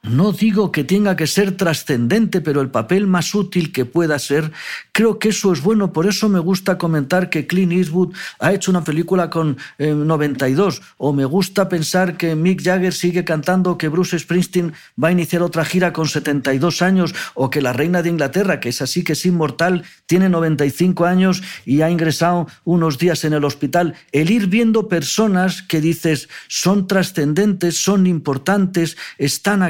no 0.04 0.34
digo 0.34 0.70
que 0.72 0.84
tenga 0.84 1.16
que 1.16 1.28
ser 1.28 1.56
trascendente, 1.56 2.42
pero 2.42 2.60
el 2.60 2.70
papel 2.70 3.08
más 3.08 3.34
útil 3.34 3.72
que 3.72 3.86
pueda 3.86 4.20
ser, 4.20 4.52
creo 4.92 5.18
que 5.18 5.30
eso 5.30 5.54
es 5.54 5.62
bueno. 5.62 5.94
Por 5.94 6.08
eso 6.08 6.28
me 6.28 6.40
gusta 6.40 6.78
comentar 6.78 7.30
que 7.30 7.48
Clint 7.48 7.72
Eastwood 7.72 8.14
ha 8.40 8.52
hecho 8.52 8.70
una 8.70 8.84
película 8.84 9.30
con 9.30 9.58
92, 9.80 10.78
eh, 10.78 10.82
o 10.98 11.14
me 11.14 11.24
gusta 11.24 11.70
pensar 11.70 12.18
que 12.18 12.36
Mick 12.36 12.62
Jagger 12.62 12.94
sigue 12.94 13.24
cantando, 13.24 13.78
que 13.78 13.88
Bruce 13.88 14.20
Springsteen 14.20 14.74
va 15.02 15.08
a 15.08 15.12
iniciar 15.14 15.42
otra 15.42 15.64
gira 15.64 15.94
con 15.94 16.10
72 16.10 16.82
años, 16.82 17.16
o 17.34 17.50
que 17.50 17.62
la 17.62 17.72
reina 17.72 18.02
de 18.02 18.10
Inglaterra, 18.10 18.60
que 18.60 18.70
es 18.70 18.82
así 18.82 19.06
que 19.06 19.14
es 19.14 19.26
inmortal, 19.26 19.86
tiene 20.06 20.28
95 20.28 21.06
años 21.06 21.42
y 21.66 21.82
ha 21.82 21.90
ingresado 21.90 22.48
unos 22.66 22.98
días 22.98 23.24
en 23.24 23.32
el 23.32 23.46
hospital. 23.46 23.96
El 24.12 24.32
ir 24.32 24.48
viendo 24.48 24.90
personas 24.90 25.62
que 25.62 25.80
dices 25.80 26.28
son 26.50 26.88
trascendentes, 26.88 27.82
son 27.82 28.06
importantes, 28.06 28.98
están 29.18 29.64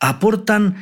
aportan 0.00 0.76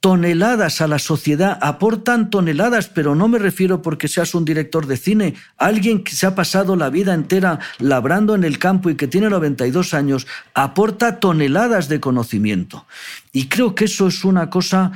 toneladas 0.00 0.80
a 0.80 0.88
la 0.88 0.98
sociedad, 0.98 1.58
aportan 1.60 2.30
toneladas, 2.30 2.88
pero 2.88 3.14
no 3.14 3.28
me 3.28 3.38
refiero 3.38 3.82
porque 3.82 4.08
seas 4.08 4.34
un 4.34 4.46
director 4.46 4.86
de 4.86 4.96
cine, 4.96 5.34
alguien 5.58 6.02
que 6.02 6.12
se 6.12 6.26
ha 6.26 6.34
pasado 6.34 6.74
la 6.74 6.88
vida 6.88 7.12
entera 7.12 7.60
labrando 7.78 8.34
en 8.34 8.44
el 8.44 8.58
campo 8.58 8.88
y 8.88 8.96
que 8.96 9.08
tiene 9.08 9.28
92 9.28 9.92
años, 9.92 10.26
aporta 10.54 11.20
toneladas 11.20 11.88
de 11.88 12.00
conocimiento. 12.00 12.86
Y 13.32 13.48
creo 13.48 13.74
que 13.74 13.84
eso 13.84 14.08
es 14.08 14.24
una 14.24 14.48
cosa 14.48 14.92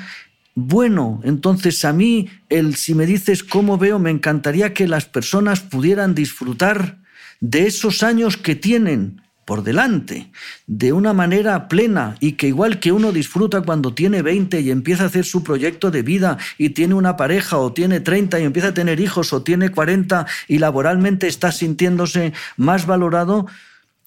bueno. 0.55 1.21
Entonces 1.23 1.85
a 1.85 1.93
mí, 1.93 2.31
el, 2.49 2.75
si 2.77 2.95
me 2.95 3.05
dices 3.05 3.45
cómo 3.45 3.77
veo, 3.77 3.99
me 3.99 4.11
encantaría 4.11 4.73
que 4.73 4.89
las 4.89 5.05
personas 5.05 5.61
pudieran 5.61 6.15
disfrutar 6.15 6.99
de 7.41 7.67
esos 7.67 8.03
años 8.03 8.39
que 8.39 8.55
tienen 8.55 9.21
por 9.45 9.63
delante, 9.63 10.31
de 10.67 10.93
una 10.93 11.13
manera 11.13 11.69
plena 11.69 12.17
y 12.21 12.33
que 12.33 12.49
igual 12.49 12.81
que 12.81 12.93
uno 12.93 13.13
disfruta 13.13 13.63
cuando 13.63 13.95
tiene 13.95 14.23
20 14.23 14.61
y 14.61 14.71
empieza 14.71 15.05
a 15.05 15.07
hacer 15.07 15.25
su 15.25 15.43
proyecto 15.43 15.91
de 15.91 16.03
vida 16.03 16.39
y 16.59 16.71
tiene 16.71 16.95
una 16.95 17.17
pareja 17.17 17.59
o 17.59 17.73
tiene 17.73 18.01
30 18.01 18.41
y 18.41 18.45
empieza 18.45 18.69
a 18.69 18.75
tener 18.75 19.01
hijos 19.01 19.33
o 19.33 19.43
tiene 19.43 19.71
40 19.71 20.27
y 20.49 20.59
laboralmente 20.59 21.27
está 21.27 21.53
sintiéndose 21.53 22.33
más 22.57 22.87
valorado, 22.87 23.47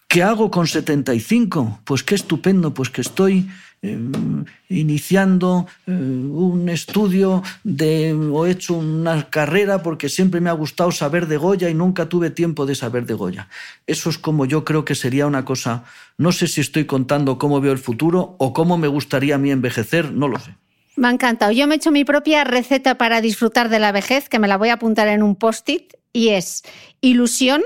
¿qué 0.07 0.23
hago 0.23 0.49
con 0.49 0.67
75? 0.67 1.81
Pues 1.83 2.03
qué 2.03 2.15
estupendo, 2.15 2.73
pues 2.73 2.89
que 2.89 3.01
estoy 3.01 3.49
Em, 3.83 4.43
iniciando 4.69 5.67
eh, 5.85 5.91
un 5.91 6.67
estudio 6.67 7.43
de, 7.63 8.11
o 8.11 8.47
hecho 8.47 8.73
una 8.73 9.29
carrera 9.29 9.83
porque 9.83 10.09
siempre 10.09 10.41
me 10.41 10.49
ha 10.49 10.53
gustado 10.53 10.91
saber 10.91 11.27
de 11.27 11.37
Goya 11.37 11.69
y 11.69 11.75
nunca 11.75 12.09
tuve 12.09 12.31
tiempo 12.31 12.65
de 12.65 12.73
saber 12.73 13.05
de 13.05 13.13
Goya. 13.13 13.49
Eso 13.85 14.09
es 14.09 14.17
como 14.17 14.45
yo 14.45 14.65
creo 14.65 14.83
que 14.83 14.95
sería 14.95 15.27
una 15.27 15.45
cosa, 15.45 15.83
no 16.17 16.31
sé 16.31 16.47
si 16.47 16.59
estoy 16.59 16.85
contando 16.85 17.37
cómo 17.37 17.61
veo 17.61 17.71
el 17.71 17.77
futuro 17.77 18.35
o 18.39 18.51
cómo 18.51 18.79
me 18.79 18.87
gustaría 18.87 19.35
a 19.35 19.37
mí 19.37 19.51
envejecer, 19.51 20.11
no 20.11 20.27
lo 20.27 20.39
sé. 20.39 20.55
Me 20.95 21.09
ha 21.09 21.11
encantado. 21.11 21.51
Yo 21.51 21.67
me 21.67 21.75
he 21.75 21.77
hecho 21.77 21.91
mi 21.91 22.03
propia 22.03 22.43
receta 22.43 22.97
para 22.97 23.21
disfrutar 23.21 23.69
de 23.69 23.77
la 23.77 23.91
vejez, 23.91 24.27
que 24.27 24.39
me 24.39 24.47
la 24.47 24.57
voy 24.57 24.69
a 24.69 24.73
apuntar 24.73 25.07
en 25.07 25.21
un 25.21 25.35
post-it, 25.35 25.93
y 26.11 26.29
es 26.29 26.63
ilusión, 26.99 27.61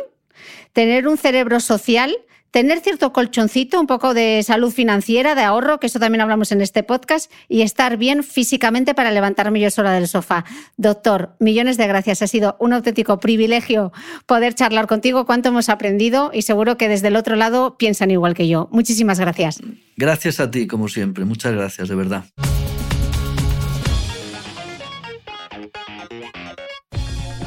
tener 0.73 1.07
un 1.07 1.17
cerebro 1.17 1.61
social, 1.61 2.13
tener 2.51 2.81
cierto 2.81 3.13
colchoncito, 3.13 3.79
un 3.79 3.87
poco 3.87 4.13
de 4.13 4.43
salud 4.43 4.71
financiera, 4.71 5.35
de 5.35 5.41
ahorro, 5.41 5.79
que 5.79 5.87
eso 5.87 5.99
también 5.99 6.21
hablamos 6.21 6.51
en 6.51 6.61
este 6.61 6.83
podcast, 6.83 7.31
y 7.47 7.61
estar 7.61 7.97
bien 7.97 8.23
físicamente 8.23 8.93
para 8.93 9.11
levantarme 9.11 9.59
yo 9.59 9.71
sola 9.71 9.93
del 9.93 10.07
sofá. 10.07 10.45
Doctor, 10.77 11.35
millones 11.39 11.77
de 11.77 11.87
gracias. 11.87 12.21
Ha 12.21 12.27
sido 12.27 12.57
un 12.59 12.73
auténtico 12.73 13.19
privilegio 13.19 13.91
poder 14.25 14.53
charlar 14.53 14.87
contigo, 14.87 15.25
cuánto 15.25 15.49
hemos 15.49 15.69
aprendido 15.69 16.31
y 16.33 16.43
seguro 16.43 16.77
que 16.77 16.89
desde 16.89 17.07
el 17.07 17.15
otro 17.15 17.35
lado 17.35 17.77
piensan 17.77 18.11
igual 18.11 18.33
que 18.33 18.47
yo. 18.47 18.69
Muchísimas 18.71 19.19
gracias. 19.19 19.59
Gracias 19.95 20.39
a 20.39 20.51
ti, 20.51 20.67
como 20.67 20.87
siempre. 20.87 21.25
Muchas 21.25 21.53
gracias, 21.53 21.87
de 21.89 21.95
verdad. 21.95 22.25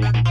Bye. 0.00 0.29